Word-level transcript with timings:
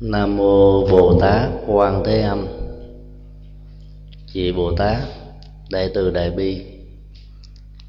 nam 0.00 0.36
mô 0.36 0.86
bồ 0.86 1.20
tát 1.20 1.50
quan 1.66 2.02
thế 2.04 2.20
âm. 2.20 2.46
Chị 4.32 4.52
bồ 4.52 4.76
tát, 4.76 5.02
đại 5.70 5.90
từ 5.94 6.10
đại 6.10 6.30
bi, 6.30 6.64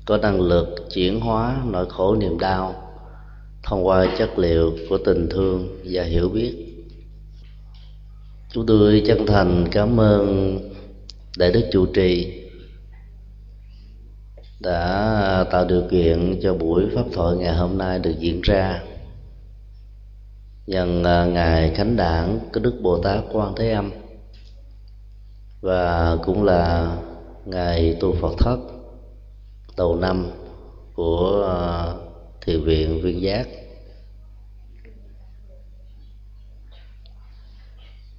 có 0.06 0.18
năng 0.18 0.42
lực 0.42 0.76
chuyển 0.94 1.20
hóa 1.20 1.64
nỗi 1.66 1.86
khổ 1.90 2.16
niềm 2.16 2.40
đau 2.40 2.76
thông 3.64 3.86
qua 3.86 4.08
chất 4.18 4.40
liệu 4.40 4.74
của 4.90 4.98
tình 4.98 5.28
thương 5.30 5.80
và 5.84 6.04
hiểu 6.04 6.30
biết. 6.30 6.56
Chúng 8.52 8.66
tôi 8.66 9.04
chân 9.08 9.26
thành 9.26 9.68
cảm 9.72 10.00
ơn 10.00 10.58
đại 11.38 11.52
đức 11.52 11.70
chủ 11.72 11.86
trì 11.86 12.40
đã 14.60 15.46
tạo 15.52 15.66
điều 15.66 15.84
kiện 15.92 16.40
cho 16.44 16.54
buổi 16.54 16.84
pháp 16.96 17.06
thoại 17.14 17.36
ngày 17.36 17.54
hôm 17.56 17.78
nay 17.78 18.00
được 18.00 18.14
diễn 18.20 18.42
ra 18.42 18.84
nhân 20.68 21.04
à, 21.04 21.26
ngài 21.26 21.62
ngày 21.62 21.76
khánh 21.76 21.96
đản 21.96 22.40
của 22.54 22.60
đức 22.60 22.80
bồ 22.82 23.04
tát 23.04 23.24
quan 23.32 23.56
thế 23.56 23.72
âm. 23.72 23.92
Và 25.62 26.18
cũng 26.26 26.44
là 26.44 26.98
ngày 27.46 27.98
tu 28.00 28.16
phật 28.22 28.34
thất 28.40 28.58
đầu 29.78 29.96
năm 29.96 30.32
của 30.94 31.48
à, 31.58 31.94
thiền 32.42 32.64
viện 32.64 33.02
viên 33.02 33.22
giác. 33.22 33.48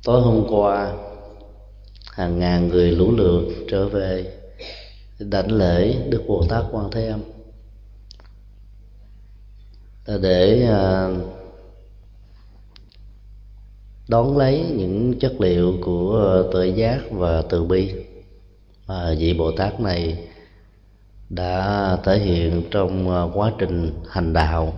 Tối 0.04 0.22
hôm 0.22 0.46
qua, 0.50 0.94
hàng 2.12 2.38
ngàn 2.38 2.68
người 2.68 2.90
lũ 2.90 3.10
lượt 3.10 3.44
trở 3.70 3.88
về 3.88 4.32
đảnh 5.18 5.52
lễ 5.52 5.98
đức 6.08 6.22
bồ 6.26 6.46
tát 6.48 6.64
quan 6.72 6.90
thế 6.90 7.06
âm. 7.06 7.20
Để 10.20 10.66
à, 10.66 11.08
đón 14.08 14.38
lấy 14.38 14.64
những 14.76 15.18
chất 15.18 15.40
liệu 15.40 15.78
của 15.80 16.42
tự 16.52 16.64
giác 16.64 17.00
và 17.10 17.42
từ 17.42 17.64
bi 17.64 17.92
mà 18.86 19.14
vị 19.18 19.34
bồ 19.34 19.52
tát 19.52 19.80
này 19.80 20.28
đã 21.28 21.96
thể 22.04 22.18
hiện 22.18 22.62
trong 22.70 23.08
quá 23.34 23.52
trình 23.58 23.90
hành 24.08 24.32
đạo 24.32 24.74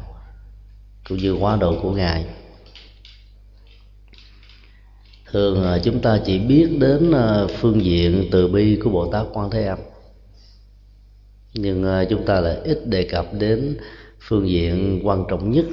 cũng 1.09 1.19
như 1.19 1.33
quá 1.33 1.57
độ 1.57 1.75
của 1.83 1.93
ngài. 1.93 2.27
Thường 5.31 5.65
à, 5.65 5.79
chúng 5.79 6.01
ta 6.01 6.21
chỉ 6.25 6.39
biết 6.39 6.69
đến 6.81 7.13
à, 7.13 7.47
phương 7.59 7.85
diện 7.85 8.29
từ 8.31 8.49
bi 8.49 8.81
của 8.85 8.91
bồ 8.91 9.13
tát 9.13 9.27
quan 9.33 9.51
thế 9.51 9.67
âm. 9.67 9.79
Nhưng 11.55 11.85
à, 11.85 12.05
chúng 12.05 12.27
ta 12.27 12.41
lại 12.41 12.57
ít 12.65 12.87
đề 12.87 13.03
cập 13.03 13.27
đến 13.33 13.77
phương 14.21 14.49
diện 14.49 15.01
quan 15.05 15.25
trọng 15.29 15.51
nhất 15.51 15.65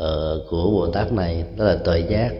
uh, 0.00 0.50
của 0.50 0.70
bồ 0.70 0.90
tát 0.92 1.12
này 1.12 1.44
đó 1.56 1.64
là 1.64 1.76
tuệ 1.84 2.00
giác. 2.00 2.34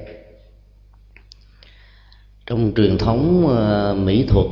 Trong 2.47 2.73
truyền 2.77 2.99
thống 2.99 3.47
uh, 3.47 3.99
mỹ 3.99 4.27
thuật 4.29 4.47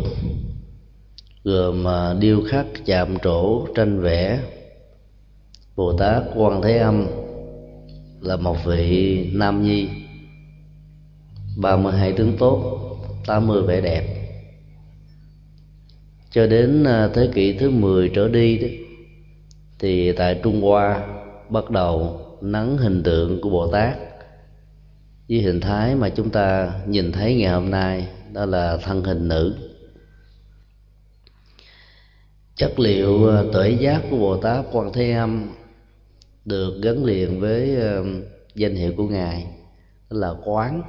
gồm 1.44 1.84
uh, 1.84 2.20
điêu 2.20 2.42
khắc 2.48 2.66
chạm 2.86 3.18
trổ 3.18 3.66
tranh 3.74 4.00
vẽ 4.00 4.40
bồ 5.76 5.92
tát 5.92 6.22
quan 6.34 6.62
thế 6.62 6.78
âm 6.78 7.06
là 8.20 8.36
một 8.36 8.56
vị 8.64 9.24
nam 9.32 9.62
nhi 9.62 9.88
32 11.56 12.12
tướng 12.12 12.36
tốt 12.38 12.80
80 13.26 13.62
vẻ 13.62 13.80
đẹp. 13.80 14.16
Cho 16.30 16.46
đến 16.46 16.84
thế 17.14 17.28
kỷ 17.34 17.52
thứ 17.52 17.70
10 17.70 18.10
trở 18.14 18.28
đi 18.28 18.58
đó, 18.58 18.68
thì 19.78 20.12
tại 20.12 20.40
Trung 20.42 20.62
Hoa 20.62 21.06
bắt 21.48 21.70
đầu 21.70 22.20
nắng 22.42 22.78
hình 22.78 23.02
tượng 23.02 23.41
của 23.41 23.50
Bồ 23.50 23.72
Tát. 23.72 23.98
Với 25.28 25.41
hình 25.41 25.60
thái 25.60 25.94
mà 25.94 26.08
chúng 26.08 26.30
ta 26.30 26.72
nhìn 26.86 27.12
thấy 27.12 27.34
ngày 27.34 27.52
hôm 27.52 27.70
nay 27.70 28.08
đó 28.32 28.47
là 28.47 28.77
thân 28.82 29.05
hình 29.05 29.28
nữ. 29.28 29.55
Chất 32.56 32.81
liệu 32.81 33.25
ờ, 33.26 33.42
à, 33.42 33.50
tuệ 33.53 33.70
giác 33.70 34.03
của 34.10 34.19
Bồ 34.19 34.37
Tát 34.37 34.64
Quan 34.72 34.92
Thế 34.92 35.12
Âm 35.12 35.50
được 36.44 36.82
gắn 36.82 37.04
liền 37.04 37.41
với 37.41 37.76
ờ, 37.76 38.04
danh 38.54 38.75
hiệu 38.75 38.93
của 38.97 39.09
ngài 39.09 39.47
đó 40.10 40.16
là 40.19 40.34
quán. 40.44 40.82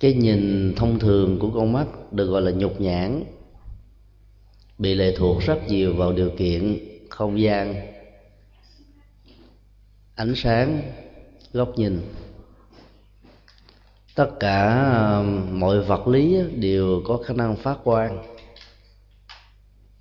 Cái 0.00 0.14
nhìn 0.14 0.74
thông 0.76 0.98
thường 0.98 1.38
của 1.38 1.50
con 1.54 1.72
mắt 1.72 2.12
được 2.12 2.26
gọi 2.26 2.42
là 2.42 2.50
nhục 2.50 2.80
nhãn 2.80 3.24
bị 4.78 4.94
lệ 4.94 5.14
thuộc 5.16 5.42
rất 5.42 5.68
nhiều 5.68 5.94
vào 5.94 6.12
điều 6.12 6.30
kiện 6.38 6.78
không 7.10 7.40
gian 7.40 7.93
ánh 10.14 10.34
sáng, 10.36 10.82
góc 11.52 11.78
nhìn. 11.78 12.00
Tất 14.14 14.30
cả 14.40 15.22
mọi 15.52 15.80
vật 15.80 16.08
lý 16.08 16.36
đều 16.56 17.02
có 17.06 17.16
khả 17.16 17.34
năng 17.34 17.56
phát 17.56 17.78
quang. 17.84 18.22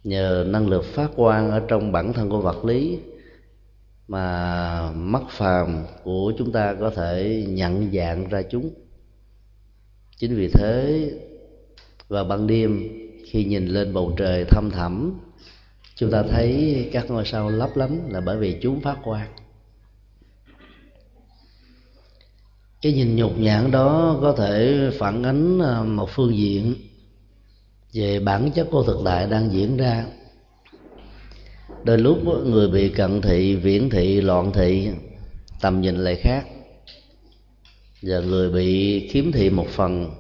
Nhờ 0.04 0.46
năng 0.48 0.68
lực 0.68 0.86
phát 0.86 1.08
quang 1.16 1.52
ở 1.52 1.62
trong 1.68 1.92
bản 1.92 2.14
thân 2.14 2.30
của 2.30 2.42
vật 2.42 2.66
lý 2.66 3.00
mà 4.08 4.92
mắt 4.92 5.24
phàm 5.30 5.84
của 6.04 6.34
chúng 6.38 6.52
ta 6.52 6.76
có 6.80 6.90
thể 6.90 7.46
nhận 7.50 7.92
dạng 7.94 8.30
ra 8.30 8.42
chúng. 8.52 8.70
Chính 10.18 10.36
vì 10.36 10.50
thế, 10.54 11.10
vào 12.08 12.24
ban 12.24 12.48
đêm, 12.48 12.90
khi 13.26 13.46
nhìn 13.46 13.68
lên 13.68 13.94
bầu 13.94 14.14
trời 14.18 14.46
thăm 14.46 14.70
thẳm, 14.72 15.20
chúng 15.96 16.12
ta 16.12 16.24
thấy 16.24 16.90
các 16.94 17.12
ngôi 17.12 17.26
sao 17.26 17.50
lấp 17.50 17.70
lánh 17.76 18.00
là 18.10 18.22
bởi 18.22 18.38
vì 18.38 18.60
chúng 18.62 18.82
phát 18.82 18.98
quang. 19.04 19.28
Cái 22.84 22.94
nhìn 22.94 23.16
nhục 23.16 23.40
nhãn 23.40 23.72
đó 23.72 24.20
có 24.22 24.34
thể 24.38 24.90
phản 25.00 25.24
ánh 25.24 25.60
à, 25.60 25.84
một 25.84 26.10
phương 26.10 26.38
diện 26.38 26.76
về 27.94 28.20
bản 28.20 28.52
chất 28.52 28.68
của 28.72 28.84
thực 28.84 29.02
tại 29.06 29.28
đang 29.28 29.52
diễn 29.52 29.78
ra. 29.78 30.06
Đôi 31.84 31.98
lúc 31.98 32.18
người 32.46 32.68
bị 32.68 32.90
cận 32.90 33.22
thị, 33.22 33.56
viễn 33.56 33.90
thị, 33.90 34.22
loạn 34.22 34.52
thị, 34.54 34.90
tầm 35.62 35.82
nhìn 35.82 35.96
lại 35.96 36.16
khác. 36.16 36.46
Và 38.02 38.20
người 38.20 38.52
bị 38.52 39.00
khiếm 39.08 39.32
thị 39.32 39.50
một 39.50 39.68
phần, 39.68 40.12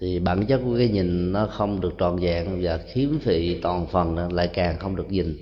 thì 0.00 0.18
bản 0.18 0.46
chất 0.46 0.60
của 0.64 0.76
cái 0.76 0.88
nhìn 0.88 1.32
nó 1.32 1.46
không 1.46 1.80
được 1.80 1.94
trọn 1.98 2.16
vẹn 2.18 2.58
và 2.62 2.78
khiếm 2.92 3.08
thị 3.24 3.58
toàn 3.62 3.86
phần 3.86 4.32
lại 4.32 4.48
càng 4.48 4.78
không 4.78 4.96
được 4.96 5.12
nhìn. 5.12 5.36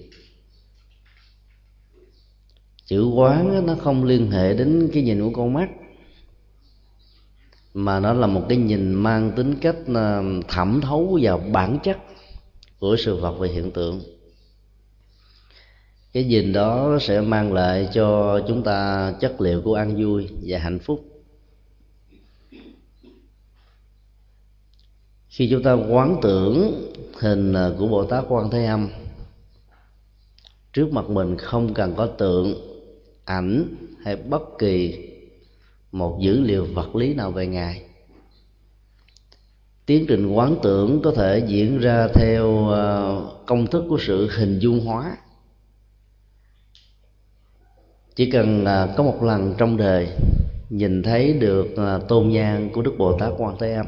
Chữ 2.87 3.05
quán 3.05 3.67
nó 3.67 3.75
không 3.75 4.05
liên 4.05 4.31
hệ 4.31 4.55
đến 4.55 4.91
cái 4.93 5.03
nhìn 5.03 5.23
của 5.23 5.31
con 5.35 5.53
mắt 5.53 5.69
mà 7.75 8.01
nó 8.01 8.13
là 8.13 8.27
một 8.27 8.47
cái 8.49 8.59
nhìn 8.59 8.95
mang 8.95 9.33
tính 9.37 9.55
cách 9.61 9.77
ờ, 9.95 10.23
thẩm 10.49 10.81
thấu 10.81 11.19
vào 11.23 11.39
bản 11.39 11.79
chất 11.83 11.99
của 12.79 12.97
sự 12.99 13.17
vật 13.17 13.35
và 13.39 13.47
hiện 13.47 13.71
tượng. 13.71 14.01
Cái 16.13 16.25
nhìn 16.25 16.53
đó 16.53 16.99
sẽ 17.01 17.21
mang 17.21 17.53
lại 17.53 17.89
cho 17.95 18.41
chúng 18.49 18.63
ta 18.63 19.13
chất 19.21 19.41
liệu 19.41 19.63
của 19.63 19.75
an 19.75 20.03
vui 20.03 20.29
và 20.43 20.59
hạnh 20.59 20.79
phúc. 20.79 21.05
Khi 25.29 25.49
chúng 25.51 25.63
ta 25.63 25.73
quán 25.73 26.17
tưởng 26.23 26.73
hình 27.21 27.53
ờ, 27.53 27.77
của 27.79 27.89
bồ 27.89 28.05
tát 28.05 28.25
quan 28.29 28.51
thế 28.51 28.65
âm, 28.65 28.89
trước 30.73 30.93
mặt 30.93 31.09
mình 31.09 31.37
không 31.39 31.75
cần 31.75 31.95
có 31.97 32.07
tượng, 32.07 32.55
ảnh 33.25 33.75
hay 34.05 34.17
bất 34.17 34.43
kỳ 34.59 35.09
một 35.95 36.19
dữ 36.21 36.41
liệu 36.41 36.67
vật 36.75 36.97
lý 36.97 37.15
nào 37.15 37.31
về 37.31 37.47
ngài. 37.47 37.83
Tiến 39.87 40.05
trình 40.09 40.33
quán 40.33 40.57
tưởng 40.63 41.01
có 41.03 41.13
thể 41.17 41.45
diễn 41.49 41.79
ra 41.79 42.09
theo 42.15 42.69
ờ, 42.69 43.23
công 43.47 43.67
thức 43.67 43.85
của 43.89 43.99
sự 44.01 44.31
hình 44.37 44.59
dung 44.59 44.81
hóa. 44.87 45.17
Chỉ 48.15 48.31
cần 48.31 48.65
có 48.97 49.03
một 49.03 49.23
lần 49.23 49.55
trong 49.59 49.77
đời 49.77 50.09
nhìn 50.71 51.03
thấy 51.03 51.33
được 51.33 51.67
ờ, 51.77 51.99
tôn 52.09 52.29
nhang 52.29 52.71
của 52.73 52.83
đức 52.83 52.95
bồ 52.99 53.19
tát 53.19 53.33
quan 53.39 53.57
thế 53.59 53.73
âm, 53.73 53.87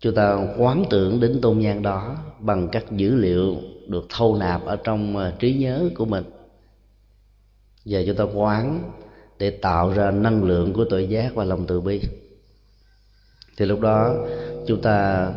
chúng 0.00 0.14
ta 0.14 0.54
quán 0.58 0.84
tưởng 0.90 1.20
đến 1.20 1.40
tôn 1.42 1.58
nhang 1.58 1.82
đó 1.82 2.16
bằng 2.40 2.68
các 2.72 2.84
dữ 2.90 3.14
liệu 3.14 3.56
được 3.86 4.06
thâu 4.08 4.36
nạp 4.36 4.64
ở 4.64 4.76
trong 4.76 5.16
ờ, 5.16 5.32
trí 5.38 5.54
nhớ 5.54 5.90
của 5.94 6.04
mình. 6.04 6.24
Giờ 7.84 8.04
chúng 8.06 8.16
ta 8.16 8.24
quán 8.24 8.92
để 9.38 9.50
tạo 9.50 9.92
ra 9.92 10.10
năng 10.10 10.44
lượng 10.44 10.72
của 10.72 10.84
tội 10.90 11.08
giác 11.08 11.34
và 11.34 11.44
lòng 11.44 11.66
từ 11.66 11.80
bi. 11.80 12.00
Thì 13.56 13.66
lúc 13.66 13.80
đó, 13.80 14.14
chúng 14.66 14.82
ta 14.82 15.28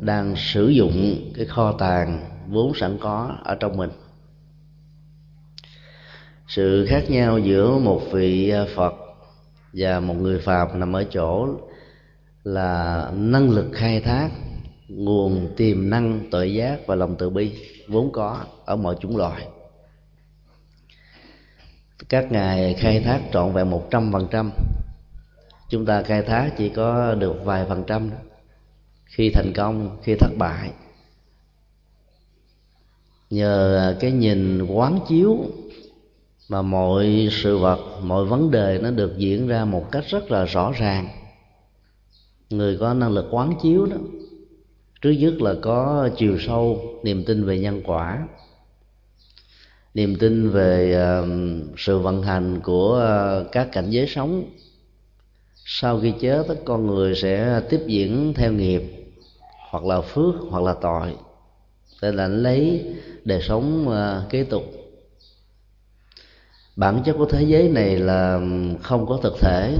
đang 0.00 0.34
sử 0.36 0.68
dụng 0.68 1.16
cái 1.36 1.46
kho 1.46 1.72
tàng 1.72 2.24
vốn 2.48 2.72
sẵn 2.74 2.98
có 3.00 3.36
ở 3.44 3.54
trong 3.54 3.76
mình. 3.76 3.90
Sự 6.48 6.86
khác 6.88 7.10
nhau 7.10 7.38
giữa 7.38 7.78
một 7.78 8.02
vị 8.12 8.52
phật 8.74 8.94
và 9.72 10.00
một 10.00 10.14
người 10.14 10.38
phàm 10.38 10.80
nằm 10.80 10.96
ở 10.96 11.04
chỗ 11.04 11.48
là 12.44 13.10
năng 13.14 13.50
lực 13.50 13.66
khai 13.72 14.00
thác, 14.00 14.30
nguồn 14.88 15.54
tiềm 15.56 15.90
năng 15.90 16.20
tội 16.30 16.54
giác 16.54 16.86
và 16.86 16.94
lòng 16.94 17.16
từ 17.18 17.30
bi 17.30 17.52
vốn 17.88 18.12
có 18.12 18.44
ở 18.64 18.76
mọi 18.76 18.96
chủng 19.00 19.16
loại 19.16 19.46
các 22.08 22.32
ngài 22.32 22.74
khai 22.74 23.00
thác 23.00 23.20
trọn 23.32 23.52
vẹn 23.52 23.70
một 23.70 23.90
trăm 23.90 24.12
phần 24.12 24.26
trăm. 24.30 24.50
Chúng 25.68 25.86
ta 25.86 26.02
khai 26.02 26.22
thác 26.22 26.50
chỉ 26.58 26.68
có 26.68 27.14
được 27.14 27.44
vài 27.44 27.64
phần 27.68 27.84
trăm 27.86 28.10
khi 29.04 29.30
thành 29.30 29.52
công, 29.56 29.96
khi 30.02 30.14
thất 30.14 30.30
bại. 30.38 30.70
Nhờ 33.30 33.96
cái 34.00 34.12
nhìn 34.12 34.66
quán 34.66 34.98
chiếu 35.08 35.44
mà 36.48 36.62
mọi 36.62 37.28
sự 37.32 37.58
vật, 37.58 38.00
mọi 38.02 38.24
vấn 38.24 38.50
đề 38.50 38.78
nó 38.82 38.90
được 38.90 39.18
diễn 39.18 39.48
ra 39.48 39.64
một 39.64 39.92
cách 39.92 40.04
rất 40.08 40.30
là 40.30 40.44
rõ 40.44 40.72
ràng. 40.72 41.08
Người 42.50 42.76
có 42.80 42.94
năng 42.94 43.10
lực 43.10 43.26
quán 43.30 43.52
chiếu 43.62 43.86
đó, 43.86 43.96
trước 45.02 45.10
nhất 45.10 45.34
là 45.40 45.54
có 45.62 46.08
chiều 46.16 46.38
sâu, 46.38 46.80
niềm 47.02 47.24
tin 47.24 47.44
về 47.44 47.58
nhân 47.58 47.82
quả 47.84 48.28
niềm 49.96 50.16
tin 50.16 50.50
về 50.50 50.96
sự 51.76 51.98
vận 51.98 52.22
hành 52.22 52.60
của 52.60 52.94
ờ, 52.94 53.46
các 53.52 53.68
cảnh 53.72 53.90
giới 53.90 54.06
sống. 54.06 54.44
Sau 55.64 56.00
khi 56.00 56.12
chết 56.20 56.44
tất 56.48 56.54
con 56.64 56.86
người 56.86 57.14
sẽ 57.14 57.60
tiếp 57.70 57.80
diễn 57.86 58.32
theo 58.36 58.52
nghiệp, 58.52 58.82
hoặc 59.70 59.84
là 59.84 60.00
phước, 60.00 60.34
hoặc 60.50 60.62
là 60.62 60.74
tội. 60.80 61.16
Để 62.02 62.12
là 62.12 62.28
lấy 62.28 62.84
đời 63.24 63.42
sống 63.42 63.88
ờ, 63.88 64.26
kế 64.30 64.44
tục. 64.44 64.64
Bản 66.76 67.02
chất 67.04 67.16
của 67.18 67.26
thế 67.26 67.42
giới 67.42 67.68
này 67.68 67.96
là 67.96 68.40
không 68.82 69.06
có 69.06 69.18
thực 69.22 69.34
thể, 69.40 69.76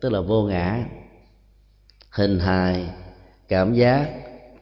tức 0.00 0.12
là 0.12 0.20
vô 0.20 0.42
ngã. 0.42 0.84
Hình 2.10 2.38
hài, 2.38 2.86
cảm 3.48 3.74
giác, 3.74 4.10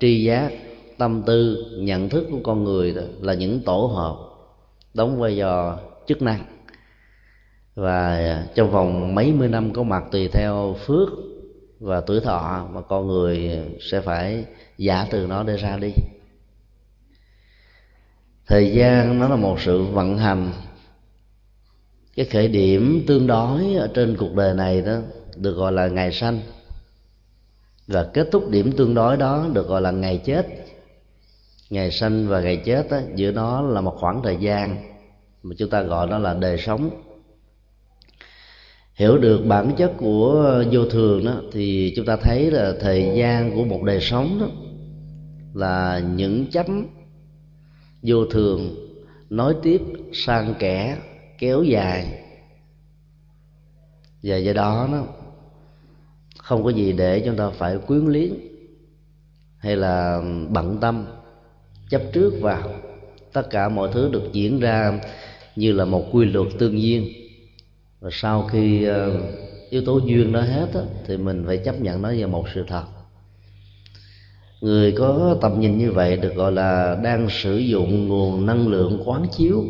tri 0.01 0.25
giác, 0.25 0.53
tâm 0.99 1.23
tư, 1.27 1.65
nhận 1.79 2.09
thức 2.09 2.27
của 2.31 2.41
con 2.43 2.65
người 2.65 2.95
là 3.21 3.35
những 3.35 3.61
tổ 3.61 3.87
hợp 3.87 4.30
đóng 4.95 5.21
vai 5.21 5.37
trò 5.39 5.79
chức 6.07 6.23
năng. 6.23 6.45
Và 7.75 8.47
trong 8.55 8.71
vòng 8.71 9.15
mấy 9.15 9.33
mươi 9.33 9.49
năm 9.49 9.73
có 9.73 9.83
mặt 9.83 10.05
tùy 10.13 10.29
theo 10.29 10.77
phước 10.87 11.09
và 11.81 12.01
tuổi 12.01 12.21
thọ 12.21 12.69
mà 12.73 12.81
con 12.81 13.07
người 13.07 13.59
sẽ 13.81 14.01
phải 14.01 14.45
giả 14.79 15.07
từ 15.11 15.27
nó 15.27 15.43
để 15.43 15.57
ra 15.57 15.77
đi. 15.77 15.93
Thời 18.47 18.73
gian 18.73 19.19
nó 19.19 19.29
là 19.29 19.37
một 19.37 19.61
sự 19.61 19.83
vận 19.83 20.19
hành. 20.19 20.53
Cái 22.17 22.27
khởi 22.27 22.49
điểm 22.49 23.05
tương 23.07 23.27
đối 23.27 23.75
ở 23.75 23.91
trên 23.95 24.17
cuộc 24.17 24.35
đời 24.35 24.55
này 24.55 24.83
đó 24.83 24.99
được 25.37 25.53
gọi 25.53 25.73
là 25.73 25.89
ngày 25.89 26.13
sanh. 26.13 26.41
Và 27.87 28.09
kết 28.15 28.29
thúc 28.33 28.51
điểm 28.51 28.73
tương 28.77 28.95
đối 28.95 29.17
đó 29.17 29.47
được 29.53 29.69
gọi 29.69 29.81
là 29.81 29.91
ngày 29.91 30.23
chết 30.25 30.47
ngày 31.71 31.91
sanh 31.91 32.29
và 32.29 32.41
ngày 32.41 32.63
chết 32.65 32.91
đó, 32.91 33.01
giữa 33.15 33.33
nó 33.33 33.63
là 33.63 33.81
một 33.81 33.95
khoảng 33.97 34.23
thời 34.23 34.37
gian 34.37 34.77
mà 35.43 35.55
chúng 35.59 35.71
ta 35.71 35.83
gọi 35.83 36.07
nó 36.07 36.19
là 36.19 36.35
đời 36.35 36.59
sống. 36.59 36.91
Hiểu 38.95 39.19
được 39.19 39.45
bản 39.47 39.73
chất 39.77 39.93
của 39.99 40.65
vô 40.73 40.85
thường 40.85 41.25
đó 41.25 41.35
thì 41.53 41.93
chúng 41.97 42.07
ta 42.07 42.17
thấy 42.17 42.51
là 42.51 42.73
thời 42.81 43.13
gian 43.17 43.55
của 43.55 43.65
một 43.65 43.83
đời 43.83 44.01
sống 44.01 44.39
đó 44.41 44.47
là 45.55 45.99
những 45.99 46.47
chấm 46.51 46.87
vô 48.03 48.25
thường 48.25 48.75
nối 49.31 49.55
tiếp 49.63 49.83
sang 50.13 50.55
kẻ 50.59 50.97
kéo 51.39 51.63
dài. 51.63 52.23
Và 54.23 54.37
do 54.37 54.53
đó 54.53 54.89
nó 54.93 55.05
không 56.39 56.65
có 56.65 56.71
gì 56.71 56.93
để 56.93 57.23
chúng 57.27 57.37
ta 57.37 57.51
phải 57.51 57.79
quyến 57.79 58.07
luyến 58.07 58.35
hay 59.59 59.77
là 59.77 60.23
bận 60.49 60.79
tâm 60.81 61.07
chấp 61.91 62.03
trước 62.13 62.33
vào. 62.41 62.73
Tất 63.33 63.51
cả 63.51 63.69
mọi 63.69 63.89
thứ 63.93 64.09
được 64.13 64.33
diễn 64.33 64.61
ra 64.61 65.01
như 65.57 65.73
là 65.73 65.85
một 65.85 66.05
quy 66.13 66.25
luật 66.25 66.49
tương 66.59 66.77
nhiên. 66.77 67.09
Và 68.01 68.11
sau 68.13 68.43
khi 68.43 68.85
ờ, 68.85 69.21
yếu 69.71 69.83
tố 69.87 69.99
duyên 69.99 70.33
đó 70.33 70.41
hết 70.41 70.69
á, 70.75 70.81
thì 71.07 71.17
mình 71.17 71.45
phải 71.47 71.59
chấp 71.59 71.81
nhận 71.81 72.03
nó 72.03 72.11
như 72.11 72.27
một 72.27 72.45
sự 72.55 72.65
thật. 72.69 72.85
Người 74.61 74.93
có 74.93 75.37
tầm 75.41 75.61
nhìn 75.61 75.79
như 75.79 75.93
vậy 75.93 76.17
được 76.17 76.35
gọi 76.35 76.53
là 76.53 77.01
đang 77.03 77.29
sử 77.31 77.59
dụng 77.59 78.09
nguồn 78.09 78.47
năng 78.47 78.69
lượng 78.69 79.03
quán 79.05 79.27
chiếu 79.33 79.65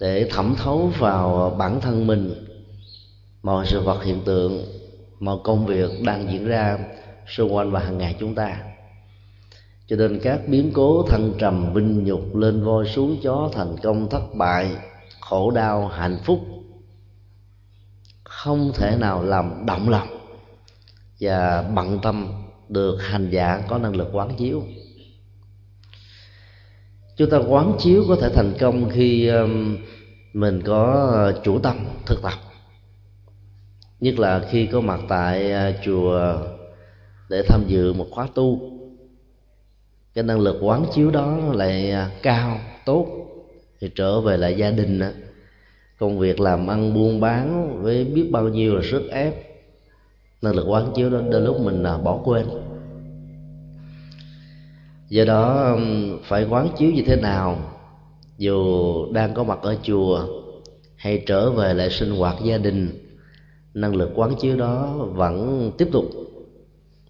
để 0.00 0.28
thẩm 0.30 0.54
thấu 0.58 0.92
vào 0.98 1.56
bản 1.58 1.80
thân 1.80 2.06
mình. 2.06 2.34
Mọi 3.42 3.66
sự 3.66 3.80
vật 3.80 4.04
hiện 4.04 4.20
tượng 4.24 4.64
mọi 5.20 5.38
công 5.44 5.66
việc 5.66 5.90
đang 6.04 6.32
diễn 6.32 6.44
ra 6.44 6.78
xung 7.26 7.54
quanh 7.54 7.70
và 7.70 7.80
hàng 7.80 7.98
ngày 7.98 8.16
chúng 8.20 8.34
ta 8.34 8.73
cho 9.86 9.96
nên 9.96 10.20
các 10.22 10.40
biến 10.48 10.70
cố 10.74 11.02
thăng 11.02 11.32
trầm, 11.38 11.72
vinh 11.74 12.04
nhục 12.04 12.36
lên 12.36 12.64
voi 12.64 12.86
xuống 12.86 13.16
chó 13.22 13.50
thành 13.52 13.76
công 13.82 14.08
thất 14.08 14.34
bại, 14.34 14.70
khổ 15.20 15.50
đau, 15.50 15.88
hạnh 15.88 16.18
phúc, 16.24 16.40
không 18.24 18.72
thể 18.74 18.96
nào 19.00 19.24
làm 19.24 19.66
động 19.66 19.88
lòng 19.88 20.08
và 21.20 21.62
bận 21.74 21.98
tâm 22.02 22.28
được 22.68 22.96
hành 22.96 23.30
giả 23.30 23.62
có 23.68 23.78
năng 23.78 23.96
lực 23.96 24.08
quán 24.12 24.36
chiếu. 24.36 24.62
Chúng 27.16 27.30
ta 27.30 27.38
quán 27.48 27.76
chiếu 27.78 28.04
có 28.08 28.16
thể 28.20 28.28
thành 28.34 28.54
công 28.60 28.90
khi 28.90 29.28
um, 29.28 29.76
mình 30.32 30.62
có 30.62 31.32
chủ 31.44 31.58
tâm 31.58 31.76
thực 32.06 32.22
tập. 32.22 32.32
Nhất 34.00 34.18
là 34.18 34.46
khi 34.50 34.66
có 34.66 34.80
mặt 34.80 35.00
tại 35.08 35.52
uh, 35.52 35.76
chùa 35.84 36.38
để 37.28 37.42
tham 37.48 37.64
dự 37.66 37.92
một 37.92 38.06
khóa 38.10 38.28
tu 38.34 38.73
cái 40.14 40.24
năng 40.24 40.40
lực 40.40 40.56
quán 40.60 40.84
chiếu 40.94 41.10
đó 41.10 41.38
lại 41.52 41.90
à, 41.90 42.10
cao, 42.22 42.58
tốt, 42.84 43.06
thì 43.80 43.90
trở 43.94 44.20
về 44.20 44.36
lại 44.36 44.54
gia 44.56 44.70
đình 44.70 45.00
công 45.98 46.18
việc 46.18 46.40
làm 46.40 46.66
ăn, 46.66 46.94
buôn 46.94 47.20
bán 47.20 47.78
với 47.82 48.04
biết 48.04 48.28
bao 48.32 48.48
nhiêu 48.48 48.74
là 48.74 48.82
sức 48.90 49.08
ép. 49.10 49.34
Năng 50.42 50.54
lực 50.54 50.66
quán 50.68 50.92
chiếu 50.94 51.10
đó 51.10 51.20
đôi 51.30 51.40
lúc 51.40 51.60
mình 51.60 51.82
à, 51.82 51.98
bỏ 51.98 52.20
quên. 52.24 52.46
Do 55.08 55.24
đó 55.24 55.76
phải 56.22 56.46
quán 56.50 56.68
chiếu 56.78 56.90
như 56.90 57.02
thế 57.06 57.16
nào, 57.16 57.58
dù 58.38 59.12
đang 59.12 59.34
có 59.34 59.44
mặt 59.44 59.58
ở 59.62 59.76
chùa 59.82 60.26
hay 60.96 61.22
trở 61.26 61.50
về 61.50 61.74
lại 61.74 61.90
sinh 61.90 62.10
hoạt 62.10 62.36
gia 62.44 62.58
đình, 62.58 62.88
năng 63.74 63.96
lực 63.96 64.10
quán 64.14 64.34
chiếu 64.40 64.56
đó 64.56 64.86
vẫn 64.96 65.70
tiếp 65.78 65.88
tục 65.92 66.04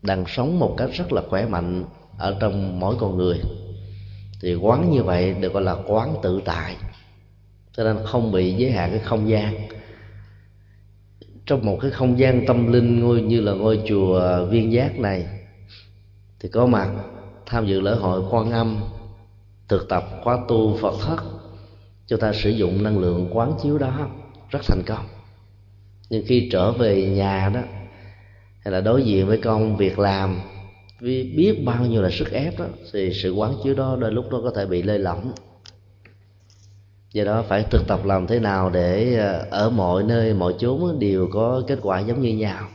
đang 0.02 0.24
sống 0.28 0.58
một 0.58 0.74
cách 0.76 0.90
rất 0.92 1.12
là 1.12 1.22
khỏe 1.28 1.46
mạnh 1.46 1.84
ở 2.18 2.36
trong 2.40 2.80
mỗi 2.80 2.96
con 3.00 3.16
người. 3.16 3.40
Thì 4.40 4.54
quán 4.54 4.90
như 4.90 5.02
vậy 5.02 5.34
được 5.34 5.52
gọi 5.52 5.62
là 5.62 5.76
quán 5.86 6.14
tự 6.22 6.40
tại. 6.44 6.76
Cho 7.72 7.84
nên 7.84 7.96
không 8.04 8.32
bị 8.32 8.54
giới 8.54 8.70
hạn 8.70 8.90
cái 8.90 9.00
không 9.00 9.28
gian. 9.28 9.68
Trong 11.46 11.66
một 11.66 11.78
cái 11.80 11.90
không 11.90 12.18
gian 12.18 12.46
tâm 12.46 12.72
linh 12.72 13.00
ngôi 13.00 13.22
như 13.22 13.40
là 13.40 13.52
ngôi 13.52 13.82
chùa 13.88 14.46
viên 14.46 14.72
giác 14.72 14.98
này, 14.98 15.26
thì 16.40 16.48
có 16.48 16.66
mặt 16.66 16.90
tham 17.46 17.66
dự 17.66 17.80
lễ 17.80 17.94
hội 17.94 18.22
quan 18.30 18.50
âm, 18.50 18.80
thực 19.68 19.88
tập, 19.88 20.04
khóa 20.22 20.38
tu 20.48 20.78
phật 20.82 20.94
thất. 21.06 21.24
Cho 22.06 22.16
ta 22.16 22.32
sử 22.32 22.50
dụng 22.50 22.82
năng 22.82 22.98
lượng 22.98 23.28
quán 23.32 23.52
chiếu 23.62 23.78
đó 23.78 24.08
rất 24.50 24.60
thành 24.68 24.82
công. 24.86 25.06
Nhưng 26.10 26.24
khi 26.26 26.48
trở 26.52 26.72
về 26.72 27.06
nhà 27.06 27.50
đó, 27.54 27.60
hay 28.60 28.72
là 28.72 28.80
đối 28.80 29.02
diện 29.02 29.26
với 29.26 29.38
công 29.38 29.76
việc 29.76 29.98
làm 29.98 30.40
vì 31.04 31.32
biết 31.36 31.64
bao 31.64 31.86
nhiêu 31.86 32.02
là 32.02 32.10
sức 32.10 32.30
ép 32.30 32.58
đó, 32.58 32.66
thì 32.92 33.12
sự 33.12 33.32
quán 33.32 33.54
chiếu 33.64 33.74
đó 33.74 33.96
đôi 34.00 34.12
lúc 34.12 34.24
nó 34.30 34.40
có 34.44 34.52
thể 34.56 34.66
bị 34.66 34.82
lơi 34.82 34.98
lỏng. 34.98 35.32
Do 37.12 37.24
đó 37.24 37.44
phải 37.48 37.64
thực 37.70 37.86
tập 37.88 38.04
làm 38.04 38.26
thế 38.26 38.38
nào 38.38 38.70
để 38.70 39.14
ờ, 39.14 39.46
ở 39.50 39.70
mọi 39.70 40.02
nơi, 40.02 40.34
mọi 40.34 40.54
chốn 40.58 40.98
đều 40.98 41.28
có 41.32 41.62
kết 41.66 41.78
quả 41.82 42.00
giống 42.00 42.20
như 42.20 42.34
nhau. 42.36 42.68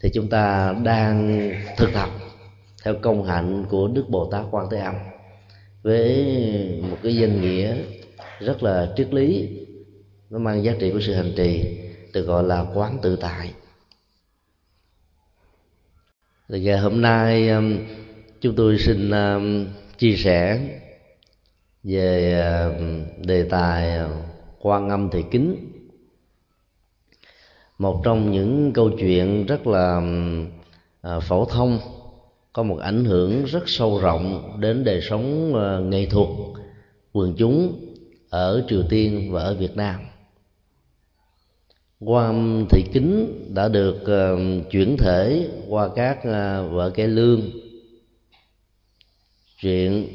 Thì 0.00 0.10
chúng 0.14 0.28
ta 0.28 0.74
đang 0.84 1.50
thực 1.76 1.90
tập 1.94 2.08
theo 2.84 2.94
công 3.02 3.24
hạnh 3.24 3.64
của 3.68 3.88
đức 3.88 4.04
bồ 4.08 4.30
tát 4.30 4.44
quan 4.50 4.66
thế 4.70 4.78
âm 4.78 4.94
với 5.82 6.82
một 6.90 6.96
cái 7.02 7.16
danh 7.16 7.40
nghĩa 7.40 7.76
rất 8.40 8.62
là 8.62 8.92
triết 8.96 9.14
lý, 9.14 9.48
nó 10.30 10.38
mang 10.38 10.64
giá 10.64 10.72
trị 10.80 10.90
của 10.90 11.00
sự 11.00 11.14
hành 11.14 11.32
trì, 11.36 11.78
được 12.12 12.22
gọi 12.22 12.44
là 12.44 12.66
quán 12.74 12.98
tự 13.02 13.16
tại 13.16 13.52
thì 16.48 16.60
ngày 16.60 16.78
hôm 16.78 17.02
nay 17.02 17.48
um, 17.48 17.78
chúng 18.40 18.54
tôi 18.54 18.78
xin 18.78 19.10
um, 19.10 19.66
chia 19.98 20.16
sẻ 20.16 20.60
về 21.82 22.40
um, 22.78 23.04
đề 23.26 23.44
tài 23.44 24.00
quan 24.60 24.88
âm 24.88 25.10
thị 25.10 25.24
kính. 25.30 25.56
Một 27.78 28.00
trong 28.04 28.32
những 28.32 28.72
câu 28.72 28.90
chuyện 28.98 29.46
rất 29.46 29.66
là 29.66 30.02
à, 31.02 31.20
phổ 31.20 31.44
thông, 31.44 31.78
có 32.52 32.62
một 32.62 32.78
ảnh 32.78 33.04
hưởng 33.04 33.44
rất 33.44 33.62
sâu 33.68 33.98
rộng 33.98 34.56
đến 34.60 34.84
đời 34.84 35.00
sống 35.00 35.54
à, 35.54 35.78
nghệ 35.78 36.06
thuật 36.06 36.28
quần 37.12 37.34
chúng 37.38 37.80
ở 38.30 38.64
triều 38.68 38.82
tiên 38.88 39.32
và 39.32 39.42
ở 39.42 39.54
việt 39.54 39.76
nam 39.76 40.00
quan 42.00 42.66
thị 42.70 42.84
kính 42.92 43.44
đã 43.54 43.68
được 43.68 43.96
uh, 44.02 44.70
chuyển 44.70 44.96
thể 44.98 45.48
qua 45.68 45.88
các 45.96 46.18
uh, 46.18 46.72
vở 46.72 46.90
cải 46.94 47.08
lương. 47.08 47.42
Truyện 49.60 50.08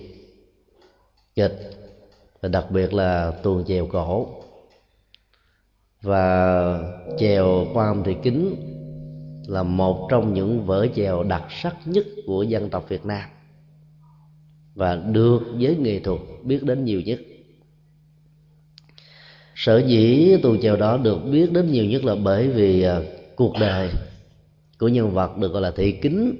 kịch 1.35 1.59
và 2.41 2.49
đặc 2.49 2.71
biệt 2.71 2.93
là 2.93 3.31
tuồng 3.31 3.65
chèo 3.65 3.87
cổ. 3.87 4.27
Và 6.01 6.79
chèo 7.19 7.67
quan 7.73 7.87
âm 7.87 8.03
thị 8.03 8.15
kính 8.23 8.55
là 9.47 9.63
một 9.63 10.07
trong 10.11 10.33
những 10.33 10.65
vở 10.65 10.87
chèo 10.95 11.23
đặc 11.23 11.43
sắc 11.61 11.75
nhất 11.85 12.05
của 12.25 12.43
dân 12.43 12.69
tộc 12.69 12.89
Việt 12.89 13.05
Nam 13.05 13.29
và 14.75 14.95
được 14.95 15.39
giới 15.57 15.75
nghệ 15.75 15.99
thuật 15.99 16.19
biết 16.43 16.63
đến 16.63 16.85
nhiều 16.85 17.01
nhất 17.01 17.19
sở 19.65 19.77
dĩ 19.77 20.37
tuồng 20.43 20.61
chèo 20.61 20.75
đó 20.75 20.97
được 20.97 21.19
biết 21.31 21.51
đến 21.51 21.71
nhiều 21.71 21.85
nhất 21.85 22.03
là 22.03 22.15
bởi 22.15 22.49
vì 22.49 22.83
à, 22.83 23.01
cuộc 23.35 23.53
đời 23.59 23.89
của 24.79 24.87
nhân 24.87 25.11
vật 25.11 25.37
được 25.37 25.53
gọi 25.53 25.61
là 25.61 25.71
thị 25.71 25.91
kính, 25.91 26.35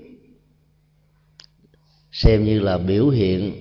xem 2.12 2.44
như 2.44 2.60
là 2.60 2.78
biểu 2.78 3.10
hiện 3.10 3.54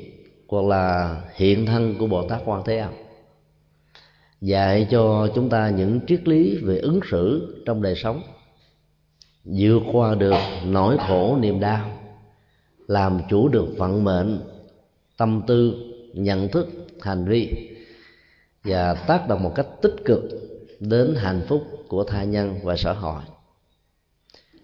hoặc 0.48 0.64
là 0.64 1.16
hiện 1.34 1.66
thân 1.66 1.94
của 1.98 2.06
bồ 2.06 2.28
tát 2.28 2.42
quan 2.44 2.62
thế 2.64 2.78
âm, 2.78 2.92
dạy 4.40 4.86
cho 4.90 5.28
chúng 5.34 5.48
ta 5.48 5.70
những 5.70 6.00
triết 6.08 6.28
lý 6.28 6.56
về 6.62 6.78
ứng 6.78 7.00
xử 7.10 7.56
trong 7.66 7.82
đời 7.82 7.94
sống, 7.94 8.22
vượt 9.44 9.82
qua 9.92 10.14
được 10.14 10.40
nỗi 10.66 10.96
khổ 11.08 11.38
niềm 11.40 11.60
đau, 11.60 11.98
làm 12.86 13.20
chủ 13.30 13.48
được 13.48 13.66
vận 13.76 14.04
mệnh, 14.04 14.40
tâm 15.16 15.42
tư, 15.46 15.74
nhận 16.14 16.48
thức, 16.48 16.68
hành 17.00 17.24
vi 17.24 17.71
và 18.64 18.94
tác 18.94 19.28
động 19.28 19.42
một 19.42 19.52
cách 19.54 19.66
tích 19.82 19.96
cực 20.04 20.22
đến 20.80 21.14
hạnh 21.14 21.42
phúc 21.48 21.62
của 21.88 22.04
tha 22.04 22.24
nhân 22.24 22.58
và 22.62 22.76
xã 22.76 22.92
hội. 22.92 23.22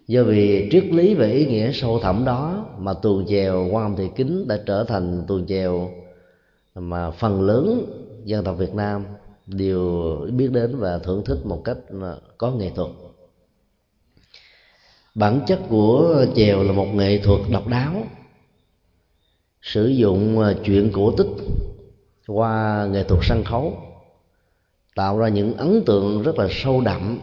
Do 0.06 0.22
vì 0.22 0.68
triết 0.72 0.84
lý 0.84 1.14
về 1.14 1.32
ý 1.32 1.46
nghĩa 1.46 1.72
sâu 1.72 1.98
thẳm 1.98 2.24
đó 2.24 2.66
mà 2.78 2.94
tuồng 2.94 3.26
chèo 3.28 3.68
quan 3.70 3.84
âm 3.84 3.96
thị 3.96 4.08
kính 4.16 4.48
đã 4.48 4.58
trở 4.66 4.84
thành 4.84 5.24
tuồng 5.28 5.46
chèo 5.46 5.90
mà 6.74 7.10
phần 7.10 7.42
lớn 7.42 7.86
dân 8.24 8.44
tộc 8.44 8.58
Việt 8.58 8.74
Nam 8.74 9.04
đều 9.46 10.16
biết 10.32 10.50
đến 10.52 10.76
và 10.78 10.98
thưởng 10.98 11.24
thức 11.24 11.46
một 11.46 11.62
cách 11.64 11.76
ờ, 12.00 12.20
có 12.38 12.50
nghệ 12.50 12.70
thuật. 12.74 12.90
Bản 15.14 15.40
chất 15.46 15.60
của 15.68 16.26
chèo 16.36 16.62
là 16.62 16.72
một 16.72 16.86
nghệ 16.94 17.20
thuật 17.24 17.40
độc 17.50 17.66
đáo, 17.66 18.02
sử 19.62 19.86
dụng 19.86 20.38
ờ, 20.38 20.54
chuyện 20.64 20.90
cổ 20.92 21.12
tích 21.12 21.26
qua 22.26 22.86
nghệ 22.92 23.04
thuật 23.04 23.20
sân 23.22 23.44
khấu 23.44 23.87
tạo 24.98 25.18
ra 25.18 25.28
những 25.28 25.56
ấn 25.56 25.82
tượng 25.86 26.22
rất 26.22 26.38
là 26.38 26.48
sâu 26.50 26.80
đậm 26.80 27.18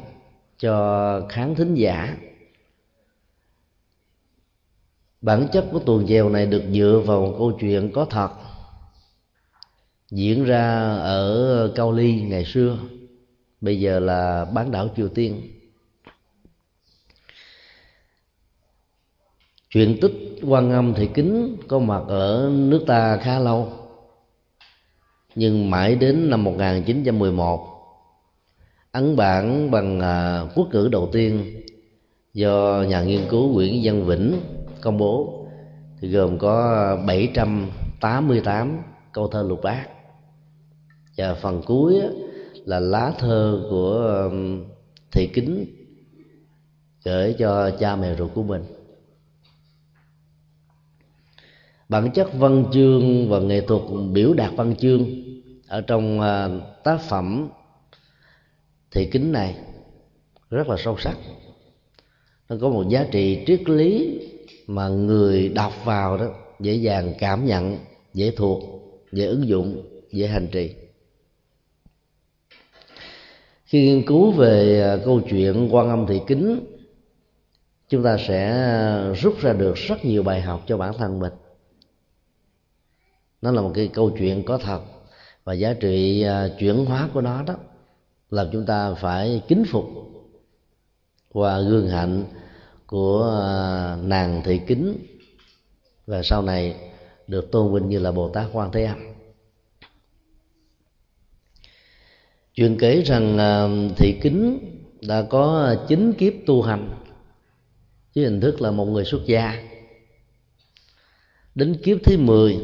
cho 0.59 1.21
khán 1.29 1.55
thính 1.55 1.75
giả. 1.75 2.17
Bản 5.21 5.47
chất 5.51 5.65
của 5.71 5.79
tuồng 5.79 6.07
chèo 6.07 6.29
này 6.29 6.45
được 6.45 6.63
dựa 6.71 7.01
vào 7.05 7.21
một 7.21 7.35
câu 7.37 7.51
chuyện 7.59 7.91
có 7.93 8.05
thật, 8.05 8.29
diễn 10.11 10.43
ra 10.43 10.95
ở 10.95 11.71
cao 11.75 11.91
ly 11.91 12.21
ngày 12.21 12.45
xưa, 12.45 12.77
bây 13.61 13.79
giờ 13.79 13.99
là 13.99 14.45
bán 14.45 14.71
đảo 14.71 14.89
triều 14.95 15.07
tiên. 15.07 15.41
Chuyện 19.69 19.97
tích 20.01 20.39
quan 20.41 20.71
âm 20.71 20.93
thị 20.93 21.09
kính 21.13 21.57
có 21.67 21.79
mặt 21.79 22.01
ở 22.07 22.51
nước 22.53 22.83
ta 22.87 23.17
khá 23.17 23.39
lâu 23.39 23.84
nhưng 25.35 25.69
mãi 25.69 25.95
đến 25.95 26.29
năm 26.29 26.43
1911 26.43 27.75
ấn 28.91 29.15
bản 29.15 29.71
bằng 29.71 29.99
à, 29.99 30.45
quốc 30.55 30.67
ngữ 30.71 30.89
đầu 30.91 31.09
tiên 31.11 31.61
do 32.33 32.85
nhà 32.87 33.03
nghiên 33.03 33.21
cứu 33.29 33.53
Nguyễn 33.53 33.81
Văn 33.83 34.05
Vĩnh 34.05 34.39
công 34.81 34.97
bố 34.97 35.45
thì 35.99 36.07
gồm 36.07 36.37
có 36.37 36.97
788 37.07 38.77
câu 39.11 39.27
thơ 39.27 39.43
lục 39.43 39.59
bát. 39.63 39.87
Và 41.17 41.33
phần 41.33 41.61
cuối 41.65 42.01
là 42.65 42.79
lá 42.79 43.13
thơ 43.19 43.67
của 43.69 44.29
thị 45.11 45.29
kính 45.33 45.65
gửi 47.05 47.35
cho 47.39 47.71
cha 47.79 47.95
mẹ 47.95 48.15
ruột 48.15 48.33
của 48.33 48.43
mình 48.43 48.63
bản 51.89 52.11
chất 52.11 52.29
văn 52.33 52.65
chương 52.73 53.29
và 53.29 53.39
nghệ 53.39 53.61
thuật 53.61 53.81
biểu 54.11 54.33
đạt 54.33 54.51
văn 54.55 54.75
chương 54.75 55.05
ở 55.67 55.81
trong 55.81 56.21
à, 56.21 56.49
tác 56.83 57.01
phẩm 57.01 57.49
thị 58.91 59.09
kính 59.11 59.31
này 59.31 59.55
rất 60.49 60.67
là 60.67 60.75
sâu 60.77 60.97
sắc. 60.99 61.17
Nó 62.49 62.55
có 62.61 62.69
một 62.69 62.89
giá 62.89 63.05
trị 63.11 63.43
triết 63.47 63.69
lý 63.69 64.19
mà 64.67 64.87
người 64.87 65.49
đọc 65.49 65.73
vào 65.85 66.17
đó 66.17 66.25
dễ 66.59 66.73
dàng 66.73 67.13
cảm 67.19 67.45
nhận, 67.45 67.77
dễ 68.13 68.31
thuộc, 68.31 68.63
dễ 69.11 69.25
ứng 69.25 69.47
dụng, 69.47 69.83
dễ 70.11 70.27
hành 70.27 70.47
trì. 70.51 70.75
Khi 73.65 73.85
nghiên 73.85 74.05
cứu 74.07 74.31
về 74.31 74.81
à, 74.81 74.97
câu 75.05 75.21
chuyện 75.29 75.69
quan 75.71 75.89
âm 75.89 76.05
thị 76.07 76.21
kính, 76.27 76.59
chúng 77.89 78.03
ta 78.03 78.17
sẽ 78.27 78.49
à, 78.49 79.13
rút 79.13 79.39
ra 79.41 79.53
được 79.53 79.75
rất 79.75 80.05
nhiều 80.05 80.23
bài 80.23 80.41
học 80.41 80.63
cho 80.67 80.77
bản 80.77 80.93
thân 80.97 81.19
mình 81.19 81.33
nó 83.45 83.51
là 83.51 83.61
một 83.61 83.71
cái 83.75 83.87
câu 83.87 84.09
chuyện 84.17 84.43
có 84.43 84.57
thật. 84.57 84.81
Và 85.43 85.53
giá 85.53 85.73
trị 85.73 86.21
à, 86.21 86.49
chuyển 86.59 86.85
hóa 86.85 87.09
của 87.13 87.21
nó 87.21 87.43
đó 87.43 87.55
làm 88.29 88.47
chúng 88.51 88.65
ta 88.65 88.93
phải 88.93 89.41
kính 89.47 89.63
phục 89.69 89.85
và 91.33 91.59
gương 91.59 91.89
hạnh 91.89 92.25
của 92.87 93.41
à, 93.45 93.97
nàng 94.03 94.41
thị 94.45 94.61
kính. 94.67 94.97
Và 96.07 96.23
sau 96.23 96.41
này 96.41 96.75
được 97.27 97.51
tôn 97.51 97.73
vinh 97.73 97.89
như 97.89 97.99
là 97.99 98.11
bồ 98.11 98.29
tát 98.29 98.45
quan 98.53 98.71
thế 98.71 98.85
âm. 98.85 98.97
Chuyện 102.53 102.77
kể 102.79 103.01
rằng 103.01 103.37
à, 103.37 103.67
thị 103.97 104.19
kính 104.21 104.59
đã 105.01 105.21
có 105.21 105.75
chín 105.87 106.13
kiếp 106.13 106.33
tu 106.45 106.61
hành 106.61 106.95
với 108.15 108.23
hình 108.23 108.41
thức 108.41 108.61
là 108.61 108.71
một 108.71 108.85
người 108.85 109.05
xuất 109.05 109.21
gia. 109.25 109.63
Đến 111.55 111.75
kiếp 111.83 111.97
thứ 112.03 112.17
10 112.17 112.57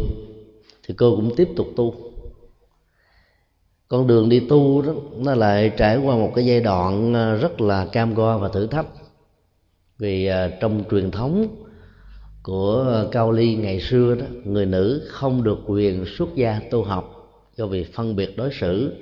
thì 0.91 0.95
cô 0.97 1.15
cũng 1.15 1.35
tiếp 1.35 1.49
tục 1.55 1.67
tu. 1.75 1.95
Con 3.87 4.07
đường 4.07 4.29
đi 4.29 4.39
tu 4.39 4.81
đó, 4.81 4.93
nó 5.17 5.35
lại 5.35 5.71
trải 5.77 5.97
qua 5.97 6.15
một 6.15 6.31
cái 6.35 6.45
giai 6.45 6.59
đoạn 6.59 7.13
à, 7.13 7.35
rất 7.35 7.61
là 7.61 7.85
cam 7.85 8.13
go 8.13 8.37
và 8.37 8.49
thử 8.49 8.67
thách. 8.67 8.85
Vì 9.97 10.25
à, 10.25 10.49
trong 10.61 10.83
truyền 10.91 11.11
thống 11.11 11.47
của 12.43 13.05
cao 13.11 13.31
ly 13.31 13.55
ngày 13.55 13.81
xưa 13.81 14.15
đó, 14.15 14.25
người 14.43 14.65
nữ 14.65 15.07
không 15.07 15.43
được 15.43 15.59
quyền 15.67 16.05
xuất 16.17 16.35
gia 16.35 16.59
tu 16.71 16.83
học 16.83 17.31
do 17.55 17.65
vì 17.65 17.83
phân 17.83 18.15
biệt 18.15 18.37
đối 18.37 18.49
xử 18.59 18.93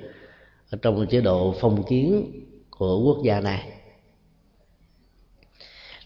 ở 0.70 0.78
trong 0.82 1.06
chế 1.06 1.20
độ 1.20 1.54
phong 1.60 1.82
kiến 1.82 2.32
của 2.70 3.00
quốc 3.00 3.18
gia 3.24 3.40
này. 3.40 3.72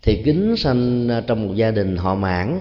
Thì 0.03 0.23
kính 0.25 0.55
sanh 0.57 1.09
à, 1.09 1.21
trong 1.21 1.49
một 1.49 1.55
gia 1.55 1.71
đình 1.71 1.97
họ 1.97 2.15
mãn 2.15 2.61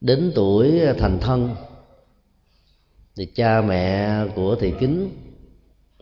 đến 0.00 0.32
tuổi 0.34 0.80
thành 0.98 1.18
thân, 1.20 1.54
thì 3.16 3.26
cha 3.26 3.62
mẹ 3.62 4.18
của 4.34 4.56
thị 4.60 4.72
kính 4.80 5.10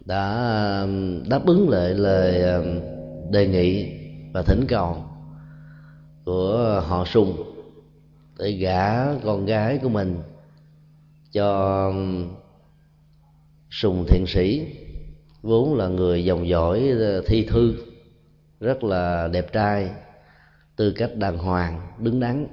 đã 0.05 0.81
um, 0.83 1.23
đáp 1.29 1.47
ứng 1.47 1.69
lại 1.69 1.95
lời 1.95 2.43
um, 2.43 2.81
đề 3.31 3.47
nghị 3.47 3.93
và 4.33 4.43
thỉnh 4.43 4.65
cầu 4.69 5.05
của 6.25 6.83
họ 6.87 7.05
sùng 7.05 7.37
để 8.39 8.53
gả 8.53 9.15
con 9.25 9.47
gái 9.47 9.79
của 9.83 9.89
mình 9.89 10.23
cho 11.33 11.87
um, 11.87 12.29
sùng 13.71 14.05
thiện 14.09 14.25
sĩ, 14.27 14.67
vốn 15.43 15.75
là 15.75 15.89
người 15.89 16.25
dòng 16.25 16.49
dõi 16.49 16.91
uh, 16.93 17.27
thi 17.27 17.47
thư, 17.49 17.75
rất 18.61 18.85
là 18.85 19.29
đẹp 19.29 19.53
trai, 19.53 19.91
tư 20.77 20.93
cách 20.93 21.17
đàng 21.17 21.39
hoàng, 21.39 21.81
đứng 21.99 22.21
đắn 22.21 22.47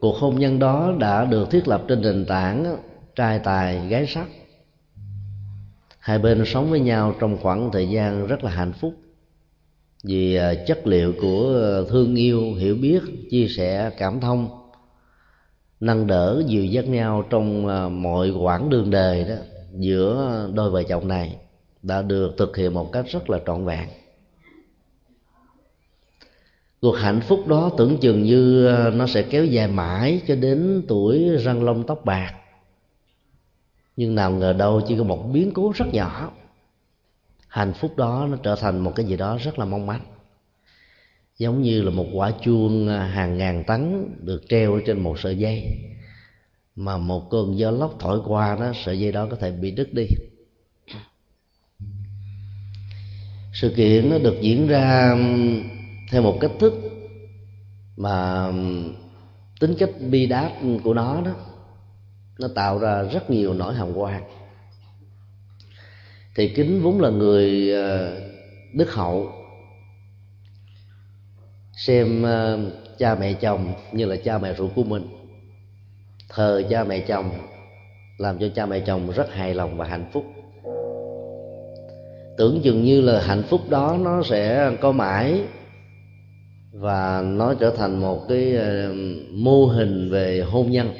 cuộc 0.00 0.16
hôn 0.16 0.40
nhân 0.40 0.58
đó 0.58 0.94
đã 0.98 1.24
được 1.24 1.50
thiết 1.50 1.68
lập 1.68 1.82
trên 1.88 2.02
nền 2.02 2.26
tảng 2.26 2.76
trai 3.14 3.38
tài, 3.38 3.88
gái 3.88 4.06
sắc. 4.06 4.26
Hai 5.98 6.18
bên 6.18 6.44
sống 6.46 6.70
với 6.70 6.80
nhau 6.80 7.14
trong 7.20 7.36
khoảng 7.42 7.70
thời 7.72 7.88
gian 7.88 8.26
rất 8.26 8.44
là 8.44 8.50
hạnh 8.50 8.72
phúc. 8.72 8.94
Vì 10.04 10.34
à, 10.34 10.54
chất 10.66 10.86
liệu 10.86 11.12
của 11.20 11.84
thương 11.88 12.14
yêu, 12.14 12.54
hiểu 12.54 12.76
biết, 12.76 13.00
chia 13.30 13.46
sẻ, 13.48 13.90
cảm 13.98 14.20
thông, 14.20 14.48
nâng 15.80 16.06
đỡ 16.06 16.42
dìu 16.46 16.64
dắt 16.64 16.88
nhau 16.88 17.24
trong 17.30 17.68
à, 17.68 17.88
mọi 17.88 18.30
quãng 18.30 18.70
đường 18.70 18.90
đời 18.90 19.24
đó 19.24 19.34
giữa 19.72 20.50
đôi 20.54 20.70
vợ 20.70 20.82
chồng 20.82 21.08
này 21.08 21.36
đã 21.82 22.02
được 22.02 22.34
thực 22.38 22.56
hiện 22.56 22.74
một 22.74 22.92
cách 22.92 23.04
rất 23.08 23.30
là 23.30 23.38
trọn 23.46 23.64
vẹn 23.64 23.88
cuộc 26.86 26.96
hạnh 26.96 27.20
phúc 27.20 27.46
đó 27.46 27.70
tưởng 27.78 27.98
chừng 27.98 28.22
như 28.22 28.66
ờ, 28.66 28.90
nó 28.90 29.06
sẽ 29.06 29.22
kéo 29.22 29.44
dài 29.44 29.68
mãi 29.68 30.20
cho 30.26 30.34
đến 30.36 30.82
tuổi 30.88 31.36
răng 31.36 31.64
lông 31.64 31.86
tóc 31.86 32.04
bạc. 32.04 32.34
Nhưng 33.96 34.14
nào 34.14 34.30
ngờ 34.30 34.52
đâu 34.52 34.80
chỉ 34.88 34.96
có 34.98 35.04
một 35.04 35.28
biến 35.32 35.50
cố 35.54 35.72
rất 35.76 35.86
nhỏ. 35.92 36.32
Hạnh 37.48 37.72
phúc 37.72 37.96
đó 37.96 38.26
nó 38.30 38.36
trở 38.36 38.56
thành 38.56 38.78
một 38.78 38.92
cái 38.94 39.06
gì 39.06 39.16
đó 39.16 39.36
rất 39.36 39.58
là 39.58 39.64
mong 39.64 39.86
manh. 39.86 40.00
Giống 41.38 41.62
như 41.62 41.82
là 41.82 41.90
một 41.90 42.06
quả 42.12 42.30
chuông 42.44 42.88
ờ, 42.88 42.98
hàng 42.98 43.38
ngàn 43.38 43.64
tấn 43.64 44.08
được 44.20 44.42
treo 44.48 44.80
trên 44.86 45.00
một 45.00 45.18
sợi 45.18 45.38
dây. 45.38 45.62
Mà 46.76 46.98
một 46.98 47.30
cơn 47.30 47.58
gió 47.58 47.70
lốc 47.70 47.96
thổi 47.98 48.20
qua 48.24 48.56
đó, 48.60 48.72
sợi 48.84 49.00
dây 49.00 49.12
đó 49.12 49.26
có 49.30 49.36
thể 49.36 49.52
bị 49.52 49.70
đứt 49.70 49.94
đi. 49.94 50.06
Sự 53.52 53.72
kiện 53.76 54.10
nó 54.10 54.18
được 54.18 54.36
diễn 54.40 54.66
ra 54.66 55.16
theo 56.10 56.22
một 56.22 56.38
cách 56.40 56.50
thức 56.60 56.72
mà 57.96 58.46
tính 59.60 59.74
cách 59.78 59.90
bi 60.10 60.26
đát 60.26 60.52
của 60.84 60.94
nó 60.94 61.22
đó, 61.24 61.32
nó 62.38 62.48
tạo 62.54 62.78
ra 62.78 63.02
rất 63.02 63.30
nhiều 63.30 63.54
nỗi 63.54 63.74
hàm 63.74 63.92
quan 63.94 64.22
thì 66.34 66.48
kính 66.48 66.80
vốn 66.82 67.00
là 67.00 67.10
người 67.10 67.72
ờ, 67.72 68.20
đức 68.72 68.92
hậu, 68.92 69.32
xem 71.76 72.22
ờ, 72.22 72.58
cha 72.98 73.14
mẹ 73.14 73.32
chồng 73.32 73.72
như 73.92 74.04
là 74.04 74.16
cha 74.16 74.38
mẹ 74.38 74.54
ruột 74.54 74.70
của 74.74 74.84
mình, 74.84 75.06
thờ 76.28 76.62
cha 76.70 76.84
mẹ 76.84 77.00
chồng, 77.00 77.30
làm 78.18 78.38
cho 78.38 78.48
cha 78.54 78.66
mẹ 78.66 78.80
chồng 78.80 79.10
rất 79.10 79.32
hài 79.32 79.54
lòng 79.54 79.76
và 79.76 79.86
hạnh 79.86 80.10
phúc. 80.12 80.24
Tưởng 82.36 82.60
chừng 82.64 82.84
như 82.84 83.00
là 83.00 83.20
hạnh 83.20 83.42
phúc 83.48 83.60
đó 83.68 83.98
nó 84.00 84.22
sẽ 84.22 84.70
có 84.80 84.92
mãi 84.92 85.42
và 86.78 87.22
nó 87.22 87.54
trở 87.54 87.70
thành 87.70 88.00
một 88.00 88.28
cái 88.28 88.56
ờ, 88.56 88.94
mô 89.30 89.66
hình 89.66 90.10
về 90.10 90.40
hôn 90.40 90.70
nhân, 90.70 90.92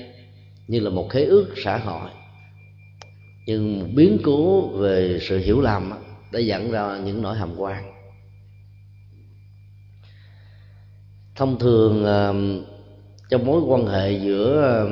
như 0.68 0.80
là 0.80 0.90
một 0.90 1.08
khế 1.10 1.24
ước 1.24 1.46
xã 1.56 1.78
hội. 1.78 2.10
Nhưng 3.46 3.94
biến 3.94 4.18
cố 4.24 4.68
về 4.68 5.18
sự 5.20 5.38
hiểu 5.38 5.60
lầm 5.60 5.90
đã 6.32 6.38
dẫn 6.38 6.70
ra 6.70 6.98
những 6.98 7.22
nỗi 7.22 7.36
hàm 7.36 7.56
quan. 7.56 7.84
Thông 11.36 11.58
thường 11.58 12.04
ờ, 12.04 12.34
trong 13.30 13.44
mối 13.46 13.60
quan 13.60 13.86
hệ 13.86 14.12
giữa 14.12 14.62
ờ, 14.62 14.88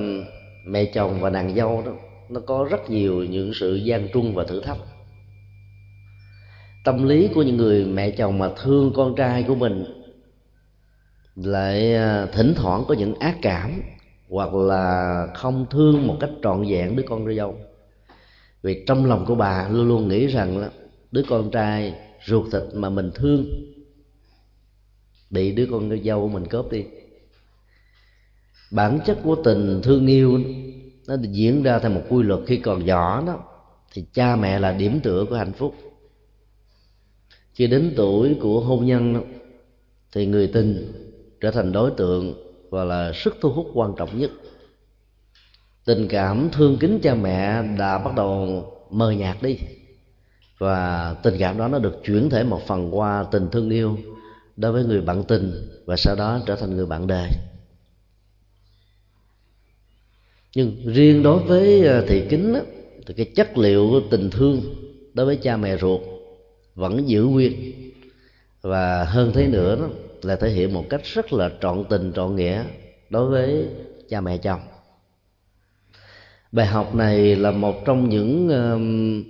mẹ 0.67 0.85
chồng 0.85 1.21
và 1.21 1.31
nàng 1.31 1.55
dâu 1.55 1.83
đó, 1.87 1.93
nó 2.29 2.41
có 2.41 2.67
rất 2.71 2.91
nhiều 2.91 3.25
những 3.25 3.53
sự 3.55 3.75
gian 3.75 4.09
truân 4.13 4.35
và 4.35 4.45
thử 4.45 4.61
thách. 4.61 4.79
Tâm 6.85 7.09
lý 7.09 7.29
của 7.35 7.43
những 7.43 7.57
người 7.57 7.85
mẹ 7.85 8.11
chồng 8.11 8.39
mà 8.39 8.51
thương 8.63 8.93
con 8.95 9.15
trai 9.15 9.43
của 9.43 9.55
mình 9.55 9.85
lại 11.37 11.95
à, 11.95 12.27
thỉnh 12.27 12.55
thoảng 12.57 12.85
có 12.89 12.95
những 12.95 13.15
ác 13.15 13.39
cảm, 13.43 13.83
hoặc 14.29 14.55
là 14.55 15.27
không 15.35 15.67
thương 15.71 16.07
một 16.07 16.17
cách 16.21 16.31
trọn 16.43 16.65
vẹn 16.69 16.97
đứa 16.97 17.03
con 17.09 17.37
dâu. 17.37 17.59
Vì 18.63 18.85
trong 18.87 19.07
lòng 19.07 19.25
của 19.27 19.35
bà 19.35 19.69
luôn 19.69 19.89
luôn 19.89 20.09
nghĩ 20.09 20.27
rằng 20.27 20.59
là 20.59 20.71
đứa 21.11 21.23
con 21.29 21.51
trai 21.51 21.95
ruột 22.27 22.53
thịt 22.53 22.63
mà 22.75 22.91
mình 22.91 23.11
thương, 23.15 23.47
bị 25.31 25.53
đứa 25.53 25.67
con 25.71 26.03
dâu 26.05 26.21
của 26.21 26.29
mình 26.29 26.47
cướp 26.47 26.73
đi. 26.73 26.85
Bản 28.71 29.01
chất 29.07 29.19
của 29.25 29.37
tình 29.45 29.81
thương 29.83 30.07
yêu 30.07 30.41
nó 31.07 31.17
diễn 31.31 31.63
ra 31.63 31.79
theo 31.79 31.91
một 31.91 32.03
quy 32.09 32.23
luật 32.23 32.41
khi 32.47 32.57
còn 32.57 32.85
nhỏ 32.87 33.23
đó, 33.27 33.45
thì 33.93 34.05
cha 34.13 34.37
mẹ 34.37 34.59
là 34.59 34.73
điểm 34.73 35.01
tựa 35.01 35.25
của 35.31 35.37
hạnh 35.37 35.53
phúc. 35.53 35.75
Khi 37.55 37.67
đến 37.67 37.93
tuổi 37.97 38.37
của 38.41 38.61
hôn 38.61 38.87
nhân 38.87 39.23
thì 40.13 40.27
người 40.27 40.47
tình 40.47 41.04
trở 41.45 41.51
thành 41.51 41.73
đối 41.73 41.91
tượng 41.91 42.35
và 42.71 42.85
là 42.85 43.13
sức 43.15 43.37
thu 43.41 43.53
hút 43.53 43.71
quan 43.75 43.95
trọng 43.97 44.19
nhất. 44.19 44.31
Tình 45.85 46.09
cảm 46.09 46.49
thương 46.53 46.77
kính 46.81 47.01
cha 47.03 47.15
mẹ 47.15 47.63
đã 47.79 47.99
bắt 47.99 48.15
đầu 48.17 48.65
mờ 48.91 49.11
nhạt 49.11 49.43
đi. 49.43 49.57
Và 50.59 51.15
tình 51.23 51.35
cảm 51.39 51.59
đó 51.59 51.69
nó 51.69 51.79
được 51.79 52.01
chuyển 52.05 52.31
thể 52.31 52.45
một 52.45 52.67
phần 52.67 52.99
qua 52.99 53.25
tình 53.31 53.49
thương 53.53 53.71
yêu 53.71 53.99
đối 54.57 54.73
với 54.73 54.85
người 54.85 55.01
bạn 55.01 55.25
tình 55.25 55.69
và 55.87 55.97
sau 55.97 56.17
đó 56.17 56.41
trở 56.47 56.57
thành 56.57 56.77
người 56.77 56.87
bạn 56.87 57.07
đời. 57.07 57.31
Nhưng 60.57 60.77
riêng 60.87 61.23
đối 61.23 61.43
với 61.43 61.89
à, 61.89 62.03
thị 62.09 62.27
kính 62.31 62.55
thì 63.07 63.15
cái 63.15 63.27
chất 63.35 63.59
liệu 63.59 63.89
của 63.91 64.01
tình 64.11 64.31
thương 64.31 64.63
đối 65.15 65.27
với 65.27 65.37
cha 65.37 65.57
mẹ 65.57 65.77
ruột 65.77 66.01
vẫn 66.75 67.09
giữ 67.09 67.25
nguyên. 67.25 67.73
Và 68.63 69.05
hơn 69.05 69.33
thế 69.35 69.47
nữa 69.47 69.77
đó 69.77 69.89
là 70.25 70.37
thể 70.37 70.51
hiện 70.51 70.75
một 70.75 70.85
cách 70.91 71.01
rất 71.05 71.33
là 71.33 71.51
trọn 71.61 71.85
tình 71.91 72.13
trọn 72.13 72.37
nghĩa 72.37 72.65
đối 73.11 73.31
với 73.31 73.69
cha 74.09 74.21
mẹ 74.21 74.37
chồng. 74.37 74.61
Bài 76.53 76.67
học 76.67 76.95
này 76.95 77.37
là 77.37 77.51
một 77.51 77.85
trong 77.85 78.09
những 78.09 78.49
uh, 78.49 79.27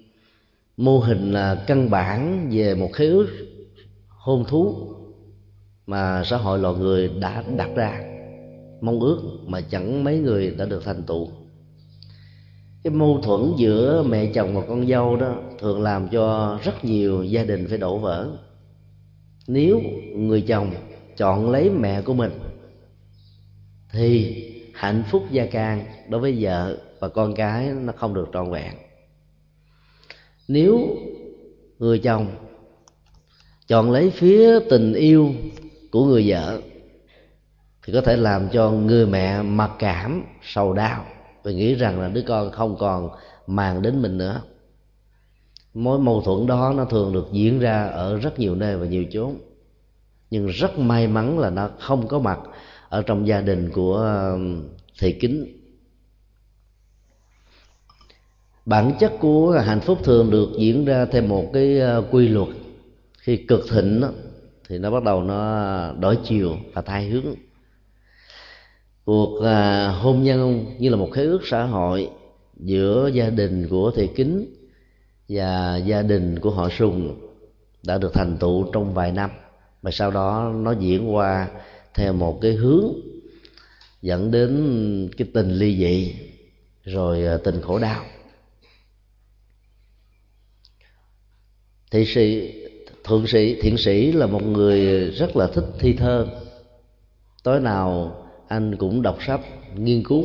mô 0.76 0.98
hình 0.98 1.32
là 1.32 1.64
căn 1.66 1.90
bản 1.90 2.48
về 2.52 2.74
một 2.74 2.90
khế 2.92 3.06
ước 3.06 3.28
hôn 4.08 4.44
thú 4.48 4.94
mà 5.86 6.24
xã 6.24 6.36
hội 6.36 6.58
loài 6.58 6.74
người 6.74 7.10
đã 7.20 7.44
đặt 7.56 7.70
ra 7.74 8.00
mong 8.80 9.00
ước 9.00 9.20
mà 9.46 9.60
chẳng 9.60 10.04
mấy 10.04 10.18
người 10.18 10.54
đã 10.58 10.64
được 10.64 10.84
thành 10.84 11.02
tựu. 11.02 11.28
Cái 12.84 12.92
mâu 12.92 13.20
thuẫn 13.22 13.52
giữa 13.56 14.02
mẹ 14.08 14.26
chồng 14.34 14.54
và 14.54 14.62
con 14.68 14.86
dâu 14.86 15.16
đó 15.16 15.34
thường 15.58 15.82
làm 15.82 16.08
cho 16.08 16.58
rất 16.64 16.84
nhiều 16.84 17.24
gia 17.24 17.44
đình 17.44 17.66
phải 17.68 17.78
đổ 17.78 17.98
vỡ 17.98 18.28
nếu 19.46 19.80
người 20.14 20.40
chồng 20.40 20.70
chọn 21.16 21.50
lấy 21.50 21.70
mẹ 21.70 22.02
của 22.02 22.14
mình, 22.14 22.32
thì 23.92 24.40
hạnh 24.74 25.02
phúc 25.10 25.24
gia 25.30 25.46
can 25.46 25.84
đối 26.08 26.20
với 26.20 26.36
vợ 26.40 26.78
và 27.00 27.08
con 27.08 27.34
cái 27.34 27.66
nó 27.66 27.92
không 27.96 28.14
được 28.14 28.28
trọn 28.32 28.50
vẹn. 28.50 28.74
Nếu 30.48 30.96
người 31.78 31.98
chồng 31.98 32.26
chọn 33.66 33.90
lấy 33.90 34.10
phía 34.10 34.60
tình 34.70 34.92
yêu 34.94 35.34
của 35.90 36.04
người 36.04 36.24
vợ, 36.26 36.60
thì 37.86 37.92
có 37.92 38.00
thể 38.00 38.16
làm 38.16 38.48
cho 38.48 38.70
người 38.70 39.06
mẹ 39.06 39.42
mặc 39.42 39.70
cảm, 39.78 40.24
sầu 40.42 40.72
đau 40.72 41.04
và 41.42 41.50
nghĩ 41.50 41.74
rằng 41.74 42.00
là 42.00 42.08
đứa 42.08 42.22
con 42.22 42.50
không 42.50 42.76
còn 42.78 43.10
màng 43.46 43.82
đến 43.82 44.02
mình 44.02 44.18
nữa 44.18 44.42
mối 45.74 45.98
mâu 45.98 46.22
thuẫn 46.22 46.46
đó 46.46 46.72
nó 46.76 46.84
thường 46.84 47.12
được 47.12 47.28
diễn 47.32 47.60
ra 47.60 47.86
ở 47.86 48.18
rất 48.18 48.38
nhiều 48.38 48.54
nơi 48.54 48.76
và 48.76 48.86
nhiều 48.86 49.04
chốn. 49.10 49.36
Nhưng 50.30 50.46
rất 50.46 50.78
may 50.78 51.06
mắn 51.06 51.38
là 51.38 51.50
nó 51.50 51.70
không 51.78 52.08
có 52.08 52.18
mặt 52.18 52.38
ở 52.88 53.02
trong 53.02 53.26
gia 53.26 53.40
đình 53.40 53.70
của 53.70 53.96
um, 54.34 54.62
thầy 54.98 55.12
thị 55.12 55.18
kính. 55.20 55.60
Bản 58.66 58.92
chất 59.00 59.12
của 59.20 59.62
hạnh 59.64 59.80
phúc 59.80 59.98
thường 60.04 60.30
được 60.30 60.48
diễn 60.58 60.84
ra 60.84 61.04
theo 61.04 61.22
một 61.22 61.50
cái 61.52 61.80
uh, 61.98 62.04
quy 62.10 62.28
luật. 62.28 62.48
Khi 63.18 63.36
cực 63.36 63.60
thịnh 63.70 64.00
đó, 64.00 64.08
thì 64.68 64.78
nó 64.78 64.90
bắt 64.90 65.02
đầu 65.04 65.22
nó 65.22 65.92
đổi 65.92 66.18
chiều 66.24 66.56
và 66.72 66.82
thay 66.82 67.08
hướng. 67.08 67.34
Cuộc 69.04 69.30
uh, 69.36 70.02
hôn 70.02 70.22
nhân 70.22 70.64
như 70.78 70.88
là 70.88 70.96
một 70.96 71.08
khế 71.12 71.22
ước 71.22 71.40
xã 71.44 71.64
hội 71.64 72.10
giữa 72.56 73.10
gia 73.14 73.30
đình 73.30 73.68
của 73.68 73.90
thầy 73.90 74.08
kính 74.16 74.53
và 75.28 75.76
gia 75.76 76.02
đình 76.02 76.38
của 76.38 76.50
họ 76.50 76.68
sùng 76.68 77.20
đã 77.82 77.98
được 77.98 78.14
thành 78.14 78.36
tựu 78.40 78.70
trong 78.72 78.94
vài 78.94 79.12
năm. 79.12 79.30
Và 79.82 79.90
sau 79.90 80.10
đó 80.10 80.52
nó 80.56 80.72
diễn 80.72 81.14
qua 81.14 81.48
theo 81.94 82.12
một 82.12 82.38
cái 82.40 82.52
hướng 82.52 82.92
dẫn 84.02 84.30
đến 84.30 85.10
cái 85.16 85.28
tình 85.34 85.50
ly 85.50 85.76
dị, 85.76 86.14
rồi 86.84 87.26
à, 87.26 87.36
tình 87.44 87.60
khổ 87.60 87.78
đau. 87.78 88.04
Thị 91.90 92.04
sĩ, 92.04 92.52
thượng 93.04 93.26
sĩ, 93.26 93.60
thiện 93.60 93.78
sĩ 93.78 94.12
là 94.12 94.26
một 94.26 94.42
người 94.42 95.10
rất 95.10 95.36
là 95.36 95.46
thích 95.46 95.66
thi 95.78 95.92
thơ. 95.92 96.26
Tối 97.42 97.60
nào 97.60 98.16
anh 98.48 98.76
cũng 98.76 99.02
đọc 99.02 99.18
sách, 99.26 99.40
nghiên 99.76 100.02
cứu 100.04 100.24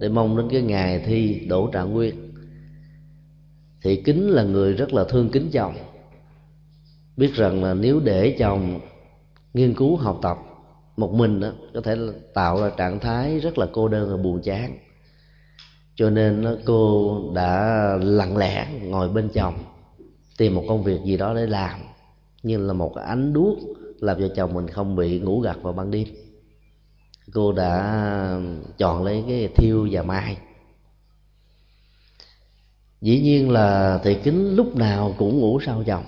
để 0.00 0.08
mong 0.08 0.36
đến 0.36 0.48
cái 0.50 0.62
ngày 0.62 1.02
thi 1.06 1.46
đỗ 1.48 1.70
trạng 1.72 1.92
nguyên 1.92 2.25
thì 3.82 4.02
kính 4.02 4.30
là 4.30 4.42
người 4.42 4.72
rất 4.72 4.92
là 4.92 5.04
thương 5.04 5.28
kính 5.28 5.50
chồng. 5.50 5.74
Biết 7.16 7.34
rằng 7.34 7.64
là 7.64 7.74
nếu 7.74 8.00
để 8.00 8.36
chồng 8.38 8.80
nghiên 9.54 9.74
cứu 9.74 9.96
học 9.96 10.18
tập 10.22 10.38
một 10.96 11.12
mình 11.12 11.40
đó, 11.40 11.48
có 11.74 11.80
thể 11.80 11.96
tạo 12.34 12.60
ra 12.60 12.70
trạng 12.70 12.98
thái 12.98 13.38
rất 13.38 13.58
là 13.58 13.66
cô 13.72 13.88
đơn 13.88 14.10
và 14.10 14.16
buồn 14.16 14.40
chán. 14.42 14.78
Cho 15.94 16.10
nên 16.10 16.44
đó, 16.44 16.54
cô 16.64 17.20
đã 17.34 17.80
lặng 18.02 18.36
lẽ 18.36 18.68
ngồi 18.82 19.08
bên 19.08 19.28
chồng 19.28 19.54
tìm 20.38 20.54
một 20.54 20.64
công 20.68 20.82
việc 20.82 21.00
gì 21.04 21.16
đó 21.16 21.34
để 21.34 21.46
làm 21.46 21.80
như 22.42 22.58
là 22.58 22.72
một 22.72 22.94
ánh 22.94 23.32
đuốc 23.32 23.58
làm 24.00 24.20
cho 24.20 24.28
chồng 24.36 24.54
mình 24.54 24.68
không 24.68 24.96
bị 24.96 25.20
ngủ 25.20 25.40
gật 25.40 25.62
vào 25.62 25.72
ban 25.72 25.90
đêm. 25.90 26.06
Cô 27.34 27.52
đã 27.52 28.40
chọn 28.78 29.04
lấy 29.04 29.24
cái 29.28 29.48
thiêu 29.54 29.88
và 29.90 30.02
mai 30.02 30.36
dĩ 33.00 33.20
nhiên 33.20 33.50
là 33.50 34.00
thị 34.04 34.18
kính 34.24 34.56
lúc 34.56 34.76
nào 34.76 35.14
cũng 35.18 35.40
ngủ 35.40 35.60
sau 35.60 35.82
chồng 35.86 36.04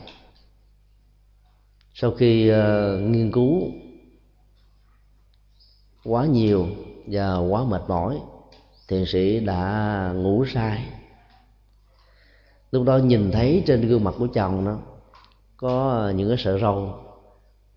sau 1.94 2.10
khi 2.10 2.52
uh, 2.52 3.00
nghiên 3.00 3.32
cứu 3.32 3.62
quá 6.04 6.26
nhiều 6.26 6.66
và 7.06 7.36
quá 7.36 7.64
mệt 7.64 7.82
mỏi 7.88 8.18
thiền 8.88 9.04
sĩ 9.06 9.40
đã 9.40 10.12
ngủ 10.16 10.44
sai. 10.54 10.84
Lúc 12.70 12.84
đó 12.84 12.96
nhìn 12.96 13.30
thấy 13.30 13.62
trên 13.66 13.88
gương 13.88 14.04
mặt 14.04 14.14
của 14.18 14.26
chồng 14.26 14.64
nó 14.64 14.78
có 15.56 16.12
những 16.16 16.28
cái 16.28 16.36
sợi 16.38 16.60
râu 16.60 16.94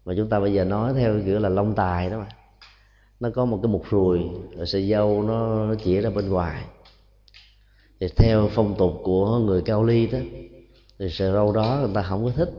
mà 0.06 0.14
chúng 0.18 0.30
ta 0.30 0.40
bây 0.40 0.54
giờ 0.54 0.64
nói 0.64 0.94
theo 0.94 1.20
kiểu 1.26 1.40
là 1.40 1.50
lông 1.50 1.76
tài 1.76 2.10
đó 2.10 2.18
mà. 2.20 2.28
Nó 3.20 3.30
có 3.36 3.46
một 3.46 3.60
cái 3.64 3.72
mục 3.72 3.84
ruồi 3.90 4.20
rồi 4.56 4.66
sợi 4.66 4.90
dâu 4.90 5.24
nó, 5.24 5.66
nó 5.66 5.76
chỉ 5.84 6.02
ra 6.02 6.10
bên 6.10 6.30
ngoài 6.30 6.64
thì 8.02 8.08
theo 8.16 8.50
phong 8.52 8.76
tục 8.78 8.94
của 9.04 9.38
người 9.38 9.62
cao 9.62 9.84
ly 9.84 10.08
đó, 10.08 10.20
thì 11.00 11.10
sợi 11.10 11.32
râu 11.32 11.54
đó 11.54 11.78
người 11.82 11.92
ta 11.96 12.02
không 12.02 12.26
có 12.26 12.32
thích. 12.36 12.50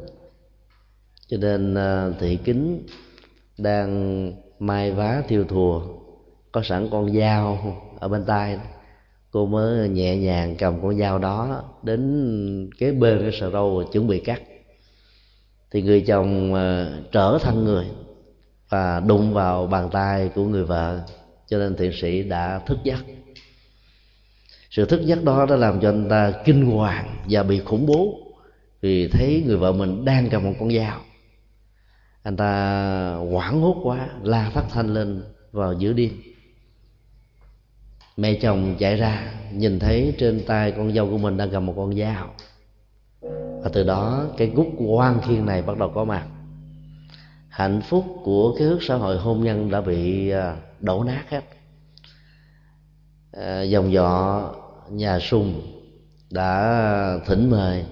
Cho 1.27 1.37
nên 1.37 1.75
à, 1.75 2.11
thị 2.21 2.39
kính 2.45 2.87
đang 3.59 4.33
mai 4.59 4.93
vá 4.93 5.23
thiêu 5.29 5.45
thùa, 5.45 5.83
có 6.53 6.63
sẵn 6.65 6.89
con 6.91 7.15
dao 7.15 7.77
ở 8.01 8.09
bên 8.09 8.25
tay 8.25 8.59
cô 9.31 9.47
mới 9.47 9.89
nhẹ 9.89 10.17
nhàng 10.17 10.57
cầm 10.59 10.83
con 10.83 10.99
dao 10.99 11.19
đó 11.19 11.63
đến 11.83 12.71
kế 12.79 12.93
bên 12.93 13.19
cái 13.21 13.31
sợi 13.41 13.53
râu 13.53 13.85
chuẩn 13.93 14.07
bị 14.07 14.21
cắt. 14.21 14.43
Thì 15.71 15.83
người 15.83 16.01
chồng 16.01 16.55
à, 16.55 16.99
trở 17.13 17.39
thân 17.43 17.65
người 17.65 17.87
và 18.69 19.01
đụng 19.01 19.35
vào 19.35 19.67
bàn 19.67 19.89
tay 19.93 20.31
của 20.35 20.45
người 20.45 20.65
vợ, 20.65 21.01
cho 21.49 21.59
nên 21.59 21.77
thiện 21.77 21.93
sĩ 22.01 22.23
đã 22.23 22.59
thức 22.67 22.79
giấc 22.85 22.99
sự 24.73 24.85
thức 24.85 25.01
giấc 25.05 25.25
đó 25.25 25.47
đã 25.47 25.57
làm 25.57 25.81
cho 25.81 25.89
anh 25.89 26.09
ta 26.09 26.33
kinh 26.45 26.67
hoàng 26.67 27.17
và 27.29 27.43
bị 27.43 27.61
khủng 27.61 27.87
bố 27.87 28.19
vì 28.81 29.09
thấy 29.09 29.45
người 29.47 29.57
vợ 29.57 29.73
mình 29.73 30.05
đang 30.05 30.29
cầm 30.31 30.45
một 30.45 30.53
con 30.61 30.73
dao. 30.77 31.01
Anh 32.23 32.37
ta 32.37 33.15
hoảng 33.15 33.61
hốt 33.61 33.77
quá 33.83 34.09
la 34.23 34.51
phát 34.51 34.65
thanh 34.71 34.95
lên 34.95 35.23
vào 35.53 35.73
giữa 35.73 35.93
đêm. 35.93 36.11
Mẹ 38.17 38.35
chồng 38.35 38.77
chạy 38.79 38.97
ra 38.97 39.33
nhìn 39.53 39.79
thấy 39.79 40.15
trên 40.19 40.45
tay 40.47 40.73
con 40.73 40.93
dâu 40.93 41.11
của 41.11 41.19
mình 41.19 41.37
đang 41.37 41.51
cầm 41.51 41.67
một 41.67 41.75
con 41.77 41.99
dao. 41.99 42.35
Và 43.63 43.71
từ 43.73 43.83
đó 43.83 44.25
cái 44.37 44.49
gút 44.49 44.67
quan 44.87 45.21
khiên 45.21 45.47
này 45.47 45.63
bắt 45.63 45.79
đầu 45.79 45.89
có 45.95 46.05
mặt. 46.05 46.27
Hạnh 47.49 47.81
phúc 47.81 48.05
của 48.25 48.55
cái 48.59 48.67
ước 48.67 48.79
xã 48.83 48.95
hội 48.95 49.19
hôn 49.19 49.45
nhân 49.45 49.71
đã 49.71 49.81
bị 49.81 50.31
à, 50.31 50.57
đổ 50.81 51.05
nát 51.05 51.25
hết. 51.29 51.45
À, 53.33 53.63
dòng 53.63 53.93
dọ 53.93 54.55
nhà 54.93 55.19
sùng 55.21 55.63
đã 56.31 57.19
thỉnh 57.27 57.51
mời. 57.51 57.85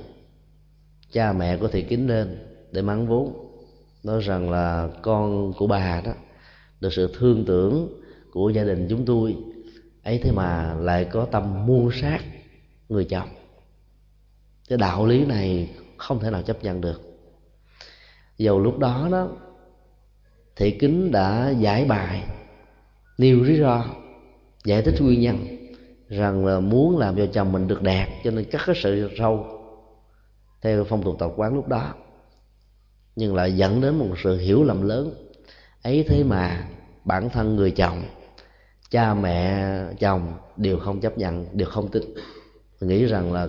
Cha 1.13 1.33
mẹ 1.33 1.57
của 1.57 1.69
thị 1.69 1.83
kính 1.83 2.07
lên 2.07 2.39
để 2.73 2.83
mắng 2.83 3.07
vốn. 3.07 3.47
Nói 4.03 4.21
rằng 4.21 4.51
là 4.51 4.89
con 5.03 5.53
của 5.53 5.67
bà 5.67 6.01
đó, 6.05 6.13
được 6.81 6.93
sự 6.93 7.15
thương 7.19 7.45
tưởng 7.45 8.01
của 8.33 8.51
gia 8.51 8.65
đình 8.65 8.87
chúng 8.91 9.05
tôi. 9.05 9.37
Ấy 10.03 10.21
thế 10.23 10.33
mà 10.33 10.75
lại 10.75 11.05
có 11.05 11.25
tâm 11.25 11.67
mua 11.67 11.91
sát 12.01 12.21
người 12.89 13.05
chồng. 13.05 13.29
Cái 14.69 14.79
đạo 14.79 15.07
lý 15.07 15.25
này 15.25 15.71
không 15.97 16.21
thể 16.21 16.31
nào 16.31 16.43
chấp 16.43 16.65
nhận 16.65 16.81
được. 16.81 17.03
Dầu 18.39 18.61
lúc 18.61 18.79
đó 18.79 19.09
đó, 19.13 19.29
thị 20.57 20.71
kính 20.71 21.13
đã 21.13 21.51
giải 21.51 21.85
bài, 21.85 22.25
nêu 23.19 23.43
lý 23.43 23.59
do 23.59 23.85
giải 24.65 24.83
thích 24.83 24.95
nguyên 25.01 25.21
nhân 25.21 25.60
rằng 26.11 26.47
là 26.47 26.61
muốn 26.61 26.99
làm 26.99 27.17
cho 27.17 27.27
chồng 27.27 27.53
mình 27.53 27.69
được 27.69 27.83
đẹp, 27.83 28.21
cho 28.25 28.31
nên 28.31 28.45
cắt 28.45 28.61
cái 28.67 28.77
sự 28.83 29.11
râu 29.19 29.47
theo 30.63 30.85
phong 30.85 31.03
tục 31.03 31.17
tập 31.19 31.31
quán 31.37 31.55
lúc 31.55 31.69
đó. 31.69 31.95
Nhưng 33.17 33.35
lại 33.35 33.57
dẫn 33.57 33.81
đến 33.81 33.99
một 33.99 34.07
sự 34.23 34.39
hiểu 34.39 34.65
lầm 34.65 34.83
lớn. 34.83 35.15
Ấy 35.83 36.05
thế 36.09 36.25
mà 36.25 36.69
bản 37.05 37.31
thân 37.31 37.57
người 37.57 37.71
chồng, 37.71 38.03
cha 38.91 39.15
mẹ 39.15 39.67
chồng 39.99 40.33
đều 40.57 40.79
không 40.79 41.01
chấp 41.01 41.19
nhận, 41.19 41.47
đều 41.53 41.69
không 41.69 41.89
tin. 41.89 42.03
Nghĩ 42.81 43.07
rằng 43.07 43.33
là 43.33 43.49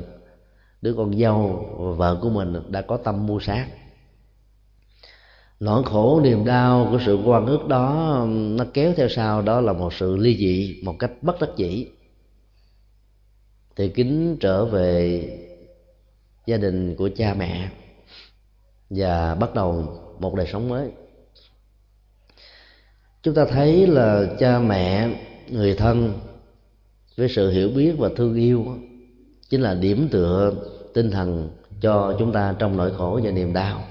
đứa 0.82 0.94
con 0.98 1.20
dâu 1.20 1.66
và 1.78 1.92
vợ 1.92 2.20
của 2.22 2.30
mình 2.30 2.54
đã 2.68 2.82
có 2.82 2.98
tâm 2.98 3.28
mua 3.28 3.40
sát. 3.40 3.68
Nỗi 5.60 5.84
khổ, 5.84 6.22
niềm 6.24 6.46
đau 6.46 6.88
của 6.92 7.00
sự 7.06 7.20
quan 7.26 7.46
ước 7.46 7.68
đó, 7.68 8.24
nó 8.30 8.66
kéo 8.74 8.94
theo 8.98 9.10
sau 9.10 9.42
đó 9.42 9.62
là 9.62 9.74
một 9.74 9.94
sự 9.94 10.18
ly 10.18 10.38
dị, 10.38 10.82
một 10.84 10.96
cách 11.00 11.12
bất 11.22 11.42
đắc 11.42 11.50
dĩ 11.56 11.88
thì 13.76 13.90
kính 13.90 14.38
trở 14.40 14.66
về 14.66 15.24
gia 16.46 16.58
đình 16.58 16.96
của 16.96 17.10
cha 17.18 17.34
mẹ 17.34 17.70
và 18.90 19.36
bắt 19.36 19.56
đầu 19.56 20.00
một 20.20 20.36
đời 20.36 20.48
sống 20.52 20.70
mới. 20.70 20.90
Chúng 23.24 23.36
ta 23.36 23.46
thấy 23.46 23.88
là 23.88 24.26
cha 24.40 24.60
mẹ, 24.60 25.10
người 25.50 25.76
thân 25.76 26.20
với 27.18 27.30
sự 27.30 27.52
hiểu 27.52 27.70
biết 27.76 27.94
và 27.98 28.10
thương 28.16 28.36
yêu 28.36 28.66
chính 29.50 29.62
là 29.62 29.74
điểm 29.74 30.08
tựa 30.12 30.54
tinh 30.94 31.12
thần 31.12 31.50
cho 31.82 32.16
chúng 32.20 32.32
ta 32.32 32.56
trong 32.60 32.78
nỗi 32.78 32.92
khổ 32.98 33.20
và 33.24 33.32
niềm 33.32 33.54
đau. 33.54 33.84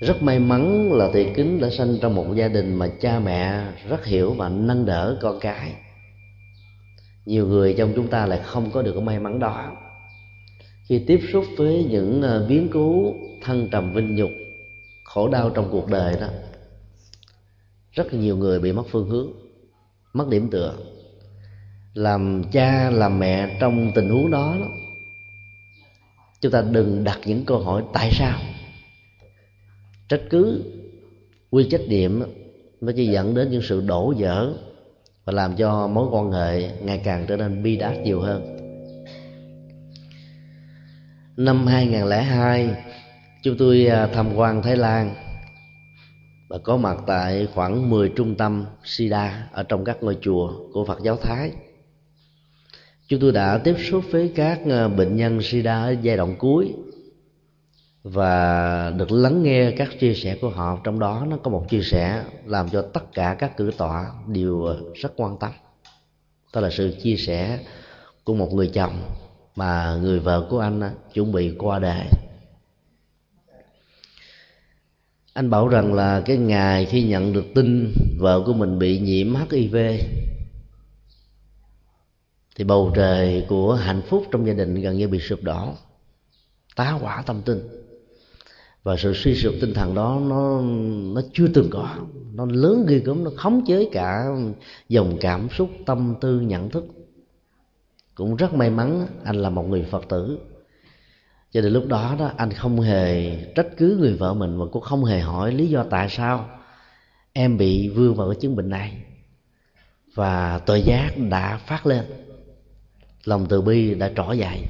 Rất 0.00 0.22
may 0.22 0.38
mắn 0.38 0.92
là 0.92 1.10
thị 1.14 1.26
kính 1.34 1.60
đã 1.60 1.68
sinh 1.78 1.98
trong 2.02 2.14
một 2.14 2.26
gia 2.34 2.48
đình 2.48 2.74
mà 2.74 2.88
cha 3.00 3.18
mẹ 3.18 3.64
rất 3.88 4.04
hiểu 4.04 4.32
và 4.32 4.48
nâng 4.48 4.86
đỡ 4.86 5.18
con 5.22 5.40
cái 5.40 5.74
nhiều 7.28 7.46
người 7.46 7.74
trong 7.78 7.92
chúng 7.96 8.08
ta 8.08 8.26
lại 8.26 8.40
không 8.44 8.70
có 8.70 8.82
được 8.82 8.92
cái 8.92 9.02
may 9.02 9.18
mắn 9.18 9.38
đó. 9.38 9.76
Khi 10.88 11.04
tiếp 11.06 11.20
xúc 11.32 11.44
với 11.56 11.86
những 11.90 12.22
ờ, 12.22 12.46
biến 12.48 12.68
cố 12.72 13.14
thăng 13.42 13.68
trầm 13.72 13.94
vinh 13.94 14.14
nhục 14.14 14.30
khổ 15.04 15.28
đau 15.28 15.50
trong 15.50 15.68
cuộc 15.70 15.90
đời 15.90 16.16
đó 16.20 16.26
rất 17.92 18.14
nhiều 18.14 18.36
người 18.36 18.60
bị 18.60 18.72
mất 18.72 18.82
phương 18.90 19.08
hướng 19.08 19.32
mất 20.12 20.28
điểm 20.28 20.50
tựa. 20.50 20.74
Làm 21.94 22.42
cha 22.52 22.90
làm 22.90 23.18
mẹ 23.18 23.56
trong 23.60 23.92
tình 23.94 24.08
huống 24.08 24.30
đó, 24.30 24.56
đó 24.60 24.68
chúng 26.40 26.52
ta 26.52 26.62
đừng 26.62 27.04
đặt 27.04 27.20
những 27.24 27.44
câu 27.44 27.58
hỏi 27.58 27.82
tại 27.92 28.10
sao. 28.12 28.38
Trách 30.08 30.22
cứ 30.30 30.64
quy 31.50 31.68
trách 31.70 31.88
nhiệm 31.88 32.20
nó 32.80 32.92
chỉ 32.96 33.06
dẫn 33.06 33.34
đến 33.34 33.50
những 33.50 33.62
sự 33.62 33.80
đổ 33.80 34.14
vỡ 34.18 34.52
và 35.28 35.32
làm 35.32 35.56
cho 35.56 35.86
mối 35.86 36.08
quan 36.10 36.32
hệ 36.32 36.70
ngày 36.82 37.00
càng 37.04 37.24
trở 37.28 37.36
nên 37.36 37.62
bi 37.62 37.76
đát 37.76 37.98
nhiều 37.98 38.20
hơn 38.20 38.56
năm 41.36 41.66
2002 41.66 42.70
chúng 43.42 43.56
tôi 43.58 43.86
à, 43.86 44.06
tham 44.06 44.34
quan 44.34 44.62
Thái 44.62 44.76
Lan 44.76 45.14
và 46.48 46.58
có 46.58 46.76
mặt 46.76 46.96
tại 47.06 47.48
khoảng 47.54 47.90
10 47.90 48.08
trung 48.08 48.34
tâm 48.34 48.64
Sida 48.84 49.48
ở 49.52 49.62
trong 49.62 49.84
các 49.84 50.02
ngôi 50.02 50.18
chùa 50.20 50.52
của 50.72 50.84
Phật 50.84 50.98
giáo 51.02 51.16
Thái. 51.16 51.50
Chúng 53.08 53.20
tôi 53.20 53.32
đã 53.32 53.58
tiếp 53.58 53.74
xúc 53.90 54.04
với 54.10 54.32
các 54.34 54.60
à, 54.70 54.88
bệnh 54.88 55.16
nhân 55.16 55.42
Sida 55.42 55.82
ở 55.82 55.96
giai 56.02 56.16
đoạn 56.16 56.36
cuối 56.38 56.74
và 58.12 58.90
được 58.90 59.12
lắng 59.12 59.42
nghe 59.42 59.70
các 59.70 59.88
chia 60.00 60.14
sẻ 60.14 60.36
của 60.40 60.48
họ. 60.48 60.78
Trong 60.84 60.98
đó 60.98 61.26
nó 61.28 61.36
có 61.36 61.50
một 61.50 61.66
chia 61.68 61.82
sẻ 61.82 62.24
làm 62.44 62.68
cho 62.68 62.82
tất 62.82 63.12
cả 63.12 63.36
các 63.38 63.56
cử 63.56 63.70
tọa 63.78 64.12
đều 64.26 64.76
rất 64.94 65.12
quan 65.16 65.36
tâm. 65.40 65.50
Đó 66.54 66.60
là 66.60 66.70
sự 66.70 66.96
chia 67.02 67.16
sẻ 67.16 67.58
của 68.24 68.34
một 68.34 68.52
người 68.52 68.70
chồng 68.74 69.02
mà 69.56 69.98
người 70.02 70.20
vợ 70.20 70.46
của 70.50 70.58
anh 70.58 70.80
à, 70.80 70.92
chuẩn 71.14 71.32
bị 71.32 71.54
qua 71.58 71.78
đời. 71.78 72.06
Anh 75.32 75.50
bảo 75.50 75.68
rằng 75.68 75.94
là 75.94 76.22
cái 76.26 76.36
ngày 76.36 76.86
khi 76.86 77.02
nhận 77.02 77.32
được 77.32 77.44
tin 77.54 77.94
vợ 78.18 78.42
của 78.46 78.52
mình 78.52 78.78
bị 78.78 78.98
nhiễm 78.98 79.34
hiv 79.50 79.76
thì 82.56 82.64
bầu 82.64 82.92
trời 82.96 83.46
của 83.48 83.74
hạnh 83.74 84.02
phúc 84.08 84.24
trong 84.30 84.46
gia 84.46 84.52
đình 84.52 84.74
gần 84.74 84.96
như 84.96 85.08
bị 85.08 85.18
sụp 85.18 85.42
đổ. 85.42 85.74
Tá 86.76 86.90
hỏa 86.90 87.22
tâm 87.26 87.42
tinh 87.42 87.87
và 88.82 88.96
sự 88.96 89.14
suy 89.14 89.34
sụp 89.34 89.54
tinh 89.60 89.74
thần 89.74 89.94
đó, 89.94 90.20
nó 90.28 90.62
nó 91.14 91.20
chưa 91.32 91.48
từng 91.54 91.68
có. 91.70 91.96
Nó 92.34 92.46
lớn 92.46 92.86
ghê 92.88 92.98
gớm, 92.98 93.24
nó 93.24 93.30
khống 93.36 93.64
chế 93.66 93.88
cả 93.92 94.24
dòng 94.88 95.16
cảm 95.20 95.48
xúc, 95.50 95.70
tâm 95.86 96.14
tư, 96.20 96.40
nhận 96.40 96.70
thức. 96.70 96.84
Cũng 98.14 98.36
rất 98.36 98.54
may 98.54 98.70
mắn, 98.70 99.06
anh 99.24 99.36
là 99.36 99.50
một 99.50 99.68
người 99.68 99.86
phật 99.90 100.08
tử. 100.08 100.38
Cho 101.52 101.60
nên 101.60 101.72
lúc 101.72 101.86
đó 101.86 102.16
đó, 102.18 102.30
anh 102.36 102.52
không 102.52 102.80
hề 102.80 103.36
trách 103.54 103.66
cứ 103.76 103.96
người 104.00 104.14
vợ 104.14 104.34
mình 104.34 104.58
và 104.58 104.66
cũng 104.72 104.82
không 104.82 105.04
hề 105.04 105.20
hỏi 105.20 105.52
lý 105.52 105.66
do 105.66 105.84
tại 105.90 106.08
sao 106.10 106.48
em 107.32 107.56
bị 107.58 107.88
vương 107.88 108.14
vào 108.14 108.28
cái 108.28 108.36
chứng 108.40 108.56
bệnh 108.56 108.70
này. 108.70 109.02
Và 110.14 110.58
tội 110.58 110.82
giác 110.82 111.10
đã 111.30 111.56
phát 111.56 111.86
lên. 111.86 112.04
Lòng 113.24 113.46
từ 113.48 113.60
bi 113.60 113.94
đã 113.94 114.10
trỏ 114.16 114.32
dậy. 114.32 114.64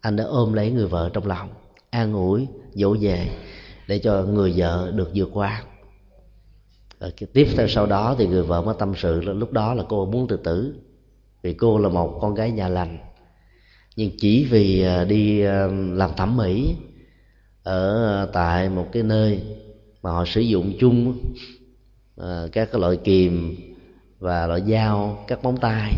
Anh 0.00 0.16
đã 0.16 0.24
ôm 0.24 0.52
lấy 0.52 0.70
người 0.70 0.86
vợ 0.86 1.10
trong 1.12 1.26
lòng 1.26 1.48
an 1.92 2.12
ủi, 2.12 2.46
dỗ 2.72 2.96
về 3.00 3.28
để 3.88 3.98
cho 3.98 4.22
người 4.22 4.54
vợ 4.56 4.92
được 4.94 5.10
vượt 5.14 5.30
qua. 5.32 5.62
Rồi 7.00 7.12
tiếp 7.32 7.48
theo 7.56 7.68
sau 7.68 7.86
đó 7.86 8.14
thì 8.18 8.26
người 8.26 8.42
vợ 8.42 8.62
mới 8.62 8.74
tâm 8.78 8.92
sự 8.96 9.20
lúc 9.20 9.52
đó 9.52 9.74
là 9.74 9.84
cô 9.88 10.06
muốn 10.06 10.28
tự 10.28 10.36
tử, 10.36 10.74
vì 11.42 11.54
cô 11.54 11.78
là 11.78 11.88
một 11.88 12.18
con 12.20 12.34
gái 12.34 12.50
nhà 12.50 12.68
lành. 12.68 12.98
Nhưng 13.96 14.10
chỉ 14.18 14.44
vì 14.44 14.82
à, 14.82 15.04
đi 15.04 15.40
à, 15.40 15.66
làm 15.92 16.10
thẩm 16.16 16.36
mỹ 16.36 16.74
ở 17.62 18.30
tại 18.32 18.68
một 18.68 18.88
cái 18.92 19.02
nơi 19.02 19.42
mà 20.02 20.10
họ 20.10 20.24
sử 20.24 20.40
dụng 20.40 20.72
chung 20.80 21.18
à, 22.16 22.42
các 22.52 22.68
cái 22.72 22.80
loại 22.80 22.96
kìm 22.96 23.56
và 24.18 24.46
loại 24.46 24.62
dao, 24.68 25.24
các 25.28 25.44
móng 25.44 25.56
tay. 25.56 25.92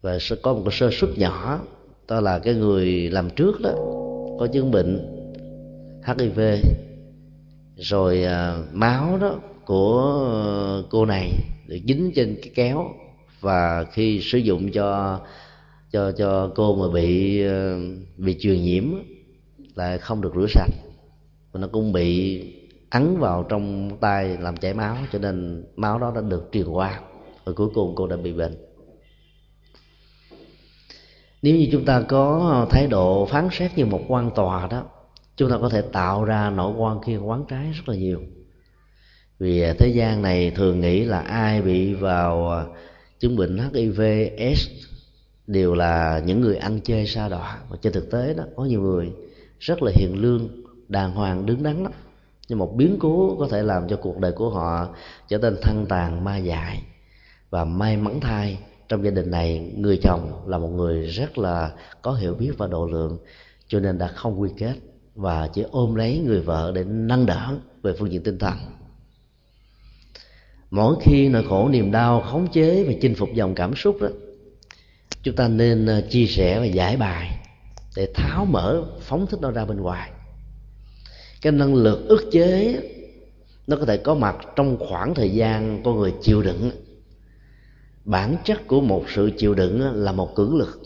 Và 0.00 0.18
sẽ 0.20 0.36
có 0.42 0.52
một 0.52 0.62
cái 0.64 0.72
sơ 0.72 0.90
suất 0.92 1.10
nhỏ, 1.18 1.60
đó 2.08 2.20
là 2.20 2.38
cái 2.38 2.54
người 2.54 3.10
làm 3.10 3.30
trước 3.30 3.60
đó 3.60 3.72
có 4.38 4.46
chứng 4.52 4.70
bệnh 4.70 5.16
hiv 6.06 6.40
rồi 7.76 8.24
à, 8.24 8.58
máu 8.72 9.18
đó 9.18 9.40
của 9.64 10.84
cô 10.90 11.06
này 11.06 11.32
được 11.66 11.78
dính 11.86 12.10
trên 12.14 12.36
cái 12.42 12.52
kéo. 12.54 12.84
Và 13.40 13.84
khi 13.84 14.20
sử 14.22 14.38
dụng 14.38 14.72
cho 14.72 15.20
cho 15.90 16.12
cho 16.12 16.52
cô 16.54 16.74
mà 16.76 16.94
bị 16.94 17.42
à, 17.46 17.78
bị 18.16 18.36
truyền 18.40 18.62
nhiễm 18.62 18.84
là 19.74 19.98
không 19.98 20.20
được 20.20 20.32
rửa 20.36 20.46
sạch. 20.48 20.70
Và 21.52 21.60
nó 21.60 21.68
cũng 21.72 21.92
bị 21.92 22.40
ấn 22.90 23.18
vào 23.18 23.46
trong 23.48 23.90
tay 24.00 24.36
làm 24.40 24.56
chảy 24.56 24.74
máu, 24.74 24.96
cho 25.12 25.18
nên 25.18 25.64
máu 25.76 25.98
đó 25.98 26.12
đã 26.14 26.20
được 26.20 26.48
truyền 26.52 26.68
qua. 26.68 27.00
Và 27.44 27.52
cuối 27.52 27.68
cùng 27.74 27.94
cô 27.94 28.06
đã 28.06 28.16
bị 28.16 28.32
bệnh 28.32 28.69
nếu 31.42 31.56
như 31.56 31.68
chúng 31.72 31.84
ta 31.84 32.02
có 32.08 32.48
ờ, 32.50 32.66
thái 32.70 32.86
độ 32.86 33.26
phán 33.26 33.48
xét 33.52 33.78
như 33.78 33.86
một 33.86 34.00
quan 34.08 34.30
tòa 34.34 34.66
đó, 34.66 34.82
chúng 35.36 35.50
ta 35.50 35.58
có 35.60 35.68
thể 35.68 35.82
tạo 35.82 36.24
ra 36.24 36.50
nỗi 36.50 36.72
quan 36.76 37.00
kia 37.06 37.16
quán 37.16 37.44
trái 37.48 37.72
rất 37.72 37.88
là 37.88 37.94
nhiều. 37.94 38.20
Vì 39.38 39.62
ờ, 39.62 39.74
thế 39.78 39.88
gian 39.88 40.22
này 40.22 40.50
thường 40.50 40.80
nghĩ 40.80 41.04
là 41.04 41.20
ai 41.20 41.62
bị 41.62 41.94
vào 41.94 42.48
ờ, 42.48 42.66
chứng 43.18 43.36
bệnh 43.36 43.58
hiv 43.74 44.00
s 44.56 44.68
đều 45.46 45.74
là 45.74 46.22
những 46.26 46.40
người 46.40 46.56
ăn 46.56 46.80
chơi 46.80 47.06
sa 47.06 47.28
đọa. 47.28 47.58
Mà 47.70 47.76
trên 47.82 47.92
thực 47.92 48.10
tế 48.10 48.34
đó, 48.34 48.44
có 48.56 48.64
nhiều 48.64 48.80
người 48.80 49.12
rất 49.58 49.82
là 49.82 49.92
hiền 49.94 50.20
lương, 50.20 50.48
đàng 50.88 51.12
hoàng, 51.12 51.46
đứng 51.46 51.62
đắn 51.62 51.82
lắm. 51.82 51.92
Nhưng 52.48 52.58
một 52.58 52.74
biến 52.76 52.96
cố 53.00 53.36
có 53.38 53.48
thể 53.50 53.62
làm 53.62 53.88
cho 53.88 53.96
cuộc 53.96 54.18
đời 54.18 54.32
của 54.32 54.50
họ 54.50 54.88
trở 55.28 55.38
nên 55.38 55.56
thăng 55.62 55.86
tàn, 55.88 56.24
ma 56.24 56.38
dại 56.38 56.82
và 57.50 57.64
may 57.64 57.96
mắn 57.96 58.20
thay 58.20 58.58
trong 58.90 59.04
gia 59.04 59.10
đình 59.10 59.30
này, 59.30 59.72
người 59.76 59.98
chồng 60.02 60.42
là 60.46 60.58
một 60.58 60.68
người 60.68 61.06
rất 61.06 61.38
là 61.38 61.72
có 62.02 62.12
hiểu 62.12 62.34
biết 62.34 62.50
và 62.58 62.66
độ 62.66 62.86
lượng, 62.86 63.18
cho 63.68 63.80
nên 63.80 63.98
đã 63.98 64.06
không 64.06 64.40
quy 64.40 64.50
kết 64.56 64.74
và 65.14 65.48
chỉ 65.54 65.64
ôm 65.70 65.94
lấy 65.94 66.18
người 66.18 66.40
vợ 66.40 66.72
để 66.74 66.84
nâng 66.84 67.26
đỡ 67.26 67.58
về 67.82 67.92
phương 67.98 68.12
diện 68.12 68.22
tinh 68.22 68.38
thần. 68.38 68.54
Mỗi 70.70 70.96
khi 71.00 71.28
nỗi 71.28 71.44
khổ, 71.48 71.68
niềm 71.68 71.90
đau 71.90 72.20
khống 72.20 72.48
chế 72.52 72.84
và 72.84 72.92
chinh 73.00 73.14
phục 73.14 73.34
dòng 73.34 73.54
cảm 73.54 73.74
xúc 73.74 73.96
đó, 74.00 74.08
chúng 75.22 75.36
ta 75.36 75.48
nên 75.48 75.86
ờ, 75.86 76.00
chia 76.10 76.26
sẻ 76.26 76.58
và 76.58 76.64
giải 76.64 76.96
bài 76.96 77.38
để 77.96 78.08
tháo 78.14 78.44
mở 78.44 78.84
phóng 79.00 79.26
thích 79.26 79.40
nó 79.40 79.50
ra 79.50 79.64
bên 79.64 79.80
ngoài. 79.80 80.10
Cái 81.42 81.52
năng 81.52 81.74
lực 81.74 82.08
ức 82.08 82.28
chế, 82.32 82.80
nó 83.66 83.76
có 83.76 83.84
thể 83.84 83.96
có 83.96 84.14
mặt 84.14 84.36
trong 84.56 84.76
khoảng 84.88 85.14
thời 85.14 85.30
gian 85.30 85.82
con 85.84 85.98
người 85.98 86.14
chịu 86.22 86.42
đựng 86.42 86.70
bản 88.04 88.36
chất 88.44 88.66
của 88.66 88.80
một 88.80 89.04
sự 89.14 89.30
chịu 89.38 89.54
đựng 89.54 89.80
là 89.94 90.12
một 90.12 90.34
cưỡng 90.34 90.56
lực. 90.56 90.80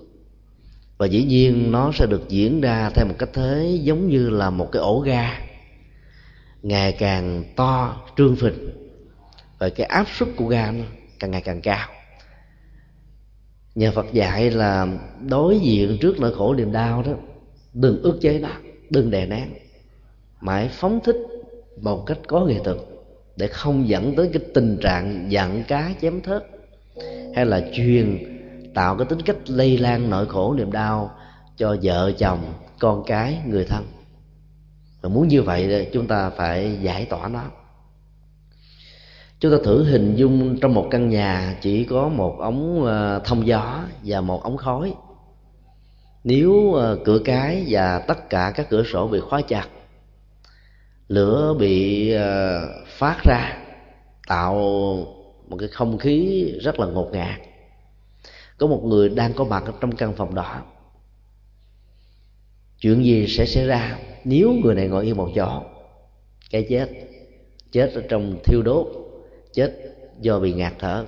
Và 0.98 1.06
dĩ 1.06 1.24
nhiên 1.24 1.72
nó 1.72 1.92
sẽ 1.94 2.06
được 2.06 2.28
diễn 2.28 2.60
ra 2.60 2.90
theo 2.90 3.06
một 3.06 3.14
cách 3.18 3.28
thế 3.32 3.78
giống 3.82 4.08
như 4.08 4.30
là 4.30 4.50
một 4.50 4.68
cái 4.72 4.82
ổ 4.82 5.00
ga. 5.00 5.38
Ngày 6.62 6.92
càng 6.92 7.44
to, 7.56 8.02
trương 8.16 8.36
phình. 8.36 8.70
Và 9.58 9.68
cái 9.68 9.86
áp 9.86 10.06
suất 10.18 10.28
của 10.36 10.46
ga 10.46 10.70
nó 10.70 10.84
càng 11.18 11.30
ngày 11.30 11.40
càng 11.40 11.60
cao. 11.60 11.88
Nhà 13.74 13.90
phật 13.90 14.06
dạy 14.12 14.50
là 14.50 14.86
đối 15.28 15.58
diện 15.58 15.98
trước 16.00 16.20
nỗi 16.20 16.34
khổ 16.34 16.54
niềm 16.54 16.72
đau 16.72 17.02
đó, 17.02 17.12
đừng 17.74 18.02
ức 18.02 18.18
chế 18.20 18.38
nó, 18.38 18.50
đừng 18.90 19.10
đè 19.10 19.26
nén. 19.26 19.48
Mãi 20.40 20.68
phóng 20.72 21.00
thích 21.04 21.16
một 21.80 22.06
cách 22.06 22.18
có 22.26 22.40
nghệ 22.40 22.58
thuật 22.64 22.76
để 23.36 23.46
không 23.46 23.88
dẫn 23.88 24.14
tới 24.16 24.30
cái 24.32 24.42
tình 24.54 24.78
trạng 24.80 25.26
giận 25.32 25.64
cá 25.68 25.94
chém 26.00 26.20
thớt 26.20 26.53
hay 27.34 27.46
là 27.46 27.60
truyền 27.72 28.18
tạo 28.74 28.96
cái 28.96 29.06
tính 29.06 29.22
cách 29.22 29.36
lây 29.46 29.78
lan 29.78 30.10
nỗi 30.10 30.26
khổ 30.26 30.54
niềm 30.54 30.72
đau 30.72 31.10
cho 31.56 31.76
vợ, 31.82 32.12
chồng, 32.18 32.52
con 32.78 33.02
cái, 33.06 33.38
người 33.46 33.64
thân. 33.64 33.84
Và 35.00 35.08
muốn 35.08 35.28
như 35.28 35.42
vậy 35.42 35.90
chúng 35.92 36.06
ta 36.06 36.30
phải 36.30 36.78
giải 36.82 37.04
tỏa 37.04 37.28
nó. 37.28 37.42
Chúng 39.40 39.52
ta 39.52 39.58
thử 39.64 39.84
hình 39.84 40.14
dung 40.16 40.60
trong 40.60 40.74
một 40.74 40.88
căn 40.90 41.08
nhà 41.08 41.58
chỉ 41.60 41.84
có 41.84 42.08
một 42.08 42.36
ống 42.38 42.84
ờ, 42.84 43.20
thông 43.24 43.46
gió 43.46 43.84
và 44.04 44.20
một 44.20 44.42
ống 44.42 44.56
khói. 44.56 44.94
Nếu 46.24 46.72
ờ, 46.72 46.98
cửa 47.04 47.18
cái 47.24 47.64
và 47.68 47.98
tất 47.98 48.30
cả 48.30 48.52
các 48.54 48.66
cửa 48.70 48.82
sổ 48.82 49.08
bị 49.08 49.20
khóa 49.20 49.40
chặt, 49.48 49.68
lửa 51.08 51.54
bị 51.58 52.10
ờ, 52.12 52.60
phát 52.88 53.16
ra, 53.24 53.58
tạo 54.26 54.54
một 55.48 55.56
cái 55.60 55.68
không 55.68 55.98
khí 55.98 56.44
rất 56.60 56.80
là 56.80 56.86
ngột 56.86 57.08
ngạt. 57.12 57.40
Có 58.58 58.66
một 58.66 58.80
người 58.84 59.08
đang 59.08 59.32
có 59.32 59.44
mặt 59.44 59.64
trong 59.80 59.96
căn 59.96 60.12
phòng 60.12 60.34
đó. 60.34 60.62
Chuyện 62.80 63.04
gì 63.04 63.26
sẽ 63.26 63.46
xảy 63.46 63.66
ra 63.66 63.98
nếu 64.24 64.52
người 64.52 64.74
này 64.74 64.88
ngồi 64.88 65.04
yên 65.04 65.16
một 65.16 65.30
chỗ? 65.34 65.62
Cái 66.50 66.66
chết 66.68 66.88
chết 67.72 67.92
ở 67.94 68.02
trong 68.08 68.36
thiêu 68.44 68.62
đốt, 68.62 68.86
chết 69.52 69.72
do 70.20 70.38
bị 70.38 70.52
ngạt 70.52 70.72
thở. 70.78 71.04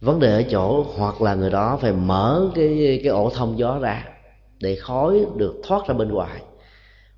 Vấn 0.00 0.20
đề 0.20 0.32
ở 0.32 0.42
chỗ 0.50 0.86
hoặc 0.96 1.22
là 1.22 1.34
người 1.34 1.50
đó 1.50 1.78
phải 1.80 1.92
mở 1.92 2.50
cái 2.54 3.00
cái 3.02 3.12
ổ 3.12 3.30
thông 3.30 3.58
gió 3.58 3.78
ra 3.78 4.08
để 4.58 4.74
khói 4.74 5.24
được 5.36 5.54
thoát 5.64 5.88
ra 5.88 5.94
bên 5.94 6.08
ngoài, 6.08 6.42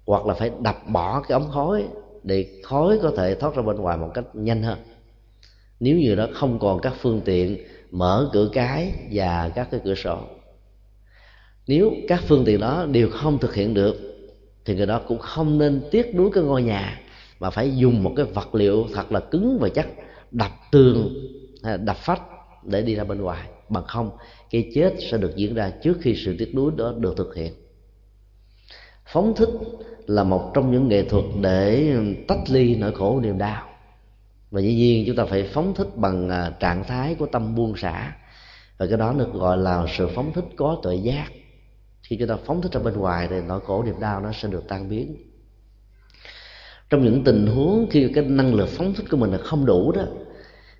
hoặc 0.06 0.26
là 0.26 0.34
phải 0.34 0.50
đập 0.60 0.76
bỏ 0.88 1.20
cái 1.20 1.38
ống 1.38 1.50
khói 1.50 1.84
để 2.22 2.60
khói 2.62 2.98
có 3.02 3.12
thể 3.16 3.34
thoát 3.34 3.54
ra 3.54 3.62
bên 3.62 3.76
ngoài 3.76 3.96
một 3.96 4.10
cách 4.14 4.24
nhanh 4.34 4.62
hơn 4.62 4.78
nếu 5.80 5.96
như 5.96 6.14
đó 6.14 6.26
không 6.32 6.58
còn 6.58 6.80
các 6.80 6.94
phương 7.00 7.20
tiện 7.24 7.58
mở 7.90 8.30
cửa 8.32 8.48
cái 8.52 8.92
và 9.12 9.50
các 9.54 9.68
cái 9.70 9.80
cửa 9.84 9.94
sổ. 9.94 10.18
Nếu 11.66 11.92
các 12.08 12.22
phương 12.26 12.44
tiện 12.44 12.60
đó 12.60 12.86
đều 12.90 13.10
không 13.10 13.38
thực 13.38 13.54
hiện 13.54 13.74
được, 13.74 13.96
thì 14.64 14.74
người 14.74 14.86
đó 14.86 15.00
cũng 15.08 15.18
không 15.18 15.58
nên 15.58 15.82
tiếc 15.90 16.14
nuối 16.14 16.30
cái 16.32 16.44
ngôi 16.44 16.62
nhà, 16.62 17.00
mà 17.40 17.50
phải 17.50 17.76
dùng 17.76 18.02
một 18.02 18.12
cái 18.16 18.26
vật 18.26 18.54
liệu 18.54 18.86
thật 18.94 19.12
là 19.12 19.20
cứng 19.20 19.58
và 19.60 19.68
chắc, 19.68 19.88
đập 20.30 20.52
tường 20.70 21.14
à, 21.62 21.76
đập 21.76 21.96
phách 21.96 22.22
để 22.62 22.82
đi 22.82 22.94
ra 22.94 23.04
bên 23.04 23.20
ngoài. 23.20 23.48
Bằng 23.68 23.84
không, 23.84 24.10
cái 24.50 24.70
chết 24.74 24.94
sẽ 25.10 25.18
được 25.18 25.36
diễn 25.36 25.54
ra 25.54 25.70
trước 25.82 25.98
khi 26.00 26.14
sự 26.24 26.36
tiếc 26.38 26.54
nuối 26.54 26.72
đó 26.76 26.94
được 26.98 27.14
thực 27.16 27.34
hiện. 27.34 27.52
Phóng 29.06 29.34
thích 29.36 29.48
là 30.06 30.24
một 30.24 30.50
trong 30.54 30.72
những 30.72 30.88
nghệ 30.88 31.02
thuật 31.02 31.24
để 31.40 31.92
tách 32.28 32.50
ly 32.50 32.74
nỗi 32.74 32.92
khổ 32.92 33.20
niềm 33.20 33.38
đau 33.38 33.68
và 34.54 34.60
dĩ 34.60 34.74
nhiên 34.74 35.04
chúng 35.06 35.16
ta 35.16 35.24
phải 35.24 35.42
phóng 35.42 35.74
thích 35.74 35.88
bằng 35.96 36.28
à, 36.28 36.52
trạng 36.60 36.84
thái 36.84 37.14
của 37.14 37.26
tâm 37.26 37.54
buông 37.54 37.76
xả. 37.76 38.16
Và 38.78 38.86
cái 38.86 38.98
đó 38.98 39.14
được 39.18 39.32
gọi 39.32 39.58
là 39.58 39.86
sự 39.96 40.08
phóng 40.14 40.32
thích 40.32 40.44
có 40.56 40.78
tuệ 40.82 40.94
giác. 40.94 41.28
Khi 42.02 42.16
chúng 42.16 42.28
ta 42.28 42.36
phóng 42.44 42.62
thích 42.62 42.72
ra 42.72 42.80
bên 42.80 42.94
ngoài 42.94 43.28
thì 43.30 43.36
nỗi 43.48 43.60
khổ 43.66 43.82
niềm 43.82 44.00
đau 44.00 44.20
nó 44.20 44.32
sẽ 44.32 44.48
được 44.48 44.64
tan 44.68 44.88
biến. 44.88 45.16
Trong 46.90 47.04
những 47.04 47.24
tình 47.24 47.46
huống 47.46 47.86
khi 47.90 48.10
cái 48.14 48.24
năng 48.24 48.54
lực 48.54 48.68
phóng 48.68 48.94
thích 48.94 49.06
của 49.10 49.16
mình 49.16 49.30
là 49.30 49.38
không 49.38 49.66
đủ 49.66 49.92
đó, 49.92 50.02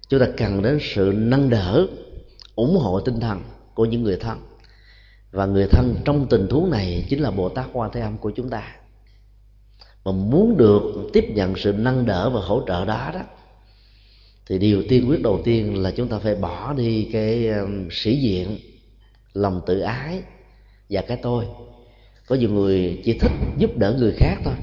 chúng 0.09 0.21
ta 0.21 0.27
cần 0.37 0.63
đến 0.63 0.79
sự 0.83 1.13
nâng 1.17 1.51
đỡ, 1.51 1.87
ủng 2.55 2.77
hộ 2.77 3.01
tinh 3.01 3.21
thần 3.21 3.41
của 3.75 3.85
những 3.85 4.03
người 4.03 4.17
thân. 4.17 4.39
Và 5.31 5.47
người 5.47 5.67
thân 5.67 5.97
trong 6.05 6.27
tình 6.31 6.47
huống 6.51 6.71
này 6.71 7.07
chính 7.09 7.23
là 7.23 7.31
bồ 7.31 7.49
tát 7.49 7.67
quan 7.73 7.91
thế 7.93 8.01
âm 8.01 8.19
của 8.19 8.31
chúng 8.31 8.51
ta. 8.51 8.77
Mà 10.05 10.13
muốn 10.13 10.57
được 10.57 10.83
tiếp 11.13 11.25
nhận 11.35 11.57
sự 11.57 11.73
nâng 11.73 12.07
đỡ 12.07 12.31
và 12.31 12.41
hỗ 12.41 12.63
trợ 12.67 12.85
đó 12.85 13.11
đó 13.15 13.21
thì 14.47 14.59
điều 14.59 14.83
tiên 14.89 15.09
quyết 15.09 15.23
đầu 15.23 15.41
tiên 15.45 15.83
là 15.83 15.91
chúng 15.91 16.09
ta 16.09 16.19
phải 16.19 16.35
bỏ 16.35 16.73
đi 16.73 17.09
cái 17.13 17.49
sĩ 17.91 18.17
diện, 18.17 18.59
lòng 19.35 19.61
tự 19.67 19.81
ái 19.81 20.23
và 20.91 21.03
cái 21.03 21.19
tôi. 21.23 21.45
Có 22.27 22.37
nhiều 22.37 22.51
người 22.51 23.01
chỉ 23.05 23.19
thích 23.19 23.33
giúp 23.59 23.77
đỡ 23.77 23.97
người 23.99 24.13
khác 24.17 24.37
thôi. 24.45 24.55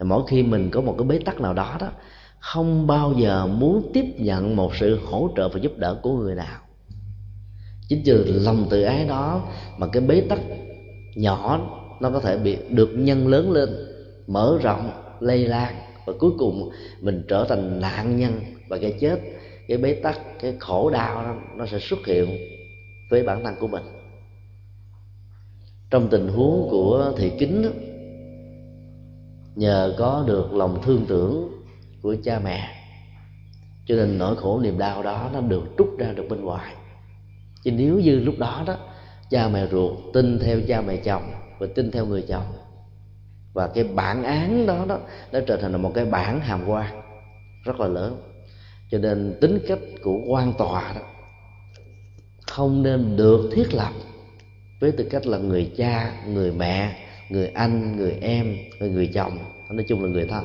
Mỗi 0.00 0.22
khi 0.28 0.42
mình 0.42 0.70
có 0.70 0.80
một 0.80 0.94
cái 0.98 1.06
bế 1.06 1.18
tắc 1.18 1.40
nào 1.40 1.54
đó 1.54 1.76
đó, 1.80 1.90
không 2.38 2.86
bao 2.86 3.14
giờ 3.18 3.46
muốn 3.46 3.90
tiếp 3.94 4.04
nhận 4.16 4.56
một 4.56 4.76
sự 4.76 5.00
hỗ 5.04 5.30
trợ 5.36 5.48
và 5.48 5.60
giúp 5.60 5.72
đỡ 5.76 6.00
của 6.02 6.12
người 6.12 6.34
nào. 6.34 6.60
Chính 7.88 8.02
từ 8.04 8.40
lòng 8.40 8.66
tự 8.70 8.82
ái 8.82 9.04
đó 9.04 9.48
mà 9.78 9.86
cái 9.86 10.02
bế 10.02 10.20
tắc 10.20 10.38
nhỏ 11.14 11.60
nó 12.00 12.10
có 12.10 12.20
thể 12.20 12.38
bị, 12.38 12.56
được 12.70 12.90
nhân 12.94 13.28
lớn 13.28 13.52
lên, 13.52 13.68
mở 14.26 14.58
rộng, 14.62 14.90
lây 15.20 15.38
lan 15.38 15.74
và 16.06 16.12
cuối 16.18 16.30
cùng 16.38 16.70
mình 17.00 17.22
trở 17.28 17.46
thành 17.48 17.80
nạn 17.80 18.16
nhân 18.16 18.40
và 18.68 18.78
cái 18.78 18.94
chết 19.00 19.20
cái 19.68 19.78
bế 19.78 19.94
tắc 19.94 20.20
cái 20.40 20.54
khổ 20.58 20.90
đau 20.90 21.22
đó, 21.22 21.36
nó 21.56 21.66
sẽ 21.66 21.78
xuất 21.78 22.06
hiện 22.06 22.36
với 23.10 23.22
bản 23.22 23.44
thân 23.44 23.54
của 23.60 23.68
mình. 23.68 23.82
Trong 25.90 26.08
tình 26.10 26.28
huống 26.28 26.68
của 26.70 27.12
thị 27.18 27.32
kính 27.38 27.62
đó, 27.62 27.70
nhờ 29.54 29.94
có 29.98 30.24
được 30.26 30.52
lòng 30.52 30.82
thương 30.84 31.04
tưởng 31.08 31.62
của 32.02 32.16
cha 32.24 32.40
mẹ 32.44 32.74
cho 33.86 33.96
nên 33.96 34.18
nỗi 34.18 34.36
khổ 34.36 34.60
niềm 34.60 34.78
đau 34.78 35.02
đó 35.02 35.30
nó 35.32 35.40
được 35.40 35.62
trút 35.78 35.88
ra 35.98 36.12
được 36.12 36.26
bên 36.30 36.44
ngoài. 36.44 36.74
Chứ 37.62 37.70
nếu 37.70 38.00
như 38.00 38.20
lúc 38.20 38.34
đó 38.38 38.64
đó 38.66 38.76
cha 39.30 39.48
mẹ 39.48 39.66
ruột 39.66 39.98
tin 40.14 40.38
theo 40.38 40.60
cha 40.68 40.80
mẹ 40.80 40.96
chồng 40.96 41.22
và 41.58 41.66
tin 41.74 41.90
theo 41.90 42.06
người 42.06 42.24
chồng 42.28 42.44
và 43.52 43.68
cái 43.68 43.84
bản 43.84 44.22
án 44.22 44.66
đó 44.66 44.84
đó 44.88 44.98
nó 45.32 45.40
trở 45.46 45.56
thành 45.56 45.82
một 45.82 45.92
cái 45.94 46.04
bản 46.04 46.40
hàm 46.40 46.68
quan 46.68 47.02
rất 47.64 47.80
là 47.80 47.88
lớn 47.88 48.27
cho 48.90 48.98
nên 48.98 49.38
tính 49.40 49.58
cách 49.68 49.78
của 50.02 50.20
quan 50.26 50.52
tòa 50.58 50.92
đó 50.94 51.00
không 52.46 52.82
nên 52.82 53.16
được 53.16 53.50
thiết 53.52 53.74
lập 53.74 53.92
với 54.80 54.92
tư 54.92 55.08
cách 55.10 55.26
là 55.26 55.38
người 55.38 55.72
cha, 55.76 56.22
người 56.26 56.52
mẹ, 56.52 56.96
người 57.30 57.46
anh, 57.48 57.96
người 57.96 58.18
em, 58.20 58.56
người 58.80 59.10
chồng, 59.14 59.38
nói 59.70 59.84
chung 59.88 60.04
là 60.04 60.10
người 60.10 60.26
thân. 60.26 60.44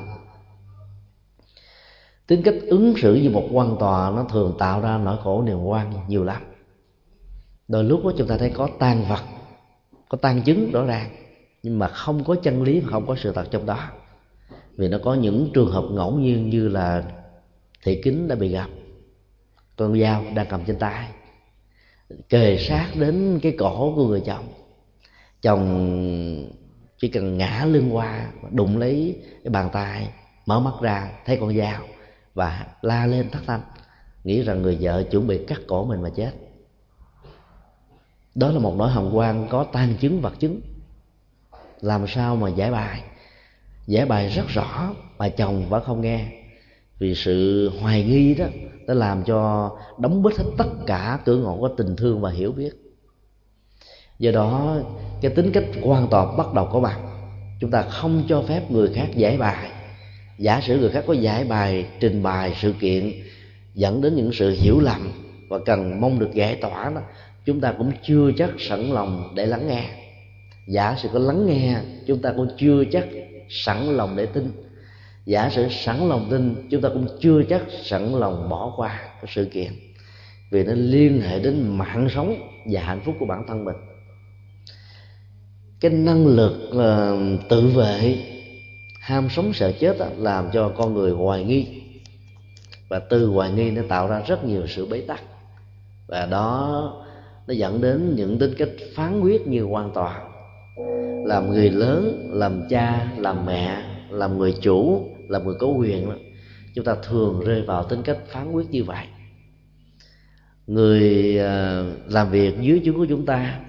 Tính 2.28 2.42
cách 2.44 2.56
ứng 2.68 2.94
xử 2.98 3.16
như 3.16 3.30
một 3.30 3.48
quan 3.52 3.76
tòa 3.80 4.12
nó 4.16 4.26
thường 4.32 4.56
tạo 4.60 4.82
ra 4.82 4.98
nỗi 4.98 5.18
khổ 5.24 5.44
niềm 5.44 5.64
quan 5.64 5.94
nhiều 6.08 6.24
lắm. 6.24 6.42
Đôi 7.68 7.84
lúc 7.84 8.06
đó 8.06 8.12
chúng 8.18 8.28
ta 8.28 8.38
thấy 8.38 8.50
có 8.50 8.70
tan 8.80 9.06
vật, 9.10 9.22
có 10.10 10.18
tan 10.18 10.42
chứng 10.42 10.72
rõ 10.72 10.86
ràng, 10.86 11.10
nhưng 11.64 11.80
mà 11.80 11.88
không 11.88 12.24
có 12.24 12.36
chân 12.44 12.64
lý, 12.64 12.82
không 12.86 13.08
có 13.08 13.16
sự 13.16 13.32
thật 13.32 13.48
trong 13.52 13.66
đó. 13.66 13.80
Vì 14.78 14.88
nó 14.88 14.98
có 15.04 15.14
những 15.14 15.50
trường 15.54 15.72
hợp 15.72 15.84
ngẫu 15.92 16.12
nhiên 16.12 16.50
như 16.50 16.68
là 16.68 17.04
thị 17.84 18.02
kính 18.04 18.28
đã 18.28 18.36
bị 18.36 18.50
gặp. 18.50 18.70
Con 19.76 20.00
dao 20.00 20.24
đang 20.36 20.48
cầm 20.50 20.66
trên 20.66 20.80
tay. 20.80 21.08
Kề 22.30 22.58
sát 22.58 22.88
đến 22.96 23.40
cái 23.44 23.56
cổ 23.58 23.94
của 23.96 24.08
người 24.08 24.22
chồng. 24.26 24.54
Chồng 25.42 26.50
chỉ 26.98 27.08
cần 27.08 27.38
ngã 27.38 27.66
lưng 27.66 27.96
qua, 27.96 28.32
đụng 28.52 28.78
lấy 28.78 29.22
cái 29.44 29.52
bàn 29.52 29.70
tay, 29.74 30.10
mở 30.46 30.60
mắt 30.60 30.74
ra, 30.82 31.12
thấy 31.26 31.38
con 31.38 31.58
dao 31.58 31.82
và 32.34 32.68
la 32.82 33.06
lên 33.06 33.30
thất 33.30 33.40
thanh, 33.48 33.62
nghĩ 34.24 34.42
rằng 34.42 34.62
người 34.62 34.78
vợ 34.82 35.04
chuẩn 35.12 35.28
bị 35.28 35.46
cắt 35.48 35.60
cổ 35.68 35.86
mình 35.86 36.02
mà 36.02 36.10
chết. 36.16 36.32
Đó 38.36 38.52
là 38.52 38.60
một 38.60 38.76
nỗi 38.78 38.92
hồng 38.92 39.18
quan 39.18 39.48
có 39.50 39.64
tan 39.64 39.96
chứng 40.00 40.22
vật 40.22 40.34
chứng. 40.40 40.62
Làm 41.82 42.08
sao 42.08 42.36
mà 42.36 42.50
giải 42.50 42.72
bài? 42.72 43.04
Giải 43.88 44.06
bài 44.06 44.30
rất 44.30 44.48
rõ 44.48 44.94
mà 45.18 45.30
chồng 45.30 45.70
vẫn 45.70 45.84
không 45.84 46.02
nghe 46.02 46.43
vì 47.04 47.16
sự 47.16 47.70
hoài 47.80 48.04
nghi 48.04 48.36
đó 48.36 48.46
đã 48.88 48.94
làm 48.94 49.24
cho 49.24 49.72
đóng 49.98 50.24
bít 50.24 50.38
hết 50.38 50.46
tất 50.58 50.70
cả 50.86 51.20
cửa 51.26 51.38
ngõ 51.38 51.56
của 51.60 51.70
tình 51.78 51.96
thương 51.96 52.22
và 52.22 52.32
hiểu 52.32 52.52
biết. 52.52 52.72
Do 54.20 54.32
đó, 54.32 54.78
cái 55.22 55.32
tính 55.32 55.52
cách 55.52 55.64
hoàn 55.82 56.08
toàn 56.08 56.38
bắt 56.38 56.54
đầu 56.54 56.70
có 56.72 56.80
mặt. 56.80 57.00
Chúng 57.60 57.72
ta 57.72 57.82
không 57.82 58.24
cho 58.30 58.44
phép 58.48 58.72
người 58.72 58.90
khác 58.94 59.08
giải 59.16 59.38
bài. 59.38 59.72
Giả 60.40 60.62
sử 60.62 60.80
người 60.80 60.90
khác 60.90 61.04
có 61.08 61.14
giải 61.14 61.44
bài, 61.44 61.86
trình 62.00 62.24
bày 62.24 62.56
sự 62.62 62.74
kiện, 62.80 63.12
dẫn 63.74 64.02
đến 64.02 64.16
những 64.16 64.34
sự 64.34 64.56
hiểu 64.60 64.80
lầm 64.80 65.12
và 65.50 65.60
cần 65.66 66.02
mong 66.02 66.20
được 66.20 66.34
giải 66.34 66.56
tỏa 66.56 66.92
đó, 66.96 67.02
chúng 67.46 67.62
ta 67.62 67.74
cũng 67.78 67.92
chưa 68.04 68.32
chắc 68.38 68.50
sẵn 68.60 68.90
lòng 68.90 69.34
để 69.36 69.46
lắng 69.46 69.68
nghe. 69.68 69.90
Giả 70.68 70.96
sử 71.02 71.10
có 71.14 71.20
lắng 71.20 71.46
nghe, 71.48 71.78
chúng 72.08 72.22
ta 72.22 72.34
cũng 72.36 72.48
chưa 72.58 72.84
chắc 72.92 73.08
sẵn 73.50 73.98
lòng 73.98 74.16
để 74.16 74.26
tin 74.26 74.63
giả 75.26 75.50
sử 75.50 75.68
sẵn 75.70 76.10
lòng 76.10 76.28
tin 76.32 76.68
chúng 76.70 76.82
ta 76.82 76.90
cũng 76.90 77.08
chưa 77.20 77.44
chắc 77.50 77.62
sẵn 77.84 78.14
lòng 78.14 78.50
bỏ 78.50 78.74
qua 78.78 79.00
cái 79.22 79.32
sự 79.36 79.46
kiện. 79.46 79.72
Vì 80.52 80.64
nó 80.64 80.74
liên 80.76 81.22
hệ 81.22 81.40
đến 81.40 81.78
mạng 81.78 82.08
sống 82.16 82.36
và 82.72 82.82
hạnh 82.82 83.02
phúc 83.06 83.16
của 83.20 83.26
bản 83.26 83.44
thân 83.48 83.66
mình. 83.66 83.76
Cái 85.80 85.92
năng 85.92 86.28
lực 86.28 86.70
uh, 86.70 87.50
tự 87.50 87.68
vệ 87.68 88.18
ham 89.00 89.28
sống 89.30 89.54
sợ 89.54 89.72
chết 89.80 90.00
đó, 90.00 90.06
làm 90.18 90.50
cho 90.54 90.70
con 90.70 90.94
người 90.94 91.12
hoài 91.12 91.44
nghi. 91.44 91.68
Và 92.90 93.00
từ 93.00 93.28
hoài 93.28 93.52
nghi 93.52 93.72
nó 93.72 93.82
tạo 93.88 94.08
ra 94.08 94.22
rất 94.28 94.46
nhiều 94.46 94.68
sự 94.68 94.86
bế 94.86 95.02
tắc. 95.02 95.22
Và 96.08 96.26
đó 96.26 96.94
nó 97.48 97.54
dẫn 97.54 97.82
đến 97.82 98.16
những 98.16 98.40
tính 98.40 98.54
cách 98.58 98.70
phán 98.96 99.22
quyết 99.22 99.48
như 99.48 99.64
hoàn 99.64 99.92
toàn. 99.94 100.30
Làm 101.26 101.50
người 101.50 101.70
lớn 101.70 102.30
làm 102.34 102.62
cha 102.70 103.08
làm 103.18 103.46
mẹ 103.46 103.84
làm 104.10 104.38
người 104.38 104.56
chủ 104.62 105.10
là 105.28 105.40
người 105.40 105.56
có 105.60 105.68
quyền 105.68 106.10
đó, 106.10 106.16
chúng 106.76 106.86
ta 106.86 106.96
thường 107.04 107.40
rơi 107.40 107.62
vào 107.62 107.84
tính 107.84 108.02
cách 108.04 108.18
phán 108.28 108.52
quyết 108.52 108.70
như 108.72 108.84
vậy. 108.84 109.06
Người 110.68 111.40
à, 111.40 111.84
làm 112.08 112.32
việc 112.32 112.62
dưới 112.62 112.82
chúng 112.86 112.98
của 112.98 113.06
chúng 113.10 113.26
ta 113.26 113.60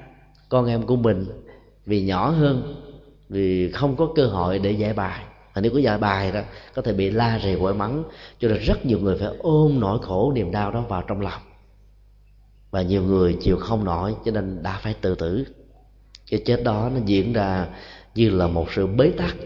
con 0.49 0.67
em 0.67 0.83
của 0.83 0.97
mình 0.97 1.27
vì 1.87 2.03
nhỏ 2.03 2.31
hơn 2.31 2.75
vì 3.29 3.73
không 3.73 3.97
có 3.97 4.09
cơ 4.17 4.27
hội 4.27 4.59
để 4.59 4.71
giải 4.71 4.93
bài. 4.93 5.25
Và 5.55 5.61
nếu 5.61 5.73
có 5.73 5.79
giải 5.79 5.99
bài 5.99 6.33
đó 6.33 6.41
có 6.75 6.83
thể 6.83 6.93
bị 6.93 7.11
la 7.11 7.41
rầy 7.43 7.57
quậy 7.61 7.75
mắng 7.75 8.05
cho 8.39 8.49
nên 8.49 8.59
rất 8.59 8.87
nhiều 8.87 8.99
người 8.99 9.17
phải 9.19 9.29
ôm 9.39 9.81
nỗi 9.81 9.99
khổ 10.03 10.33
niềm 10.35 10.51
đau 10.53 10.71
đó 10.71 10.81
vào 10.81 11.03
trong 11.03 11.21
lòng. 11.21 11.43
Và 12.71 12.83
nhiều 12.83 13.03
người 13.03 13.37
chịu 13.41 13.57
không 13.57 13.85
nổi 13.85 14.15
cho 14.25 14.31
nên 14.31 14.63
đã 14.63 14.79
phải 14.83 14.95
tự 15.01 15.15
tử. 15.15 15.47
Cái 16.31 16.43
chết 16.47 16.63
đó 16.65 16.91
nó 16.95 17.01
diễn 17.07 17.33
ra 17.33 17.67
như 18.15 18.31
là 18.31 18.47
một 18.47 18.67
sự 18.73 18.87
bế 18.87 19.11
tắc 19.11 19.37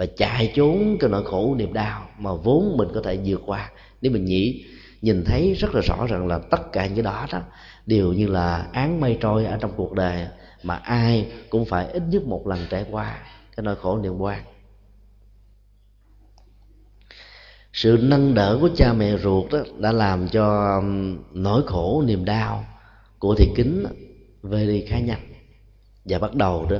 và 0.00 0.06
chạy 0.16 0.52
trốn 0.54 0.96
cái 1.00 1.10
nỗi 1.10 1.24
khổ 1.24 1.54
niềm 1.58 1.72
đau 1.72 2.08
mà 2.18 2.34
vốn 2.34 2.76
mình 2.76 2.88
có 2.94 3.00
thể 3.04 3.18
vượt 3.24 3.42
qua. 3.46 3.70
Nếu 4.00 4.12
mình 4.12 4.24
nhỉ 4.24 4.64
nhìn 5.02 5.24
thấy 5.24 5.54
rất 5.54 5.74
là 5.74 5.80
rõ 5.80 6.06
rằng 6.06 6.26
là 6.26 6.38
tất 6.50 6.72
cả 6.72 6.86
những 6.86 7.04
đó 7.04 7.26
đó 7.32 7.40
đều 7.86 8.12
như 8.12 8.26
là 8.26 8.68
án 8.72 9.00
mây 9.00 9.18
trôi 9.20 9.44
ở 9.44 9.58
trong 9.60 9.72
cuộc 9.76 9.92
đời 9.92 10.26
mà 10.62 10.76
ai 10.76 11.26
cũng 11.50 11.64
phải 11.64 11.86
ít 11.86 12.02
nhất 12.10 12.22
một 12.26 12.46
lần 12.46 12.58
trải 12.70 12.84
qua 12.90 13.18
cái 13.56 13.64
nỗi 13.64 13.76
khổ 13.76 13.98
niềm 13.98 14.18
quan. 14.18 14.42
Sự 17.72 17.98
nâng 18.02 18.34
đỡ 18.34 18.58
của 18.60 18.70
cha 18.76 18.92
mẹ 18.92 19.16
ruột 19.18 19.52
đó 19.52 19.58
đã 19.78 19.92
làm 19.92 20.28
cho 20.28 20.76
um, 20.76 21.18
nỗi 21.32 21.62
khổ 21.66 22.02
niềm 22.06 22.24
đau 22.24 22.64
của 23.18 23.34
thị 23.34 23.48
kính 23.56 23.86
về 24.42 24.66
đi 24.66 24.84
khá 24.88 24.98
nhanh. 24.98 25.32
Và 26.04 26.18
bắt 26.18 26.34
đầu 26.34 26.66
đó 26.70 26.76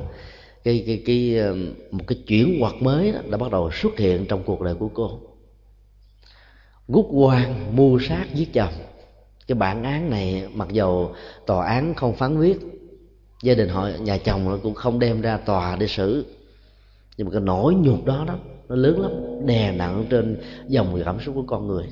cái 0.65 0.85
cái 0.87 1.03
cái 1.07 1.39
ờ, 1.39 1.57
một 1.91 2.05
cái 2.07 2.19
chuyển 2.27 2.61
hoạt 2.61 2.75
mới 2.83 3.13
đó 3.13 3.19
đã 3.31 3.37
bắt 3.39 3.51
đầu 3.51 3.71
xuất 3.71 3.99
hiện 3.99 4.27
trong 4.29 4.43
cuộc 4.43 4.61
đời 4.61 4.75
của 4.75 4.89
cô. 4.89 5.21
Gút 6.89 7.07
quan 7.11 7.77
mưu 7.77 8.01
sát 8.01 8.27
giết 8.35 8.53
chồng. 8.53 8.73
Cái 9.47 9.55
bản 9.55 9.85
án 9.85 10.11
này, 10.11 10.49
mặc 10.55 10.69
dầu 10.73 11.15
tòa 11.47 11.67
án 11.67 11.95
không 11.95 12.17
phán 12.17 12.39
quyết, 12.39 12.59
gia 13.43 13.55
đình 13.55 13.69
họ, 13.69 13.89
nhà 14.01 14.19
chồng 14.19 14.61
cũng 14.63 14.75
không 14.75 14.99
đem 14.99 15.21
ra 15.21 15.37
tòa 15.37 15.77
để 15.77 15.87
xử. 15.87 16.25
Nhưng 17.17 17.27
mà 17.27 17.33
cái 17.33 17.41
nỗi 17.41 17.75
nhục 17.75 18.05
đó 18.05 18.25
đó, 18.29 18.39
nó 18.69 18.77
lớn 18.77 19.01
lắm, 19.01 19.13
đè 19.47 19.73
nặng 19.73 20.07
trên 20.11 20.37
dòng 20.69 21.03
cảm 21.05 21.21
xúc 21.21 21.35
của 21.35 21.45
con 21.47 21.67
người. 21.67 21.87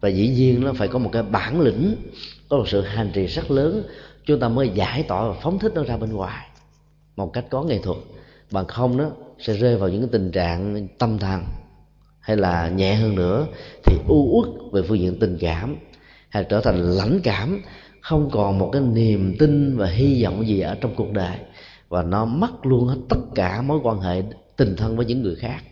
Và 0.00 0.08
dĩ 0.08 0.28
nhiên 0.28 0.64
nó 0.64 0.72
phải 0.72 0.88
có 0.88 0.98
một 0.98 1.10
cái 1.12 1.22
bản 1.22 1.60
lĩnh, 1.60 1.96
có 2.48 2.56
một 2.56 2.68
sự 2.68 2.80
hành 2.80 3.10
trì 3.14 3.26
rất 3.26 3.50
lớn, 3.50 3.82
chúng 4.24 4.40
ta 4.40 4.48
mới 4.48 4.68
giải 4.68 5.02
tỏa 5.02 5.28
và 5.28 5.34
phóng 5.42 5.58
thích 5.58 5.72
nó 5.74 5.84
ra 5.84 5.96
bên 5.96 6.12
ngoài 6.12 6.49
một 7.20 7.32
cách 7.32 7.44
có 7.50 7.62
nghệ 7.62 7.78
thuật. 7.78 7.98
Bằng 8.50 8.66
không 8.66 8.98
đó 8.98 9.10
sẽ 9.38 9.54
rơi 9.54 9.76
vào 9.76 9.88
những 9.88 10.08
tình 10.08 10.30
trạng 10.30 10.88
tâm 10.98 11.18
thần 11.18 11.42
hay 12.20 12.36
là 12.36 12.68
nhẹ 12.68 12.94
hơn 12.94 13.14
nữa 13.14 13.46
thì 13.84 13.96
u 14.08 14.40
uất 14.40 14.72
về 14.72 14.82
phương 14.88 14.98
diện 14.98 15.18
tình 15.20 15.38
cảm 15.40 15.76
hay 16.28 16.44
trở 16.44 16.60
thành 16.60 16.76
lãnh 16.76 17.20
cảm 17.24 17.62
không 18.00 18.30
còn 18.32 18.58
một 18.58 18.70
cái 18.72 18.82
niềm 18.82 19.36
tin 19.38 19.76
và 19.76 19.86
hy 19.86 20.24
vọng 20.24 20.46
gì 20.46 20.60
ở 20.60 20.74
trong 20.80 20.94
cuộc 20.96 21.12
đời. 21.12 21.38
Và 21.88 22.02
nó 22.02 22.24
mất 22.24 22.66
luôn 22.66 22.86
hết 22.86 22.96
tất 23.08 23.20
cả 23.34 23.62
mối 23.62 23.80
quan 23.82 24.00
hệ 24.00 24.22
tình 24.56 24.76
thân 24.76 24.96
với 24.96 25.06
những 25.06 25.22
người 25.22 25.36
khác. 25.36 25.62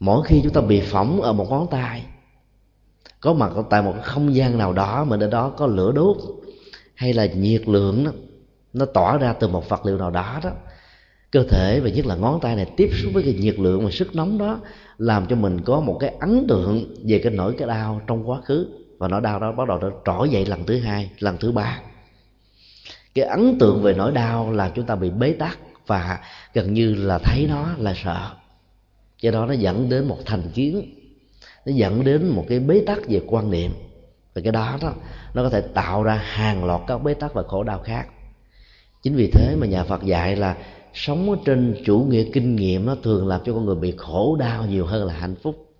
Mỗi 0.00 0.22
khi 0.24 0.40
chúng 0.42 0.52
ta 0.52 0.60
bị 0.60 0.80
phỏng 0.80 1.20
ở 1.20 1.32
một 1.32 1.50
ngón 1.50 1.66
tay 1.70 2.04
có 3.20 3.32
mặt 3.32 3.52
tại 3.70 3.82
một 3.82 3.94
không 4.02 4.34
gian 4.34 4.58
nào 4.58 4.72
đó 4.72 5.04
mà 5.04 5.16
nơi 5.16 5.30
đó 5.30 5.50
có 5.50 5.66
lửa 5.66 5.92
đốt 5.92 6.16
hay 6.94 7.12
là 7.12 7.26
nhiệt 7.26 7.68
lượng 7.68 8.04
đó, 8.04 8.10
nó 8.78 8.84
tỏa 8.84 9.18
ra 9.18 9.32
từ 9.32 9.48
một 9.48 9.68
vật 9.68 9.86
liệu 9.86 9.98
nào 9.98 10.10
đó 10.10 10.40
đó. 10.44 10.50
Cơ 11.30 11.44
thể 11.50 11.80
và 11.80 11.90
nhất 11.90 12.06
là 12.06 12.16
ngón 12.16 12.40
tay 12.40 12.56
này 12.56 12.66
tiếp 12.76 12.90
xúc 13.02 13.12
với 13.14 13.22
cái 13.22 13.34
nhiệt 13.34 13.58
lượng 13.58 13.84
và 13.84 13.90
sức 13.90 14.14
nóng 14.14 14.38
đó, 14.38 14.60
làm 14.98 15.26
cho 15.26 15.36
mình 15.36 15.60
có 15.60 15.80
một 15.80 15.96
cái 16.00 16.14
ấn 16.20 16.46
tượng 16.48 16.94
về 17.04 17.18
cái 17.18 17.32
nỗi 17.32 17.54
cái 17.58 17.68
đau 17.68 18.00
trong 18.06 18.30
quá 18.30 18.40
khứ. 18.40 18.66
Và 18.98 19.08
nỗi 19.08 19.20
đau 19.20 19.40
đó 19.40 19.52
bắt 19.52 19.68
đầu 19.68 19.78
nó 19.78 19.90
trỗi 20.04 20.28
dậy 20.28 20.46
lần 20.46 20.66
thứ 20.66 20.78
hai, 20.78 21.10
lần 21.18 21.36
thứ 21.40 21.52
ba. 21.52 21.80
Cái 23.14 23.24
ấn 23.24 23.58
tượng 23.58 23.82
về 23.82 23.94
nỗi 23.94 24.12
đau 24.12 24.52
làm 24.52 24.70
chúng 24.74 24.86
ta 24.86 24.96
bị 24.96 25.10
bế 25.10 25.32
tắc 25.32 25.58
và 25.86 26.18
gần 26.54 26.74
như 26.74 26.94
là 26.94 27.18
thấy 27.18 27.46
nó 27.50 27.66
là 27.78 27.94
sợ. 28.04 28.30
Do 29.20 29.30
đó 29.30 29.46
nó 29.46 29.52
dẫn 29.52 29.88
đến 29.88 30.08
một 30.08 30.18
thành 30.24 30.42
kiến. 30.54 30.94
Nó 31.66 31.72
dẫn 31.72 32.04
đến 32.04 32.28
một 32.28 32.44
cái 32.48 32.60
bế 32.60 32.82
tắc 32.86 32.98
về 33.08 33.22
quan 33.26 33.50
niệm. 33.50 33.72
Và 34.34 34.42
cái 34.42 34.52
đó 34.52 34.78
đó, 34.82 34.92
nó 35.34 35.42
có 35.42 35.50
thể 35.50 35.60
tạo 35.60 36.02
ra 36.02 36.14
hàng 36.14 36.64
loạt 36.64 36.80
các 36.86 36.98
bế 36.98 37.14
tắc 37.14 37.34
và 37.34 37.42
khổ 37.42 37.62
đau 37.62 37.78
khác 37.78 38.06
chính 39.02 39.14
vì 39.14 39.30
thế 39.30 39.56
mà 39.56 39.66
nhà 39.66 39.84
phật 39.84 40.02
dạy 40.02 40.36
là 40.36 40.56
sống 40.94 41.42
trên 41.44 41.76
chủ 41.84 41.98
nghĩa 41.98 42.24
kinh 42.32 42.56
nghiệm 42.56 42.86
nó 42.86 42.96
thường 43.02 43.28
làm 43.28 43.40
cho 43.44 43.52
con 43.52 43.64
người 43.64 43.76
bị 43.76 43.94
khổ 43.96 44.36
đau 44.36 44.66
nhiều 44.66 44.86
hơn 44.86 45.06
là 45.06 45.14
hạnh 45.14 45.34
phúc. 45.42 45.74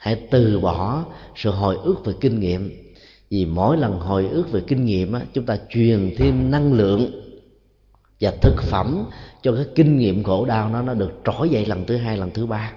Hãy 0.00 0.26
từ 0.30 0.60
bỏ 0.60 1.04
sự 1.36 1.50
hồi 1.50 1.76
ức 1.76 2.04
về 2.04 2.12
kinh 2.20 2.40
nghiệm. 2.40 2.70
Vì 3.30 3.46
mỗi 3.46 3.76
lần 3.76 4.00
hồi 4.00 4.28
ức 4.28 4.52
về 4.52 4.60
kinh 4.66 4.84
nghiệm 4.84 5.12
á, 5.12 5.22
chúng 5.32 5.46
ta 5.46 5.58
truyền 5.70 6.14
thêm 6.16 6.50
năng 6.50 6.72
lượng 6.72 7.10
và 8.20 8.32
thực 8.42 8.62
phẩm 8.62 9.04
cho 9.42 9.54
cái 9.54 9.64
kinh 9.74 9.98
nghiệm 9.98 10.22
khổ 10.22 10.44
đau 10.44 10.68
nó 10.68 10.82
nó 10.82 10.94
được 10.94 11.12
trỗi 11.24 11.48
dậy 11.48 11.66
lần 11.66 11.84
thứ 11.86 11.96
hai 11.96 12.16
lần 12.16 12.30
thứ 12.30 12.46
ba. 12.46 12.72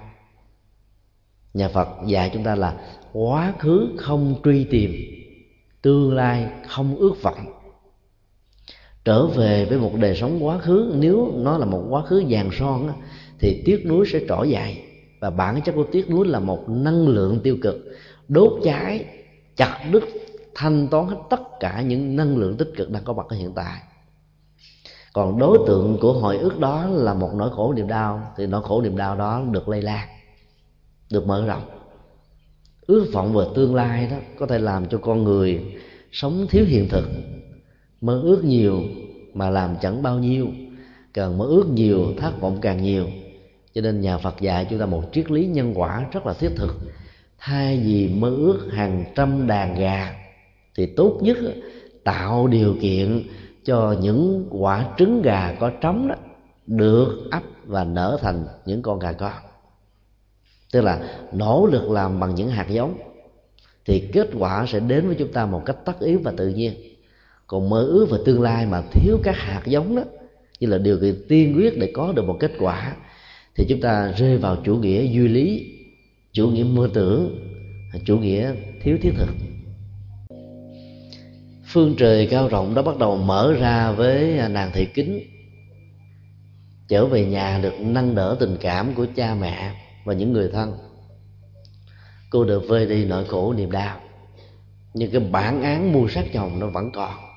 Nhà 1.54 1.68
phật 1.68 1.88
dạy 2.06 2.30
chúng 2.34 2.44
ta 2.44 2.54
là 2.54 2.76
quá 3.12 3.54
khứ 3.58 3.88
không 3.96 4.34
truy 4.44 4.64
tìm 4.64 4.92
tương 5.82 6.14
lai 6.14 6.50
không 6.68 6.96
ước 6.96 7.22
vọng 7.22 7.61
trở 9.04 9.26
về 9.26 9.64
với 9.64 9.78
một 9.78 9.92
đời 10.00 10.16
sống 10.16 10.46
quá 10.46 10.58
khứ. 10.58 10.94
Nếu 10.98 11.32
nó 11.36 11.58
là 11.58 11.66
một 11.66 11.84
quá 11.88 12.02
khứ 12.02 12.24
vàng 12.28 12.50
son 12.58 12.88
á, 12.88 12.94
thì 13.38 13.62
tiếc 13.64 13.86
nuối 13.86 14.06
sẽ 14.12 14.20
trỏ 14.28 14.42
dài 14.42 14.82
và 15.20 15.30
bản 15.30 15.62
chất 15.62 15.72
của 15.72 15.84
tiếc 15.92 16.10
nuối 16.10 16.26
là 16.26 16.40
một 16.40 16.68
năng 16.68 17.08
lượng 17.08 17.40
tiêu 17.42 17.56
cực. 17.62 17.76
Đốt 18.28 18.52
cháy 18.64 19.04
chặt 19.56 19.88
đứt 19.92 20.04
thanh 20.54 20.88
toán 20.88 21.06
hết 21.06 21.16
tất 21.30 21.40
cả 21.60 21.80
những 21.80 22.16
năng 22.16 22.36
lượng 22.36 22.56
tích 22.56 22.72
cực 22.76 22.90
đang 22.90 23.04
có 23.04 23.12
mặt 23.12 23.26
ở 23.28 23.36
hiện 23.36 23.52
tại. 23.54 23.80
Còn 25.12 25.38
đối 25.38 25.58
tượng 25.66 25.98
của 26.00 26.12
hồi 26.12 26.36
ức 26.36 26.58
đó 26.58 26.86
là 26.86 27.14
một 27.14 27.30
nỗi 27.34 27.50
khổ 27.52 27.72
niềm 27.72 27.88
đau. 27.88 28.32
Thì 28.36 28.46
nỗi 28.46 28.62
khổ 28.62 28.82
niềm 28.82 28.96
đau 28.96 29.16
đó 29.16 29.42
được 29.50 29.68
lây 29.68 29.82
lan 29.82 30.08
được 31.10 31.26
mở 31.26 31.46
rộng. 31.46 31.62
Ước 32.86 33.06
vọng 33.12 33.32
về 33.32 33.44
tương 33.54 33.74
lai 33.74 34.08
đó 34.10 34.16
có 34.38 34.46
thể 34.46 34.58
làm 34.58 34.86
cho 34.86 34.98
con 34.98 35.24
người 35.24 35.76
sống 36.12 36.46
thiếu 36.50 36.64
hiện 36.64 36.88
thực 36.88 37.04
mơ 38.02 38.20
ước 38.24 38.44
nhiều 38.44 38.82
mà 39.34 39.50
làm 39.50 39.76
chẳng 39.82 40.02
bao 40.02 40.18
nhiêu. 40.18 40.48
Càng 41.14 41.38
mơ 41.38 41.44
ước 41.44 41.66
nhiều 41.72 42.06
thất 42.18 42.40
vọng 42.40 42.58
càng 42.60 42.82
nhiều. 42.82 43.06
Cho 43.74 43.80
nên 43.80 44.00
nhà 44.00 44.18
phật 44.18 44.40
dạy 44.40 44.66
chúng 44.70 44.78
ta 44.78 44.86
một 44.86 45.02
triết 45.12 45.30
lý 45.30 45.46
nhân 45.46 45.72
quả 45.74 46.06
rất 46.12 46.26
là 46.26 46.32
thiết 46.32 46.50
thực. 46.56 46.76
Thay 47.38 47.80
vì 47.84 48.08
mơ 48.08 48.28
ước 48.28 48.68
hàng 48.72 49.04
trăm 49.14 49.46
đàn 49.46 49.80
gà, 49.80 50.14
thì 50.76 50.86
tốt 50.86 51.18
nhất 51.20 51.36
tạo 52.04 52.46
điều 52.46 52.76
kiện 52.80 53.22
cho 53.64 53.96
những 54.00 54.46
quả 54.50 54.88
trứng 54.98 55.22
gà 55.22 55.56
có 55.60 55.70
trống 55.80 56.08
đó 56.08 56.14
được 56.66 57.28
ấp 57.30 57.42
và 57.64 57.84
nở 57.84 58.18
thành 58.20 58.44
những 58.66 58.82
con 58.82 58.98
gà 58.98 59.12
con 59.12 59.32
tức 60.72 60.80
là 60.80 61.18
nỗ 61.32 61.66
lực 61.66 61.90
làm 61.90 62.20
bằng 62.20 62.34
những 62.34 62.48
hạt 62.48 62.66
giống. 62.68 62.98
Thì 63.84 64.08
kết 64.12 64.28
quả 64.38 64.66
sẽ 64.68 64.80
đến 64.80 65.06
với 65.06 65.16
chúng 65.18 65.32
ta 65.32 65.46
một 65.46 65.62
cách 65.66 65.76
tất 65.84 66.00
yếu 66.00 66.20
và 66.24 66.32
tự 66.36 66.48
nhiên 66.48 66.72
còn 67.52 67.70
mơ 67.70 67.82
ước 67.82 68.06
về 68.10 68.18
tương 68.24 68.42
lai 68.42 68.66
mà 68.66 68.82
thiếu 68.90 69.18
các 69.22 69.36
hạt 69.36 69.62
giống 69.66 69.96
đó, 69.96 70.02
như 70.60 70.68
là 70.68 70.78
điều 70.78 70.98
kiện 71.00 71.24
tiên 71.28 71.54
quyết 71.56 71.78
để 71.78 71.90
có 71.94 72.12
được 72.12 72.24
một 72.24 72.36
kết 72.40 72.52
quả, 72.58 72.96
thì 73.54 73.66
chúng 73.68 73.80
ta 73.80 74.12
rơi 74.16 74.38
vào 74.38 74.56
chủ 74.64 74.76
nghĩa 74.76 75.02
duy 75.02 75.28
lý, 75.28 75.76
chủ 76.32 76.48
nghĩa 76.48 76.64
mơ 76.64 76.90
tưởng, 76.94 77.48
chủ 78.04 78.18
nghĩa 78.18 78.52
thiếu 78.82 78.98
thiết 79.02 79.10
thực. 79.16 79.28
Phương 81.66 81.94
trời 81.98 82.26
cao 82.30 82.48
rộng 82.48 82.74
đó 82.74 82.82
bắt 82.82 82.98
đầu 82.98 83.16
mở 83.16 83.54
ra 83.60 83.92
với 83.92 84.40
nàng 84.50 84.70
thị 84.74 84.86
kính, 84.94 85.20
trở 86.88 87.06
về 87.06 87.24
nhà 87.24 87.60
được 87.62 87.74
nâng 87.80 88.14
đỡ 88.14 88.36
tình 88.40 88.56
cảm 88.60 88.94
của 88.94 89.06
cha 89.16 89.34
mẹ 89.34 89.72
và 90.04 90.14
những 90.14 90.32
người 90.32 90.48
thân. 90.52 90.78
Cô 92.30 92.44
được 92.44 92.62
vơi 92.68 92.86
đi 92.86 93.04
nỗi 93.04 93.24
khổ 93.24 93.52
niềm 93.52 93.70
đau, 93.70 94.00
nhưng 94.94 95.10
cái 95.10 95.20
bản 95.20 95.62
án 95.62 95.92
mua 95.92 96.08
sát 96.08 96.24
chồng 96.32 96.60
nó 96.60 96.66
vẫn 96.66 96.90
còn 96.92 97.31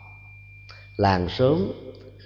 làng 0.97 1.29
xóm, 1.29 1.71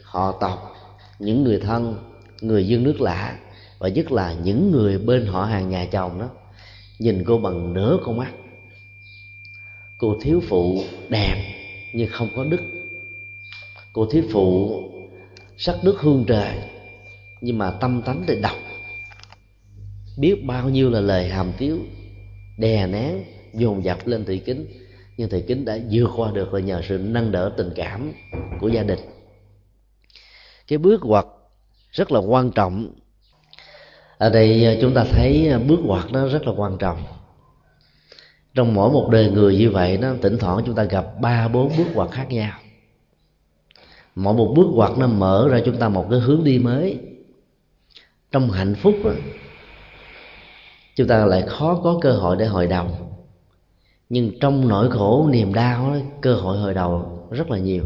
họ 0.04 0.38
tộc 0.42 0.76
những 1.20 1.44
người 1.44 1.60
thân 1.60 1.98
người 2.42 2.68
dân 2.68 2.84
nước 2.84 3.02
lạ 3.02 3.40
và 3.80 3.90
nhất 3.90 4.12
là 4.12 4.34
những 4.34 4.72
người 4.72 4.98
bên 4.98 5.26
họ 5.26 5.46
hàng 5.46 5.70
nhà 5.70 5.86
chồng 5.92 6.20
đó 6.20 6.30
nhìn 7.00 7.24
cô 7.28 7.38
bằng 7.38 7.74
nửa 7.74 7.98
con 8.06 8.18
mắt. 8.18 8.32
Cô 9.98 10.18
thiếu 10.22 10.42
phụ 10.48 10.84
đẹp 11.10 11.54
nhưng 11.94 12.10
không 12.12 12.30
có 12.36 12.44
đức. 12.44 12.62
Cô 13.94 14.06
thiếu 14.06 14.24
phụ 14.32 14.82
sắc 15.58 15.76
đức 15.84 16.00
hương 16.00 16.26
trời 16.28 16.56
nhưng 17.42 17.58
mà 17.58 17.72
tâm 17.72 18.02
tánh 18.02 18.24
thì 18.28 18.42
độc. 18.42 18.58
Biết 20.18 20.46
bao 20.46 20.70
nhiêu 20.70 20.90
là 20.90 21.00
lời 21.00 21.30
hàm 21.30 21.52
tiếu 21.58 21.80
đè 22.58 22.88
nén 22.88 23.24
dồn 23.54 23.84
dập 23.84 24.08
lên 24.08 24.26
thị 24.26 24.40
kính 24.40 24.66
nhưng 25.20 25.30
thầy 25.30 25.42
kính 25.42 25.66
đã 25.66 25.78
vượt 25.92 26.10
qua 26.16 26.32
được 26.32 26.54
là 26.54 26.60
nhờ 26.60 26.82
sự 26.88 26.98
nâng 26.98 27.32
đỡ 27.32 27.52
tình 27.58 27.70
cảm 27.76 28.12
của 28.60 28.68
gia 28.68 28.84
đình. 28.84 29.00
Cái 30.68 30.78
bước 30.78 31.06
ngoặt 31.06 31.26
rất 31.92 32.12
là 32.12 32.20
quan 32.20 32.52
trọng. 32.52 32.94
Ở 34.18 34.30
đây 34.30 34.66
à, 34.66 34.74
chúng 34.82 34.94
ta 34.94 35.06
thấy 35.12 35.50
à, 35.50 35.60
bước 35.60 35.80
ngoặt 35.84 36.06
nó 36.12 36.28
rất 36.28 36.48
là 36.48 36.54
quan 36.58 36.78
trọng. 36.78 37.04
Trong 38.54 38.74
mỗi 38.74 38.92
một 38.92 39.10
đời 39.12 39.32
người 39.32 39.58
như 39.58 39.72
vậy 39.72 39.98
nó 39.98 40.14
thỉnh 40.22 40.38
thoảng 40.40 40.64
chúng 40.66 40.76
ta 40.76 40.84
gặp 40.84 41.06
ba 41.22 41.48
bốn 41.48 41.78
bước 41.78 41.88
ngoặt 41.94 42.12
khác 42.12 42.26
nhau. 42.30 42.60
Mỗi 44.16 44.34
một 44.34 44.54
bước 44.56 44.68
ngoặt 44.74 44.92
nó 44.98 45.08
mở 45.08 45.48
ra 45.52 45.60
chúng 45.66 45.78
ta 45.78 45.90
một 45.90 46.08
cái 46.12 46.20
hướng 46.20 46.44
đi 46.44 46.60
mới. 46.60 46.98
Trong 48.32 48.52
hạnh 48.52 48.76
phúc 48.76 48.96
đó, 49.04 49.12
chúng 50.96 51.08
ta 51.08 51.26
lại 51.26 51.44
khó 51.48 51.80
có 51.84 52.00
cơ 52.02 52.12
hội 52.12 52.36
để 52.40 52.46
hồi 52.46 52.68
đầu 52.68 53.09
nhưng 54.10 54.40
trong 54.40 54.68
nỗi 54.68 54.92
khổ 54.92 55.30
niềm 55.32 55.54
đau 55.54 55.94
đó, 55.94 56.00
cơ 56.22 56.36
hội 56.36 56.58
hồi 56.58 56.74
đầu 56.74 57.20
rất 57.32 57.52
là 57.52 57.58
nhiều. 57.58 57.84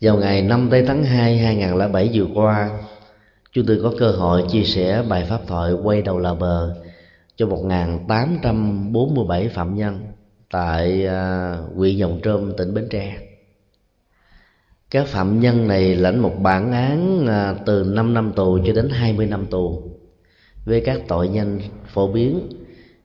Vào 0.00 0.16
ngày 0.16 0.42
5 0.42 0.68
tây 0.70 0.84
tháng 0.86 1.04
2 1.04 1.38
2007 1.38 2.10
vừa 2.12 2.26
qua 2.34 2.70
chúng 3.52 3.66
tôi 3.66 3.80
có 3.82 3.92
cơ 3.98 4.10
hội 4.10 4.44
chia 4.50 4.64
sẻ 4.64 5.04
bài 5.08 5.26
pháp 5.28 5.40
thoại 5.46 5.72
quay 5.72 6.02
đầu 6.02 6.18
là 6.18 6.34
bờ 6.34 6.74
cho 7.36 7.46
1.847 7.46 9.48
phạm 9.48 9.74
nhân 9.74 10.00
tại 10.50 11.06
à, 11.06 11.56
huyện 11.74 11.96
Dòng 11.96 12.20
Trôm 12.22 12.52
tỉnh 12.56 12.74
Bến 12.74 12.86
Tre. 12.90 13.16
Các 14.90 15.06
phạm 15.06 15.40
nhân 15.40 15.68
này 15.68 15.94
lãnh 15.94 16.18
một 16.18 16.34
bản 16.42 16.72
án 16.72 17.26
à, 17.26 17.54
từ 17.66 17.84
5 17.84 18.14
năm 18.14 18.32
tù 18.36 18.58
cho 18.66 18.72
đến 18.72 18.90
20 18.90 19.26
năm 19.26 19.46
tù 19.46 19.82
với 20.64 20.80
các 20.80 21.00
tội 21.08 21.30
danh 21.32 21.60
phổ 21.86 22.12
biến 22.12 22.40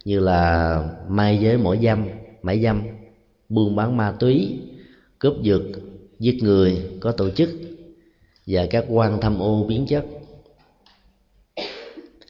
như 0.07 0.19
là 0.19 0.83
mai 1.07 1.37
giới 1.41 1.57
mỗi 1.57 1.79
dâm 1.83 2.07
mãi 2.41 2.61
dâm, 2.61 2.81
buôn 3.49 3.75
bán 3.75 3.97
ma 3.97 4.13
túy, 4.19 4.59
cướp 5.19 5.33
giật, 5.41 5.61
giết 6.19 6.43
người, 6.43 6.81
có 6.99 7.11
tổ 7.11 7.29
chức 7.29 7.49
và 8.47 8.65
các 8.69 8.85
quan 8.89 9.21
tham 9.21 9.39
ô 9.39 9.65
biến 9.67 9.85
chất. 9.85 10.05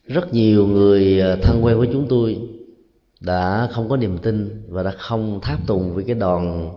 Rất 0.08 0.34
nhiều 0.34 0.68
người 0.68 1.20
ờ, 1.20 1.36
thân 1.36 1.66
quen 1.66 1.78
của 1.78 1.86
chúng 1.94 2.06
tôi 2.10 2.40
đã 3.20 3.68
không 3.72 3.90
có 3.90 3.98
niềm 3.98 4.18
tin 4.18 4.64
và 4.70 4.84
đã 4.84 4.92
không 4.92 5.40
tháp 5.42 5.68
tùng 5.68 5.96
với 5.96 6.04
cái 6.04 6.16
đoàn 6.16 6.74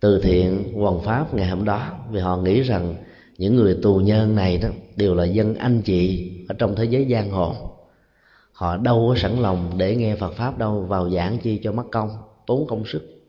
từ 0.00 0.20
thiện, 0.22 0.72
hoàng 0.74 1.00
pháp 1.04 1.34
ngày 1.34 1.48
hôm 1.48 1.64
đó. 1.64 1.90
Vì 2.10 2.20
họ 2.20 2.36
nghĩ 2.36 2.60
rằng 2.60 2.94
những 3.38 3.56
người 3.56 3.78
tù 3.82 3.96
nhân 3.98 4.36
này 4.36 4.58
đó 4.58 4.68
đều 4.96 5.14
là 5.14 5.24
dân 5.24 5.54
anh 5.54 5.82
chị 5.82 6.32
ở 6.48 6.54
trong 6.58 6.76
thế 6.76 6.84
giới 6.84 7.06
giang 7.10 7.30
hồ 7.30 7.69
họ 8.60 8.76
đâu 8.76 9.08
có 9.08 9.20
sẵn 9.20 9.36
lòng 9.36 9.70
để 9.76 9.96
nghe 9.96 10.16
phật 10.16 10.32
pháp 10.32 10.58
đâu, 10.58 10.80
vào 10.80 11.10
giảng 11.10 11.38
chi 11.38 11.60
cho 11.62 11.72
mất 11.72 11.82
công, 11.92 12.10
tốn 12.46 12.66
công 12.66 12.84
sức. 12.86 13.22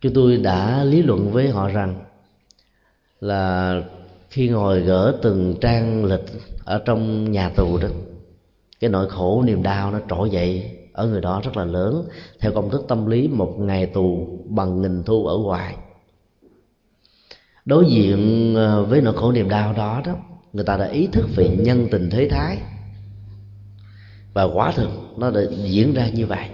Chúng 0.00 0.12
tôi 0.14 0.36
đã 0.36 0.84
lý 0.84 1.02
luận 1.02 1.30
với 1.30 1.48
họ 1.48 1.68
rằng 1.68 2.00
là 3.20 3.82
khi 4.30 4.48
ngồi 4.48 4.80
gỡ 4.80 5.18
từng 5.22 5.54
trang 5.60 6.04
lịch 6.04 6.24
ở 6.64 6.82
trong 6.84 7.32
nhà 7.32 7.50
tù 7.56 7.78
đó, 7.82 7.88
cái 8.80 8.90
nỗi 8.90 9.08
khổ, 9.10 9.42
niềm 9.46 9.62
đau 9.62 9.90
nó 9.90 9.98
trỗi 10.08 10.30
dậy 10.30 10.78
ở 10.92 11.06
người 11.06 11.20
đó 11.20 11.40
rất 11.44 11.56
là 11.56 11.64
lớn, 11.64 12.04
theo 12.40 12.52
công 12.52 12.70
thức 12.70 12.84
tâm 12.88 13.06
lý 13.06 13.28
một 13.28 13.54
ngày 13.58 13.86
tù 13.86 14.38
bằng 14.48 14.82
nghìn 14.82 15.02
thu 15.02 15.26
ở 15.26 15.36
ngoài. 15.38 15.76
Đối 17.64 17.86
diện 17.86 18.54
ờ, 18.54 18.84
với 18.84 19.00
nỗi 19.00 19.14
khổ, 19.16 19.32
niềm 19.32 19.48
đau 19.48 19.72
đó 19.72 20.02
đó, 20.06 20.12
người 20.52 20.64
ta 20.64 20.76
đã 20.76 20.86
ý 20.86 21.06
thức 21.06 21.26
về 21.36 21.56
nhân 21.60 21.88
tình 21.90 22.10
thế 22.10 22.28
thái 22.28 22.58
và 24.32 24.44
quả 24.44 24.72
thực 24.72 24.90
nó 25.16 25.30
đã 25.30 25.40
diễn 25.64 25.94
ra 25.94 26.08
như 26.08 26.26
vậy. 26.26 26.48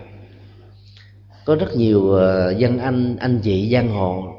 Có 1.44 1.56
rất 1.56 1.76
nhiều 1.76 2.12
ờ, 2.12 2.50
dân 2.50 2.78
anh 2.78 3.16
anh 3.16 3.40
chị 3.42 3.70
giang 3.72 3.88
hồ 3.88 4.34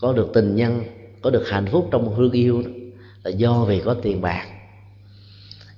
có 0.00 0.12
được 0.12 0.30
tình 0.34 0.56
nhân 0.56 0.84
có 1.22 1.30
được 1.30 1.48
hạnh 1.48 1.66
phúc 1.66 1.88
trong 1.90 2.14
hương 2.14 2.32
yêu 2.32 2.62
đó, 2.62 2.70
là 3.24 3.30
do 3.30 3.64
vì 3.64 3.80
có 3.80 3.94
tiền 4.02 4.20
bạc. 4.20 4.46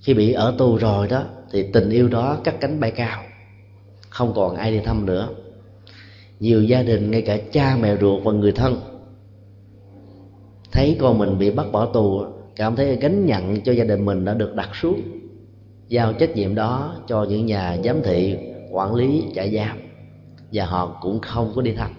Khi 0.00 0.14
bị 0.14 0.32
ở 0.32 0.54
tù 0.58 0.76
rồi 0.76 1.08
đó 1.08 1.24
thì 1.52 1.64
tình 1.72 1.90
yêu 1.90 2.08
đó 2.08 2.38
cắt 2.44 2.54
cánh 2.60 2.80
bay 2.80 2.90
cao. 2.90 3.22
Không 4.08 4.32
còn 4.34 4.56
ai 4.56 4.70
đi 4.70 4.80
thăm 4.80 5.06
nữa. 5.06 5.28
Nhiều 6.40 6.62
gia 6.62 6.82
đình 6.82 7.10
ngay 7.10 7.22
cả 7.22 7.38
cha 7.52 7.76
mẹ 7.80 7.96
ruột 8.00 8.24
và 8.24 8.32
người 8.32 8.52
thân 8.52 8.80
thấy 10.72 10.96
con 11.00 11.18
mình 11.18 11.38
bị 11.38 11.50
bắt 11.50 11.66
bỏ 11.72 11.86
tù 11.86 12.24
cảm 12.56 12.76
thấy 12.76 12.96
gánh 12.96 13.26
nhận 13.26 13.60
cho 13.60 13.72
gia 13.72 13.84
đình 13.84 14.04
mình 14.04 14.24
đã 14.24 14.34
được 14.34 14.54
đặt 14.54 14.70
xuống 14.74 15.19
giao 15.90 16.12
trách 16.12 16.36
nhiệm 16.36 16.54
đó 16.54 16.94
cho 17.06 17.24
những 17.24 17.46
nhà 17.46 17.76
giám 17.84 18.02
thị, 18.02 18.36
quản 18.70 18.94
lý 18.94 19.24
trại 19.34 19.54
giam. 19.54 19.78
Và 20.52 20.64
họ 20.64 20.98
cũng 21.02 21.20
không 21.20 21.52
có 21.54 21.62
đi 21.62 21.72
thăm 21.72 21.90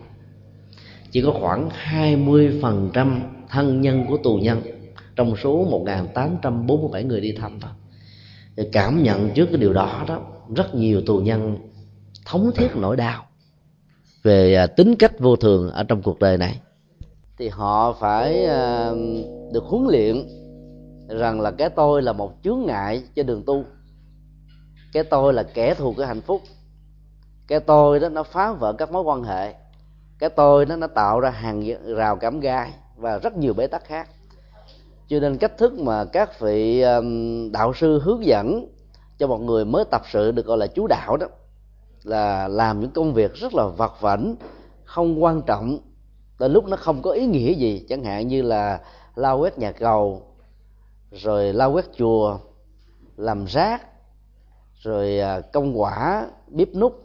chỉ 1.12 1.22
có 1.22 1.32
khoảng 1.40 1.70
20% 1.92 3.20
thân 3.50 3.82
nhân 3.82 4.06
của 4.10 4.18
tù 4.18 4.38
nhân, 4.38 4.62
trong 5.16 5.36
số 5.44 5.68
1.847 5.86 7.08
người 7.08 7.22
đi 7.22 7.32
thăm 7.32 7.60
thôi. 7.60 7.72
Thì 8.58 8.64
cảm 8.72 9.04
nhận 9.04 9.30
trước 9.30 9.46
cái 9.46 9.58
điều 9.58 9.74
đó 9.74 10.06
đó, 10.08 10.22
rất 10.56 10.76
nhiều 10.76 11.02
tù 11.06 11.18
nhân 11.18 11.58
thống 12.26 12.52
thiết 12.56 12.68
nỗi 12.76 12.96
đau 12.96 13.26
về 14.24 14.56
à, 14.56 14.68
tính 14.68 14.96
cách 14.96 15.20
vô 15.20 15.36
thường 15.36 15.70
ở 15.70 15.84
trong 15.84 16.02
cuộc 16.02 16.20
đời 16.20 16.38
này. 16.38 16.60
Thì 17.38 17.50
họ 17.50 17.94
phải 18.00 18.46
à, 18.46 18.92
được 19.54 19.64
huấn 19.64 19.88
luyện 19.88 20.28
rằng 21.08 21.42
là 21.42 21.52
cái 21.52 21.70
tôi 21.70 22.02
là 22.02 22.14
một 22.14 22.34
chướng 22.44 22.60
ngại 22.66 23.04
trên 23.16 23.26
đường 23.26 23.44
tu 23.46 23.66
cái 24.92 25.04
tôi 25.04 25.34
là 25.34 25.44
kẻ 25.44 25.74
thù 25.74 25.94
của 25.98 26.06
hạnh 26.06 26.22
phúc. 26.22 26.42
Cái 27.48 27.60
tôi 27.60 28.00
đó 28.00 28.10
nó 28.10 28.24
phá 28.24 28.52
vỡ 28.52 28.74
các 28.74 28.92
mối 28.92 29.04
quan 29.04 29.24
hệ. 29.24 29.54
Cái 30.20 30.30
tôi 30.30 30.66
đó 30.66 30.76
nó 30.76 30.88
tạo 30.88 31.20
ra 31.20 31.30
hàng 31.30 31.64
rào 31.96 32.16
cảm 32.16 32.40
gai 32.40 32.74
và 32.96 33.18
rất 33.18 33.38
nhiều 33.38 33.54
bế 33.54 33.68
tắc 33.68 33.86
khác. 33.86 34.10
Cho 35.08 35.20
nên 35.20 35.38
cách 35.38 35.58
thức 35.58 35.80
mà 35.80 36.06
các 36.06 36.40
vị 36.40 36.84
đạo 37.52 37.74
sư 37.74 38.02
hướng 38.04 38.26
dẫn 38.26 38.66
cho 39.18 39.28
một 39.28 39.42
người 39.42 39.66
mới 39.66 39.86
tập 39.92 40.02
sự 40.12 40.32
được 40.32 40.46
gọi 40.46 40.58
là 40.58 40.68
chú 40.68 40.88
đạo 40.88 41.18
đó 41.18 41.28
là 42.04 42.48
làm 42.48 42.80
những 42.80 42.92
công 42.92 43.14
việc 43.14 43.34
rất 43.34 43.54
là 43.54 43.66
vặt 43.66 43.92
vảnh, 44.02 44.36
không 44.84 45.24
quan 45.24 45.42
trọng 45.42 45.78
tới 46.38 46.50
lúc 46.50 46.66
nó 46.66 46.78
không 46.78 47.02
có 47.02 47.12
ý 47.12 47.26
nghĩa 47.26 47.52
gì. 47.52 47.86
Chẳng 47.90 48.04
hạn 48.04 48.28
như 48.28 48.42
là 48.42 48.82
lau 49.16 49.40
quét 49.40 49.58
nhà 49.58 49.72
cầu, 49.72 50.22
rồi 51.12 51.54
lau 51.54 51.72
quét 51.72 51.86
chùa, 51.98 52.38
làm 53.18 53.46
rác 53.46 53.82
rồi 54.82 55.20
à, 55.20 55.42
công 55.42 55.82
quả, 55.82 56.28
bếp 56.48 56.76
nút 56.76 57.04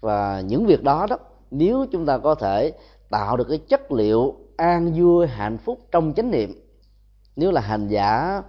và 0.00 0.40
những 0.40 0.66
việc 0.66 0.82
đó 0.82 1.06
đó, 1.10 1.16
nếu 1.50 1.86
chúng 1.92 2.06
ta 2.06 2.18
có 2.18 2.34
thể 2.34 2.72
tạo 3.10 3.36
được 3.36 3.46
cái 3.48 3.58
chất 3.58 3.92
liệu 3.92 4.34
an 4.56 4.92
vui, 4.96 5.26
hạnh 5.26 5.58
phúc 5.58 5.78
trong 5.92 6.12
chánh 6.16 6.30
niệm, 6.30 6.54
nếu 7.36 7.50
là 7.50 7.60
hành 7.60 7.88
giả 7.88 8.42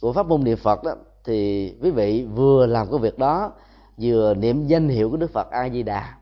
của 0.00 0.12
pháp 0.12 0.26
môn 0.26 0.44
niệm 0.44 0.56
phật 0.56 0.84
đó, 0.84 0.94
thì 1.24 1.70
quý 1.82 1.90
vị 1.90 2.26
vừa 2.34 2.66
làm 2.66 2.90
cái 2.90 2.98
việc 2.98 3.18
đó, 3.18 3.52
vừa 4.00 4.34
niệm 4.34 4.66
danh 4.66 4.88
hiệu 4.88 5.10
của 5.10 5.16
đức 5.16 5.30
phật 5.30 5.50
a 5.50 5.68
di 5.68 5.82
đà 5.82 6.14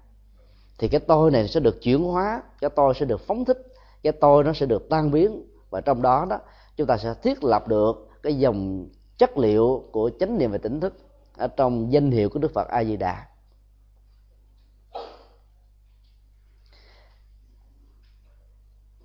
thì 0.81 0.89
cái 0.89 1.01
tôi 1.01 1.31
này 1.31 1.49
sẽ 1.49 1.61
được 1.61 1.83
chuyển 1.83 2.05
hóa, 2.05 2.43
cái 2.61 2.71
tôi 2.77 2.95
sẽ 2.95 3.07
được 3.07 3.21
phóng 3.21 3.45
thích, 3.45 3.59
cái 4.03 4.13
tôi 4.13 4.45
nó 4.45 4.53
sẽ 4.53 4.67
được 4.67 4.89
tan 4.91 5.11
biến 5.11 5.47
và 5.71 5.81
trong 5.81 6.03
đó 6.03 6.27
đó, 6.31 6.39
chúng 6.77 6.87
ta 6.87 6.97
sẽ 6.97 7.15
thiết 7.23 7.45
lập 7.45 7.69
được 7.69 8.09
cái 8.23 8.39
dòng 8.39 8.89
chất 9.19 9.39
liệu 9.39 9.85
của 9.93 10.11
chánh 10.21 10.39
niệm 10.39 10.53
và 10.53 10.59
tỉnh 10.59 10.81
thức 10.81 10.95
ở 11.41 11.49
trong 11.57 11.93
danh 11.93 12.11
hiệu 12.11 12.29
của 12.29 12.39
đức 12.39 12.53
phật 12.55 12.69
a 12.69 12.85
di 12.85 12.97
đà 12.97 13.27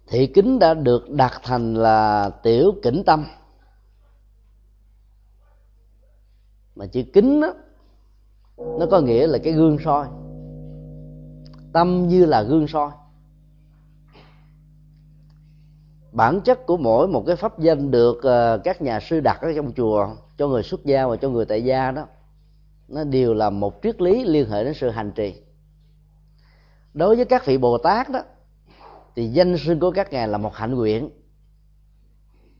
thị 0.07 0.27
kính 0.27 0.59
đã 0.59 0.73
được 0.73 1.09
đặt 1.09 1.41
thành 1.43 1.73
là 1.73 2.29
tiểu 2.43 2.73
kỉnh 2.83 3.03
tâm. 3.05 3.25
Mà 6.75 6.85
chữ 6.85 7.03
kính 7.13 7.41
đó, 7.41 7.53
nó 8.57 8.85
có 8.91 8.99
nghĩa 8.99 9.27
là 9.27 9.37
cái 9.43 9.53
gương 9.53 9.77
soi. 9.83 10.07
Tâm 11.73 12.07
như 12.07 12.25
là 12.25 12.41
gương 12.41 12.67
soi. 12.67 12.91
Bản 16.11 16.41
chất 16.41 16.65
của 16.65 16.77
mỗi 16.77 17.07
một 17.07 17.23
cái 17.27 17.35
pháp 17.35 17.59
danh 17.59 17.91
được 17.91 18.23
ờ, 18.23 18.57
các 18.63 18.81
nhà 18.81 18.99
sư 18.99 19.19
đặt 19.19 19.41
ở 19.41 19.53
trong 19.55 19.73
chùa 19.73 20.07
cho 20.37 20.47
người 20.47 20.63
xuất 20.63 20.85
gia 20.85 21.07
và 21.07 21.15
cho 21.15 21.29
người 21.29 21.45
tại 21.45 21.63
gia 21.63 21.91
đó 21.91 22.07
nó 22.87 23.03
đều 23.03 23.33
là 23.33 23.49
một 23.49 23.79
triết 23.83 24.01
lý 24.01 24.23
liên 24.23 24.49
hệ 24.49 24.63
đến 24.63 24.73
sự 24.73 24.89
hành 24.89 25.11
trì. 25.11 25.35
Đối 26.93 27.15
với 27.15 27.25
các 27.25 27.45
vị 27.45 27.57
bồ 27.57 27.77
tát 27.77 28.09
đó, 28.09 28.19
thì 29.15 29.27
danh 29.27 29.57
sưng 29.57 29.79
của 29.79 29.91
các 29.91 30.11
ngài 30.11 30.27
là 30.27 30.37
một 30.37 30.55
hạnh 30.55 30.75
nguyện. 30.75 31.09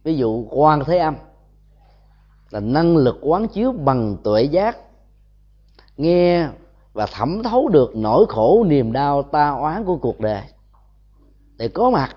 Ví 0.03 0.17
dụ, 0.17 0.47
quan 0.51 0.83
thế 0.85 0.97
âm 0.97 1.15
là 2.49 2.59
năng 2.59 2.97
lực 2.97 3.17
quán 3.21 3.47
chiếu 3.47 3.71
bằng 3.71 4.17
tuệ 4.23 4.43
giác, 4.43 4.77
nghe 5.97 6.47
và 6.93 7.05
thẩm 7.05 7.43
thấu 7.43 7.67
được 7.67 7.95
nỗi 7.95 8.25
khổ, 8.29 8.63
niềm 8.67 8.91
đau, 8.91 9.23
ta 9.23 9.49
oán 9.49 9.85
của 9.85 9.97
cuộc 9.97 10.19
đời 10.19 10.41
để 11.57 11.67
có 11.67 11.89
mặt 11.89 12.15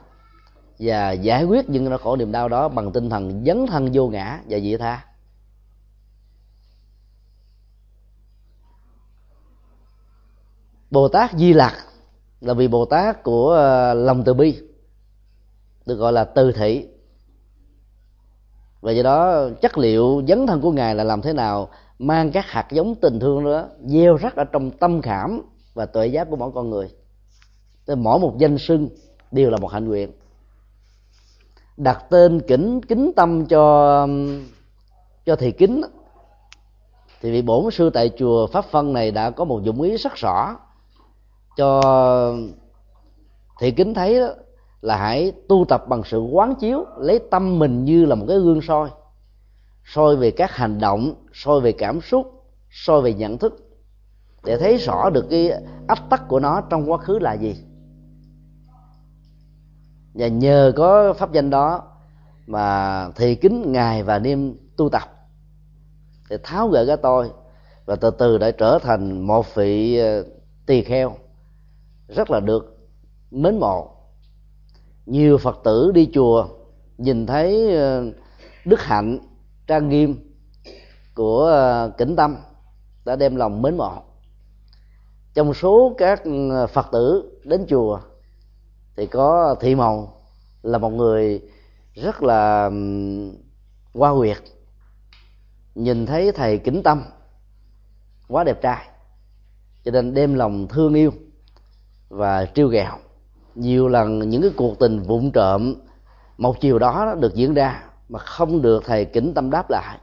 và 0.78 1.12
giải 1.12 1.44
quyết 1.44 1.68
những 1.68 1.84
nỗi 1.84 1.98
khổ, 1.98 2.16
niềm 2.16 2.32
đau 2.32 2.48
đó 2.48 2.68
bằng 2.68 2.92
tinh 2.92 3.10
thần 3.10 3.42
dấn 3.46 3.66
thân 3.66 3.90
vô 3.92 4.08
ngã 4.08 4.40
và 4.48 4.58
vị 4.62 4.76
tha. 4.76 5.07
Bồ 10.90 11.08
tát 11.08 11.32
di 11.32 11.52
lặc 11.52 11.74
là 12.40 12.54
vì 12.54 12.68
bồ 12.68 12.84
tát 12.84 13.22
của 13.22 13.50
ờ, 13.50 13.94
lòng 13.94 14.24
từ 14.24 14.34
bi, 14.34 14.58
được 15.86 15.94
gọi 15.94 16.12
là 16.12 16.24
từ 16.24 16.52
thị. 16.52 16.86
Và 18.80 18.92
do 18.92 19.02
đó 19.02 19.48
chất 19.62 19.78
liệu 19.78 20.22
dấn 20.28 20.46
thân 20.46 20.60
của 20.60 20.72
ngài 20.72 20.94
là 20.94 21.04
làm 21.04 21.22
thế 21.22 21.32
nào 21.32 21.68
mang 21.98 22.30
các 22.32 22.46
hạt 22.46 22.66
giống 22.70 22.94
tình 22.94 23.20
thương 23.20 23.44
đó 23.44 23.64
gieo 23.86 24.16
rắc 24.16 24.36
ở 24.36 24.44
trong 24.44 24.70
tâm 24.70 25.02
khảm 25.02 25.42
và 25.74 25.86
tuệ 25.86 26.06
giác 26.06 26.26
của 26.30 26.36
mỗi 26.36 26.50
con 26.54 26.70
người. 26.70 26.90
Tên 27.86 28.02
mỗi 28.02 28.18
một 28.18 28.34
danh 28.38 28.58
sưng 28.58 28.88
đều 29.30 29.50
là 29.50 29.56
một 29.56 29.68
hạnh 29.68 29.88
nguyện. 29.88 30.12
Đặt 31.76 32.04
tên 32.10 32.40
kính 32.40 32.80
kính 32.80 33.12
tâm 33.16 33.46
cho 33.46 34.06
cho 35.26 35.36
thầy 35.36 35.52
kính 35.52 35.82
thì 37.20 37.30
vị 37.30 37.42
bổn 37.42 37.70
sư 37.70 37.90
tại 37.90 38.10
chùa 38.18 38.46
pháp 38.46 38.64
phân 38.64 38.92
này 38.92 39.10
đã 39.10 39.30
có 39.30 39.44
một 39.44 39.62
dụng 39.62 39.82
ý 39.82 39.96
rất 39.96 40.14
rõ 40.14 40.56
cho 41.58 41.80
thị 43.60 43.70
kính 43.70 43.94
thấy 43.94 44.20
đó, 44.20 44.28
là 44.80 44.96
hãy 44.96 45.32
tu 45.48 45.64
tập 45.68 45.84
bằng 45.88 46.02
sự 46.04 46.20
quán 46.20 46.54
chiếu, 46.54 46.84
lấy 46.98 47.18
tâm 47.30 47.58
mình 47.58 47.84
như 47.84 48.04
là 48.04 48.14
một 48.14 48.24
cái 48.28 48.38
gương 48.38 48.62
soi 48.62 48.90
soi 49.94 50.16
về 50.16 50.30
các 50.30 50.50
hành 50.50 50.78
động, 50.80 51.14
soi 51.32 51.60
về 51.60 51.72
cảm 51.72 52.00
xúc, 52.00 52.26
soi 52.70 53.02
về 53.02 53.14
nhận 53.14 53.38
thức, 53.38 53.52
để 54.44 54.56
thấy 54.56 54.76
rõ 54.76 55.10
được 55.10 55.26
cái 55.30 55.52
ách 55.88 56.02
tắc 56.10 56.28
của 56.28 56.40
nó 56.40 56.60
trong 56.60 56.90
quá 56.90 56.98
khứ 56.98 57.18
là 57.18 57.32
gì. 57.34 57.56
Và 60.14 60.28
nhờ 60.28 60.72
có 60.76 61.12
pháp 61.12 61.32
danh 61.32 61.50
đó 61.50 61.82
mà 62.46 63.08
thì 63.16 63.34
kính 63.34 63.72
ngài 63.72 64.02
và 64.02 64.18
niêm 64.18 64.38
tu 64.76 64.88
tập, 64.88 65.02
để 66.30 66.38
tháo 66.42 66.68
gỡ 66.68 66.86
cái 66.86 66.96
tôi, 66.96 67.30
và 67.86 67.96
từ 67.96 68.10
từ 68.10 68.38
đã 68.38 68.50
trở 68.50 68.78
thành 68.82 69.20
một 69.26 69.54
vị 69.54 69.98
ờ, 69.98 70.24
tỳ 70.66 70.82
kheo 70.82 71.16
rất 72.08 72.30
là 72.30 72.40
được 72.40 72.76
mến 73.30 73.58
mộ. 73.58 73.90
Nhiều 75.06 75.38
phật 75.38 75.60
tử 75.64 75.90
đi 75.94 76.10
chùa 76.14 76.48
nhìn 76.98 77.26
thấy 77.26 77.76
ờ, 77.76 78.12
đức 78.64 78.80
hạnh 78.80 79.18
trang 79.66 79.88
nghiêm 79.88 80.34
của 81.14 81.44
ờ, 81.44 81.92
kính 81.98 82.16
tâm 82.16 82.36
đã 83.04 83.16
đem 83.16 83.36
lòng 83.36 83.62
mến 83.62 83.76
mộ. 83.76 84.02
Trong 85.34 85.54
số 85.54 85.94
các 85.98 86.22
ờ, 86.50 86.66
phật 86.66 86.86
tử 86.92 87.38
đến 87.44 87.66
chùa 87.68 88.00
thì 88.96 89.06
có 89.06 89.56
thị 89.60 89.74
màu 89.74 90.22
là 90.62 90.78
một 90.78 90.90
người 90.90 91.42
rất 91.94 92.22
là 92.22 92.70
hoa 93.94 94.10
huyệt. 94.10 94.38
Nhìn 95.74 96.06
thấy 96.06 96.32
thầy 96.32 96.58
kính 96.58 96.82
tâm 96.82 97.04
quá 98.28 98.44
đẹp 98.44 98.62
trai, 98.62 98.88
cho 99.84 99.90
nên 99.90 100.14
đem 100.14 100.34
lòng 100.34 100.68
thương 100.68 100.94
yêu 100.94 101.12
và 102.08 102.46
trêu 102.54 102.68
ghẹo. 102.68 102.92
Nhiều 103.54 103.88
lần 103.88 104.18
những 104.18 104.42
cái 104.42 104.50
cuộc 104.56 104.78
tình 104.78 105.02
vụng 105.02 105.30
trộm, 105.32 105.74
một 106.38 106.60
chiều 106.60 106.78
đó 106.78 107.14
được 107.20 107.34
diễn 107.34 107.54
ra 107.54 107.84
mà 108.08 108.18
không 108.18 108.62
được 108.62 108.84
thầy 108.84 109.04
kính 109.04 109.34
tâm 109.34 109.50
đáp 109.50 109.70
lại. 109.70 109.98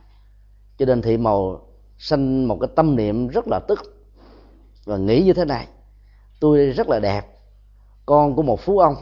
Cho 0.77 0.85
nên 0.85 1.01
thị 1.01 1.17
màu 1.17 1.61
sanh 1.97 2.47
một 2.47 2.57
cái 2.61 2.69
tâm 2.75 2.95
niệm 2.95 3.27
rất 3.27 3.47
là 3.47 3.59
tức 3.59 3.79
và 4.85 4.97
nghĩ 4.97 5.23
như 5.23 5.33
thế 5.33 5.45
này. 5.45 5.67
Tôi 6.39 6.65
rất 6.65 6.89
là 6.89 6.99
đẹp, 6.99 7.25
con 8.05 8.35
của 8.35 8.41
một 8.41 8.59
phú 8.59 8.79
ông, 8.79 8.95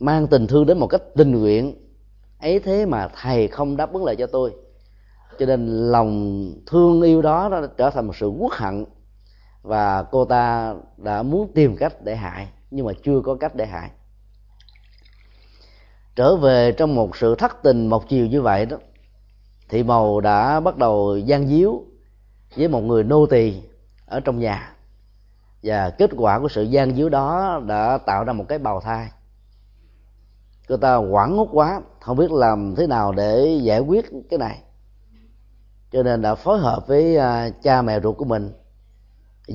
mang 0.00 0.26
tình 0.26 0.46
thương 0.46 0.66
đến 0.66 0.78
một 0.78 0.86
cách 0.86 1.02
tình 1.16 1.40
nguyện. 1.40 1.74
Ấy 2.40 2.60
thế 2.60 2.86
mà 2.86 3.08
thầy 3.22 3.48
không 3.48 3.76
đáp 3.76 3.92
ứng 3.92 4.04
lại 4.04 4.16
cho 4.16 4.26
tôi. 4.26 4.54
Cho 5.38 5.46
nên 5.46 5.66
lòng 5.90 6.44
thương 6.66 7.02
yêu 7.02 7.22
đó 7.22 7.48
nó 7.50 7.66
trở 7.66 7.90
thành 7.90 8.06
một 8.06 8.16
sự 8.16 8.28
quốc 8.28 8.52
hận 8.52 8.84
và 9.62 10.02
cô 10.02 10.24
ta 10.24 10.74
đã 10.96 11.22
muốn 11.22 11.52
tìm 11.54 11.76
cách 11.76 12.02
để 12.02 12.16
hại, 12.16 12.48
nhưng 12.70 12.86
mà 12.86 12.92
chưa 13.02 13.20
có 13.20 13.34
cách 13.34 13.54
để 13.54 13.66
hại. 13.66 13.90
Trở 16.16 16.36
về 16.36 16.72
trong 16.72 16.94
một 16.94 17.16
sự 17.16 17.34
thất 17.34 17.62
tình 17.62 17.86
một 17.86 18.08
chiều 18.08 18.26
như 18.26 18.42
vậy 18.42 18.66
đó 18.66 18.76
thị 19.70 19.82
màu 19.82 20.20
đã 20.20 20.60
bắt 20.60 20.76
đầu 20.76 21.18
gian 21.18 21.48
díu 21.48 21.84
với 22.56 22.68
một 22.68 22.80
người 22.80 23.04
nô 23.04 23.26
tỳ 23.26 23.62
ở 24.06 24.20
trong 24.20 24.38
nhà. 24.38 24.74
Và 25.62 25.90
kết 25.90 26.10
quả 26.16 26.38
của 26.38 26.48
sự 26.48 26.62
gian 26.62 26.96
díu 26.96 27.08
đó 27.08 27.60
đã 27.66 27.98
tạo 27.98 28.24
ra 28.24 28.32
một 28.32 28.44
cái 28.48 28.58
bào 28.58 28.80
thai. 28.80 29.08
Cô 30.68 30.76
ta 30.76 30.94
hoảng 30.94 31.36
hốt 31.36 31.48
quá, 31.52 31.80
không 32.00 32.16
biết 32.16 32.30
làm 32.32 32.74
thế 32.76 32.86
nào 32.86 33.12
để 33.12 33.58
giải 33.62 33.80
quyết 33.80 34.04
cái 34.30 34.38
này. 34.38 34.58
Cho 35.92 36.02
nên 36.02 36.22
đã 36.22 36.34
phối 36.34 36.58
hợp 36.58 36.86
với 36.86 37.16
à, 37.16 37.50
cha 37.62 37.82
mẹ 37.82 38.00
ruột 38.00 38.16
của 38.16 38.24
mình 38.24 38.52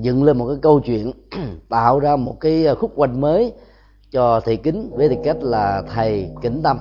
dựng 0.01 0.23
lên 0.23 0.37
một 0.37 0.47
cái 0.47 0.57
câu 0.61 0.79
chuyện, 0.79 1.11
tạo 1.69 1.99
ra 1.99 2.15
một 2.15 2.37
cái 2.39 2.65
à, 2.65 2.75
khúc 2.75 2.91
quanh 2.95 3.21
mới 3.21 3.53
cho 4.11 4.39
thầy 4.39 4.57
kính 4.57 4.91
với 4.95 5.09
tư 5.09 5.15
cách 5.23 5.37
là 5.39 5.83
thầy 5.93 6.31
kính 6.41 6.61
tâm. 6.63 6.79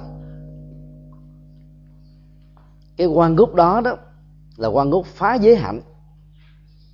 Cái 2.97 3.07
quan 3.07 3.37
gốc 3.37 3.55
đó 3.55 3.81
đó 3.81 3.97
là 4.57 4.69
quan 4.69 4.91
gốc 4.91 5.07
phá 5.07 5.35
giới 5.35 5.57
hạnh. 5.57 5.81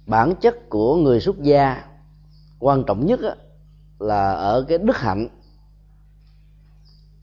Bản 0.06 0.34
chất 0.40 0.68
của 0.68 0.96
người 0.96 1.20
xuất 1.20 1.42
gia 1.42 1.84
quan 2.58 2.84
trọng 2.84 3.06
nhất 3.06 3.20
là 3.98 4.32
ở 4.32 4.64
cái 4.68 4.78
đức 4.78 4.96
hạnh. 4.96 5.28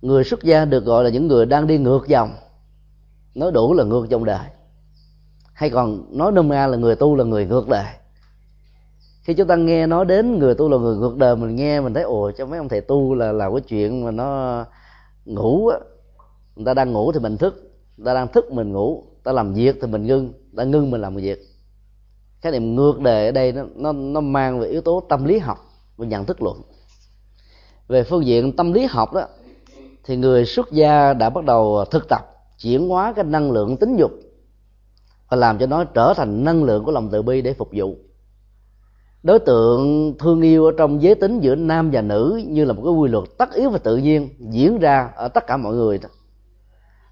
Người 0.01 0.23
xuất 0.23 0.43
gia 0.43 0.65
được 0.65 0.85
gọi 0.85 1.03
là 1.03 1.09
những 1.09 1.27
người 1.27 1.45
đang 1.45 1.67
đi 1.67 1.77
ngược 1.77 2.07
dòng, 2.07 2.31
nói 3.35 3.51
đủ 3.51 3.73
là 3.73 3.83
ngược 3.83 4.09
dòng 4.09 4.25
đời. 4.25 4.47
Hay 5.53 5.69
còn 5.69 6.17
nói 6.17 6.31
nôm 6.31 6.49
na 6.49 6.67
là 6.67 6.77
người 6.77 6.95
tu 6.95 7.15
là 7.15 7.23
người 7.23 7.45
ngược 7.45 7.67
đời 7.67 7.85
khi 9.27 9.33
chúng 9.33 9.47
ta 9.47 9.55
nghe 9.55 9.87
nói 9.87 10.05
đến, 10.05 10.39
người 10.39 10.55
tu 10.55 10.69
là 10.69 10.77
người 10.77 10.95
ngược 10.95 11.17
đời, 11.17 11.35
mình 11.35 11.55
nghe, 11.55 11.81
mình 11.81 11.93
thấy, 11.93 12.03
ồ, 12.03 12.31
cho 12.31 12.45
mấy 12.45 12.57
ông 12.57 12.69
thầy 12.69 12.81
tu 12.81 13.15
là 13.15 13.31
là 13.31 13.49
cái 13.49 13.61
chuyện 13.61 14.05
mà 14.05 14.11
nó 14.11 14.65
ngủ 15.25 15.67
á. 15.67 15.77
Người 16.55 16.65
ta 16.65 16.73
đang 16.73 16.93
ngủ 16.93 17.11
thì 17.11 17.19
mình 17.19 17.37
thức, 17.37 17.71
người 17.97 18.05
ta 18.05 18.13
đang 18.13 18.27
thức 18.27 18.51
mình 18.51 18.71
ngủ 18.71 19.03
ta 19.23 19.31
làm 19.31 19.53
việc 19.53 19.75
thì 19.81 19.87
mình 19.87 20.07
ngưng 20.07 20.33
ta 20.57 20.63
ngưng 20.63 20.91
mình 20.91 21.01
làm 21.01 21.15
việc. 21.15 21.39
Cái 22.41 22.51
niệm 22.51 22.75
ngược 22.75 22.99
đời 22.99 23.25
ở 23.25 23.31
đây 23.31 23.51
nó 23.51 23.63
nó 23.75 23.91
nó 23.91 24.21
mang 24.21 24.59
về 24.59 24.67
yếu 24.67 24.81
tố 24.81 25.03
tâm 25.09 25.25
lý 25.25 25.39
học 25.39 25.57
và 25.97 26.05
nhận 26.05 26.25
thức 26.25 26.41
luận. 26.41 26.61
Về 27.87 28.03
phương 28.03 28.25
diện 28.25 28.55
tâm 28.55 28.73
lý 28.73 28.85
học 28.85 29.13
đó, 29.13 29.27
thì 30.03 30.17
người 30.17 30.45
xuất 30.45 30.71
gia 30.71 31.13
đã 31.13 31.29
bắt 31.29 31.45
đầu 31.45 31.85
thực 31.91 32.07
tập, 32.09 32.21
chuyển 32.59 32.89
hóa 32.89 33.13
cái 33.15 33.25
năng 33.25 33.51
lượng 33.51 33.77
tính 33.77 33.95
dục 33.95 34.11
và 35.29 35.37
làm 35.37 35.57
cho 35.57 35.65
nó 35.65 35.83
trở 35.83 36.13
thành 36.13 36.43
năng 36.43 36.63
lượng 36.63 36.83
của 36.83 36.91
lòng 36.91 37.09
từ 37.11 37.21
bi 37.21 37.41
để 37.41 37.53
phục 37.53 37.69
vụ 37.73 37.95
đối 39.27 39.39
tượng 39.39 40.13
thương 40.19 40.41
yêu 40.41 40.65
ở 40.65 40.71
trong 40.77 41.01
giới 41.01 41.15
tính 41.15 41.39
giữa 41.39 41.55
nam 41.55 41.89
và 41.91 42.01
nữ 42.01 42.41
như 42.47 42.65
là 42.65 42.73
một 42.73 42.81
cái 42.85 42.93
quy 42.93 43.09
luật 43.09 43.23
tất 43.37 43.53
yếu 43.53 43.69
và 43.69 43.77
tự 43.77 43.97
nhiên 43.97 44.29
diễn 44.39 44.79
ra 44.79 45.09
ở 45.15 45.27
tất 45.27 45.47
cả 45.47 45.57
mọi 45.57 45.73
người 45.75 45.99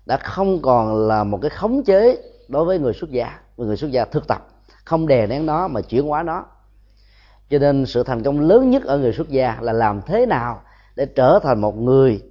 đã 0.05 0.17
không 0.17 0.61
còn 0.61 1.07
là 1.07 1.23
một 1.23 1.39
cái 1.41 1.49
khống 1.49 1.83
chế 1.83 2.17
đối 2.47 2.65
với 2.65 2.79
người 2.79 2.93
xuất 2.93 3.11
gia 3.11 3.39
người 3.57 3.77
xuất 3.77 3.91
gia 3.91 4.05
thực 4.05 4.27
tập, 4.27 4.47
không 4.85 5.07
đè 5.07 5.27
nén 5.27 5.45
nó 5.45 5.67
mà 5.67 5.81
chuyển 5.81 6.07
hóa 6.07 6.23
nó. 6.23 6.45
Cho 7.49 7.59
nên 7.59 7.85
sự 7.85 8.03
thành 8.03 8.23
công 8.23 8.39
lớn 8.39 8.69
nhất 8.69 8.83
ở 8.83 8.97
người 8.97 9.13
xuất 9.13 9.29
gia 9.29 9.57
là 9.61 9.73
làm 9.73 10.01
thế 10.01 10.25
nào 10.25 10.61
để 10.95 11.05
trở 11.05 11.39
thành 11.43 11.61
một 11.61 11.77
người 11.77 12.21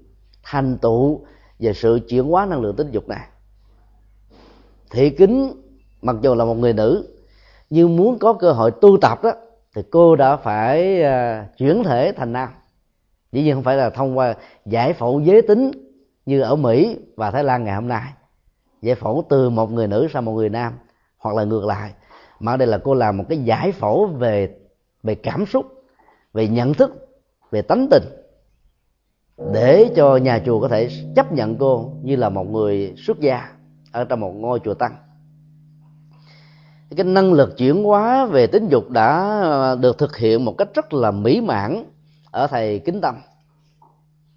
thành 0.43 0.79
tựu 0.79 1.25
về 1.59 1.73
sự 1.73 2.01
chuyển 2.09 2.25
hóa 2.25 2.47
năng 2.47 2.61
lượng 2.61 2.77
tính 2.77 2.91
dục 2.91 3.09
này. 3.09 3.27
Thị 4.91 5.11
kính, 5.11 5.63
mặc 6.03 6.17
dù 6.23 6.35
là 6.35 6.45
một 6.45 6.55
người 6.55 6.73
nữ, 6.73 7.09
nhưng 7.71 7.97
muốn 7.97 8.19
có 8.19 8.33
cơ 8.33 8.53
hội 8.53 8.71
tu 8.71 8.99
tập 9.01 9.23
đó 9.23 9.33
thì 9.75 9.83
cô 9.91 10.17
đã 10.17 10.37
phải 10.37 11.03
uh, 11.03 11.57
chuyển 11.57 11.85
thể 11.85 12.13
thành 12.17 12.33
nam. 12.33 12.49
Dĩ 13.33 13.43
nhiên 13.43 13.55
không 13.55 13.63
phải 13.63 13.77
là 13.77 13.91
thông 13.91 14.19
qua 14.19 14.35
giải 14.67 14.93
phẫu 14.93 15.21
giới 15.21 15.43
tính 15.43 15.71
như 16.27 16.41
ở 16.41 16.57
mỹ 16.57 16.99
và 17.17 17.31
thái 17.31 17.45
lan 17.45 17.65
ngày 17.65 17.75
hôm 17.75 17.89
nay. 17.89 18.13
Giải 18.83 18.95
phẫu 18.95 19.25
từ 19.29 19.51
một 19.51 19.73
người 19.73 19.87
nữ 19.87 20.09
sang 20.13 20.25
một 20.25 20.33
người 20.33 20.49
nam 20.49 20.73
hoặc 21.19 21.37
là 21.37 21.45
ngược 21.45 21.65
lại. 21.65 21.93
Mà 22.41 22.57
đây 22.57 22.69
là 22.69 22.79
cô 22.79 22.95
làm 22.95 23.17
một 23.17 23.25
cái 23.29 23.39
giải 23.39 23.73
phẫu 23.73 24.07
về 24.07 24.57
về 25.03 25.15
cảm 25.15 25.47
xúc 25.47 25.67
về 26.33 26.49
nhận 26.49 26.75
thức 26.75 27.09
về 27.51 27.63
tánh 27.63 27.87
tình 27.91 28.03
để 29.53 29.91
cho 29.97 30.17
nhà 30.17 30.43
chùa 30.47 30.61
có 30.61 30.69
thể 30.69 30.89
chấp 31.17 31.33
nhận 31.33 31.57
cô 31.59 31.93
như 32.03 32.17
là 32.17 32.29
một 32.29 32.45
người 32.45 32.95
xuất 32.97 33.21
gia 33.21 33.53
ở 33.93 34.05
trong 34.05 34.21
một 34.21 34.33
ngôi 34.35 34.61
chùa 34.65 34.75
tăng 34.75 34.97
cái 36.97 37.05
năng 37.05 37.33
lực 37.33 37.57
chuyển 37.57 37.85
hóa 37.85 38.27
về 38.27 38.47
tính 38.47 38.69
dục 38.69 38.91
đã 38.91 39.41
ờ, 39.43 39.77
được 39.81 39.99
thực 39.99 40.17
hiện 40.17 40.45
một 40.45 40.55
cách 40.59 40.69
rất 40.75 40.93
là 40.93 41.11
mỹ 41.11 41.41
mãn 41.41 41.85
ở 42.31 42.47
thầy 42.47 42.79
kính 42.79 43.01
tâm. 43.01 43.15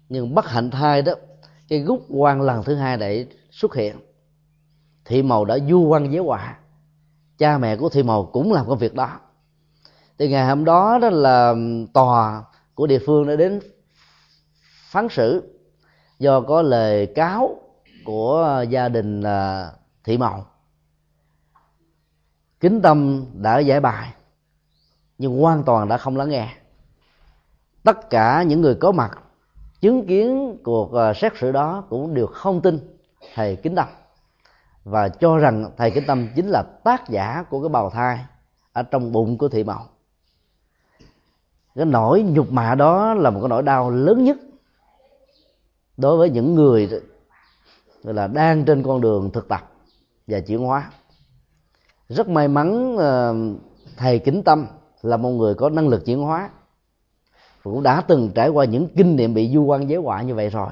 Nhưng 0.08 0.34
bất 0.34 0.46
hạnh 0.46 0.70
thai 0.70 1.02
đó, 1.02 1.12
cái 1.68 1.78
gút 1.78 2.00
quan 2.08 2.40
lần 2.40 2.62
thứ 2.62 2.74
hai 2.74 2.96
để 2.96 3.26
xuất 3.50 3.74
hiện. 3.74 3.96
Thị 5.04 5.22
màu 5.22 5.44
đã 5.44 5.58
du 5.68 5.80
quan 5.80 6.12
giới 6.12 6.24
họa 6.24 6.56
cha 7.38 7.58
mẹ 7.58 7.76
của 7.76 7.88
thị 7.88 8.02
màu 8.02 8.24
cũng 8.24 8.52
làm 8.52 8.66
công 8.68 8.78
việc 8.78 8.94
đó. 8.94 9.20
Thì 10.18 10.28
ngày 10.28 10.46
hôm 10.46 10.64
đó 10.64 10.98
đó 11.02 11.10
là 11.10 11.54
tòa 11.92 12.44
của 12.74 12.86
địa 12.86 12.98
phương 13.06 13.26
đã 13.26 13.36
đến 13.36 13.60
phán 14.90 15.08
xử 15.10 15.42
do 16.18 16.40
có 16.40 16.62
lời 16.62 17.06
cáo 17.06 17.56
của 18.04 18.64
gia 18.70 18.88
đình 18.88 19.22
ờ, 19.22 19.72
thị 20.04 20.18
màu 20.18 20.46
kính 22.60 22.82
tâm 22.82 23.24
đã 23.34 23.58
giải 23.58 23.80
bài, 23.80 24.12
nhưng 25.18 25.40
hoàn 25.40 25.64
toàn 25.64 25.88
đã 25.88 25.98
không 25.98 26.16
lắng 26.16 26.28
nghe 26.28 26.54
tất 27.82 28.10
cả 28.10 28.42
những 28.42 28.60
người 28.60 28.74
có 28.74 28.92
mặt, 28.92 29.18
chứng 29.80 30.06
kiến 30.06 30.56
cuộc 30.64 30.92
ờ, 30.92 31.14
xét 31.14 31.32
xử 31.40 31.52
đó 31.52 31.84
cũng 31.88 32.14
đều 32.14 32.26
không 32.26 32.60
tin 32.60 32.78
thầy 33.34 33.56
kính 33.56 33.74
tâm, 33.74 33.88
và 34.84 35.08
cho 35.08 35.38
rằng 35.38 35.70
thầy 35.76 35.90
kính 35.90 36.04
tâm 36.06 36.28
chính 36.36 36.48
là 36.48 36.62
tác 36.84 37.08
giả 37.08 37.44
của 37.50 37.62
cái 37.62 37.68
bào 37.68 37.90
thai 37.90 38.18
ở 38.72 38.82
trong 38.82 39.12
bụng 39.12 39.38
của 39.38 39.48
thị 39.48 39.64
Mậu. 39.64 39.80
cái 41.74 41.84
nỗi 41.84 42.22
nhục 42.22 42.52
mạ 42.52 42.74
đó 42.74 43.14
là 43.14 43.30
một 43.30 43.40
cái 43.40 43.48
nỗi 43.48 43.62
đau 43.62 43.90
lớn 43.90 44.24
nhất 44.24 44.36
đối 45.96 46.16
với 46.16 46.30
những 46.30 46.54
người, 46.54 46.90
gọi 48.02 48.14
là, 48.14 48.26
đang 48.26 48.64
trên 48.64 48.82
con 48.82 49.00
đường 49.00 49.30
thực 49.32 49.48
tập 49.48 49.72
và 50.26 50.40
chuyển 50.40 50.58
hóa 50.58 50.90
rất 52.08 52.28
may 52.28 52.48
mắn 52.48 52.96
ờ, 52.96 53.34
thầy 53.96 54.18
kính 54.18 54.42
tâm 54.42 54.66
là 55.02 55.16
một 55.16 55.30
người 55.30 55.54
có 55.54 55.68
năng 55.68 55.88
lực 55.88 56.04
chuyển 56.04 56.18
hóa. 56.18 56.50
Cũng 57.64 57.82
đã 57.82 58.00
từng 58.00 58.30
trải 58.34 58.48
qua 58.48 58.64
những 58.64 58.88
kinh 58.96 59.16
nghiệm 59.16 59.34
bị 59.34 59.50
du 59.54 59.62
quan 59.62 59.88
giới 59.88 59.98
họa 59.98 60.22
như 60.22 60.34
vậy 60.34 60.50
rồi. 60.50 60.68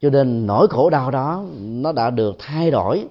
Cho 0.00 0.10
nên 0.10 0.46
nỗi 0.46 0.68
khổ 0.68 0.90
đau 0.90 1.10
đó 1.10 1.44
nó 1.60 1.92
đã 1.92 2.10
được 2.10 2.36
thay 2.38 2.70
đổi 2.70 3.06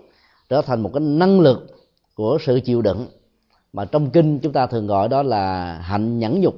trở 0.49 0.61
thành 0.61 0.81
một 0.81 0.91
cái 0.93 1.01
năng 1.01 1.39
lực 1.39 1.67
của 2.15 2.37
sự 2.41 2.59
chịu 2.59 2.81
đựng. 2.81 3.07
Mà 3.73 3.85
trong 3.85 4.09
kinh 4.09 4.39
chúng 4.39 4.53
ta 4.53 4.67
thường 4.67 4.87
gọi 4.87 5.09
đó 5.09 5.23
là 5.23 5.73
hạnh 5.73 6.19
nhẫn 6.19 6.41
nhục 6.41 6.55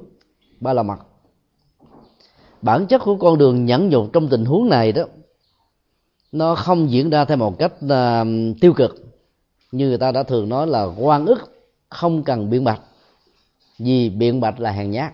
ba 0.60 0.72
la 0.72 0.82
mật. 0.82 0.98
Bản 2.62 2.86
chất 2.86 3.02
của 3.04 3.16
con 3.16 3.38
đường 3.38 3.64
nhẫn 3.64 3.88
nhục 3.88 4.12
trong 4.12 4.28
tình 4.28 4.44
huống 4.44 4.68
này 4.68 4.92
đó 4.92 5.02
nó 6.32 6.54
không 6.54 6.90
diễn 6.90 7.10
ra 7.10 7.24
theo 7.24 7.36
một 7.36 7.58
cách 7.58 7.72
uh, 7.84 8.26
tiêu 8.60 8.72
cực 8.72 9.03
như 9.76 9.88
người 9.88 9.98
ta 9.98 10.12
đã 10.12 10.22
thường 10.22 10.48
nói 10.48 10.66
là 10.66 10.84
quan 10.84 11.26
ức 11.26 11.52
không 11.88 12.22
cần 12.22 12.50
biện 12.50 12.64
bạch, 12.64 12.80
vì 13.78 14.10
biện 14.10 14.40
bạch 14.40 14.60
là 14.60 14.70
hàng 14.70 14.90
nhát. 14.90 15.12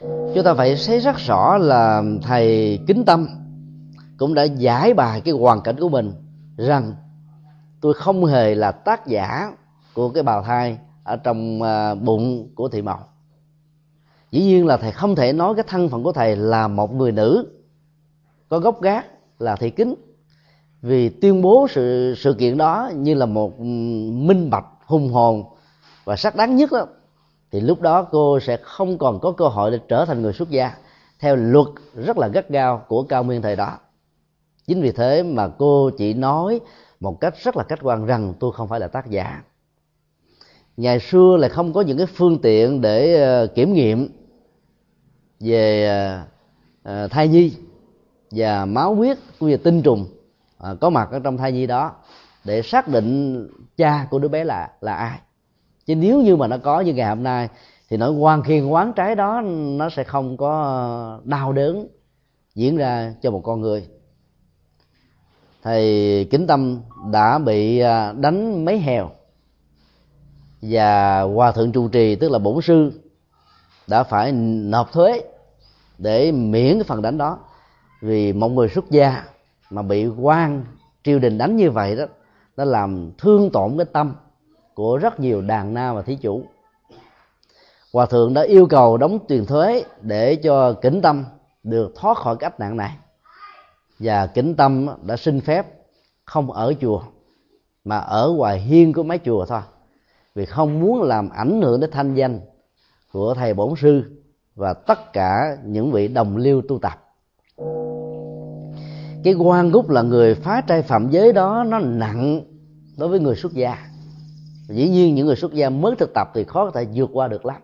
Chúng 0.00 0.44
ta 0.44 0.54
phải 0.54 0.76
thấy 0.86 1.00
rất 1.00 1.16
rõ 1.16 1.58
là 1.58 2.02
thầy 2.22 2.78
kính 2.86 3.04
tâm 3.04 3.28
cũng 4.18 4.34
đã 4.34 4.42
giải 4.42 4.94
bài 4.94 5.20
cái 5.20 5.34
hoàn 5.34 5.60
cảnh 5.60 5.76
của 5.80 5.88
mình 5.88 6.12
rằng 6.56 6.94
tôi 7.80 7.94
không 7.94 8.24
hề 8.24 8.54
là 8.54 8.72
tác 8.72 9.06
giả 9.06 9.52
của 9.94 10.08
cái 10.08 10.22
bào 10.22 10.42
thai 10.42 10.78
ở 11.04 11.16
trong 11.16 11.62
à, 11.62 11.94
bụng 11.94 12.48
của 12.54 12.68
thị 12.68 12.82
mộc 12.82 13.12
dĩ 14.32 14.44
nhiên 14.44 14.66
là 14.66 14.76
thầy 14.76 14.92
không 14.92 15.14
thể 15.14 15.32
nói 15.32 15.54
cái 15.54 15.64
thân 15.68 15.88
phận 15.88 16.02
của 16.02 16.12
thầy 16.12 16.36
là 16.36 16.68
một 16.68 16.94
người 16.94 17.12
nữ, 17.12 17.46
có 18.48 18.58
gốc 18.58 18.82
gác 18.82 19.06
là 19.38 19.56
thị 19.56 19.70
kính 19.70 19.94
vì 20.82 21.08
tuyên 21.08 21.42
bố 21.42 21.66
sự 21.70 22.14
sự 22.16 22.34
kiện 22.34 22.56
đó 22.58 22.90
như 22.96 23.14
là 23.14 23.26
một 23.26 23.60
minh 24.10 24.50
bạch, 24.50 24.66
hùng 24.86 25.12
hồn 25.12 25.44
và 26.04 26.16
sắc 26.16 26.36
đáng 26.36 26.56
nhất 26.56 26.72
đó, 26.72 26.86
thì 27.50 27.60
lúc 27.60 27.80
đó 27.80 28.02
cô 28.02 28.40
sẽ 28.40 28.56
không 28.56 28.98
còn 28.98 29.20
có 29.20 29.32
cơ 29.32 29.48
hội 29.48 29.70
để 29.70 29.78
trở 29.88 30.04
thành 30.04 30.22
người 30.22 30.32
xuất 30.32 30.50
gia 30.50 30.72
theo 31.18 31.36
luật 31.36 31.66
rất 31.94 32.18
là 32.18 32.28
gắt 32.28 32.48
gao 32.48 32.84
của 32.88 33.02
cao 33.02 33.24
nguyên 33.24 33.42
thời 33.42 33.56
đó. 33.56 33.78
Chính 34.66 34.82
vì 34.82 34.92
thế 34.92 35.22
mà 35.22 35.48
cô 35.48 35.90
chỉ 35.98 36.14
nói 36.14 36.60
một 37.00 37.20
cách 37.20 37.34
rất 37.42 37.56
là 37.56 37.64
khách 37.68 37.78
quan 37.82 38.06
rằng 38.06 38.34
tôi 38.40 38.52
không 38.52 38.68
phải 38.68 38.80
là 38.80 38.88
tác 38.88 39.10
giả. 39.10 39.42
Ngày 40.76 41.00
xưa 41.00 41.36
là 41.40 41.48
không 41.48 41.72
có 41.72 41.80
những 41.80 41.98
cái 41.98 42.06
phương 42.06 42.38
tiện 42.42 42.80
để 42.80 43.22
ờ, 43.22 43.46
kiểm 43.46 43.72
nghiệm 43.72 44.08
về 45.40 45.86
ờ, 45.86 46.22
ờ, 46.82 47.08
thai 47.08 47.28
nhi 47.28 47.52
và 48.30 48.64
máu 48.64 48.94
huyết, 48.94 49.18
cũng 49.38 49.48
như 49.48 49.56
tinh 49.56 49.82
trùng. 49.82 50.06
À, 50.62 50.74
có 50.80 50.90
mặt 50.90 51.08
ở 51.10 51.18
trong 51.18 51.36
thai 51.36 51.52
nhi 51.52 51.66
đó 51.66 51.92
để 52.44 52.62
xác 52.62 52.88
định 52.88 53.48
cha 53.76 54.06
của 54.10 54.18
đứa 54.18 54.28
bé 54.28 54.44
là 54.44 54.70
là 54.80 54.94
ai. 54.94 55.18
Chứ 55.86 55.94
nếu 55.94 56.22
như 56.22 56.36
mà 56.36 56.46
nó 56.46 56.58
có 56.58 56.80
như 56.80 56.94
ngày 56.94 57.08
hôm 57.08 57.22
nay, 57.22 57.48
thì 57.90 57.96
nỗi 57.96 58.12
quan 58.12 58.42
khiên 58.42 58.66
quán 58.66 58.92
trái 58.92 59.14
đó, 59.14 59.40
nó 59.76 59.90
sẽ 59.90 60.04
không 60.04 60.36
có 60.36 61.20
đau 61.24 61.52
đớn 61.52 61.88
diễn 62.54 62.76
ra 62.76 63.14
cho 63.22 63.30
một 63.30 63.40
con 63.44 63.60
người. 63.60 63.88
Thầy 65.62 66.28
kính 66.30 66.46
tâm 66.46 66.80
đã 67.10 67.38
bị 67.38 67.78
à, 67.78 68.12
đánh 68.12 68.64
mấy 68.64 68.78
hèo. 68.78 69.10
Và 70.62 71.20
hòa 71.20 71.52
thượng 71.52 71.72
trụ 71.72 71.88
trì, 71.88 72.14
tức 72.14 72.30
là 72.30 72.38
bổn 72.38 72.62
sư, 72.62 72.92
đã 73.86 74.02
phải 74.02 74.32
nộp 74.32 74.92
thuế 74.92 75.22
để 75.98 76.32
miễn 76.32 76.74
cái 76.74 76.84
phần 76.84 77.02
đánh 77.02 77.18
đó. 77.18 77.38
Vì 78.00 78.32
một 78.32 78.48
người 78.48 78.68
xuất 78.68 78.90
gia 78.90 79.24
mà 79.72 79.82
bị 79.82 80.06
quan 80.06 80.64
triều 81.04 81.18
đình 81.18 81.38
đánh 81.38 81.56
như 81.56 81.70
vậy 81.70 81.96
đó, 81.96 82.04
nó 82.56 82.64
làm 82.64 83.10
thương 83.18 83.50
tổn 83.50 83.76
cái 83.76 83.86
tâm 83.92 84.14
của 84.74 84.96
rất 84.96 85.20
nhiều 85.20 85.40
đàn 85.40 85.74
na 85.74 85.92
và 85.92 86.02
thí 86.02 86.16
chủ. 86.16 86.44
Hòa 87.92 88.06
thượng 88.06 88.34
đã 88.34 88.42
yêu 88.42 88.66
cầu 88.66 88.96
đóng 88.96 89.18
tiền 89.28 89.46
thuế 89.46 89.84
để 90.00 90.36
cho 90.36 90.72
kính 90.72 91.02
tâm 91.02 91.24
được 91.62 91.92
thoát 91.96 92.18
khỏi 92.18 92.36
cái 92.36 92.50
ách 92.50 92.60
nạn 92.60 92.76
này. 92.76 92.96
Và 93.98 94.26
kính 94.26 94.54
tâm 94.54 94.88
đã 95.02 95.16
xin 95.16 95.40
phép 95.40 95.66
không 96.24 96.52
ở 96.52 96.74
chùa, 96.80 97.02
mà 97.84 97.98
ở 97.98 98.32
ngoài 98.36 98.60
hiên 98.60 98.92
của 98.92 99.02
mấy 99.02 99.18
chùa 99.24 99.46
thôi, 99.46 99.60
vì 100.34 100.44
không 100.44 100.80
muốn 100.80 101.02
làm 101.02 101.28
ảnh 101.30 101.62
hưởng 101.62 101.80
đến 101.80 101.90
thanh 101.90 102.14
danh 102.14 102.40
của 103.12 103.34
thầy 103.34 103.54
bổn 103.54 103.74
sư 103.76 104.02
và 104.54 104.72
tất 104.72 105.12
cả 105.12 105.56
những 105.64 105.92
vị 105.92 106.08
đồng 106.08 106.36
liêu 106.36 106.62
tu 106.68 106.78
tập 106.78 106.98
cái 109.24 109.34
quan 109.34 109.70
gúc 109.70 109.90
là 109.90 110.02
người 110.02 110.34
phá 110.34 110.60
trai 110.60 110.82
phạm 110.82 111.10
giới 111.10 111.32
đó, 111.32 111.64
nó 111.64 111.78
nặng 111.78 112.40
đối 112.96 113.08
với 113.08 113.20
người 113.20 113.36
xuất 113.36 113.52
gia. 113.52 113.78
Dĩ 114.68 114.88
nhiên 114.88 115.14
những 115.14 115.26
người 115.26 115.36
xuất 115.36 115.52
gia 115.52 115.70
mới 115.70 115.96
thực 115.96 116.14
tập 116.14 116.30
thì 116.34 116.44
khó 116.44 116.64
có 116.64 116.70
thể 116.70 116.86
vượt 116.94 117.10
qua 117.12 117.28
được 117.28 117.46
lắm. 117.46 117.62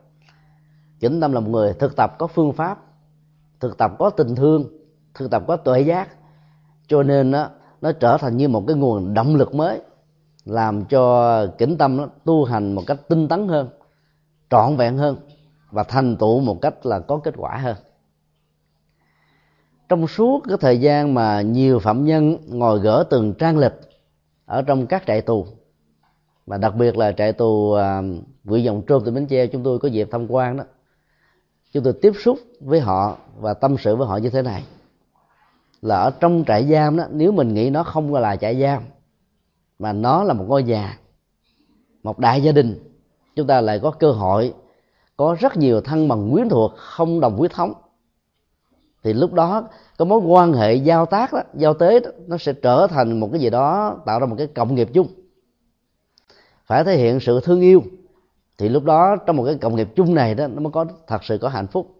Kính 1.00 1.20
tâm 1.20 1.32
là 1.32 1.40
một 1.40 1.50
người, 1.50 1.72
thực 1.72 1.96
tập 1.96 2.14
có 2.18 2.26
phương 2.26 2.52
pháp, 2.52 2.78
thực 3.60 3.78
tập 3.78 3.92
có 3.98 4.10
tình 4.10 4.34
thương, 4.34 4.64
thực 5.14 5.30
tập 5.30 5.42
có 5.46 5.56
tuệ 5.56 5.80
giác. 5.80 6.08
Cho 6.88 7.02
nên 7.02 7.30
nó 7.30 7.48
nó 7.80 7.92
trở 7.92 8.16
thành 8.16 8.36
như 8.36 8.48
một 8.48 8.64
cái 8.66 8.76
nguồn 8.76 9.14
động 9.14 9.36
lực 9.36 9.54
mới, 9.54 9.80
làm 10.44 10.84
cho 10.84 11.46
kính 11.58 11.78
tâm 11.78 11.96
nó 11.96 12.08
tu 12.24 12.44
hành 12.44 12.72
một 12.72 12.82
cách 12.86 12.98
tinh 13.08 13.28
tấn 13.28 13.48
hơn, 13.48 13.68
trọn 14.50 14.76
vẹn 14.76 14.98
hơn 14.98 15.16
và 15.70 15.82
thành 15.82 16.16
tựu 16.16 16.40
một 16.40 16.60
cách 16.60 16.86
là 16.86 16.98
có 16.98 17.16
kết 17.16 17.34
quả 17.36 17.56
hơn 17.56 17.76
trong 19.88 20.06
suốt 20.06 20.42
cái 20.48 20.56
thời 20.60 20.80
gian 20.80 21.14
mà 21.14 21.42
nhiều 21.42 21.78
phạm 21.78 22.04
nhân 22.04 22.36
ngồi 22.46 22.80
gỡ 22.80 23.04
từng 23.10 23.34
trang 23.34 23.58
lịch 23.58 23.74
ở 24.46 24.62
trong 24.62 24.86
các 24.86 25.02
trại 25.06 25.20
tù 25.20 25.46
và 26.46 26.58
đặc 26.58 26.74
biệt 26.74 26.96
là 26.96 27.12
trại 27.12 27.32
tù 27.32 27.72
à, 27.72 28.02
dòng 28.44 28.82
trôm 28.86 29.02
từ 29.04 29.12
bến 29.12 29.26
tre 29.26 29.46
chúng 29.46 29.62
tôi 29.62 29.78
có 29.78 29.88
dịp 29.88 30.08
tham 30.10 30.26
quan 30.28 30.56
đó. 30.56 30.64
Chúng 31.72 31.84
tôi 31.84 31.92
tiếp 32.02 32.12
xúc 32.24 32.38
với 32.60 32.80
họ 32.80 33.16
và 33.40 33.54
tâm 33.54 33.76
sự 33.78 33.96
với 33.96 34.06
họ 34.06 34.16
như 34.16 34.30
thế 34.30 34.42
này. 34.42 34.64
Là 35.82 35.96
ở 35.96 36.10
trong 36.20 36.44
trại 36.46 36.68
giam 36.68 36.96
đó 36.96 37.04
nếu 37.10 37.32
mình 37.32 37.54
nghĩ 37.54 37.70
nó 37.70 37.82
không 37.82 38.14
là 38.14 38.36
trại 38.36 38.60
giam 38.60 38.82
mà 39.78 39.92
nó 39.92 40.24
là 40.24 40.34
một 40.34 40.44
ngôi 40.48 40.62
nhà 40.62 40.98
một 42.02 42.18
đại 42.18 42.42
gia 42.42 42.52
đình 42.52 42.78
chúng 43.36 43.46
ta 43.46 43.60
lại 43.60 43.80
có 43.82 43.90
cơ 43.90 44.10
hội 44.10 44.54
có 45.16 45.36
rất 45.40 45.56
nhiều 45.56 45.80
thân 45.80 46.08
bằng 46.08 46.30
quyến 46.32 46.48
thuộc 46.48 46.72
không 46.76 47.20
đồng 47.20 47.36
huyết 47.36 47.52
thống 47.52 47.72
thì 49.02 49.12
lúc 49.12 49.32
đó 49.32 49.68
cái 49.98 50.06
mối 50.06 50.18
quan 50.18 50.52
hệ 50.52 50.74
giao 50.74 51.06
tác 51.06 51.32
đó, 51.32 51.42
giao 51.54 51.74
tế 51.74 52.00
đó, 52.00 52.10
nó 52.26 52.38
sẽ 52.38 52.52
trở 52.52 52.86
thành 52.86 53.20
một 53.20 53.28
cái 53.32 53.40
gì 53.40 53.50
đó 53.50 53.96
tạo 54.06 54.20
ra 54.20 54.26
một 54.26 54.34
cái 54.38 54.46
cộng 54.46 54.74
nghiệp 54.74 54.88
chung. 54.94 55.06
Phải 56.66 56.84
thể 56.84 56.96
hiện 56.96 57.20
sự 57.20 57.40
thương 57.40 57.60
yêu. 57.60 57.82
Thì 58.58 58.68
lúc 58.68 58.84
đó 58.84 59.16
trong 59.16 59.36
một 59.36 59.44
cái 59.44 59.54
cộng 59.54 59.76
nghiệp 59.76 59.88
chung 59.96 60.14
này 60.14 60.34
đó 60.34 60.46
nó 60.46 60.60
mới 60.60 60.72
có 60.72 60.84
thật 61.06 61.24
sự 61.24 61.38
có 61.38 61.48
hạnh 61.48 61.66
phúc. 61.66 61.94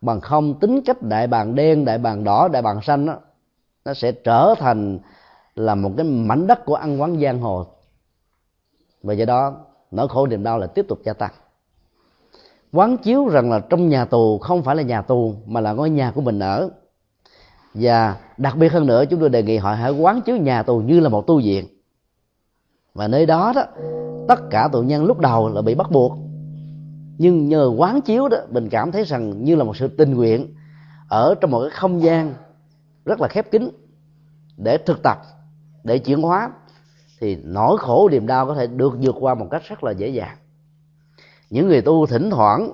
Bằng 0.00 0.20
không 0.20 0.60
tính 0.60 0.80
cách 0.84 1.02
đại 1.02 1.26
bàng 1.26 1.54
đen 1.54 1.84
đại 1.84 1.98
bàng 1.98 2.24
đỏ 2.24 2.48
đại 2.48 2.62
bàng 2.62 2.82
xanh 2.82 3.06
đó 3.06 3.14
nó 3.84 3.94
sẽ 3.94 4.12
trở 4.12 4.54
thành 4.58 4.98
là 5.54 5.74
một 5.74 5.90
cái 5.96 6.06
mảnh 6.06 6.46
đất 6.46 6.64
của 6.64 6.74
ăn 6.74 7.00
quán 7.00 7.20
giang 7.20 7.40
hồ. 7.40 7.66
Và 9.02 9.14
do 9.14 9.24
đó 9.24 9.56
nỗi 9.90 10.08
khổ 10.08 10.26
niềm 10.26 10.42
đau 10.42 10.58
là 10.58 10.66
tiếp 10.66 10.86
tục 10.88 10.98
gia 11.04 11.12
tăng 11.12 11.32
quán 12.72 12.96
chiếu 12.96 13.28
rằng 13.28 13.50
là 13.50 13.60
trong 13.60 13.88
nhà 13.88 14.04
tù 14.04 14.38
không 14.38 14.62
phải 14.62 14.76
là 14.76 14.82
nhà 14.82 15.02
tù, 15.02 15.34
mà 15.46 15.60
là 15.60 15.72
ngôi 15.72 15.90
nhà 15.90 16.10
của 16.10 16.20
mình 16.20 16.38
ở. 16.38 16.70
Và 17.74 18.16
đặc 18.36 18.56
biệt 18.56 18.72
hơn 18.72 18.86
nữa, 18.86 19.04
chúng 19.04 19.20
tôi 19.20 19.28
đề 19.28 19.42
nghị 19.42 19.56
họ 19.56 19.74
hãy 19.74 19.92
quán 19.92 20.20
chiếu 20.20 20.36
nhà 20.36 20.62
tù 20.62 20.78
như 20.78 21.00
là 21.00 21.08
một 21.08 21.26
tu 21.26 21.40
viện. 21.40 21.66
Và 22.94 23.08
nơi 23.08 23.26
đó 23.26 23.52
đó, 23.56 23.64
tất 24.28 24.40
cả 24.50 24.68
tù 24.72 24.82
nhân 24.82 25.04
lúc 25.04 25.18
đầu 25.18 25.48
là 25.48 25.62
bị 25.62 25.74
bắt 25.74 25.90
buộc. 25.90 26.12
Nhưng 27.18 27.48
nhờ 27.48 27.72
quán 27.76 28.00
chiếu 28.00 28.28
đó, 28.28 28.36
mình 28.50 28.68
cảm 28.68 28.92
thấy 28.92 29.04
rằng 29.04 29.44
như 29.44 29.54
là 29.54 29.64
một 29.64 29.76
sự 29.76 29.88
tình 29.88 30.14
nguyện 30.14 30.54
ở 31.08 31.34
trong 31.40 31.50
một 31.50 31.60
cái 31.60 31.70
không 31.70 32.02
gian 32.02 32.34
rất 33.04 33.20
là 33.20 33.28
khép 33.28 33.50
kín 33.50 33.70
để 34.56 34.78
thực 34.78 35.02
tập, 35.02 35.18
để 35.84 35.98
chuyển 35.98 36.22
hóa, 36.22 36.50
thì 37.20 37.38
nỗi 37.44 37.78
khổ 37.78 38.08
niềm 38.08 38.26
đau 38.26 38.46
có 38.46 38.54
thể 38.54 38.66
được 38.66 38.92
vượt 39.00 39.16
qua 39.20 39.34
một 39.34 39.46
cách 39.50 39.62
rất 39.68 39.84
là 39.84 39.90
dễ 39.90 40.08
dàng 40.08 40.36
những 41.52 41.68
người 41.68 41.82
tu 41.82 42.06
thỉnh 42.06 42.30
thoảng 42.30 42.72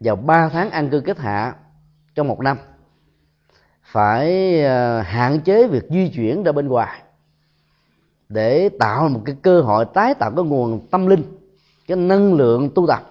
vào 0.00 0.16
ba 0.16 0.48
tháng 0.48 0.70
ăn 0.70 0.90
cư 0.90 1.00
kết 1.00 1.18
hạ 1.18 1.54
trong 2.14 2.28
một 2.28 2.40
năm 2.40 2.58
phải 3.82 4.60
ờ, 4.64 5.00
hạn 5.00 5.40
chế 5.40 5.68
việc 5.68 5.84
di 5.90 6.08
chuyển 6.08 6.42
ra 6.42 6.52
bên 6.52 6.68
ngoài 6.68 7.02
để 8.28 8.68
tạo 8.68 9.08
một 9.08 9.20
cái 9.24 9.36
cơ 9.42 9.60
hội 9.60 9.84
tái 9.94 10.14
tạo 10.14 10.30
cái 10.36 10.44
nguồn 10.44 10.88
tâm 10.90 11.06
linh 11.06 11.22
cái 11.86 11.96
năng 11.96 12.34
lượng 12.34 12.70
tu 12.74 12.86
tập 12.86 13.02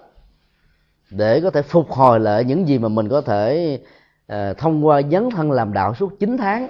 để 1.09 1.41
có 1.41 1.49
thể 1.49 1.61
phục 1.61 1.91
hồi 1.91 2.19
lại 2.19 2.43
những 2.43 2.67
gì 2.67 2.79
mà 2.79 2.87
mình 2.87 3.09
có 3.09 3.21
thể 3.21 3.79
uh, 4.33 4.57
thông 4.57 4.85
qua 4.85 5.01
dấn 5.11 5.29
thân 5.29 5.51
làm 5.51 5.73
đạo 5.73 5.93
suốt 5.95 6.19
9 6.19 6.37
tháng 6.37 6.69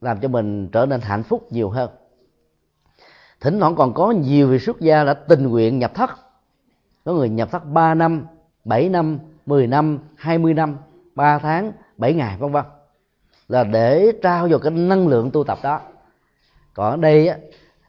làm 0.00 0.20
cho 0.20 0.28
mình 0.28 0.68
trở 0.68 0.86
nên 0.86 1.00
hạnh 1.00 1.22
phúc 1.22 1.52
nhiều 1.52 1.70
hơn. 1.70 1.90
Thỉnh 3.40 3.60
thoảng 3.60 3.74
còn 3.74 3.94
có 3.94 4.10
nhiều 4.10 4.48
vị 4.48 4.58
xuất 4.58 4.80
gia 4.80 5.04
đã 5.04 5.14
tình 5.14 5.48
nguyện 5.48 5.78
nhập 5.78 5.94
thất 5.94 6.10
có 7.04 7.12
người 7.12 7.28
nhập 7.28 7.50
thất 7.50 7.64
3 7.64 7.94
năm 7.94 8.26
7 8.64 8.88
năm 8.88 9.18
10 9.46 9.66
năm 9.66 9.98
20 10.16 10.54
năm 10.54 10.76
3 11.14 11.38
tháng 11.38 11.72
7 11.96 12.14
ngày 12.14 12.36
vân 12.38 12.52
vân. 12.52 12.64
Là 13.48 13.64
để 13.64 14.12
trao 14.22 14.48
vào 14.48 14.58
cái 14.58 14.70
năng 14.70 15.08
lượng 15.08 15.30
tu 15.30 15.44
tập 15.44 15.58
đó. 15.62 15.80
Còn 16.74 16.90
ở 16.90 16.96
đây 16.96 17.28
á, 17.28 17.36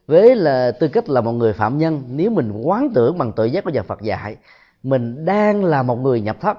với 0.07 0.36
là 0.36 0.72
tư 0.80 0.88
cách 0.88 1.09
là 1.09 1.22
một 1.22 1.32
người 1.32 1.53
phạm 1.53 1.78
nhân 1.78 2.03
nếu 2.07 2.32
mình 2.32 2.61
quán 2.64 2.89
tưởng 2.95 3.18
bằng 3.18 3.32
tự 3.32 3.45
giác 3.45 3.64
của 3.64 3.70
nhà 3.70 3.84
Phật 3.84 4.01
dạy 4.01 4.38
mình 4.84 5.26
đang 5.26 5.66
là 5.66 5.84
một 5.84 5.95
người 5.95 6.22
nhập 6.22 6.38
thất 6.41 6.57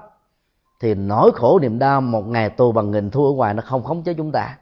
thì 0.79 0.93
nỗi 0.93 1.31
khổ 1.35 1.59
niềm 1.59 1.79
đau 1.79 2.01
một 2.01 2.27
ngày 2.27 2.49
tù 2.49 2.71
bằng 2.71 2.91
nghìn 2.91 3.09
thu 3.09 3.25
ở 3.25 3.31
ngoài 3.31 3.53
nó 3.53 3.61
không 3.65 3.83
khống 3.83 4.03
chế 4.03 4.13
chúng 4.13 4.31
ta. 4.31 4.57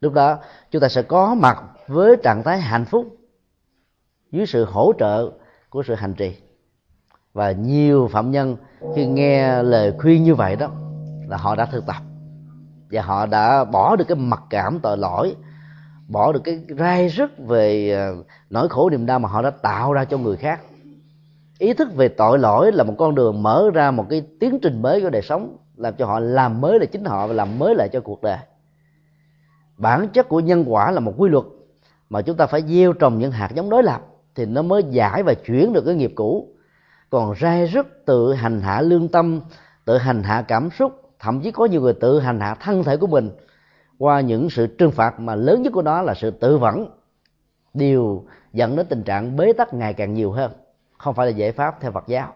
Lúc 0.00 0.12
đó 0.12 0.38
chúng 0.70 0.82
ta 0.82 0.88
sẽ 0.88 1.02
có 1.02 1.34
mặt 1.34 1.62
với 1.86 2.16
trạng 2.22 2.42
thái 2.42 2.60
hạnh 2.60 2.84
phúc 2.84 3.16
dưới 4.30 4.46
sự 4.46 4.64
hỗ 4.64 4.92
trợ 4.98 5.30
của 5.70 5.82
sự 5.82 5.94
hành 5.94 6.14
trì 6.14 6.36
và 7.38 7.52
nhiều 7.52 8.08
phạm 8.12 8.30
nhân 8.30 8.56
khi 8.96 9.06
nghe 9.06 9.62
lời 9.62 9.92
khuyên 9.98 10.24
như 10.24 10.34
vậy 10.34 10.56
đó, 10.56 10.70
là 11.28 11.36
họ 11.36 11.54
đã 11.54 11.66
thực 11.66 11.86
tập. 11.86 11.96
Và 12.90 13.02
họ 13.02 13.26
đã 13.26 13.64
bỏ 13.64 13.96
được 13.96 14.04
cái 14.08 14.16
mặc 14.16 14.42
cảm 14.50 14.78
tội 14.82 14.96
lỗi, 14.96 15.36
bỏ 16.08 16.32
được 16.32 16.40
cái 16.44 16.60
rai 16.78 17.08
rứt 17.08 17.30
về 17.38 17.90
ờ, 17.90 18.24
nỗi 18.50 18.68
khổ 18.68 18.90
niềm 18.90 19.06
đau 19.06 19.18
mà 19.18 19.28
họ 19.28 19.42
đã 19.42 19.50
tạo 19.50 19.92
ra 19.92 20.04
cho 20.04 20.18
người 20.18 20.36
khác. 20.36 20.60
Ý 21.58 21.74
thức 21.74 21.94
về 21.94 22.08
tội 22.08 22.38
lỗi 22.38 22.72
là 22.72 22.84
một 22.84 22.94
con 22.98 23.14
đường 23.14 23.42
mở 23.42 23.70
ra 23.74 23.90
một 23.90 24.06
cái 24.10 24.22
tiến 24.40 24.58
trình 24.62 24.82
mới 24.82 25.02
của 25.02 25.10
đời 25.10 25.22
sống, 25.22 25.56
làm 25.76 25.94
cho 25.98 26.06
họ 26.06 26.20
làm 26.20 26.60
mới 26.60 26.78
lại 26.78 26.86
chính 26.86 27.04
họ 27.04 27.26
và 27.26 27.34
làm 27.34 27.58
mới 27.58 27.74
lại 27.74 27.88
cho 27.88 28.00
cuộc 28.00 28.22
đời. 28.22 28.38
Bản 29.76 30.08
chất 30.08 30.28
của 30.28 30.40
nhân 30.40 30.64
quả 30.66 30.90
là 30.90 31.00
một 31.00 31.12
quy 31.16 31.30
luật 31.30 31.44
mà 32.08 32.22
chúng 32.22 32.36
ta 32.36 32.46
phải 32.46 32.62
gieo 32.62 32.92
trồng 32.92 33.18
những 33.18 33.32
hạt 33.32 33.50
giống 33.54 33.70
đối 33.70 33.82
lập 33.82 34.00
thì 34.34 34.46
nó 34.46 34.62
mới 34.62 34.82
giải 34.90 35.22
và 35.22 35.34
chuyển 35.34 35.72
được 35.72 35.82
cái 35.86 35.94
nghiệp 35.94 36.12
cũ 36.14 36.48
còn 37.10 37.34
rai 37.40 37.66
rất 37.66 37.86
tự 38.06 38.32
hành 38.32 38.60
hạ 38.60 38.80
lương 38.80 39.08
tâm, 39.08 39.40
tự 39.84 39.98
hành 39.98 40.22
hạ 40.22 40.44
cảm 40.48 40.70
xúc, 40.70 41.12
thậm 41.18 41.40
chí 41.40 41.50
có 41.50 41.64
nhiều 41.64 41.80
người 41.80 41.92
tự 41.92 42.20
hành 42.20 42.40
hạ 42.40 42.54
thân 42.54 42.84
thể 42.84 42.96
của 42.96 43.06
mình. 43.06 43.30
Qua 43.98 44.20
những 44.20 44.50
sự 44.50 44.66
trừng 44.66 44.90
phạt 44.90 45.20
mà 45.20 45.34
lớn 45.34 45.62
nhất 45.62 45.72
của 45.72 45.82
nó 45.82 46.02
là 46.02 46.14
sự 46.14 46.30
tự 46.30 46.58
vẫn. 46.58 46.86
Điều 47.74 48.24
dẫn 48.52 48.76
đến 48.76 48.86
tình 48.86 49.02
trạng 49.02 49.36
bế 49.36 49.52
tắc 49.52 49.74
ngày 49.74 49.94
càng 49.94 50.14
nhiều 50.14 50.32
hơn. 50.32 50.52
Không 50.98 51.14
phải 51.14 51.26
là 51.26 51.32
giải 51.36 51.52
pháp 51.52 51.80
theo 51.80 51.92
Phật 51.92 52.04
giáo. 52.06 52.34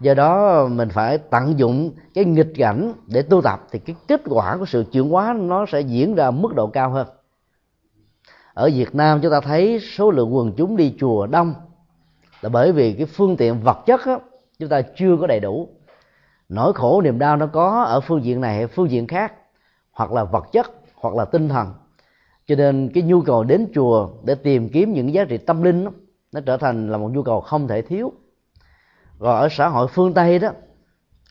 Do 0.00 0.14
đó 0.14 0.66
mình 0.66 0.88
phải 0.88 1.18
tận 1.18 1.58
dụng 1.58 1.90
cái 2.14 2.24
nghịch 2.24 2.52
cảnh 2.56 2.92
để 3.06 3.22
tu 3.22 3.42
tập 3.42 3.66
thì 3.70 3.78
cái 3.78 3.96
kết 4.08 4.20
quả 4.24 4.56
của 4.56 4.66
sự 4.66 4.84
chuyển 4.92 5.10
hóa 5.10 5.34
nó 5.38 5.66
sẽ 5.72 5.80
diễn 5.80 6.14
ra 6.14 6.30
mức 6.30 6.54
độ 6.54 6.66
cao 6.66 6.90
hơn. 6.90 7.06
Ở 8.54 8.70
Việt 8.74 8.94
Nam 8.94 9.20
chúng 9.22 9.32
ta 9.32 9.40
thấy 9.40 9.80
số 9.80 10.10
lượng 10.10 10.36
quần 10.36 10.52
chúng 10.56 10.76
đi 10.76 10.94
chùa 11.00 11.26
đông 11.26 11.54
là 12.44 12.50
bởi 12.50 12.72
vì 12.72 12.92
cái 12.92 13.06
phương 13.06 13.36
tiện 13.36 13.60
vật 13.60 13.78
chất 13.86 14.00
á, 14.06 14.18
chúng 14.58 14.68
ta 14.68 14.82
chưa 14.82 15.16
có 15.20 15.26
đầy 15.26 15.40
đủ. 15.40 15.68
Nỗi 16.48 16.72
khổ 16.72 17.00
niềm 17.00 17.18
đau 17.18 17.36
nó 17.36 17.46
có 17.46 17.82
ở 17.82 18.00
phương 18.00 18.24
diện 18.24 18.40
này 18.40 18.56
hay 18.56 18.66
phương 18.66 18.90
diện 18.90 19.06
khác 19.06 19.32
hoặc 19.92 20.12
là 20.12 20.24
vật 20.24 20.44
chất 20.52 20.70
hoặc 20.94 21.14
là 21.14 21.24
tinh 21.24 21.48
thần. 21.48 21.72
Cho 22.46 22.54
nên 22.54 22.90
cái 22.94 23.02
nhu 23.02 23.20
cầu 23.20 23.44
đến 23.44 23.66
chùa 23.74 24.08
để 24.24 24.34
tìm 24.34 24.68
kiếm 24.68 24.92
những 24.92 25.14
giá 25.14 25.24
trị 25.24 25.38
tâm 25.38 25.62
linh 25.62 25.84
đó, 25.84 25.90
nó 26.32 26.40
trở 26.40 26.56
thành 26.56 26.90
là 26.90 26.98
một 26.98 27.10
nhu 27.12 27.22
cầu 27.22 27.40
không 27.40 27.68
thể 27.68 27.82
thiếu. 27.82 28.12
Rồi 29.18 29.34
ở 29.34 29.48
xã 29.50 29.68
hội 29.68 29.88
phương 29.88 30.14
tây 30.14 30.38
đó 30.38 30.48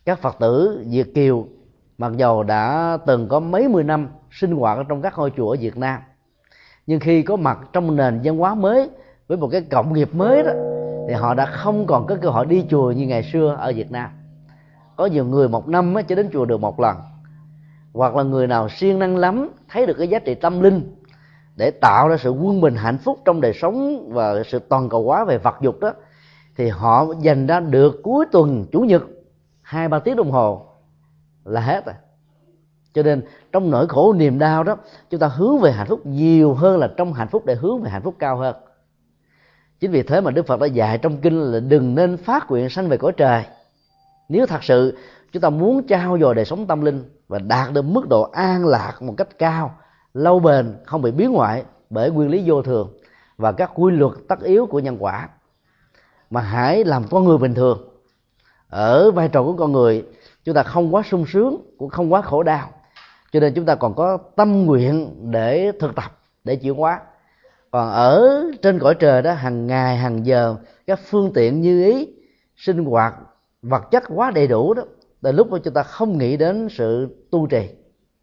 các 0.05 0.19
phật 0.19 0.35
tử 0.39 0.83
việt 0.89 1.15
kiều 1.15 1.47
mặc 1.97 2.11
dầu 2.17 2.43
đã 2.43 2.97
từng 3.05 3.27
có 3.27 3.39
mấy 3.39 3.67
mươi 3.67 3.83
năm 3.83 4.07
sinh 4.31 4.51
hoạt 4.51 4.77
ở 4.77 4.83
trong 4.89 5.01
các 5.01 5.13
ngôi 5.17 5.31
chùa 5.37 5.49
ở 5.49 5.57
việt 5.59 5.77
nam 5.77 6.01
nhưng 6.87 6.99
khi 6.99 7.21
có 7.21 7.35
mặt 7.35 7.59
trong 7.73 7.95
nền 7.95 8.21
văn 8.23 8.37
hóa 8.37 8.55
mới 8.55 8.89
với 9.27 9.37
một 9.37 9.49
cái 9.51 9.61
cộng 9.61 9.93
nghiệp 9.93 10.09
mới 10.15 10.43
đó 10.43 10.51
thì 11.07 11.13
họ 11.13 11.33
đã 11.33 11.45
không 11.45 11.87
còn 11.87 12.07
có 12.07 12.17
cơ 12.21 12.29
hội 12.29 12.45
đi 12.45 12.65
chùa 12.69 12.91
như 12.91 13.07
ngày 13.07 13.23
xưa 13.23 13.55
ở 13.59 13.73
việt 13.75 13.91
nam. 13.91 14.09
Có 14.95 15.05
nhiều 15.05 15.25
người 15.25 15.49
một 15.49 15.67
năm 15.67 15.93
mới 15.93 16.03
chỉ 16.03 16.15
đến 16.15 16.29
chùa 16.33 16.45
được 16.45 16.61
một 16.61 16.79
lần. 16.79 16.97
Hoặc 17.93 18.15
là 18.15 18.23
người 18.23 18.47
nào 18.47 18.69
siêng 18.69 18.99
năng 18.99 19.17
lắm, 19.17 19.49
thấy 19.69 19.85
được 19.85 19.93
cái 19.97 20.07
giá 20.07 20.19
trị 20.19 20.35
tâm 20.35 20.61
linh, 20.61 20.95
để 21.55 21.71
tạo 21.71 22.07
ra 22.07 22.17
sự 22.17 22.31
quân 22.31 22.61
bình 22.61 22.75
hạnh 22.75 22.97
phúc 22.97 23.19
trong 23.25 23.41
đời 23.41 23.53
sống 23.53 24.09
và 24.13 24.43
sự 24.43 24.59
toàn 24.59 24.89
cầu 24.89 25.03
hóa 25.03 25.25
về 25.25 25.37
vật 25.37 25.55
dục 25.61 25.79
đó, 25.79 25.93
thì 26.57 26.67
họ 26.69 27.05
dành 27.21 27.47
ra 27.47 27.59
được 27.59 27.99
cuối 28.03 28.25
tuần, 28.31 28.65
chủ 28.71 28.79
nhật, 28.79 29.03
hai 29.61 29.87
ba 29.87 29.99
tiếng 29.99 30.15
đồng 30.15 30.31
hồ 30.31 30.65
là 31.43 31.61
hết 31.61 31.85
rồi. 31.85 31.95
Cho 32.93 33.03
nên 33.03 33.23
trong 33.51 33.71
nỗi 33.71 33.87
khổ 33.87 34.13
niềm 34.13 34.39
đau 34.39 34.63
đó, 34.63 34.77
chúng 35.09 35.19
ta 35.19 35.27
hướng 35.27 35.59
về 35.59 35.71
hạnh 35.71 35.87
phúc 35.87 36.05
nhiều 36.05 36.53
hơn 36.53 36.79
là 36.79 36.89
trong 36.97 37.13
hạnh 37.13 37.27
phúc 37.27 37.45
để 37.45 37.55
hướng 37.55 37.81
về 37.81 37.89
hạnh 37.89 38.01
phúc 38.01 38.15
cao 38.19 38.37
hơn 38.37 38.55
chính 39.83 39.91
vì 39.91 40.03
thế 40.03 40.21
mà 40.21 40.31
đức 40.31 40.47
phật 40.47 40.59
đã 40.59 40.65
dạy 40.65 40.97
trong 40.97 41.17
kinh 41.17 41.39
là 41.41 41.59
đừng 41.59 41.95
nên 41.95 42.17
phát 42.17 42.51
nguyện 42.51 42.69
sanh 42.69 42.89
về 42.89 42.97
cõi 42.97 43.11
trời. 43.17 43.43
Nếu 44.29 44.45
thật 44.45 44.63
sự 44.63 44.97
chúng 45.31 45.41
ta 45.41 45.49
muốn 45.49 45.87
trao 45.87 46.17
dồi 46.19 46.35
đời 46.35 46.45
sống 46.45 46.67
tâm 46.67 46.81
linh 46.81 47.03
và 47.27 47.39
đạt 47.39 47.73
được 47.73 47.81
mức 47.81 48.09
độ 48.09 48.21
an 48.21 48.65
lạc 48.65 49.01
một 49.01 49.13
cách 49.17 49.27
cao, 49.39 49.77
lâu 50.13 50.39
bền, 50.39 50.75
không 50.85 51.01
bị 51.01 51.11
biến 51.11 51.31
ngoại 51.31 51.63
bởi 51.89 52.11
nguyên 52.11 52.29
lý 52.29 52.43
vô 52.45 52.61
thường 52.61 52.93
và 53.37 53.51
các 53.51 53.71
quy 53.75 53.91
luật 53.91 54.11
tất 54.29 54.41
yếu 54.43 54.65
của 54.65 54.79
nhân 54.79 54.97
quả, 54.99 55.29
mà 56.29 56.41
hãy 56.41 56.83
làm 56.83 57.03
con 57.11 57.23
người 57.23 57.37
bình 57.37 57.53
thường. 57.53 57.89
Ở 58.69 59.11
vai 59.11 59.27
trò 59.27 59.43
của 59.43 59.53
con 59.53 59.71
người, 59.71 60.05
chúng 60.43 60.55
ta 60.55 60.63
không 60.63 60.95
quá 60.95 61.03
sung 61.09 61.25
sướng, 61.27 61.57
cũng 61.77 61.89
không 61.89 62.13
quá 62.13 62.21
khổ 62.21 62.43
đau. 62.43 62.69
Cho 63.31 63.39
nên 63.39 63.53
chúng 63.53 63.65
ta 63.65 63.75
còn 63.75 63.93
có 63.93 64.17
tâm 64.35 64.65
nguyện 64.65 65.15
để 65.31 65.71
thực 65.79 65.95
tập, 65.95 66.17
để 66.43 66.55
chuyển 66.55 66.73
hóa 66.73 66.99
còn 67.73 67.91
ở 67.91 68.43
trên 68.61 68.79
cõi 68.79 68.95
trời 68.99 69.21
đó, 69.21 69.33
hàng 69.33 69.67
ngày, 69.67 69.97
hàng 69.97 70.25
giờ, 70.25 70.55
các 70.87 70.99
phương 71.05 71.33
tiện 71.33 71.61
như 71.61 71.85
ý, 71.85 72.07
sinh 72.55 72.85
hoạt, 72.85 73.13
vật 73.61 73.83
chất 73.91 74.03
quá 74.15 74.31
đầy 74.31 74.47
đủ 74.47 74.73
đó, 74.73 74.83
từ 75.21 75.31
lúc 75.31 75.51
mà 75.51 75.57
chúng 75.63 75.73
ta 75.73 75.83
không 75.83 76.17
nghĩ 76.17 76.37
đến 76.37 76.67
sự 76.71 77.07
tu 77.31 77.47
trì. 77.47 77.69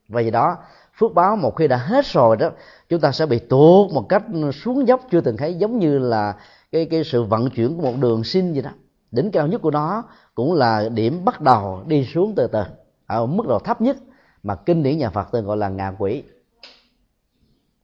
Và 0.09 0.23
vì 0.23 0.31
đó, 0.31 0.57
phước 0.99 1.15
báo 1.15 1.37
một 1.37 1.57
khi 1.57 1.69
đã 1.69 1.77
hết 1.77 2.07
rồi 2.07 2.37
đó, 2.37 2.51
chúng 2.89 3.01
ta 3.01 3.13
sẽ 3.13 3.27
bị 3.27 3.39
tuột 3.39 3.93
một 3.93 4.09
cách 4.09 4.23
xuống 4.65 4.89
dốc 4.89 5.01
chưa 5.11 5.21
từng 5.21 5.37
thấy, 5.37 5.55
giống 5.55 5.79
như 5.79 5.99
là 5.99 6.35
cái 6.73 6.87
cái 6.91 7.05
sự 7.05 7.23
vận 7.23 7.51
chuyển 7.51 7.77
của 7.77 7.83
một 7.83 7.95
đường 8.01 8.25
sinh 8.25 8.53
vậy 8.53 8.63
đó. 8.63 8.71
Đỉnh 9.11 9.31
cao 9.31 9.47
nhất 9.47 9.63
của 9.63 9.71
nó 9.71 10.05
cũng 10.35 10.55
là 10.55 10.89
điểm 10.89 11.25
bắt 11.25 11.41
đầu 11.41 11.83
đi 11.87 12.05
xuống 12.05 12.35
từ 12.37 12.47
từ, 12.47 12.63
ở 13.07 13.27
mức 13.27 13.47
độ 13.49 13.59
thấp 13.59 13.81
nhất 13.81 13.97
mà 14.43 14.55
kinh 14.55 14.83
điển 14.83 14.99
nhà 14.99 15.11
Phật 15.11 15.29
tên 15.33 15.45
gọi 15.45 15.57
là 15.57 15.69
ngạ 15.69 15.93
quỷ. 15.99 16.23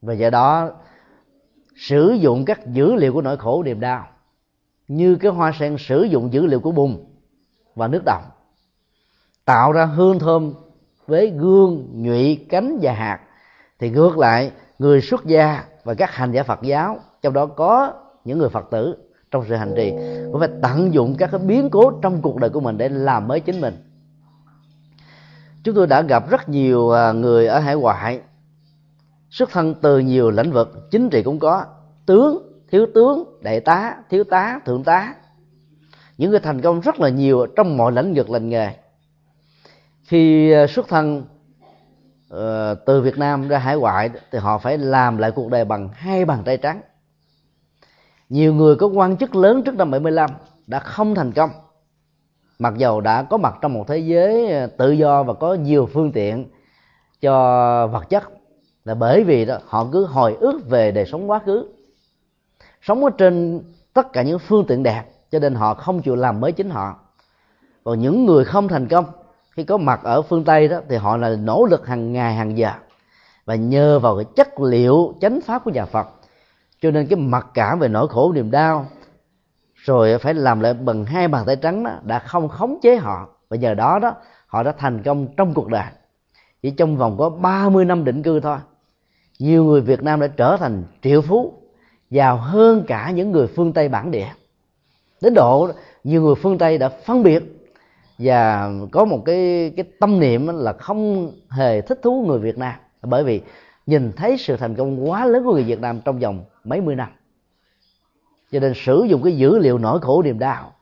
Và 0.01 0.13
do 0.13 0.29
đó 0.29 0.71
sử 1.77 2.11
dụng 2.11 2.45
các 2.45 2.67
dữ 2.67 2.95
liệu 2.95 3.13
của 3.13 3.21
nỗi 3.21 3.37
khổ 3.37 3.63
niềm 3.63 3.79
đau, 3.79 4.07
như 4.87 5.15
cái 5.15 5.31
hoa 5.31 5.51
sen 5.59 5.75
sử 5.79 6.03
dụng 6.03 6.33
dữ 6.33 6.45
liệu 6.45 6.59
của 6.59 6.71
bùn 6.71 7.05
và 7.75 7.87
nước 7.87 8.01
động, 8.05 8.23
tạo 9.45 9.71
ra 9.71 9.85
hương 9.85 10.19
thơm 10.19 10.53
với 11.07 11.29
gương, 11.29 11.87
nhụy, 11.93 12.45
cánh 12.49 12.79
và 12.81 12.93
hạt. 12.93 13.19
Thì 13.79 13.89
ngược 13.89 14.17
lại, 14.17 14.51
người 14.79 15.01
xuất 15.01 15.25
gia 15.25 15.63
và 15.83 15.93
các 15.93 16.11
hành 16.11 16.31
giả 16.31 16.43
Phật 16.43 16.61
giáo, 16.61 16.99
trong 17.21 17.33
đó 17.33 17.45
có 17.45 17.93
những 18.25 18.37
người 18.37 18.49
Phật 18.49 18.65
tử 18.71 18.97
trong 19.31 19.45
sự 19.49 19.55
hành 19.55 19.73
trì, 19.75 19.93
cũng 20.31 20.39
phải 20.39 20.49
tận 20.61 20.93
dụng 20.93 21.15
các 21.17 21.29
cái 21.31 21.39
biến 21.39 21.69
cố 21.69 21.91
trong 22.01 22.21
cuộc 22.21 22.37
đời 22.37 22.49
của 22.49 22.59
mình 22.59 22.77
để 22.77 22.89
làm 22.89 23.27
mới 23.27 23.39
chính 23.39 23.61
mình. 23.61 23.77
Chúng 25.63 25.75
tôi 25.75 25.87
đã 25.87 26.01
gặp 26.01 26.29
rất 26.29 26.49
nhiều 26.49 26.91
à, 26.91 27.11
người 27.11 27.47
ở 27.47 27.59
hải 27.59 27.75
ngoại 27.75 28.21
xuất 29.29 29.49
thân 29.49 29.75
từ 29.81 29.99
nhiều 29.99 30.31
lĩnh 30.31 30.51
vực 30.51 30.91
chính 30.91 31.09
trị 31.09 31.23
cũng 31.23 31.39
có. 31.39 31.65
Tướng 32.05 32.61
thiếu 32.71 32.87
tướng 32.95 33.39
đại 33.41 33.59
tá 33.59 33.95
thiếu 34.09 34.23
tá 34.23 34.59
thượng 34.65 34.83
tá. 34.83 35.15
Những 36.17 36.31
người 36.31 36.39
thành 36.39 36.61
công 36.61 36.79
rất 36.79 36.99
là 36.99 37.09
nhiều 37.09 37.45
trong 37.55 37.77
mọi 37.77 37.91
lĩnh 37.91 38.13
vực 38.13 38.29
lành 38.29 38.49
nghề. 38.49 38.71
Khi 40.03 40.51
ờ, 40.51 40.67
xuất 40.67 40.87
thân 40.87 41.23
uh, 42.33 42.39
từ 42.85 43.01
Việt 43.01 43.17
Nam 43.17 43.47
ra 43.47 43.57
hải 43.57 43.77
ngoại 43.77 44.09
thì 44.31 44.39
họ 44.39 44.57
phải 44.57 44.77
làm 44.77 45.17
lại 45.17 45.31
cuộc 45.31 45.51
đời 45.51 45.65
bằng 45.65 45.89
hai 45.93 46.25
bàn 46.25 46.43
tay 46.45 46.57
trắng. 46.57 46.81
Nhiều 48.29 48.53
người 48.53 48.75
có 48.75 48.87
quan 48.87 49.17
chức 49.17 49.35
lớn 49.35 49.63
trước 49.63 49.75
năm 49.75 49.91
75 49.91 50.29
đã 50.67 50.79
không 50.79 51.15
thành 51.15 51.31
công. 51.31 51.49
Mặc 52.59 52.73
dầu 52.77 53.01
đã 53.01 53.23
có 53.23 53.37
mặt 53.37 53.55
trong 53.61 53.73
một 53.73 53.87
thế 53.87 53.97
giới 53.97 54.51
ờ, 54.51 54.67
tự 54.67 54.91
do 54.91 55.23
và 55.23 55.33
có 55.33 55.53
nhiều 55.53 55.89
phương 55.93 56.11
tiện 56.11 56.45
cho 57.21 57.87
vật 57.87 58.09
chất 58.09 58.23
là 58.87 58.95
bởi 58.95 59.23
vì 59.23 59.45
đó, 59.45 59.57
họ 59.65 59.87
cứ 59.91 60.05
hồi 60.05 60.37
ức 60.39 60.69
về 60.69 60.91
đời 60.91 61.05
sống 61.05 61.29
quá 61.29 61.39
khứ. 61.45 61.65
Sống 62.81 63.03
ở 63.03 63.09
trên 63.17 63.61
tất 63.93 64.13
cả 64.13 64.21
những 64.21 64.39
phương 64.39 64.65
tiện 64.67 64.83
đẹp, 64.83 65.03
cho 65.31 65.39
nên 65.39 65.55
họ 65.55 65.73
không 65.73 66.01
chịu 66.01 66.15
làm 66.15 66.39
mới 66.39 66.51
chính 66.51 66.69
họ. 66.69 66.95
Còn 67.83 68.01
những 68.01 68.25
người 68.25 68.45
không 68.45 68.67
thành 68.67 68.87
công, 68.87 69.05
khi 69.51 69.63
có 69.63 69.77
mặt 69.77 69.99
ở 70.03 70.21
phương 70.21 70.43
tây 70.43 70.67
đó, 70.67 70.79
thì 70.89 70.95
họ 70.95 71.17
là 71.17 71.35
nỗ 71.35 71.65
lực 71.69 71.87
hàng 71.87 72.13
ngày, 72.13 72.35
hàng 72.35 72.57
giờ. 72.57 72.71
Và 73.45 73.55
nhờ 73.55 73.99
vào 73.99 74.15
cái 74.15 74.25
chất 74.35 74.59
liệu, 74.59 75.13
chánh 75.21 75.39
pháp 75.41 75.63
của 75.63 75.71
nhà 75.71 75.85
phật. 75.85 76.07
Cho 76.81 76.91
nên 76.91 77.07
cái 77.07 77.19
mặc 77.19 77.47
cảm 77.53 77.79
về 77.79 77.87
nỗi 77.87 78.07
khổ, 78.07 78.31
niềm 78.35 78.51
đau, 78.51 78.85
rồi 79.75 80.17
phải 80.17 80.33
làm 80.33 80.59
lại 80.59 80.73
bằng 80.73 81.05
hai 81.05 81.27
bàn 81.27 81.45
tay 81.45 81.55
trắng 81.55 81.83
đó, 81.83 81.91
đã 82.03 82.19
không 82.19 82.47
khống 82.49 82.79
chế 82.81 82.95
họ. 82.95 83.29
Và 83.49 83.57
nhờ 83.57 83.73
đó 83.73 83.99
đó, 83.99 84.13
họ 84.47 84.63
đã 84.63 84.71
thành 84.77 85.03
công 85.03 85.27
trong 85.37 85.53
cuộc 85.53 85.67
đời. 85.67 85.85
Chỉ 86.61 86.71
trong 86.71 86.97
vòng 86.97 87.17
có 87.17 87.29
30 87.29 87.85
năm 87.85 88.03
định 88.03 88.23
cư 88.23 88.39
thôi 88.39 88.57
nhiều 89.39 89.63
người 89.63 89.81
Việt 89.81 90.03
Nam 90.03 90.19
đã 90.19 90.27
trở 90.27 90.57
thành 90.57 90.83
triệu 91.01 91.21
phú, 91.21 91.53
giàu 92.09 92.37
hơn 92.37 92.83
cả 92.87 93.11
những 93.11 93.31
người 93.31 93.47
phương 93.47 93.73
Tây 93.73 93.89
bản 93.89 94.11
địa. 94.11 94.27
Đến 95.21 95.33
độ 95.33 95.69
nhiều 96.03 96.21
người 96.21 96.35
phương 96.35 96.57
Tây 96.57 96.77
đã 96.77 96.89
phân 96.89 97.23
biệt 97.23 97.43
và 98.17 98.71
có 98.91 99.05
một 99.05 99.23
cái 99.25 99.73
cái 99.75 99.85
tâm 99.99 100.19
niệm 100.19 100.47
là 100.47 100.73
không 100.73 101.31
hề 101.49 101.81
thích 101.81 101.99
thú 102.03 102.25
người 102.27 102.39
Việt 102.39 102.57
Nam. 102.57 102.73
Bởi 103.01 103.23
vì 103.23 103.41
nhìn 103.85 104.11
thấy 104.15 104.37
sự 104.37 104.57
thành 104.57 104.75
công 104.75 105.09
quá 105.09 105.25
lớn 105.25 105.43
của 105.45 105.53
người 105.53 105.63
Việt 105.63 105.81
Nam 105.81 106.01
trong 106.05 106.19
vòng 106.19 106.45
mấy 106.63 106.81
mươi 106.81 106.95
năm, 106.95 107.09
cho 108.51 108.59
nên 108.59 108.73
sử 108.75 109.05
dụng 109.09 109.23
cái 109.23 109.37
dữ 109.37 109.59
liệu 109.59 109.77
nỗi 109.77 109.99
khổ 109.99 110.23
niềm 110.23 110.39
đau 110.39 110.73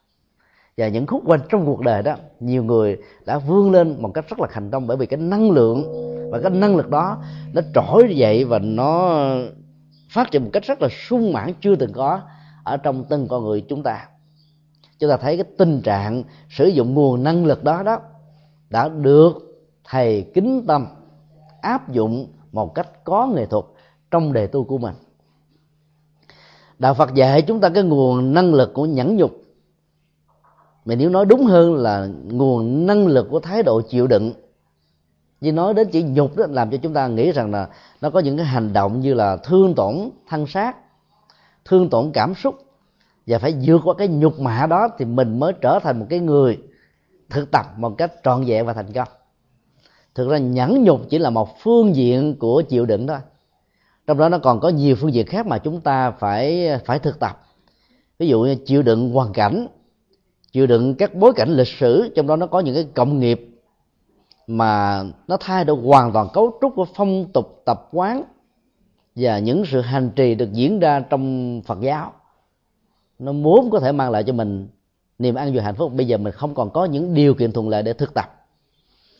và 0.77 0.87
những 0.87 1.07
khúc 1.07 1.21
quanh 1.25 1.39
trong 1.49 1.65
cuộc 1.65 1.81
đời 1.81 2.03
đó, 2.03 2.15
nhiều 2.39 2.63
người 2.63 2.97
đã 3.25 3.39
vươn 3.39 3.71
lên 3.71 4.01
một 4.01 4.11
cách 4.13 4.29
rất 4.29 4.39
là 4.39 4.47
thành 4.51 4.71
công 4.71 4.87
bởi 4.87 4.97
vì 4.97 5.05
cái 5.05 5.19
năng 5.19 5.51
lượng 5.51 5.83
và 6.31 6.39
cái 6.39 6.51
năng 6.51 6.75
lực 6.75 6.89
đó 6.89 7.17
nó 7.53 7.61
trỗi 7.73 8.15
dậy 8.15 8.45
và 8.45 8.59
nó 8.59 9.19
phát 10.09 10.31
triển 10.31 10.43
một 10.43 10.49
cách 10.53 10.63
rất 10.63 10.81
là 10.81 10.87
sung 11.07 11.33
mãn 11.33 11.53
chưa 11.61 11.75
từng 11.75 11.93
có 11.93 12.21
ở 12.63 12.77
trong 12.77 13.05
từng 13.09 13.27
con 13.27 13.43
người 13.43 13.61
chúng 13.61 13.83
ta. 13.83 14.07
Chúng 14.99 15.09
ta 15.09 15.17
thấy 15.17 15.37
cái 15.37 15.45
tình 15.57 15.81
trạng 15.81 16.23
sử 16.49 16.67
dụng 16.67 16.93
nguồn 16.93 17.23
năng 17.23 17.45
lực 17.45 17.63
đó 17.63 17.83
đó 17.83 17.99
đã 18.69 18.89
được 18.89 19.33
thầy 19.83 20.31
kính 20.33 20.65
tâm 20.67 20.85
áp 21.61 21.91
dụng 21.91 22.27
một 22.51 22.75
cách 22.75 23.03
có 23.03 23.27
nghệ 23.27 23.45
thuật 23.45 23.65
trong 24.11 24.33
đề 24.33 24.47
tu 24.47 24.63
của 24.63 24.77
mình. 24.77 24.93
Đạo 26.79 26.93
phật 26.93 27.13
dạy 27.13 27.41
chúng 27.41 27.59
ta 27.59 27.69
cái 27.69 27.83
nguồn 27.83 28.33
năng 28.33 28.53
lực 28.53 28.73
của 28.73 28.85
nhẫn 28.85 29.15
nhục 29.15 29.44
mà 30.85 30.95
nếu 30.95 31.09
nói 31.09 31.25
đúng 31.25 31.45
hơn 31.45 31.75
là 31.75 32.07
nguồn 32.23 32.85
năng 32.85 33.07
lực 33.07 33.27
của 33.29 33.39
thái 33.39 33.63
độ 33.63 33.81
chịu 33.81 34.07
đựng. 34.07 34.33
Như 35.41 35.51
nói 35.51 35.73
đến 35.73 35.89
chỉ 35.91 36.03
nhục 36.03 36.37
đó 36.37 36.45
làm 36.49 36.71
cho 36.71 36.77
chúng 36.77 36.93
ta 36.93 37.07
nghĩ 37.07 37.31
rằng 37.31 37.51
là 37.51 37.67
nó 38.01 38.09
có 38.09 38.19
những 38.19 38.37
cái 38.37 38.45
hành 38.45 38.73
động 38.73 38.99
như 38.99 39.13
là 39.13 39.37
thương 39.37 39.75
tổn, 39.75 40.09
thân 40.29 40.47
xác, 40.47 40.77
thương 41.65 41.89
tổn 41.89 42.11
cảm 42.13 42.35
xúc. 42.35 42.55
Và 43.27 43.39
phải 43.39 43.55
vượt 43.65 43.81
qua 43.83 43.93
cái 43.97 44.07
nhục 44.07 44.39
mạ 44.39 44.67
đó 44.67 44.87
thì 44.97 45.05
mình 45.05 45.39
mới 45.39 45.53
trở 45.61 45.79
thành 45.79 45.99
một 45.99 46.05
cái 46.09 46.19
người 46.19 46.57
thực 47.29 47.51
tập 47.51 47.65
một 47.77 47.95
cách 47.97 48.11
trọn 48.23 48.43
vẹn 48.45 48.65
và 48.65 48.73
thành 48.73 48.93
công. 48.93 49.07
Thực 50.15 50.29
ra 50.29 50.37
nhẫn 50.37 50.83
nhục 50.83 51.01
chỉ 51.09 51.17
là 51.17 51.29
một 51.29 51.59
phương 51.59 51.95
diện 51.95 52.35
của 52.39 52.61
chịu 52.61 52.85
đựng 52.85 53.07
thôi. 53.07 53.17
Trong 54.07 54.17
đó 54.17 54.29
nó 54.29 54.37
còn 54.37 54.59
có 54.59 54.69
nhiều 54.69 54.95
phương 54.95 55.13
diện 55.13 55.27
khác 55.27 55.47
mà 55.47 55.57
chúng 55.57 55.81
ta 55.81 56.11
phải 56.11 56.69
phải 56.85 56.99
thực 56.99 57.19
tập. 57.19 57.41
Ví 58.19 58.27
dụ 58.27 58.41
như 58.41 58.55
chịu 58.65 58.81
đựng 58.81 59.11
hoàn 59.11 59.33
cảnh 59.33 59.67
chịu 60.55 60.67
đựng 60.67 60.95
các 60.95 61.15
bối 61.15 61.33
cảnh 61.35 61.49
lịch 61.49 61.67
sử, 61.67 62.11
trong 62.15 62.27
đó 62.27 62.35
nó 62.35 62.47
có 62.47 62.59
những 62.59 62.75
cái 62.75 62.87
cộng 62.95 63.19
nghiệp 63.19 63.47
mà 64.47 65.03
nó 65.27 65.37
thay 65.39 65.65
đổi 65.65 65.77
hoàn 65.83 66.11
toàn 66.11 66.27
cấu 66.33 66.57
trúc 66.61 66.75
của 66.75 66.85
phong 66.95 67.25
tục 67.33 67.61
tập 67.65 67.87
quán 67.91 68.23
và 69.15 69.39
những 69.39 69.63
sự 69.65 69.81
hành 69.81 70.09
trì 70.15 70.35
được 70.35 70.53
diễn 70.53 70.79
ra 70.79 70.99
trong 70.99 71.61
Phật 71.65 71.81
giáo. 71.81 72.13
Nó 73.19 73.31
muốn 73.31 73.69
có 73.69 73.79
thể 73.79 73.91
mang 73.91 74.11
lại 74.11 74.23
cho 74.23 74.33
mình 74.33 74.67
niềm 75.19 75.35
an 75.35 75.53
vui 75.53 75.61
hạnh 75.61 75.75
phúc. 75.75 75.91
Bây 75.95 76.07
giờ 76.07 76.17
mình 76.17 76.33
không 76.33 76.55
còn 76.55 76.69
có 76.69 76.85
những 76.85 77.13
điều 77.13 77.33
kiện 77.33 77.51
thuận 77.51 77.69
lợi 77.69 77.83
để 77.83 77.93
thực 77.93 78.13
tập. 78.13 78.45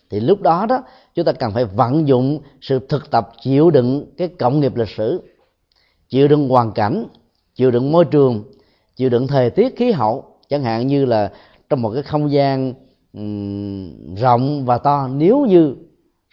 Thì 0.10 0.20
lúc 0.20 0.42
đó 0.42 0.66
đó, 0.70 0.84
chúng 1.16 1.26
ta 1.26 1.32
cần 1.32 1.52
phải 1.52 1.66
vận 1.66 2.08
dụng 2.08 2.40
sự 2.62 2.80
thực 2.90 3.12
tập, 3.12 3.32
chịu 3.42 3.70
đựng 3.70 4.06
cái 4.18 4.28
cộng 4.28 4.60
nghiệp 4.60 4.76
lịch 4.76 4.90
sử, 4.90 5.22
chịu 6.10 6.28
đựng 6.28 6.50
hoàn 6.50 6.72
cảnh, 6.72 7.06
chịu 7.56 7.72
đựng 7.72 7.92
môi 7.92 8.06
trường, 8.06 8.44
chịu 8.96 9.10
đựng 9.10 9.28
thời 9.28 9.50
tiết, 9.50 9.76
khí 9.78 9.92
hậu 9.92 10.35
chẳng 10.50 10.64
hạn 10.64 10.88
như 10.88 11.06
là 11.06 11.32
trong 11.70 11.82
một 11.82 11.92
cái 11.94 12.04
không 12.04 12.32
gian 12.32 12.74
um, 13.14 14.16
rộng 14.16 14.66
và 14.66 14.78
to 14.78 15.08
nếu 15.08 15.46
như 15.46 15.76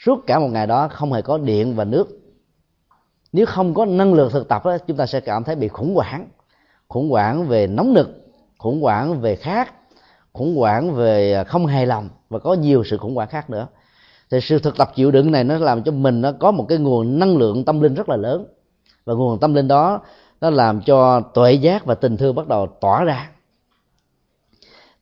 suốt 0.04 0.26
cả 0.26 0.38
một 0.38 0.48
ngày 0.48 0.66
đó 0.66 0.88
không 0.88 1.12
hề 1.12 1.22
có 1.22 1.38
điện 1.38 1.76
và 1.76 1.84
nước 1.84 2.18
nếu 3.32 3.46
không 3.46 3.74
có 3.74 3.84
năng 3.84 4.14
lượng 4.14 4.30
thực 4.32 4.48
tập 4.48 4.64
đó, 4.64 4.78
chúng 4.86 4.96
ta 4.96 5.06
sẽ 5.06 5.20
cảm 5.20 5.44
thấy 5.44 5.54
bị 5.54 5.68
khủng 5.68 5.94
hoảng. 5.94 6.28
Khủng 6.88 7.10
hoảng 7.10 7.48
về 7.48 7.66
nóng 7.66 7.94
nực 7.94 8.08
khủng 8.58 8.82
hoảng 8.82 9.20
về 9.20 9.36
khát 9.36 9.72
khủng 10.32 10.56
hoảng 10.56 10.94
về 10.94 11.32
à, 11.32 11.44
không 11.44 11.66
hài 11.66 11.86
lòng 11.86 12.08
và 12.28 12.38
có 12.38 12.54
nhiều 12.54 12.84
sự 12.84 12.96
khủng 12.96 13.14
hoảng 13.14 13.28
khác 13.28 13.50
nữa. 13.50 13.66
Thì 14.30 14.40
sự 14.40 14.58
thực 14.58 14.76
tập 14.76 14.92
chịu 14.94 15.10
đựng 15.10 15.30
này 15.30 15.44
nó 15.44 15.58
làm 15.58 15.82
cho 15.82 15.92
mình 15.92 16.20
nó 16.20 16.32
có 16.32 16.50
một 16.50 16.66
cái 16.68 16.78
nguồn 16.78 17.18
năng 17.18 17.36
lượng 17.36 17.64
tâm 17.64 17.80
linh 17.80 17.94
rất 17.94 18.08
là 18.08 18.16
lớn. 18.16 18.46
Và 19.04 19.14
nguồn 19.14 19.38
tâm 19.38 19.54
linh 19.54 19.68
đó 19.68 20.00
nó 20.40 20.50
làm 20.50 20.80
cho 20.80 21.20
tuệ 21.20 21.52
giác 21.52 21.84
và 21.84 21.94
tình 21.94 22.16
thương 22.16 22.34
bắt 22.34 22.48
đầu 22.48 22.66
tỏa 22.80 23.04
ra 23.04 23.30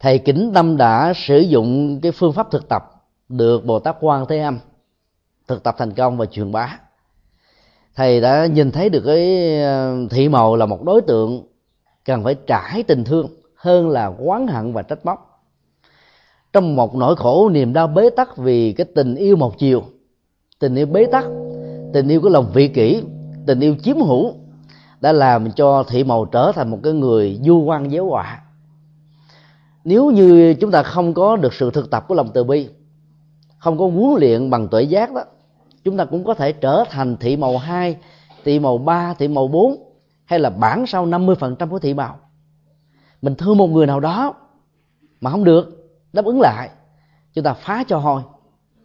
thầy 0.00 0.18
kính 0.18 0.50
tâm 0.54 0.76
đã 0.76 1.12
sử 1.16 1.38
dụng 1.38 2.00
cái 2.00 2.12
phương 2.12 2.32
pháp 2.32 2.50
thực 2.50 2.68
tập 2.68 2.84
được 3.28 3.64
bồ 3.64 3.78
tát 3.78 3.96
quan 4.00 4.26
thế 4.28 4.38
âm 4.38 4.58
thực 5.48 5.62
tập 5.62 5.74
thành 5.78 5.92
công 5.92 6.16
và 6.16 6.26
truyền 6.26 6.52
bá. 6.52 6.78
Thầy 7.96 8.20
đã 8.20 8.46
nhìn 8.46 8.70
thấy 8.70 8.88
được 8.88 9.02
cái 9.06 9.54
ờ, 9.62 9.96
thị 10.10 10.28
màu 10.28 10.56
là 10.56 10.66
một 10.66 10.82
đối 10.82 11.00
tượng 11.00 11.42
cần 12.04 12.24
phải 12.24 12.34
trải 12.46 12.82
tình 12.82 13.04
thương 13.04 13.28
hơn 13.54 13.88
là 13.88 14.12
oán 14.18 14.46
hận 14.46 14.72
và 14.72 14.82
trách 14.82 15.06
móc. 15.06 15.44
Trong 16.52 16.76
một 16.76 16.94
nỗi 16.94 17.16
khổ, 17.16 17.48
niềm 17.48 17.72
đau 17.72 17.86
bế 17.86 18.10
tắc 18.10 18.36
vì 18.36 18.72
cái 18.72 18.86
tình 18.94 19.14
yêu 19.14 19.36
một 19.36 19.58
chiều, 19.58 19.82
tình 20.58 20.74
yêu 20.74 20.86
bế 20.86 21.06
tắc, 21.06 21.24
tình 21.92 22.08
yêu 22.08 22.20
của 22.20 22.28
lòng 22.28 22.50
vị 22.54 22.68
kỷ, 22.68 23.02
tình 23.46 23.60
yêu 23.60 23.76
chiếm 23.82 23.96
hữu 23.96 24.34
đã 25.00 25.12
làm 25.12 25.50
cho 25.50 25.82
thị 25.82 26.04
màu 26.04 26.24
trở 26.24 26.52
thành 26.54 26.70
một 26.70 26.78
cái 26.82 26.92
người 26.92 27.40
du 27.42 27.58
quan 27.58 27.92
giáo 27.92 28.06
họa 28.06 28.42
nếu 29.84 30.10
như 30.10 30.54
chúng 30.60 30.70
ta 30.70 30.82
không 30.82 31.14
có 31.14 31.36
được 31.36 31.54
sự 31.54 31.70
thực 31.70 31.90
tập 31.90 32.04
của 32.08 32.14
lòng 32.14 32.30
từ 32.34 32.44
bi, 32.44 32.68
không 33.58 33.78
có 33.78 33.86
huấn 33.86 34.20
luyện 34.20 34.50
bằng 34.50 34.68
tuệ 34.68 34.82
giác 34.82 35.12
đó, 35.12 35.24
chúng 35.84 35.96
ta 35.96 36.04
cũng 36.04 36.24
có 36.24 36.34
thể 36.34 36.52
trở 36.52 36.84
thành 36.90 37.16
thị 37.16 37.36
màu 37.36 37.58
hai, 37.58 37.96
thị 38.44 38.58
màu 38.58 38.78
ba, 38.78 39.14
thị 39.14 39.28
màu 39.28 39.48
bốn, 39.48 39.92
hay 40.24 40.38
là 40.38 40.50
bản 40.50 40.86
sau 40.86 41.06
50% 41.06 41.68
của 41.70 41.78
thị 41.78 41.94
màu 41.94 42.18
mình 43.22 43.34
thương 43.34 43.58
một 43.58 43.66
người 43.66 43.86
nào 43.86 44.00
đó 44.00 44.34
mà 45.20 45.30
không 45.30 45.44
được, 45.44 45.92
đáp 46.12 46.24
ứng 46.24 46.40
lại, 46.40 46.70
chúng 47.34 47.44
ta 47.44 47.54
phá 47.54 47.84
cho 47.88 47.98
hồi. 47.98 48.22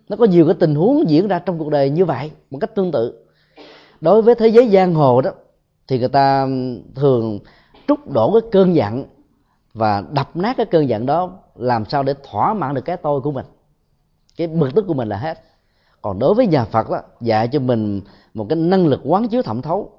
nó 0.10 0.16
có 0.16 0.26
nhiều 0.26 0.46
cái 0.46 0.56
tình 0.60 0.76
huống 0.76 1.10
diễn 1.10 1.28
ra 1.28 1.40
trong 1.40 1.58
cuộc 1.60 1.70
đời 1.70 1.90
như 1.90 2.06
vậy, 2.06 2.32
một 2.52 2.58
cách 2.62 2.76
tương 2.76 2.92
tự 2.92 3.26
đối 4.02 4.22
với 4.22 4.36
thế 4.36 4.48
giới 4.48 4.70
giang 4.70 4.94
hồ 4.94 5.22
đó, 5.22 5.32
thì 5.88 6.00
người 6.00 6.10
ta 6.10 6.48
thường 6.96 7.40
trút 7.88 8.00
đổ 8.14 8.40
cái 8.40 8.50
cơn 8.52 8.76
giận 8.76 9.06
và 9.76 10.04
đập 10.12 10.30
nát 10.36 10.58
cái 10.58 10.66
cơn 10.66 10.90
giận 10.90 11.06
đó, 11.06 11.32
làm 11.56 11.86
sao 11.86 12.04
để 12.04 12.14
thỏa 12.32 12.54
mãn 12.54 12.74
được 12.76 12.86
cái 12.86 12.98
tôi 12.98 13.22
của 13.22 13.32
mình. 13.32 13.46
Cái 14.38 14.48
bực 14.48 14.70
tức 14.76 14.86
của 14.88 14.94
mình 14.94 15.10
là 15.10 15.18
hết. 15.18 15.40
Còn 16.02 16.20
đối 16.20 16.34
với 16.34 16.48
nhà 16.48 16.66
phật 16.66 16.90
đó 16.90 17.02
dạy 17.22 17.48
cho 17.48 17.60
mình 17.60 18.02
một 18.34 18.46
cái 18.50 18.56
năng 18.56 18.88
lực 18.88 19.02
quán 19.04 19.28
chiếu 19.28 19.42
thẩm 19.42 19.62
thấu. 19.62 19.92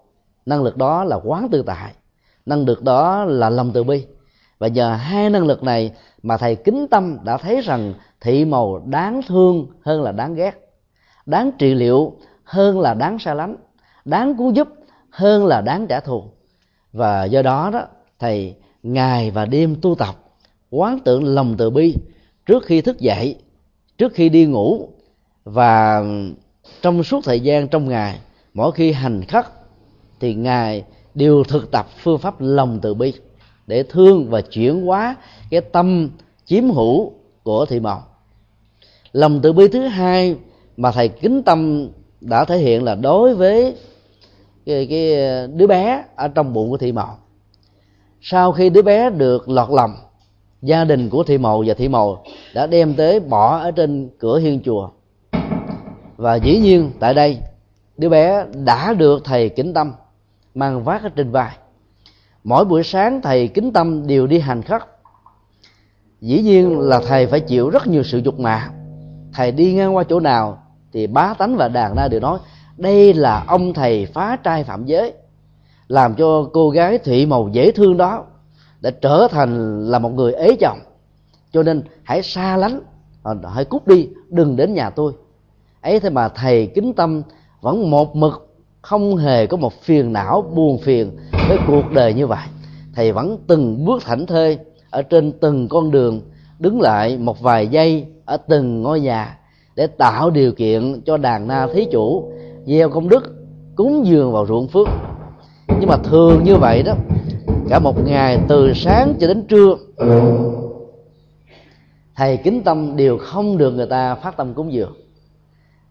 Năng 0.47 0.63
lực 0.63 0.77
đó 0.77 1.05
là 1.05 1.17
quán 1.25 1.49
tự 1.49 1.63
tại. 1.63 1.93
Năng 2.47 2.65
lực 2.65 2.83
đó 2.83 3.25
là 3.25 3.51
lòng 3.51 3.71
từ 3.75 3.85
bi. 3.85 4.07
Và 4.59 4.69
nhờ 4.69 4.93
hai 4.93 5.31
năng 5.31 5.47
lực 5.47 5.63
này 5.63 5.93
mà 6.23 6.37
thầy 6.37 6.57
kính 6.57 6.87
tâm 6.91 7.19
đã 7.25 7.37
thấy 7.37 7.61
rằng 7.61 7.95
thị 8.21 8.45
màu 8.45 8.83
đáng 8.87 9.21
thương 9.29 9.67
hơn 9.85 10.03
là 10.03 10.13
đáng 10.13 10.35
ghét. 10.35 10.53
Đáng 11.27 11.51
trị 11.59 11.75
liệu 11.75 12.17
hơn 12.45 12.81
là 12.81 12.95
đáng 12.95 13.19
xa 13.19 13.35
lánh. 13.35 13.57
Đáng 14.05 14.37
cứu 14.37 14.51
giúp 14.51 14.69
hơn 15.11 15.47
là 15.47 15.61
đáng 15.61 15.87
trả 15.87 16.01
thù. 16.01 16.25
Và 16.93 17.25
do 17.25 17.43
đó 17.43 17.71
đó, 17.73 17.83
thầy 18.19 18.57
ngày 18.93 19.31
và 19.31 19.45
đêm 19.45 19.77
tu 19.83 19.95
tập 19.95 20.15
quán 20.71 20.99
tưởng 21.05 21.25
lòng 21.25 21.55
từ 21.59 21.71
bi 21.71 21.95
trước 22.47 22.65
khi 22.65 22.81
thức 22.81 23.01
dậy 23.01 23.37
trước 23.99 24.15
khi 24.15 24.29
đi 24.29 24.47
ngủ 24.47 24.89
và 25.45 26.05
trong 26.83 27.03
suốt 27.03 27.25
thời 27.25 27.41
gian 27.41 27.69
trong 27.69 27.89
ngày 27.89 28.19
mỗi 28.55 28.73
khi 28.73 28.93
hành 28.93 29.25
khất 29.25 29.47
thì 30.21 30.35
ngài 30.35 30.85
đều 31.15 31.45
thực 31.45 31.71
tập 31.71 31.87
phương 32.03 32.19
pháp 32.19 32.35
lòng 32.41 32.79
từ 32.83 32.95
bi 32.95 33.13
để 33.67 33.83
thương 33.83 34.31
và 34.31 34.41
chuyển 34.41 34.87
hóa 34.87 35.17
cái 35.51 35.61
tâm 35.61 36.11
chiếm 36.45 36.71
hữu 36.71 37.13
của 37.43 37.67
thị 37.67 37.81
màu 37.81 38.03
lòng 39.13 39.41
từ 39.43 39.53
bi 39.53 39.69
thứ 39.69 39.81
hai 39.81 40.37
mà 40.77 40.93
thầy 40.93 41.09
kính 41.09 41.43
tâm 41.43 41.89
đã 42.21 42.45
thể 42.45 42.59
hiện 42.59 42.85
là 42.85 42.95
đối 42.95 43.35
với 43.35 43.75
cái, 44.67 44.87
cái 44.87 45.15
đứa 45.47 45.67
bé 45.67 46.05
ở 46.17 46.29
trong 46.29 46.53
bụng 46.53 46.71
của 46.71 46.77
thị 46.77 46.93
màu 46.93 47.19
sau 48.29 48.53
khi 48.53 48.71
đứa 48.71 48.83
bé 48.83 49.11
được 49.11 49.49
lọt 49.49 49.71
lòng, 49.71 49.95
gia 50.63 50.85
đình 50.85 51.11
của 51.11 51.23
thị 51.23 51.39
mầu 51.39 51.65
và 51.67 51.75
thị 51.75 51.89
mầu 51.89 52.19
đã 52.55 52.67
đem 52.67 52.95
tới 52.95 53.21
bỏ 53.21 53.59
ở 53.59 53.71
trên 53.71 54.09
cửa 54.19 54.39
hiên 54.39 54.61
chùa. 54.65 54.91
Và 56.17 56.35
dĩ 56.35 56.59
nhiên, 56.59 56.91
tại 57.01 57.15
đây, 57.15 57.39
đứa 57.97 58.09
bé 58.09 58.47
đã 58.65 58.95
được 58.95 59.25
thầy 59.25 59.49
kính 59.49 59.75
tâm 59.75 59.93
mang 60.55 60.85
vác 60.85 61.03
ở 61.03 61.09
trên 61.09 61.31
vai. 61.31 61.57
Mỗi 62.45 62.65
buổi 62.65 62.83
sáng, 62.83 63.21
thầy 63.23 63.49
kính 63.49 63.73
tâm 63.73 64.07
đều 64.07 64.27
đi 64.27 64.39
hành 64.39 64.63
khất 64.63 64.83
dĩ 66.21 66.43
nhiên 66.43 66.79
là 66.79 67.01
thầy 67.09 67.27
phải 67.27 67.41
chịu 67.41 67.71
rất 67.71 67.87
nhiều 67.87 68.03
sự 68.03 68.19
dục 68.19 68.41
mạ. 68.41 68.71
Thầy 69.33 69.53
đi 69.53 69.75
ngang 69.75 69.97
qua 69.97 70.05
chỗ 70.05 70.21
nào 70.21 70.59
thì 70.93 71.07
bá 71.07 71.35
tánh 71.39 71.57
và 71.57 71.69
đàn 71.69 71.97
na 71.97 72.09
đều 72.09 72.21
nói, 72.21 72.39
đây 72.77 73.15
là 73.15 73.45
ông 73.47 73.75
thầy 73.75 74.07
phá 74.07 74.37
trai 74.43 74.65
phạm 74.65 74.87
giới 74.87 75.13
làm 75.89 76.15
cho 76.15 76.51
cô 76.53 76.71
gái 76.71 76.99
thị 76.99 77.27
màu 77.27 77.49
dễ 77.53 77.71
thương 77.71 77.97
đó 77.97 78.25
đã 78.81 78.91
trở 78.91 79.29
thành 79.31 79.81
là 79.91 79.99
một 79.99 80.09
người 80.09 80.33
ế 80.33 80.57
chồng. 80.61 80.79
Cho 81.53 81.63
nên 81.63 81.83
hãy 82.03 82.23
xa 82.23 82.57
lánh 82.57 82.81
à, 83.23 83.35
hãy 83.55 83.65
cút 83.65 83.87
đi, 83.87 84.09
đừng 84.29 84.57
đến 84.57 84.75
nhà 84.75 84.91
tôi. 84.91 85.13
Ấy 85.81 86.01
thế 86.01 86.11
mà 86.11 86.29
thầy 86.29 86.67
kính 86.67 86.93
tâm 86.93 87.23
vẫn 87.61 87.91
một 87.91 88.17
mực, 88.17 88.49
không 88.83 89.17
hề 89.17 89.47
có 89.47 89.57
một 89.57 89.73
phiền 89.83 90.13
não 90.13 90.43
buồn 90.55 90.79
phiền 90.79 91.17
với 91.49 91.59
cuộc 91.67 91.93
đời 91.95 92.15
như 92.15 92.27
vậy. 92.27 92.47
Thầy 92.95 93.13
vẫn 93.13 93.39
từng 93.47 93.85
bước 93.85 94.03
thảnh 94.05 94.27
thơi 94.27 94.59
ở 94.91 95.03
trên 95.03 95.33
từng 95.33 95.69
con 95.69 95.91
đường, 95.91 96.21
đứng 96.59 96.81
lại 96.81 97.19
một 97.19 97.41
vài 97.41 97.67
giây 97.67 98.07
ở 98.25 98.37
từng 98.37 98.83
ngôi 98.83 99.01
nhà 99.01 99.39
để 99.77 99.87
tạo 99.87 100.31
điều 100.31 100.53
kiện 100.53 101.01
cho 101.07 101.17
đàn 101.17 101.49
na 101.49 101.69
thí 101.75 101.87
chủ, 101.93 102.33
gieo 102.67 102.89
công 102.89 103.09
đức, 103.09 103.35
cúng 103.77 104.07
dường 104.07 104.33
vào 104.33 104.47
ruộng 104.47 104.69
phước 104.69 104.89
nhưng 105.69 105.89
mà 105.89 105.97
thường 105.97 106.45
như 106.45 106.57
vậy 106.57 106.83
đó, 106.83 106.95
cả 107.69 107.79
một 107.79 108.07
ngày 108.07 108.39
từ 108.49 108.73
sáng 108.75 109.15
cho 109.21 109.27
đến 109.27 109.47
trưa, 109.47 109.77
thầy 112.17 112.37
kính 112.37 112.63
tâm 112.63 112.97
đều 112.97 113.19
không 113.19 113.59
được 113.59 113.71
người 113.71 113.87
ta 113.87 114.15
phát 114.15 114.37
tâm 114.37 114.55
cúng 114.55 114.73
dường. 114.73 114.93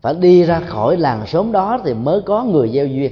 Phải 0.02 0.14
đi 0.14 0.44
ra 0.44 0.60
khỏi 0.60 0.98
làng 0.98 1.28
sớm 1.28 1.52
đó 1.52 1.80
thì 1.86 1.94
mới 1.94 2.22
có 2.26 2.44
người 2.44 2.70
gieo 2.70 2.88
duyên. 2.88 3.12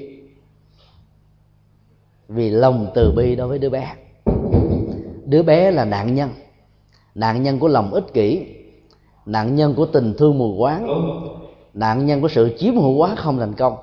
Vì 2.28 2.50
lòng 2.50 2.92
từ 2.96 3.14
bi 3.16 3.36
đối 3.36 3.48
với 3.48 3.60
đứa 3.60 3.70
bé. 3.70 3.96
Đứa 5.26 5.44
bé 5.44 5.72
là 5.72 5.86
nạn 5.86 6.16
nhân. 6.16 6.30
Nạn 7.16 7.44
nhân 7.44 7.60
của 7.60 7.68
lòng 7.68 7.94
ích 7.94 8.14
kỷ. 8.14 8.46
Nạn 9.26 9.56
nhân 9.56 9.74
của 9.76 9.86
tình 9.86 10.14
thương 10.18 10.38
mù 10.38 10.56
quáng. 10.60 10.88
Nạn 11.74 12.06
nhân 12.06 12.22
của 12.22 12.28
sự 12.28 12.56
chiếm 12.60 12.76
hữu 12.76 12.98
quá 12.98 13.16
không 13.16 13.40
thành 13.40 13.54
công 13.54 13.76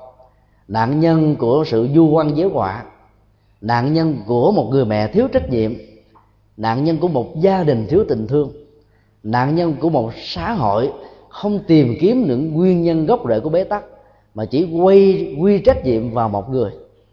nạn 0.71 1.01
nhân 1.01 1.37
của 1.37 1.65
sự 1.67 1.89
du 1.95 2.09
quan 2.09 2.37
giới 2.37 2.49
họa, 2.49 2.85
nạn 3.61 3.95
nhân 3.95 4.17
của 4.27 4.53
một 4.53 4.69
người 4.71 4.85
mẹ 4.85 5.09
thiếu 5.09 5.29
trách 5.33 5.51
nhiệm, 5.51 5.75
nạn 6.57 6.85
nhân 6.85 6.99
của 6.99 7.09
một 7.09 7.41
gia 7.41 7.65
đình 7.65 7.87
thiếu 7.89 8.05
tình 8.09 8.27
thương, 8.27 8.53
nạn 9.23 9.55
nhân 9.55 9.75
của 9.81 9.91
một 9.91 10.11
xã 10.17 10.53
hội 10.53 10.93
không 11.29 11.59
tìm 11.67 11.95
kiếm 12.01 12.25
những 12.27 12.55
nguyên 12.55 12.83
nhân 12.83 13.07
gốc 13.07 13.21
rễ 13.29 13.41
của 13.41 13.49
bế 13.49 13.65
tắc, 13.65 13.85
mà 14.35 14.45
chỉ 14.45 14.69
quay, 14.81 15.35
quy 15.41 15.59
trách 15.59 15.85
nhiệm 15.85 16.11
vào 16.11 16.29
một 16.29 16.51
người. 16.51 16.71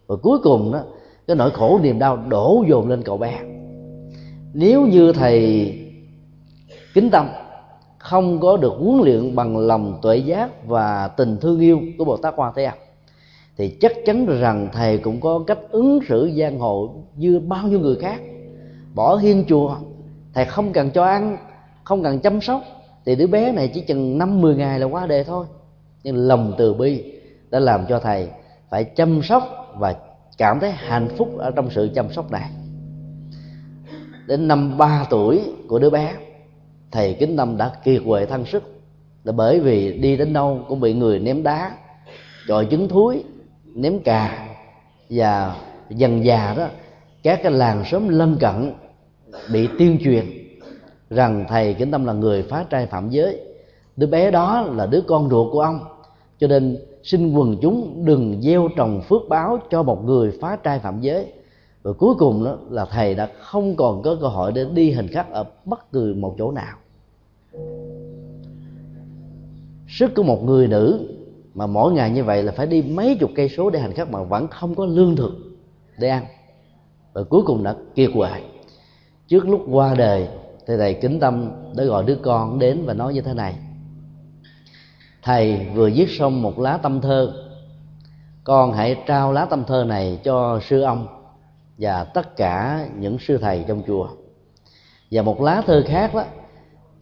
Và 0.08 0.16
cuối 0.16 0.39
cùng 0.43 0.72
đó, 0.72 0.80
cái 1.28 1.36
nỗi 1.36 1.51
khổ 1.51 1.80
niềm 1.84 1.99
đau 1.99 2.18
đổ 2.28 2.66
dồn 2.68 2.89
lên 2.89 3.01
cậu 3.03 3.18
bé. 3.18 3.39
Nếu 4.53 4.88
như 4.88 5.12
thầy 5.12 5.74
kính 6.93 7.10
tâm, 7.10 7.28
không 7.97 8.39
có 8.39 8.58
được 8.58 8.74
huấn 8.80 9.01
luyện 9.03 9.36
bằng 9.36 9.58
lòng 9.58 9.99
tuệ 10.01 10.18
giác 10.18 10.68
và 10.68 11.08
tình 11.08 11.38
thương 11.38 11.60
yêu 11.60 11.82
của 11.97 12.05
bồ 12.05 12.18
tát 12.18 12.34
quan 12.38 12.53
thế 12.55 12.64
âm 12.64 12.78
thì 13.58 13.78
chắc 13.82 13.91
chắn 14.05 14.26
rằng 14.26 14.70
thầy 14.74 14.97
cũng 14.97 15.20
có 15.20 15.43
cách 15.47 15.60
ứng 15.70 15.99
xử 16.08 16.32
giang 16.39 16.60
hồ 16.60 17.03
như 17.16 17.39
bao 17.39 17.68
nhiêu 17.68 17.80
người 17.80 17.95
khác. 17.95 18.22
Bỏ 18.95 19.16
hiên 19.16 19.45
chùa, 19.47 19.76
thầy 20.34 20.45
không 20.45 20.74
cần 20.74 20.91
cho 20.91 21.03
ăn, 21.03 21.38
không 21.84 22.03
cần 22.03 22.20
chăm 22.20 22.41
sóc, 22.41 22.62
thì 23.05 23.16
đứa 23.16 23.28
bé 23.28 23.51
này 23.51 23.68
chỉ 23.68 23.82
chừng 23.82 24.18
năm 24.18 24.41
mười 24.41 24.55
ngày 24.55 24.80
là 24.80 24.86
qua 24.86 25.08
đề 25.08 25.24
thôi. 25.24 25.45
Nhưng 26.03 26.28
lòng 26.28 26.53
từ 26.58 26.74
bi 26.74 27.14
đã 27.49 27.60
làm 27.60 27.86
cho 27.89 27.99
thầy 27.99 28.28
phải 28.70 28.84
chăm 28.84 29.22
sóc 29.24 29.43
và 29.78 29.95
cảm 30.38 30.60
thấy 30.60 30.72
hạnh 30.72 31.08
phúc 31.18 31.38
ở 31.38 31.51
trong 31.51 31.70
sự 31.72 31.89
chăm 31.95 32.14
sóc 32.14 32.32
này. 32.32 32.49
Đến 34.28 34.47
năm 34.47 34.78
ba 34.78 35.05
tuổi 35.10 35.41
của 35.68 35.80
đứa 35.80 35.89
bé, 35.89 36.14
thầy 36.91 37.14
kính 37.14 37.38
tâm 37.38 37.58
đã 37.58 37.72
kiệt 37.84 38.01
quệ 38.05 38.26
thân 38.26 38.45
sức. 38.45 38.64
Là 39.24 39.32
bởi 39.32 39.60
vì 39.60 39.97
đi 39.97 40.18
đến 40.18 40.34
đâu 40.34 40.60
cũng 40.68 40.80
bị 40.80 40.93
người 40.93 41.20
ném 41.20 41.43
đá, 41.43 41.72
chọi 42.47 42.68
trứng 42.72 42.88
thúi 42.89 43.24
ném 43.78 44.00
cà 44.00 44.50
và 45.10 45.56
dần 45.90 46.26
già 46.26 46.54
đó, 46.58 46.68
các 47.24 47.40
cái 47.44 47.52
làng 47.52 47.84
xóm 47.86 48.10
lân 48.10 48.38
cận 48.40 48.74
bị 49.54 49.68
tuyên 49.80 49.98
truyền 50.04 50.26
rằng 51.10 51.46
thầy 51.50 51.74
kính 51.74 51.92
tâm 51.92 52.06
là 52.06 52.14
người 52.14 52.44
phá 52.44 52.66
trai 52.70 52.86
phạm 52.86 53.10
giới. 53.10 53.42
Đứa 53.96 54.08
bé 54.08 54.32
đó 54.32 54.62
là 54.62 54.86
đứa 54.86 55.02
con 55.02 55.30
ruột 55.30 55.54
của 55.54 55.62
ông, 55.62 55.80
cho 56.40 56.48
nên 56.48 56.78
xin 57.04 57.34
quần 57.34 57.58
chúng 57.62 58.06
đừng 58.06 58.42
gieo 58.42 58.70
trồng 58.78 59.02
phước 59.02 59.22
báo 59.30 59.60
cho 59.70 59.84
một 59.84 60.06
người 60.06 60.32
phá 60.42 60.56
trai 60.56 60.80
phạm 60.80 61.02
giới. 61.02 61.26
Và 61.84 61.94
cuối 61.94 62.16
cùng 62.18 62.44
đó 62.44 62.58
là 62.70 62.86
thầy 62.86 63.16
đã 63.16 63.30
không 63.40 63.76
còn 63.76 64.02
có 64.02 64.18
cơ 64.22 64.28
hội 64.28 64.52
để 64.52 64.66
đi 64.74 64.92
hình 64.92 65.08
khắc 65.08 65.32
ở 65.32 65.46
bất 65.66 65.92
cứ 65.92 66.14
một 66.18 66.36
chỗ 66.38 66.52
nào. 66.52 66.78
Sức 69.88 70.16
của 70.16 70.24
một 70.24 70.44
người 70.44 70.68
nữ 70.68 71.16
mà 71.58 71.68
mỗi 71.68 71.93
ngày 71.93 72.12
như 72.12 72.24
vậy 72.24 72.43
là 72.43 72.51
phải 72.51 72.68
đi 72.68 72.82
mấy 72.82 73.18
chục 73.20 73.32
cây 73.36 73.49
số 73.49 73.70
để 73.70 73.80
hành 73.80 73.93
khách 73.93 74.12
mà 74.12 74.24
vẫn 74.24 74.47
không 74.47 74.76
có 74.76 74.86
lương 74.86 75.16
thực 75.16 75.32
để 75.97 76.10
ăn. 76.10 76.26
Và 77.14 77.24
cuối 77.30 77.41
cùng 77.45 77.64
đã 77.64 77.76
kiệt 77.95 78.10
quệ. 78.16 78.30
Trước 79.28 79.49
lúc 79.49 79.62
qua 79.72 79.95
đời 79.95 80.28
thì 80.68 80.78
thầy 80.78 80.93
kính 80.93 81.20
tâm 81.20 81.51
đã 81.76 81.84
gọi 81.84 82.03
đứa 82.03 82.16
con 82.16 82.60
đến 82.60 82.84
và 82.86 82.93
nói 82.93 83.14
như 83.14 83.22
thế 83.22 83.34
này. 83.34 83.55
Thầy 85.24 85.68
vừa 85.74 85.89
viết 85.95 86.08
xong 86.10 86.41
một 86.41 86.60
lá 86.60 86.78
tâm 86.78 87.01
thơ. 87.01 87.34
Con 88.43 88.74
hãy 88.74 88.95
trao 89.08 89.34
lá 89.34 89.45
tâm 89.45 89.64
thơ 89.64 89.84
này 89.84 90.20
cho 90.24 90.60
sư 90.70 90.82
ông 90.82 91.08
và 91.78 92.03
tất 92.03 92.36
cả 92.36 92.88
những 92.99 93.18
sư 93.20 93.38
thầy 93.38 93.66
trong 93.68 93.82
chùa. 93.88 94.08
Và 95.12 95.22
một 95.22 95.41
lá 95.41 95.62
thơ 95.66 95.84
khác 95.88 96.14
đó, 96.14 96.24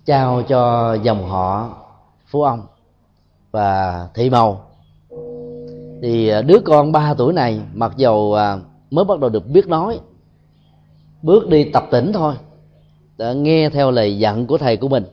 trao 0.06 0.44
cho 0.44 0.94
dòng 1.04 1.30
họ 1.30 1.78
phú 2.26 2.44
ông 2.44 2.62
và 3.56 4.08
thị 4.14 4.30
màu 4.30 4.62
thì 6.02 6.28
à, 6.28 6.42
đứa 6.42 6.60
con 6.66 6.92
3 6.92 7.14
tuổi 7.14 7.34
này 7.34 7.60
mặc 7.74 7.94
dầu 7.98 8.34
à, 8.34 8.58
mới 8.92 9.06
bắt 9.06 9.20
đầu 9.20 9.30
được 9.30 9.48
biết 9.48 9.68
nói 9.68 10.00
bước 11.22 11.50
đi 11.50 11.64
tập 11.64 11.84
tỉnh 11.92 12.12
thôi 12.14 12.34
đã 13.18 13.34
nghe 13.34 13.70
theo 13.70 13.92
lời 13.92 14.20
dặn 14.20 14.48
của 14.48 14.58
thầy 14.58 14.78
của 14.78 14.88
mình. 14.88 15.04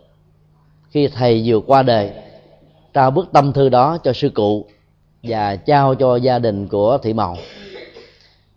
Khi 0.91 1.09
thầy 1.09 1.43
vừa 1.47 1.61
qua 1.61 1.83
đời 1.83 2.11
trao 2.95 3.11
bức 3.11 3.33
tâm 3.33 3.53
thư 3.53 3.69
đó 3.69 3.99
cho 4.05 4.13
sư 4.13 4.29
cụ 4.35 4.67
và 5.23 5.57
trao 5.57 5.95
cho 5.95 6.17
gia 6.17 6.39
đình 6.39 6.69
của 6.69 6.99
thị 7.03 7.13
màu 7.13 7.37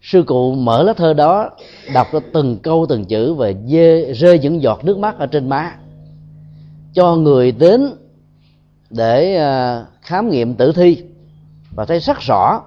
sư 0.01 0.23
cụ 0.27 0.55
mở 0.55 0.83
lá 0.83 0.93
thơ 0.93 1.13
đó 1.13 1.49
đọc 1.93 2.07
ra 2.11 2.19
từng 2.33 2.57
câu 2.57 2.86
từng 2.89 3.05
chữ 3.05 3.33
và 3.33 3.51
dê, 3.67 4.13
rơi 4.13 4.39
những 4.39 4.61
giọt 4.61 4.86
nước 4.86 4.97
mắt 4.97 5.19
ở 5.19 5.25
trên 5.25 5.49
má. 5.49 5.75
Cho 6.93 7.15
người 7.15 7.51
đến 7.51 7.91
để 8.95 9.35
ờ, 9.35 9.85
khám 10.01 10.29
nghiệm 10.29 10.55
tử 10.55 10.71
thi 10.71 11.03
và 11.75 11.85
thấy 11.85 11.99
rất 11.99 12.17
rõ 12.19 12.61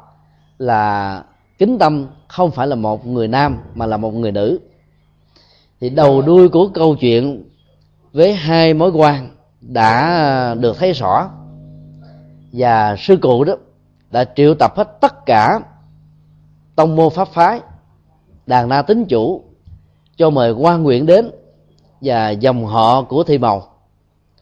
là 0.58 1.24
kính 1.58 1.78
tâm 1.78 2.06
không 2.28 2.50
phải 2.50 2.66
là 2.66 2.74
một 2.76 3.06
người 3.06 3.28
nam 3.28 3.58
mà 3.74 3.86
là 3.86 3.96
một 3.96 4.14
người 4.14 4.32
nữ. 4.32 4.60
Thì 5.80 5.90
đầu 5.90 6.22
đuôi 6.22 6.48
của 6.48 6.68
câu 6.68 6.96
chuyện 6.96 7.44
với 8.12 8.34
hai 8.34 8.74
mối 8.74 8.90
quan 8.90 9.30
đã 9.60 10.16
ờ, 10.16 10.54
được 10.54 10.78
thấy 10.78 10.92
rõ 10.92 11.30
và 12.52 12.96
sư 12.98 13.16
cụ 13.22 13.44
đó 13.44 13.54
đã 14.10 14.24
triệu 14.36 14.54
tập 14.54 14.72
hết 14.76 15.00
tất 15.00 15.26
cả 15.26 15.60
tông 16.76 16.96
môn 16.96 17.10
pháp 17.10 17.28
phái, 17.28 17.60
đàn 18.46 18.68
na 18.68 18.82
tính 18.82 19.04
chủ 19.04 19.42
cho 20.16 20.30
mời 20.30 20.52
quan 20.52 20.82
nguyện 20.82 21.06
đến 21.06 21.30
và 22.00 22.30
dòng 22.30 22.66
họ 22.66 23.02
của 23.02 23.24
thi 23.24 23.38
màu 23.38 23.77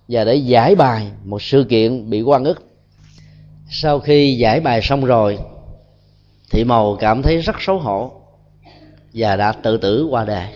và 0.09 0.25
để 0.25 0.35
giải 0.35 0.75
bài 0.75 1.11
một 1.25 1.43
sự 1.43 1.65
kiện 1.69 2.11
bị 2.11 2.23
quan 2.23 2.45
ức. 2.45 2.63
Sau 3.71 4.01
khi 4.01 4.37
giải 4.37 4.61
bài 4.61 4.81
xong 4.83 5.05
rồi, 5.05 5.39
thị 6.51 6.65
màu 6.65 6.97
cảm 7.01 7.23
thấy 7.23 7.39
rất 7.39 7.57
xấu 7.61 7.79
hổ 7.79 8.13
và 9.15 9.37
đã 9.37 9.53
tự 9.53 9.77
tử 9.77 10.05
qua 10.05 10.25
đời. 10.25 10.49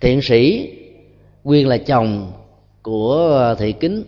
Thiện 0.00 0.22
sĩ 0.22 0.72
nguyên 1.44 1.68
là 1.68 1.78
chồng 1.78 2.32
của 2.82 3.54
thị 3.58 3.72
kính 3.72 4.04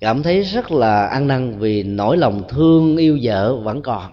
cảm 0.00 0.22
thấy 0.22 0.42
rất 0.42 0.70
là 0.70 1.06
ăn 1.06 1.26
năn 1.26 1.58
vì 1.58 1.82
nỗi 1.82 2.16
lòng 2.16 2.42
thương 2.48 2.96
yêu 2.96 3.18
vợ 3.22 3.56
vẫn 3.56 3.82
còn. 3.82 4.12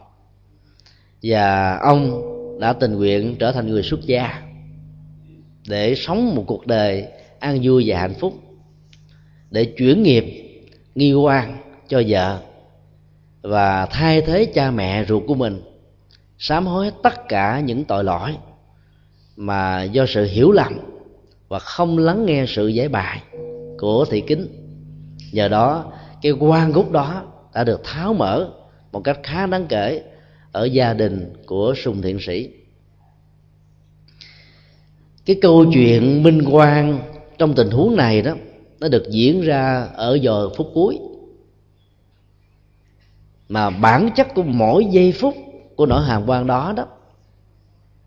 Và 1.23 1.77
ông 1.77 2.21
đã 2.59 2.73
tình 2.73 2.93
nguyện 2.93 3.35
trở 3.39 3.51
thành 3.51 3.67
người 3.67 3.83
xuất 3.83 4.01
gia 4.01 4.41
để 5.67 5.95
sống 5.95 6.35
một 6.35 6.43
cuộc 6.47 6.67
đời 6.67 7.05
an 7.45 7.59
vui 7.63 7.83
và 7.87 7.99
hạnh 7.99 8.13
phúc, 8.19 8.33
để 9.51 9.65
chuyển 9.65 10.03
nghiệp 10.03 10.25
nghi 10.95 11.13
quan 11.13 11.57
cho 11.87 12.01
vợ 12.07 12.41
và 13.41 13.85
thay 13.85 14.21
thế 14.21 14.45
cha 14.45 14.71
mẹ 14.71 15.05
ruột 15.05 15.23
của 15.27 15.35
mình, 15.35 15.61
sám 16.37 16.65
hối 16.65 16.91
tất 17.03 17.27
cả 17.29 17.59
những 17.59 17.85
tội 17.85 18.03
lỗi 18.03 18.35
mà 19.35 19.83
do 19.83 20.05
sự 20.05 20.25
hiểu 20.25 20.51
lầm 20.51 20.79
và 21.47 21.59
không 21.59 21.97
lắng 21.97 22.25
nghe 22.25 22.45
sự 22.47 22.67
giải 22.67 22.89
bài 22.89 23.21
của 23.77 24.05
thị 24.05 24.23
kính. 24.27 24.47
Nhờ 25.31 25.47
đó, 25.47 25.93
cái 26.21 26.31
quan 26.31 26.71
gốc 26.71 26.91
đó 26.91 27.23
đã 27.53 27.63
được 27.63 27.81
tháo 27.83 28.13
mở 28.13 28.49
một 28.91 29.01
cách 29.03 29.19
khá 29.23 29.45
đáng 29.45 29.65
kể 29.69 30.03
ở 30.51 30.65
gia 30.65 30.93
đình 30.93 31.33
của 31.45 31.73
sùng 31.83 32.01
thiện 32.01 32.19
sĩ. 32.19 32.49
Cái 35.25 35.35
câu 35.41 35.65
chuyện 35.73 36.23
minh 36.23 36.41
quan 36.51 37.14
trong 37.37 37.53
tình 37.55 37.71
huống 37.71 37.95
này 37.95 38.21
đó, 38.21 38.33
nó 38.79 38.87
được 38.87 39.03
diễn 39.11 39.41
ra 39.41 39.87
ở 39.93 40.17
giờ 40.21 40.49
phút 40.57 40.71
cuối. 40.73 40.99
Mà 43.49 43.69
bản 43.69 44.09
chất 44.15 44.27
của 44.35 44.43
mỗi 44.43 44.85
giây 44.85 45.11
phút 45.11 45.35
của 45.75 45.85
nỗi 45.85 46.03
hàm 46.03 46.23
quan 46.25 46.47
đó 46.47 46.73
đó, 46.77 46.87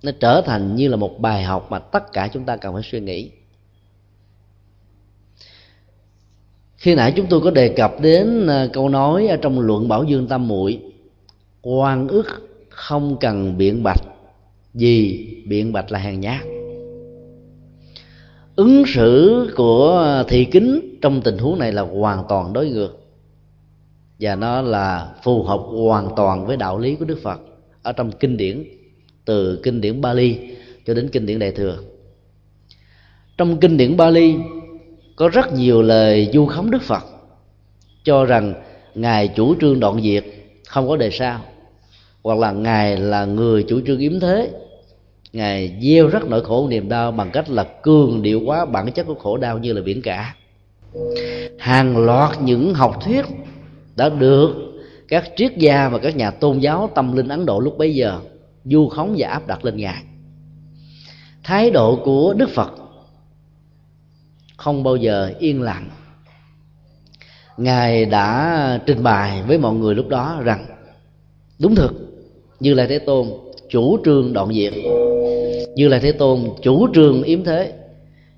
nó 0.03 0.13
trở 0.21 0.43
thành 0.47 0.77
như 0.77 0.89
là 0.89 0.97
một 0.97 1.21
bài 1.21 1.43
học 1.43 1.67
mà 1.71 1.79
tất 1.79 2.13
cả 2.13 2.29
chúng 2.33 2.45
ta 2.45 2.57
cần 2.57 2.75
phải 2.75 2.83
suy 2.83 3.01
nghĩ. 3.01 3.31
Khi 6.77 6.95
nãy 6.95 7.13
chúng 7.17 7.27
tôi 7.27 7.41
có 7.41 7.51
đề 7.51 7.69
cập 7.69 8.01
đến 8.01 8.47
à, 8.47 8.67
câu 8.73 8.89
nói 8.89 9.27
ở 9.27 9.37
trong 9.37 9.61
luận 9.61 9.89
bảo 9.89 10.05
dương 10.05 10.27
tam 10.27 10.49
muội, 10.49 10.81
quan 11.63 12.09
ức 12.09 12.27
không 12.69 13.17
cần 13.21 13.59
biện 13.59 13.83
bạch, 13.83 14.01
vì 14.75 15.27
biện 15.47 15.73
bạch 15.73 15.93
là 15.93 15.99
hàng 15.99 16.21
nhát 16.21 16.41
ứng 18.59 18.87
xử 18.87 19.47
của 19.57 20.25
thị 20.29 20.45
kính 20.45 20.99
trong 21.03 21.21
tình 21.23 21.39
huống 21.39 21.59
này 21.59 21.73
là 21.73 21.83
hoàn 21.83 22.25
toàn 22.29 22.53
đối 22.53 22.69
ngược. 22.69 22.99
Và 24.21 24.35
nó 24.37 24.63
là 24.63 25.15
phù 25.23 25.43
hợp 25.43 25.61
hoàn 25.87 26.09
toàn 26.17 26.47
với 26.47 26.57
đạo 26.57 26.79
lý 26.79 26.95
của 26.95 27.05
đức 27.05 27.19
phật. 27.23 27.41
Ở 27.83 27.93
trong 27.93 28.13
kinh 28.13 28.37
điển, 28.37 28.65
từ 29.25 29.61
kinh 29.63 29.81
điển 29.81 30.01
bali 30.01 30.39
cho 30.87 30.95
đến 30.95 31.09
kinh 31.13 31.27
điển 31.27 31.39
đại 31.39 31.53
thừa. 31.53 31.79
Trong 33.37 33.61
kinh 33.61 33.77
điển 33.77 33.97
bali, 33.97 34.35
có 35.17 35.29
rất 35.29 35.53
nhiều 35.53 35.83
lời 35.83 36.31
du 36.33 36.47
khống 36.47 36.71
đức 36.71 36.83
phật, 36.83 37.05
cho 38.05 38.25
rằng 38.25 38.55
ngài 38.95 39.29
chủ 39.29 39.55
trương 39.61 39.81
đoạn 39.81 40.03
diệt, 40.03 40.25
không 40.69 40.89
có 40.89 40.97
đề 40.97 41.11
sao, 41.11 41.41
hoặc 42.23 42.39
là 42.39 42.53
ngài 42.53 42.97
là 42.97 43.25
người 43.25 43.63
chủ 43.69 43.81
trương 43.87 43.99
yếm 43.99 44.21
thế 44.21 44.51
ngài 45.33 45.79
gieo 45.83 46.09
rất 46.09 46.25
nỗi 46.29 46.45
khổ 46.45 46.69
niềm 46.69 46.89
đau 46.89 47.13
bằng 47.13 47.31
cách 47.31 47.51
là 47.51 47.65
cường 47.83 48.23
điệu 48.23 48.41
quá 48.47 48.65
bản 48.65 48.93
chất 48.93 49.07
của 49.07 49.15
khổ 49.15 49.37
đau 49.37 49.59
như 49.59 49.73
là 49.73 49.81
biển 49.83 50.03
cả. 50.03 50.35
Hàng 51.59 51.97
loạt 51.97 52.43
những 52.43 52.75
học 52.75 52.99
thuyết 53.05 53.25
đã 53.97 54.09
được 54.09 54.55
các 55.09 55.25
triết 55.37 55.57
gia 55.57 55.89
và 55.89 55.99
các 55.99 56.17
nhà 56.17 56.31
tôn 56.31 56.59
giáo 56.59 56.91
tâm 56.95 57.17
linh 57.17 57.29
ấn 57.29 57.47
độ 57.47 57.61
lúc 57.61 57.79
bấy 57.79 57.95
giờ 57.95 58.21
du 58.65 58.89
khống 58.89 59.15
và 59.19 59.29
áp 59.29 59.47
đặt 59.47 59.65
lên 59.65 59.77
ngài. 59.77 60.03
Thái 61.43 61.71
độ 61.71 62.01
của 62.05 62.35
đức 62.37 62.49
phật 62.51 62.73
không 64.57 64.83
bao 64.83 64.97
giờ 64.97 65.33
yên 65.39 65.63
lặng. 65.63 65.91
Ngài 67.57 68.05
đã 68.05 68.81
trình 68.87 69.03
bày 69.03 69.43
với 69.43 69.59
mọi 69.59 69.75
người 69.75 69.95
lúc 69.95 70.09
đó 70.09 70.41
rằng, 70.45 70.67
đúng 71.59 71.75
thực, 71.75 71.93
như 72.61 72.75
lai 72.75 72.87
thế 72.87 72.99
tôn 72.99 73.29
chủ 73.69 73.99
trương 74.05 74.33
đoạn 74.33 74.53
diệt. 74.53 74.73
Như 75.75 75.89
là 75.89 75.99
thế 75.99 76.13
tôn 76.13 76.41
chủ 76.63 76.89
trương 76.95 77.23
yếm 77.23 77.45
thế. 77.45 77.73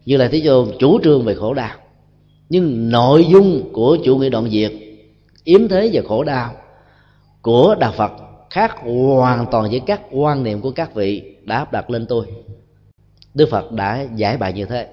Như 0.06 0.16
là 0.16 0.28
thế 0.28 0.42
tôn 0.44 0.68
chủ 0.78 1.00
trương 1.04 1.24
về 1.24 1.34
khổ 1.34 1.54
đau. 1.54 1.76
Nhưng 2.48 2.90
nội 2.90 3.26
dung 3.30 3.70
của 3.72 3.98
chủ 4.04 4.16
nghĩa 4.16 4.28
đoạn 4.28 4.50
diệt 4.50 4.72
yếm 5.44 5.68
thế 5.68 5.90
và 5.92 6.02
khổ 6.08 6.24
đau 6.24 6.54
của 7.42 7.74
đạo 7.80 7.92
phật 7.96 8.12
khác 8.50 8.74
hoàn 8.80 9.46
toàn 9.50 9.70
với 9.70 9.80
các 9.86 10.00
quan 10.10 10.42
niệm 10.42 10.60
của 10.60 10.70
các 10.70 10.94
vị 10.94 11.22
đã 11.44 11.56
áp 11.56 11.72
đặt 11.72 11.90
lên 11.90 12.06
tôi. 12.06 12.26
Đức 13.34 13.48
phật 13.50 13.72
đã 13.72 14.06
giải 14.16 14.36
bài 14.36 14.52
như 14.52 14.64
thế. 14.64 14.86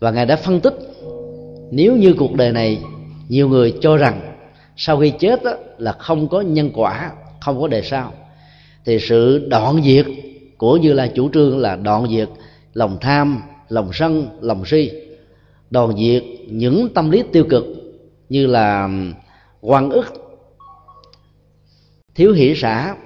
Và 0.00 0.10
ngài 0.10 0.26
đã 0.26 0.36
phân 0.36 0.60
tích 0.60 0.74
nếu 1.70 1.96
như 1.96 2.14
cuộc 2.18 2.34
đời 2.34 2.52
này 2.52 2.78
nhiều 3.28 3.48
người 3.48 3.74
cho 3.80 3.96
rằng 3.96 4.34
sau 4.76 5.00
khi 5.00 5.10
chết 5.10 5.42
đó, 5.44 5.52
là 5.78 5.92
không 5.92 6.28
có 6.28 6.40
nhân 6.40 6.70
quả 6.74 7.12
không 7.40 7.60
có 7.60 7.68
đề 7.68 7.82
sau 7.82 8.12
thì 8.88 8.98
sự 8.98 9.46
đoạn 9.48 9.82
diệt 9.84 10.06
của 10.58 10.76
như 10.76 10.92
là 10.92 11.06
chủ 11.06 11.30
trương 11.34 11.58
là 11.58 11.76
đoạn 11.76 12.06
diệt 12.10 12.28
lòng 12.74 12.98
tham, 13.00 13.42
lòng 13.68 13.90
sân, 13.92 14.28
lòng 14.40 14.64
si. 14.66 14.90
Đoạn 15.70 15.96
diệt 15.96 16.22
những 16.50 16.88
tâm 16.94 17.10
lý 17.10 17.22
tiêu 17.32 17.44
cực 17.50 17.64
như 18.28 18.46
là 18.46 18.88
quan 19.60 19.90
ức, 19.90 20.06
thiếu 22.14 22.32
hỷ 22.32 22.54
xã 22.56 22.96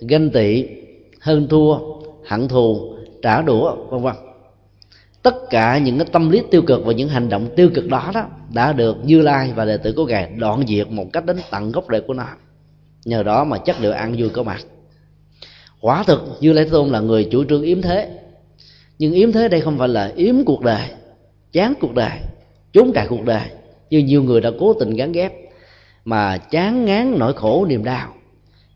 ganh 0.00 0.30
tị, 0.30 0.64
hơn 1.20 1.46
thua, 1.50 1.78
hận 2.26 2.48
thù, 2.48 2.94
trả 3.22 3.42
đũa, 3.42 3.76
vân 3.90 4.02
vân. 4.02 4.14
Tất 5.22 5.34
cả 5.50 5.78
những 5.78 5.98
cái 5.98 6.06
tâm 6.12 6.30
lý 6.30 6.42
tiêu 6.50 6.62
cực 6.62 6.84
và 6.84 6.92
những 6.92 7.08
hành 7.08 7.28
động 7.28 7.48
tiêu 7.56 7.70
cực 7.74 7.88
đó 7.88 8.10
đó 8.14 8.26
đã 8.54 8.72
được 8.72 8.96
như 9.04 9.22
lai 9.22 9.52
và 9.56 9.64
đệ 9.64 9.76
tử 9.76 9.92
của 9.96 10.06
ngài 10.06 10.30
đoạn 10.38 10.66
diệt 10.68 10.90
một 10.90 11.06
cách 11.12 11.26
đến 11.26 11.36
tận 11.50 11.72
gốc 11.72 11.84
rễ 11.92 12.00
của 12.00 12.14
nó. 12.14 12.26
Nhờ 13.04 13.22
đó 13.22 13.44
mà 13.44 13.58
chất 13.58 13.76
liệu 13.80 13.92
ăn 13.92 14.14
vui 14.18 14.28
có 14.28 14.42
mặt 14.42 14.60
quả 15.84 16.02
thực, 16.02 16.22
như 16.40 16.52
lai 16.52 16.64
tôn 16.70 16.88
là 16.88 17.00
người 17.00 17.24
chủ 17.24 17.44
trương 17.44 17.62
yếm 17.62 17.82
thế. 17.82 18.08
Nhưng 18.98 19.12
yếm 19.12 19.32
thế 19.32 19.48
đây 19.48 19.60
không 19.60 19.78
phải 19.78 19.88
là 19.88 20.12
yếm 20.16 20.44
cuộc 20.44 20.62
đời, 20.62 20.88
chán 21.52 21.74
cuộc 21.80 21.94
đời 21.94 22.18
trốn 22.72 22.92
trại 22.94 23.06
cuộc 23.08 23.24
đời, 23.24 23.42
như 23.90 23.98
nhiều 23.98 24.22
người 24.22 24.40
đã 24.40 24.50
cố 24.60 24.72
tình 24.72 24.90
gắn 24.90 25.12
ghép, 25.12 25.32
mà 26.04 26.38
chán 26.38 26.84
ngán 26.84 27.18
nỗi 27.18 27.32
khổ 27.32 27.66
niềm 27.68 27.84
đau. 27.84 28.14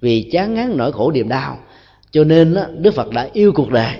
Vì 0.00 0.22
chán 0.32 0.54
ngán 0.54 0.76
nỗi 0.76 0.92
khổ 0.92 1.12
niềm 1.12 1.28
đau, 1.28 1.58
cho 2.10 2.24
nên 2.24 2.56
đức 2.78 2.94
phật 2.94 3.10
đã 3.10 3.28
yêu 3.32 3.52
cuộc 3.52 3.70
đời, 3.70 3.94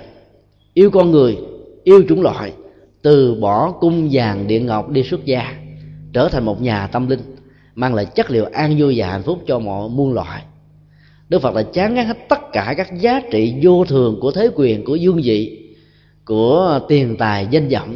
yêu 0.73 0.91
con 0.91 1.11
người, 1.11 1.37
yêu 1.83 2.03
chủng 2.09 2.21
loại, 2.21 2.53
từ 3.01 3.35
bỏ 3.35 3.71
cung 3.71 4.09
vàng 4.11 4.47
điện 4.47 4.65
ngọc 4.65 4.89
đi 4.89 5.03
xuất 5.03 5.25
gia, 5.25 5.55
trở 6.13 6.29
thành 6.29 6.45
một 6.45 6.61
nhà 6.61 6.87
tâm 6.87 7.07
linh, 7.07 7.35
mang 7.75 7.93
lại 7.93 8.05
chất 8.05 8.31
liệu 8.31 8.45
an 8.45 8.75
vui 8.79 8.93
và 8.97 9.07
hạnh 9.07 9.23
phúc 9.23 9.39
cho 9.47 9.59
mọi 9.59 9.89
muôn 9.89 10.13
loại 10.13 10.41
đức 11.29 11.41
phật 11.41 11.55
đã 11.55 11.63
chán 11.63 11.93
ngán 11.93 12.05
hết 12.05 12.29
tất 12.29 12.39
cả 12.53 12.73
các 12.77 12.99
giá 12.99 13.21
trị 13.31 13.55
vô 13.61 13.85
thường 13.85 14.19
của 14.21 14.31
thế 14.31 14.49
quyền, 14.55 14.85
của 14.85 14.95
dương 14.95 15.21
vị, 15.23 15.69
của 16.25 16.79
tiền 16.87 17.15
tài, 17.19 17.47
danh 17.51 17.67
vọng, 17.69 17.95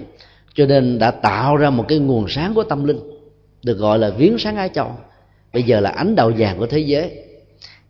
cho 0.53 0.65
nên 0.65 0.99
đã 0.99 1.11
tạo 1.11 1.57
ra 1.57 1.69
một 1.69 1.85
cái 1.88 1.99
nguồn 1.99 2.26
sáng 2.27 2.53
của 2.53 2.64
tâm 2.64 2.84
linh, 2.84 2.99
được 3.64 3.77
gọi 3.77 3.99
là 3.99 4.10
viếng 4.10 4.38
sáng 4.38 4.55
ái 4.55 4.69
châu. 4.73 4.91
Bây 5.53 5.64
giờ 5.64 5.80
là 5.80 5.89
ánh 5.89 6.15
đầu 6.15 6.31
vàng 6.38 6.60
của 6.60 6.68
thế 6.68 6.80
giới. 6.80 7.11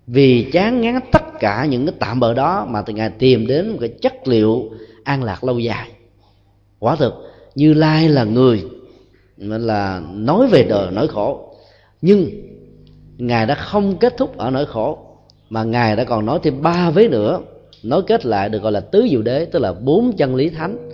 Vì 0.07 0.51
chán 0.51 0.81
ngán 0.81 0.99
tất 1.11 1.23
cả 1.39 1.65
những 1.65 1.85
cái 1.85 1.95
tạm 1.99 2.19
bợ 2.19 2.33
đó 2.33 2.67
mà 2.69 2.81
từ 2.81 2.93
ngài 2.93 3.09
tìm 3.09 3.47
đến 3.47 3.69
một 3.69 3.77
cái 3.79 3.89
chất 4.01 4.27
liệu 4.27 4.71
an 5.03 5.23
lạc 5.23 5.43
lâu 5.43 5.59
dài. 5.59 5.89
Quả 6.79 6.95
thực, 6.95 7.13
như 7.55 7.73
lai 7.73 8.09
là 8.09 8.23
người 8.23 8.63
nên 9.37 9.61
là 9.61 10.01
nói 10.13 10.47
về 10.47 10.63
đời 10.63 10.91
nỗi 10.91 11.07
khổ, 11.07 11.55
nhưng 12.01 12.29
ngài 13.17 13.45
đã 13.45 13.55
không 13.55 13.97
kết 13.97 14.17
thúc 14.17 14.37
ở 14.37 14.49
nỗi 14.49 14.65
khổ 14.65 15.02
mà 15.49 15.63
ngài 15.63 15.95
đã 15.95 16.03
còn 16.03 16.25
nói 16.25 16.39
thêm 16.43 16.61
ba 16.61 16.89
vế 16.89 17.07
nữa, 17.07 17.41
nói 17.83 18.01
kết 18.07 18.25
lại 18.25 18.49
được 18.49 18.61
gọi 18.61 18.71
là 18.71 18.79
tứ 18.79 19.07
diệu 19.11 19.21
đế, 19.21 19.45
tức 19.45 19.59
là 19.59 19.73
bốn 19.73 20.17
chân 20.17 20.35
lý 20.35 20.49
thánh. 20.49 20.89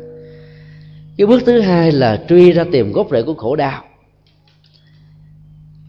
Cái 1.17 1.27
bước 1.27 1.41
thứ 1.45 1.59
hai 1.59 1.91
là 1.91 2.23
truy 2.29 2.51
ra 2.51 2.65
tìm 2.71 2.91
gốc 2.91 3.07
rễ 3.11 3.21
của 3.21 3.33
khổ 3.33 3.55
đau. 3.55 3.83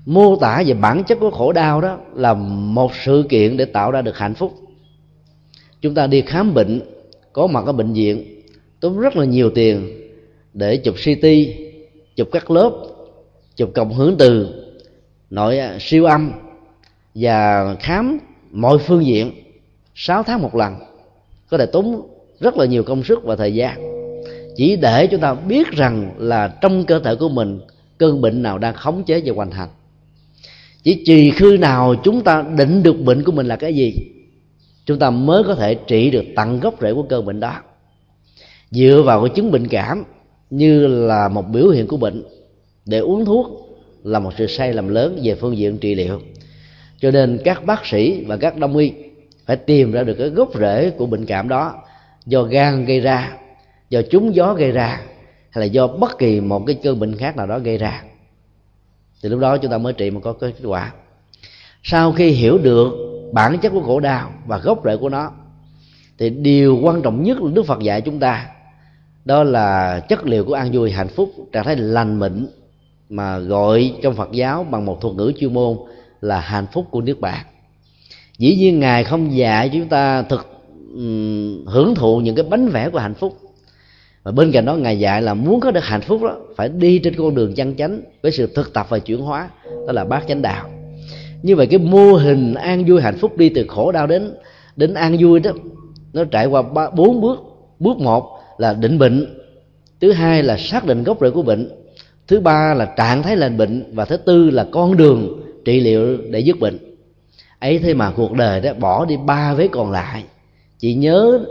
Mô 0.07 0.37
tả 0.37 0.63
về 0.67 0.75
bản 0.75 1.05
chất 1.05 1.19
của 1.21 1.31
khổ 1.31 1.53
đau 1.53 1.81
đó 1.81 1.99
là 2.15 2.35
một 2.35 2.93
sự 3.05 3.25
kiện 3.29 3.57
để 3.57 3.65
tạo 3.65 3.91
ra 3.91 4.03
được 4.03 4.19
hạnh 4.19 4.35
phúc. 4.35 4.55
Chúng 5.81 5.95
ta 5.95 6.07
đi 6.07 6.21
khám 6.21 6.55
bệnh, 6.55 6.81
có 7.33 7.47
mặt 7.47 7.67
ở 7.67 7.73
bệnh 7.73 7.93
viện, 7.93 8.43
tốn 8.81 8.99
rất 8.99 9.17
là 9.17 9.25
nhiều 9.25 9.51
tiền 9.51 9.89
để 10.55 10.77
chụp 10.77 10.95
CT 11.05 11.27
chụp 12.17 12.29
các 12.33 12.51
lớp, 12.51 12.73
chụp 13.57 13.71
cộng 13.75 13.93
hưởng 13.93 14.17
từ, 14.19 14.49
nội 15.31 15.59
siêu 15.81 16.05
âm 16.05 16.33
và 17.15 17.75
khám 17.81 18.19
mọi 18.51 18.79
phương 18.79 19.07
diện 19.07 19.33
6 19.95 20.23
tháng 20.23 20.43
một 20.43 20.55
lần, 20.55 20.75
có 21.51 21.59
thể 21.59 21.67
tốn 21.67 22.03
rất 22.41 22.57
là 22.57 22.65
nhiều 22.65 22.83
công 22.83 23.05
sức 23.05 23.25
và 23.25 23.37
thời 23.37 23.55
gian. 23.55 23.81
Chỉ 24.57 24.77
để 24.77 25.07
chúng 25.07 25.21
ta 25.21 25.35
biết 25.35 25.71
rằng 25.71 26.15
là 26.19 26.49
trong 26.61 26.85
cơ 26.85 26.99
thể 26.99 27.15
của 27.15 27.29
mình, 27.29 27.61
cơn 27.99 28.21
bệnh 28.21 28.43
nào 28.43 28.59
đang 28.59 28.75
khống 28.75 29.05
chế 29.05 29.23
và 29.25 29.33
hoàn 29.35 29.51
thành 29.51 29.69
chỉ 30.83 31.03
trì 31.07 31.31
khư 31.31 31.57
nào 31.61 31.95
chúng 32.05 32.25
ta 32.25 32.45
định 32.57 32.83
được 32.83 33.01
bệnh 33.01 33.25
của 33.25 33.33
mình 33.33 33.47
là 33.47 33.57
cái 33.57 33.75
gì, 33.75 33.95
chúng 34.87 34.99
ta 34.99 35.11
mới 35.11 35.45
có 35.45 35.55
thể 35.55 35.75
trị 35.75 36.11
được 36.11 36.25
tận 36.37 36.61
gốc 36.61 36.75
rễ 36.81 36.95
của 36.95 37.03
cơn 37.03 37.25
bệnh 37.25 37.41
đó. 37.41 37.57
Dựa 38.71 39.03
vào 39.05 39.21
cái 39.21 39.31
chứng 39.37 39.51
bệnh 39.51 39.69
cảm 39.69 40.05
như 40.51 40.87
là 40.87 41.29
một 41.29 41.49
biểu 41.53 41.69
hiện 41.69 41.87
của 41.87 41.97
bệnh, 41.97 42.23
để 42.87 42.99
uống 42.99 43.25
thuốc 43.25 43.47
là 44.05 44.19
một 44.19 44.31
sự 44.39 44.47
sai 44.47 44.73
lầm 44.73 44.89
lớn 44.89 45.19
về 45.23 45.35
phương 45.35 45.57
diện 45.57 45.79
trị 45.79 45.95
liệu 45.95 46.21
cho 47.01 47.11
nên 47.11 47.39
các 47.45 47.65
bác 47.65 47.87
sĩ 47.87 48.25
và 48.25 48.37
các 48.37 48.57
đông 48.57 48.77
y 48.77 48.93
phải 49.47 49.57
tìm 49.57 49.93
ra 49.93 50.03
được 50.03 50.15
cái 50.19 50.29
gốc 50.29 50.51
rễ 50.55 50.91
của 50.91 51.07
bệnh 51.07 51.27
cảm 51.27 51.49
đó. 51.49 51.75
Do 52.27 52.43
gan 52.43 52.85
gây 52.85 53.01
ra, 53.01 53.33
do 53.91 54.03
trúng 54.11 54.35
gió 54.35 54.55
gây 54.55 54.73
ra, 54.73 55.01
hay 55.51 55.61
là 55.61 55.65
do 55.65 55.87
bất 55.87 56.19
kỳ 56.19 56.41
một 56.41 56.63
cái 56.67 56.77
cơn 56.83 57.01
bệnh 57.01 57.17
khác 57.17 57.37
nào 57.37 57.47
đó 57.47 57.59
gây 57.59 57.79
ra. 57.79 58.03
Thì 59.23 59.29
lúc 59.29 59.41
đó 59.41 59.57
chúng 59.57 59.71
ta 59.71 59.79
mới 59.79 59.93
trị 59.93 60.11
mà 60.11 60.21
có 60.21 60.33
kết 60.33 60.53
quả. 60.65 60.93
Sau 61.83 62.13
khi 62.13 62.31
hiểu 62.31 62.59
được 62.59 62.93
bản 63.33 63.59
chất 63.59 63.71
của 63.71 63.83
khổ 63.83 64.01
đau 64.01 64.31
và 64.47 64.59
gốc 64.59 64.81
rễ 64.85 64.97
của 64.97 65.09
nó, 65.09 65.33
thì 66.19 66.31
điều 66.31 66.79
quan 66.83 67.03
trọng 67.03 67.23
nhất 67.23 67.41
là 67.41 67.51
đức 67.55 67.67
phật 67.67 67.81
dạy 67.81 68.01
chúng 68.01 68.19
ta, 68.19 68.47
đó 69.25 69.43
là 69.43 70.01
chất 70.09 70.27
liệu 70.27 70.45
của 70.45 70.55
an 70.55 70.71
vui, 70.73 70.91
hạnh 70.91 71.09
phúc, 71.09 71.31
trạng 71.53 71.65
thái 71.65 71.77
lành 71.77 72.19
mịn 72.19 72.47
mà 73.09 73.39
gọi 73.39 73.95
trong 74.03 74.15
phật 74.15 74.33
giáo 74.33 74.67
bằng 74.71 74.87
một 74.87 75.01
thuật 75.01 75.15
ngữ 75.15 75.33
chuyên 75.39 75.55
môn 75.55 75.77
là 76.21 76.41
hạnh 76.41 76.67
phúc 76.73 76.87
của 76.91 77.01
nước 77.01 77.21
bạn 77.21 77.47
dĩ 78.39 78.57
nhiên 78.57 78.81
ngài 78.81 79.05
không 79.05 79.37
dạy 79.37 79.69
chúng 79.73 79.89
ta 79.89 80.23
thực 80.23 80.47
um, 80.95 81.65
hưởng 81.67 81.95
thụ 81.95 82.19
những 82.19 82.35
cái 82.35 82.45
bánh 82.45 82.69
vẽ 82.69 82.89
của 82.89 82.99
hạnh 82.99 83.15
phúc. 83.15 83.39
Và 84.23 84.33
bên 84.33 84.53
cạnh 84.53 84.65
đó 84.65 84.77
ngài 84.77 84.99
dạy 84.99 85.23
là 85.23 85.35
muốn 85.35 85.61
có 85.61 85.71
được 85.71 85.85
hạnh 85.85 86.01
phúc 86.01 86.23
đó 86.23 86.37
phải 86.57 86.69
đi 86.69 86.99
trên 86.99 87.15
con 87.17 87.35
đường 87.35 87.55
chân 87.55 87.77
chánh 87.77 88.01
với 88.23 88.33
sự 88.33 88.47
thực 88.55 88.73
tập 88.75 88.87
và 88.89 88.99
chuyển 88.99 89.21
hóa 89.21 89.51
đó 89.87 89.93
là 89.93 90.05
bát 90.05 90.25
chánh 90.29 90.43
đạo. 90.43 90.71
Như 91.43 91.57
vậy 91.57 91.67
cái 91.67 91.79
mô 91.79 92.13
hình 92.13 92.55
an 92.55 92.85
vui 92.89 93.03
hạnh 93.03 93.19
phúc 93.19 93.37
đi 93.37 93.49
từ 93.49 93.65
khổ 93.69 93.93
đau 93.93 94.07
đến 94.07 94.35
đến 94.77 94.95
an 94.95 95.17
vui 95.21 95.41
đó 95.41 95.51
nó 96.13 96.25
trải 96.25 96.47
qua 96.47 96.63
ba, 96.63 96.91
bốn 96.91 97.21
bước. 97.21 97.39
Bước 97.79 97.99
một 97.99 98.39
là 98.59 98.75
định 98.75 98.99
bệnh 98.99 99.27
thứ 100.01 100.13
hai 100.13 100.43
là 100.43 100.57
xác 100.57 100.87
định 100.87 101.05
gốc 101.05 101.19
rễ 101.21 101.31
của 101.31 101.43
bệnh 101.43 101.71
thứ 102.29 102.41
ba 102.41 102.75
là 102.75 102.85
trạng 102.97 103.23
thái 103.23 103.37
lành 103.37 103.57
bệnh 103.57 103.95
và 103.95 104.05
thứ 104.05 104.17
tư 104.17 104.51
là 104.51 104.67
con 104.73 104.97
đường 104.97 105.40
trị 105.65 105.81
liệu 105.81 106.19
để 106.31 106.41
dứt 106.41 106.61
bệnh. 106.61 106.79
Ấy 107.59 107.79
thế 107.79 107.95
mà 107.95 108.13
cuộc 108.17 108.33
đời 108.33 108.61
đó 108.61 108.73
bỏ 108.73 109.05
đi 109.05 109.17
ba 109.27 109.55
vế 109.55 109.69
còn 109.69 109.91
lại. 109.91 110.25
Chỉ 110.79 110.95
nhớ 110.95 111.45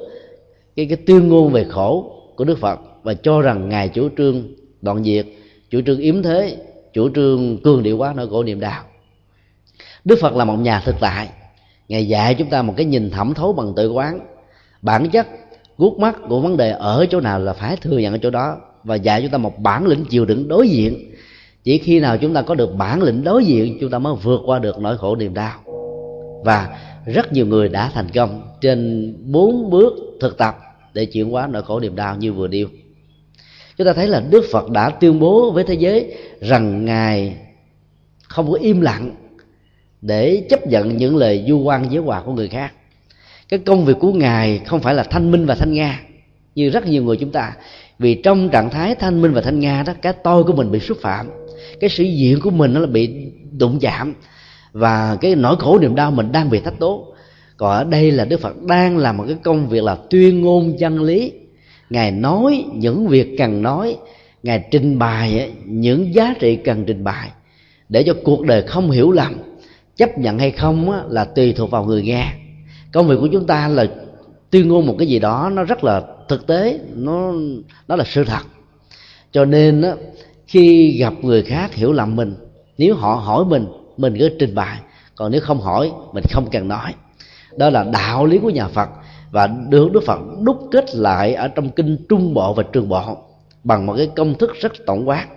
cái 0.75 0.85
cái 0.85 0.97
tuyên 1.05 1.27
ngôn 1.27 1.53
về 1.53 1.65
khổ 1.69 2.11
của 2.35 2.43
đức 2.43 2.57
phật 2.59 2.79
và 3.03 3.13
cho 3.13 3.41
rằng 3.41 3.69
ngài 3.69 3.89
chủ 3.89 4.09
trương 4.17 4.43
đoạn 4.81 5.03
diệt, 5.03 5.25
chủ 5.69 5.81
trương 5.81 5.99
yếm 5.99 6.23
thế, 6.23 6.57
chủ 6.93 7.09
trương 7.15 7.57
cường 7.57 7.83
điệu 7.83 7.97
quá 7.97 8.13
nỗi 8.15 8.29
khổ 8.29 8.43
niềm 8.43 8.59
đau 8.59 8.83
đức 10.05 10.19
phật 10.21 10.35
là 10.35 10.45
một 10.45 10.55
nhà 10.55 10.79
thực 10.85 10.95
tại. 10.99 11.29
Ngài 11.87 12.07
dạy 12.07 12.35
chúng 12.35 12.49
ta 12.49 12.61
một 12.61 12.73
cái 12.77 12.85
nhìn 12.85 13.11
thẩm 13.11 13.33
thấu 13.33 13.53
bằng 13.53 13.73
tự 13.75 13.91
quán. 13.91 14.19
Bản 14.81 15.09
chất 15.09 15.27
gút 15.77 15.97
mắt 15.97 16.15
của 16.29 16.41
vấn 16.41 16.57
đề 16.57 16.71
ở 16.71 17.05
chỗ 17.09 17.21
nào 17.21 17.39
là 17.39 17.53
phải 17.53 17.75
thừa 17.75 17.97
nhận 17.97 18.13
ở 18.13 18.17
chỗ 18.17 18.29
đó 18.29 18.57
và 18.83 18.95
dạy 18.95 19.21
chúng 19.21 19.31
ta 19.31 19.37
một 19.37 19.59
bản 19.59 19.85
lĩnh 19.85 20.05
chịu 20.05 20.25
đựng 20.25 20.47
đối 20.47 20.69
diện 20.69 21.08
chỉ 21.69 21.77
khi 21.77 21.99
nào 21.99 22.17
chúng 22.17 22.33
ta 22.33 22.41
có 22.41 22.55
được 22.55 22.75
bản 22.75 23.01
lĩnh 23.01 23.23
đối 23.23 23.45
diện, 23.45 23.77
chúng 23.81 23.89
ta 23.89 23.99
mới 23.99 24.13
vượt 24.23 24.41
qua 24.45 24.59
được 24.59 24.79
nỗi 24.79 24.97
khổ 24.97 25.15
niềm 25.15 25.33
đau. 25.33 25.59
Và 26.43 26.79
rất 27.05 27.33
nhiều 27.33 27.45
người 27.45 27.69
đã 27.69 27.91
thành 27.93 28.07
công 28.13 28.41
trên 28.61 29.13
bốn 29.31 29.69
bước 29.69 29.93
thực 30.21 30.37
tập 30.37 30.57
để 30.93 31.05
chuyển 31.05 31.29
hóa 31.29 31.47
nỗi 31.47 31.63
khổ 31.63 31.79
niềm 31.79 31.95
đau 31.95 32.15
như 32.15 32.33
vừa 32.33 32.47
điêu 32.47 32.67
chúng 33.77 33.87
ta 33.87 33.93
thấy 33.93 34.07
là 34.07 34.23
đức 34.29 34.45
phật 34.51 34.69
đã 34.69 34.89
tuyên 34.89 35.19
bố 35.19 35.51
với 35.51 35.63
thế 35.63 35.73
giới 35.73 36.17
rằng 36.41 36.85
ngài 36.85 37.35
không 38.23 38.51
có 38.51 38.57
im 38.61 38.81
lặng 38.81 39.15
để 40.01 40.47
chấp 40.49 40.67
nhận 40.67 40.97
những 40.97 41.17
lời 41.17 41.45
du 41.47 41.59
quan 41.59 41.91
giới 41.91 42.03
hòa 42.03 42.21
của 42.25 42.31
người 42.31 42.47
khác. 42.47 42.73
Cái 43.49 43.59
công 43.59 43.85
việc 43.85 43.95
của 43.99 44.13
ngài 44.13 44.61
không 44.65 44.79
phải 44.79 44.95
là 44.95 45.03
thanh 45.03 45.31
minh 45.31 45.45
và 45.45 45.55
thanh 45.55 45.73
nga 45.73 46.01
như 46.55 46.69
rất 46.69 46.87
nhiều 46.87 47.03
người 47.03 47.17
chúng 47.17 47.31
ta, 47.31 47.53
vì 47.99 48.15
trong 48.15 48.49
trạng 48.49 48.69
thái 48.69 48.95
thanh 48.95 49.21
minh 49.21 49.33
và 49.33 49.41
thanh 49.41 49.59
nga 49.59 49.83
đó, 49.83 49.93
cái 50.01 50.13
tôi 50.23 50.43
của 50.43 50.53
mình 50.53 50.71
bị 50.71 50.79
xúc 50.79 50.97
phạm 51.01 51.29
cái 51.79 51.89
sĩ 51.89 52.11
diện 52.15 52.39
của 52.41 52.49
mình 52.49 52.73
nó 52.73 52.79
là 52.79 52.87
bị 52.87 53.31
đụng 53.57 53.79
chạm. 53.81 54.13
Và 54.71 55.17
cái 55.21 55.35
nỗi 55.35 55.55
khổ 55.59 55.79
niềm 55.79 55.95
đau 55.95 56.11
mình 56.11 56.31
đang 56.31 56.49
bị 56.49 56.59
thách 56.59 56.79
đố 56.79 57.05
còn 57.59 57.69
ở 57.69 57.83
đây 57.83 58.11
là 58.11 58.25
đức 58.25 58.41
phật 58.41 58.63
đang 58.63 58.97
làm 58.97 59.17
một 59.17 59.23
cái 59.27 59.37
công 59.43 59.69
việc 59.69 59.83
là 59.83 59.97
tuyên 60.09 60.41
ngôn 60.41 60.77
chân 60.79 61.01
lý. 61.01 61.31
Ngài 61.89 62.11
nói 62.11 62.65
những 62.73 63.07
việc 63.07 63.35
cần 63.37 63.61
nói. 63.61 63.95
Ngài 64.43 64.63
trình 64.71 64.99
bày 64.99 65.51
những 65.65 66.15
giá 66.15 66.33
trị 66.39 66.55
cần 66.55 66.83
trình 66.87 67.03
bày 67.03 67.29
để 67.89 68.03
cho 68.03 68.13
cuộc 68.23 68.45
đời 68.45 68.61
không 68.61 68.91
hiểu 68.91 69.11
lầm, 69.11 69.35
chấp 69.97 70.17
nhận 70.17 70.39
hay 70.39 70.51
không 70.51 70.91
là 71.09 71.25
tùy 71.25 71.53
thuộc 71.53 71.71
vào 71.71 71.85
người 71.85 72.01
nghe. 72.01 72.33
Công 72.91 73.07
việc 73.07 73.15
của 73.19 73.27
chúng 73.31 73.47
ta 73.47 73.67
là 73.67 73.85
tuyên 74.49 74.67
ngôn 74.67 74.87
một 74.87 74.95
cái 74.99 75.07
gì 75.07 75.19
đó, 75.19 75.51
nó 75.53 75.63
rất 75.63 75.83
là 75.83 76.01
thực 76.27 76.47
tế, 76.47 76.79
nó 76.95 77.33
nó 77.87 77.95
là 77.95 78.03
sự 78.07 78.23
thật. 78.23 78.43
Cho 79.31 79.45
nên 79.45 79.85
khi 80.49 80.97
gặp 80.99 81.13
người 81.21 81.41
khác 81.41 81.73
hiểu 81.73 81.91
lầm 81.91 82.15
mình, 82.15 82.35
nếu 82.77 82.95
họ 82.95 83.15
hỏi 83.15 83.45
mình 83.45 83.65
mình 83.97 84.15
cứ 84.19 84.29
trình 84.39 84.55
bày. 84.55 84.79
Còn 85.15 85.31
nếu 85.31 85.41
không 85.41 85.61
hỏi, 85.61 85.91
mình 86.13 86.23
không 86.31 86.49
cần 86.51 86.67
nói. 86.67 86.93
Đó 87.57 87.69
là 87.69 87.83
đạo 87.83 88.25
lý 88.25 88.37
của 88.37 88.49
nhà 88.49 88.67
phật. 88.67 88.89
Và 89.31 89.47
được 89.47 89.91
đức 89.91 90.03
phật 90.05 90.19
đúc 90.41 90.67
kết 90.71 90.95
lại 90.95 91.33
ở 91.33 91.47
trong 91.47 91.69
kinh 91.69 91.97
trung 92.09 92.33
bộ 92.33 92.53
và 92.53 92.63
trường 92.63 92.89
bộ 92.89 93.17
bằng 93.63 93.85
một 93.85 93.93
cái 93.97 94.09
công 94.15 94.35
thức 94.35 94.51
rất 94.61 94.71
tổng 94.85 95.07
quát. 95.07 95.27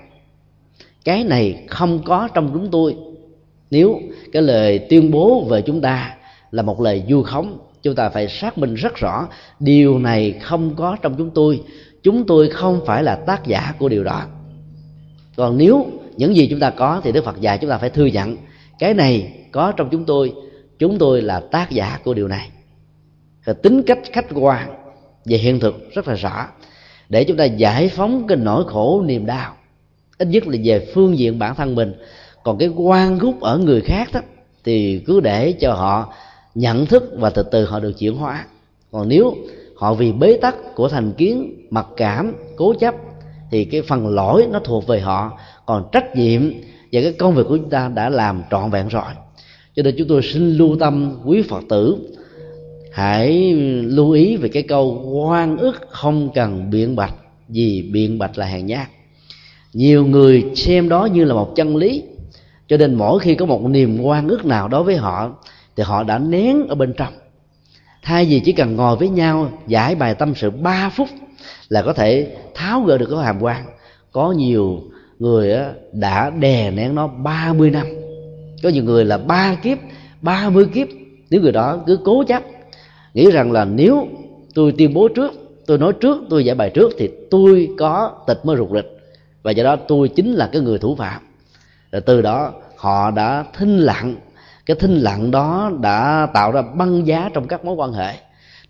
Cái 1.04 1.24
này 1.24 1.64
không 1.68 2.02
có 2.04 2.28
trong 2.34 2.50
chúng 2.52 2.70
tôi. 2.70 2.96
Nếu 3.70 4.00
cái 4.32 4.42
lời 4.42 4.78
tuyên 4.78 5.10
bố 5.10 5.46
về 5.50 5.62
chúng 5.62 5.80
ta 5.80 6.14
là 6.50 6.62
một 6.62 6.80
lời 6.80 7.04
du 7.08 7.22
khống, 7.22 7.58
chúng 7.82 7.94
ta 7.94 8.08
phải 8.08 8.28
xác 8.28 8.58
minh 8.58 8.74
rất 8.74 8.96
rõ 8.96 9.28
điều 9.60 9.98
này 9.98 10.32
không 10.32 10.74
có 10.74 10.96
trong 11.02 11.14
chúng 11.18 11.30
tôi. 11.30 11.62
Chúng 12.02 12.26
tôi 12.26 12.48
không 12.48 12.80
phải 12.86 13.02
là 13.02 13.16
tác 13.16 13.46
giả 13.46 13.74
của 13.78 13.88
điều 13.88 14.04
đó 14.04 14.22
còn 15.36 15.58
nếu 15.58 15.86
những 16.16 16.36
gì 16.36 16.46
chúng 16.50 16.60
ta 16.60 16.70
có 16.70 17.00
thì 17.04 17.12
đức 17.12 17.24
phật 17.24 17.40
dạy 17.40 17.58
chúng 17.58 17.70
ta 17.70 17.78
phải 17.78 17.90
thư 17.90 18.06
nhận 18.06 18.36
cái 18.78 18.94
này 18.94 19.32
có 19.52 19.72
trong 19.72 19.88
chúng 19.90 20.04
tôi. 20.04 20.32
Chúng 20.78 20.98
tôi 20.98 21.22
là 21.22 21.40
tác 21.40 21.70
giả 21.70 21.98
của 22.04 22.14
điều 22.14 22.28
này. 22.28 22.50
Và 23.44 23.52
tính 23.52 23.82
cách 23.82 23.98
khách 24.12 24.26
quan 24.34 24.68
về 25.24 25.36
hiện 25.36 25.60
thực 25.60 25.90
rất 25.94 26.08
là 26.08 26.14
rõ. 26.14 26.48
Để 27.08 27.24
chúng 27.24 27.36
ta 27.36 27.44
giải 27.44 27.88
phóng 27.88 28.26
cái 28.26 28.36
nỗi 28.36 28.64
khổ 28.66 29.02
niềm 29.06 29.26
đau, 29.26 29.56
ít 30.18 30.28
nhất 30.28 30.46
là 30.46 30.58
về 30.64 30.90
phương 30.94 31.18
diện 31.18 31.38
bản 31.38 31.54
thân 31.54 31.74
mình. 31.74 31.94
Còn 32.44 32.58
cái 32.58 32.68
quan 32.68 33.18
gút 33.18 33.40
ở 33.40 33.58
người 33.58 33.80
khác 33.80 34.08
đó, 34.12 34.20
thì 34.64 35.02
cứ 35.06 35.20
để 35.20 35.52
cho 35.52 35.74
họ 35.74 36.14
nhận 36.54 36.86
thức 36.86 37.10
và 37.18 37.30
từ 37.30 37.42
từ 37.42 37.64
họ 37.64 37.80
được 37.80 37.92
chuyển 37.98 38.14
hóa. 38.14 38.46
Còn 38.90 39.08
nếu 39.08 39.34
họ 39.76 39.94
vì 39.94 40.12
bế 40.12 40.38
tắc 40.42 40.74
của 40.74 40.88
thành 40.88 41.12
kiến, 41.12 41.66
mặc 41.70 41.86
cảm, 41.96 42.32
cố 42.56 42.74
chấp 42.74 42.94
thì 43.52 43.64
cái 43.64 43.82
phần 43.82 44.08
lỗi 44.08 44.46
nó 44.50 44.58
thuộc 44.58 44.86
về 44.86 45.00
họ. 45.00 45.38
Còn 45.66 45.88
trách 45.92 46.16
nhiệm 46.16 46.50
và 46.92 47.00
cái 47.00 47.12
công 47.12 47.34
việc 47.34 47.42
của 47.48 47.56
chúng 47.56 47.70
ta 47.70 47.88
đã 47.94 48.08
làm 48.08 48.42
trọn 48.50 48.70
vẹn 48.70 48.88
rồi. 48.88 49.12
Cho 49.76 49.82
nên 49.82 49.94
chúng 49.98 50.08
tôi 50.08 50.22
xin 50.22 50.56
lưu 50.56 50.76
tâm 50.80 51.16
quý 51.24 51.42
phật 51.42 51.62
tử, 51.68 51.96
hãy 52.92 53.54
lưu 53.82 54.10
ý 54.10 54.36
về 54.36 54.48
cái 54.48 54.62
câu 54.62 55.12
quan 55.14 55.56
ức 55.56 55.76
không 55.88 56.30
cần 56.34 56.70
biện 56.70 56.96
bạch, 56.96 57.14
vì 57.48 57.82
biện 57.92 58.18
bạch 58.18 58.38
là 58.38 58.46
hàng 58.46 58.66
nhát 58.66 58.88
nhiều 59.72 60.06
người 60.06 60.44
xem 60.54 60.88
đó 60.88 61.04
như 61.04 61.24
là 61.24 61.34
một 61.34 61.56
chân 61.56 61.76
lý. 61.76 62.02
Cho 62.68 62.76
nên 62.76 62.94
mỗi 62.94 63.18
khi 63.18 63.34
có 63.34 63.46
một 63.46 63.62
niềm 63.62 64.02
quan 64.02 64.28
ức 64.28 64.44
nào 64.44 64.68
đối 64.68 64.82
với 64.82 64.96
họ, 64.96 65.30
thì 65.76 65.82
họ 65.82 66.02
đã 66.02 66.18
nén 66.18 66.66
ở 66.68 66.74
bên 66.74 66.94
trong. 66.96 67.12
Thay 68.02 68.24
vì 68.24 68.40
chỉ 68.40 68.52
cần 68.52 68.76
ngồi 68.76 68.96
với 68.96 69.08
nhau, 69.08 69.52
giải 69.66 69.94
bài 69.94 70.14
tâm 70.14 70.34
sự 70.34 70.50
3 70.50 70.90
phút 70.90 71.08
là 71.68 71.82
có 71.82 71.92
thể 71.92 72.36
tháo 72.54 72.80
gỡ 72.80 72.98
được 72.98 73.08
cái 73.10 73.24
hàm 73.24 73.42
quan. 73.42 73.64
Có 74.12 74.32
nhiều 74.32 74.82
người 75.18 75.56
đã 75.92 76.30
đè 76.30 76.70
nén 76.70 76.94
nó 76.94 77.06
30 77.06 77.70
năm. 77.70 77.86
Có 78.62 78.68
nhiều 78.68 78.84
người 78.84 79.04
là 79.04 79.18
ba 79.18 79.54
kiếp 79.62 79.78
30 80.22 80.66
kiếp. 80.74 80.88
Nếu 81.30 81.40
người 81.40 81.52
đó 81.52 81.78
cứ 81.86 81.98
cố 82.04 82.24
chấp, 82.28 82.42
nghĩ 83.14 83.30
rằng 83.30 83.52
là 83.52 83.64
nếu 83.64 84.08
tôi 84.54 84.74
tuyên 84.78 84.94
bố 84.94 85.08
trước, 85.08 85.32
tôi 85.66 85.78
nói 85.78 85.92
trước, 85.92 86.18
tôi 86.30 86.44
giải 86.44 86.54
bài 86.54 86.70
trước 86.70 86.92
thì 86.98 87.10
tôi 87.30 87.68
có 87.78 88.12
tịch 88.26 88.40
mới 88.44 88.56
rụt 88.56 88.68
rịch. 88.74 88.98
Và 89.42 89.50
do 89.50 89.64
đó 89.64 89.76
tôi 89.76 90.08
chính 90.08 90.32
là 90.32 90.48
cái 90.52 90.62
người 90.62 90.78
thủ 90.78 90.94
phạm. 90.96 91.22
Rồi 91.92 92.02
từ 92.02 92.22
đó 92.22 92.52
họ 92.76 93.10
đã 93.10 93.44
thinh 93.58 93.78
lặng, 93.78 94.16
cái 94.66 94.76
thinh 94.80 94.98
lặng 94.98 95.30
đó 95.30 95.72
đã 95.80 96.28
tạo 96.34 96.52
ra 96.52 96.62
băng 96.62 97.06
giá 97.06 97.30
trong 97.34 97.48
các 97.48 97.64
mối 97.64 97.74
quan 97.74 97.92
hệ. 97.92 98.14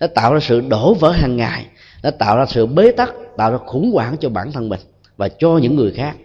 Đã 0.00 0.06
tạo 0.06 0.34
ra 0.34 0.40
sự 0.40 0.60
đổ 0.60 0.94
vỡ 0.94 1.10
hàng 1.10 1.36
ngày 1.36 1.66
nó 2.02 2.10
tạo 2.10 2.36
ra 2.36 2.46
sự 2.46 2.66
bế 2.66 2.90
tắc, 2.90 3.14
tạo 3.36 3.52
ra 3.52 3.58
khủng 3.66 3.92
hoảng 3.92 4.16
cho 4.20 4.28
bản 4.28 4.52
thân 4.52 4.68
mình 4.68 4.80
và 5.16 5.28
cho 5.28 5.58
những 5.58 5.76
người 5.76 5.92
khác. 5.92 6.16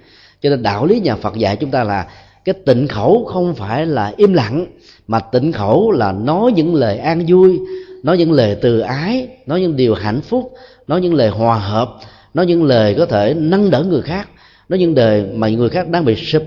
Cho 0.41 0.49
nên 0.49 0.63
đạo 0.63 0.85
lý 0.85 0.99
nhà 0.99 1.15
phật 1.15 1.35
dạy 1.35 1.55
chúng 1.55 1.71
ta 1.71 1.83
là 1.83 2.07
cái 2.45 2.55
tịnh 2.65 2.87
khẩu 2.87 3.25
không 3.25 3.55
phải 3.55 3.85
là 3.85 4.13
im 4.17 4.33
lặng, 4.33 4.65
mà 5.07 5.19
tịnh 5.19 5.51
khẩu 5.51 5.91
là 5.91 6.11
nói 6.11 6.51
những 6.55 6.75
lời 6.75 6.97
an 6.97 7.25
vui, 7.27 7.59
nói 8.03 8.17
những 8.17 8.31
lời 8.31 8.57
từ 8.61 8.79
ái, 8.79 9.27
nói 9.45 9.61
những 9.61 9.75
điều 9.75 9.93
hạnh 9.93 10.21
phúc, 10.21 10.53
nói 10.87 11.01
những 11.01 11.13
lời 11.13 11.29
hòa 11.29 11.59
hợp, 11.59 11.89
nói 12.33 12.45
những 12.45 12.63
lời 12.63 12.95
có 12.97 13.05
thể 13.05 13.33
nâng 13.33 13.71
đỡ 13.71 13.83
người 13.83 14.01
khác, 14.01 14.29
nói 14.69 14.79
những 14.79 14.95
lời 14.95 15.25
mà 15.33 15.49
người 15.49 15.69
khác 15.69 15.89
đang 15.89 16.05
bị 16.05 16.15
sụp 16.15 16.43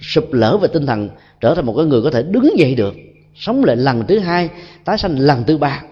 sụp 0.00 0.32
lỡ 0.32 0.56
về 0.56 0.68
tinh 0.68 0.86
thần, 0.86 1.08
trở 1.40 1.54
thành 1.54 1.66
một 1.66 1.74
cái 1.76 1.86
người 1.86 2.02
có 2.02 2.10
thể 2.10 2.22
đứng 2.22 2.58
dậy 2.58 2.74
được, 2.74 2.94
sống 3.34 3.64
lại 3.64 3.76
lần 3.76 4.06
thứ 4.06 4.18
hai, 4.18 4.48
tái 4.84 4.98
sanh 4.98 5.18
lần 5.18 5.44
thứ 5.46 5.58
ba 5.58 5.82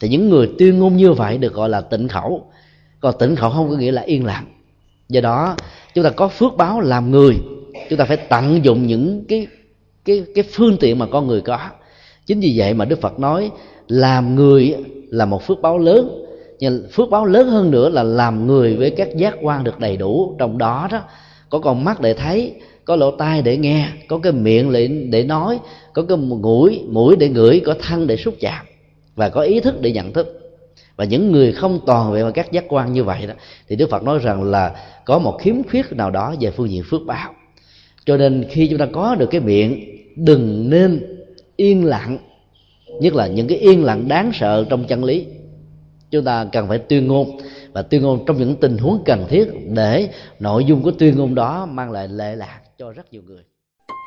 thì 0.00 0.08
những 0.08 0.28
người 0.28 0.50
tuyên 0.58 0.78
ngôn 0.78 0.96
như 0.96 1.12
vậy 1.12 1.38
được 1.38 1.54
gọi 1.54 1.68
là 1.68 1.80
tịnh 1.80 2.08
khẩu. 2.08 2.46
Còn 3.00 3.14
tịnh 3.18 3.36
khẩu 3.36 3.50
không 3.50 3.70
có 3.70 3.76
nghĩa 3.76 3.92
là 3.92 4.02
yên 4.02 4.24
lặng. 4.24 4.44
Do 5.08 5.20
đó, 5.20 5.56
chúng 5.94 6.04
ta 6.04 6.10
có 6.10 6.28
phước 6.28 6.56
báo 6.56 6.80
làm 6.80 7.10
người. 7.10 7.34
Chúng 7.90 7.98
ta 7.98 8.04
phải 8.04 8.16
tận 8.16 8.64
dụng 8.64 8.86
những 8.86 9.24
cái 9.28 9.46
cái 10.04 10.24
cái 10.34 10.44
phương 10.52 10.76
tiện 10.80 10.98
mà 10.98 11.06
con 11.06 11.26
người 11.26 11.40
có. 11.40 11.58
Chính 12.26 12.40
vì 12.40 12.54
vậy 12.56 12.74
mà 12.74 12.84
đức 12.84 13.00
phật 13.00 13.18
nói, 13.18 13.50
làm 13.88 14.34
người 14.34 14.74
là 15.08 15.24
một 15.24 15.42
phước 15.42 15.60
báo 15.62 15.78
lớn. 15.78 16.24
Nhưng 16.58 16.86
phước 16.92 17.10
báo 17.10 17.26
lớn 17.26 17.48
hơn 17.48 17.70
nữa 17.70 17.88
là 17.88 18.02
làm 18.02 18.46
người 18.46 18.76
với 18.76 18.90
các 18.90 19.16
giác 19.16 19.34
quan 19.42 19.64
được 19.64 19.78
đầy 19.78 19.96
đủ. 19.96 20.36
Trong 20.38 20.58
đó 20.58 20.88
đó, 20.90 21.00
có 21.50 21.58
con 21.58 21.84
mắt 21.84 22.00
để 22.00 22.14
thấy, 22.14 22.54
có 22.84 22.96
lỗ 22.96 23.10
tai 23.10 23.42
để 23.42 23.56
nghe, 23.56 23.88
có 24.08 24.18
cái 24.18 24.32
miệng 24.32 24.72
để 24.72 24.88
để 24.88 25.24
nói, 25.24 25.58
có 25.92 26.02
cái 26.02 26.16
mũi 26.16 26.82
mũi 26.88 27.16
để 27.16 27.28
ngửi, 27.28 27.60
có 27.66 27.74
thân 27.82 28.06
để 28.06 28.16
xúc 28.16 28.34
chạm 28.40 28.66
và 29.18 29.28
có 29.28 29.40
ý 29.40 29.60
thức 29.60 29.74
để 29.80 29.92
nhận 29.92 30.12
thức. 30.12 30.34
Và 30.96 31.04
những 31.04 31.32
người 31.32 31.52
không 31.52 31.80
toàn 31.86 32.12
về 32.12 32.22
các 32.34 32.52
giác 32.52 32.64
quan 32.68 32.92
như 32.92 33.04
vậy 33.04 33.26
đó, 33.26 33.34
thì 33.68 33.76
đức 33.76 33.90
phật 33.90 34.02
nói 34.02 34.18
rằng 34.18 34.42
là 34.42 34.74
có 35.04 35.18
một 35.18 35.38
khiếm 35.40 35.62
khuyết 35.70 35.92
nào 35.92 36.10
đó 36.10 36.34
về 36.40 36.50
phương 36.50 36.70
diện 36.70 36.82
phước 36.82 37.00
báo. 37.06 37.34
Cho 38.04 38.16
nên 38.16 38.44
khi 38.50 38.68
chúng 38.68 38.78
ta 38.78 38.86
có 38.92 39.14
được 39.14 39.26
cái 39.30 39.40
miệng, 39.40 39.84
đừng 40.16 40.70
nên 40.70 41.16
yên 41.56 41.84
lặng. 41.84 42.18
Nhất 43.00 43.14
là 43.14 43.26
những 43.26 43.48
cái 43.48 43.58
yên 43.58 43.84
lặng 43.84 44.08
đáng 44.08 44.30
sợ 44.34 44.64
trong 44.70 44.84
chân 44.84 45.04
lý. 45.04 45.26
Chúng 46.10 46.24
ta 46.24 46.46
cần 46.52 46.68
phải 46.68 46.78
tuyên 46.78 47.06
ngôn. 47.06 47.38
Và 47.72 47.82
tuyên 47.82 48.02
ngôn 48.02 48.24
trong 48.26 48.36
những 48.38 48.56
tình 48.56 48.78
huống 48.78 49.02
cần 49.04 49.26
thiết 49.28 49.48
để 49.74 50.08
nội 50.40 50.64
dung 50.64 50.82
của 50.82 50.90
tuyên 50.90 51.16
ngôn 51.16 51.34
đó 51.34 51.66
mang 51.66 51.90
lại 51.90 52.08
lệ 52.08 52.36
lạc 52.36 52.60
cho 52.78 52.92
rất 52.92 53.12
nhiều 53.12 53.22
người. 53.26 53.42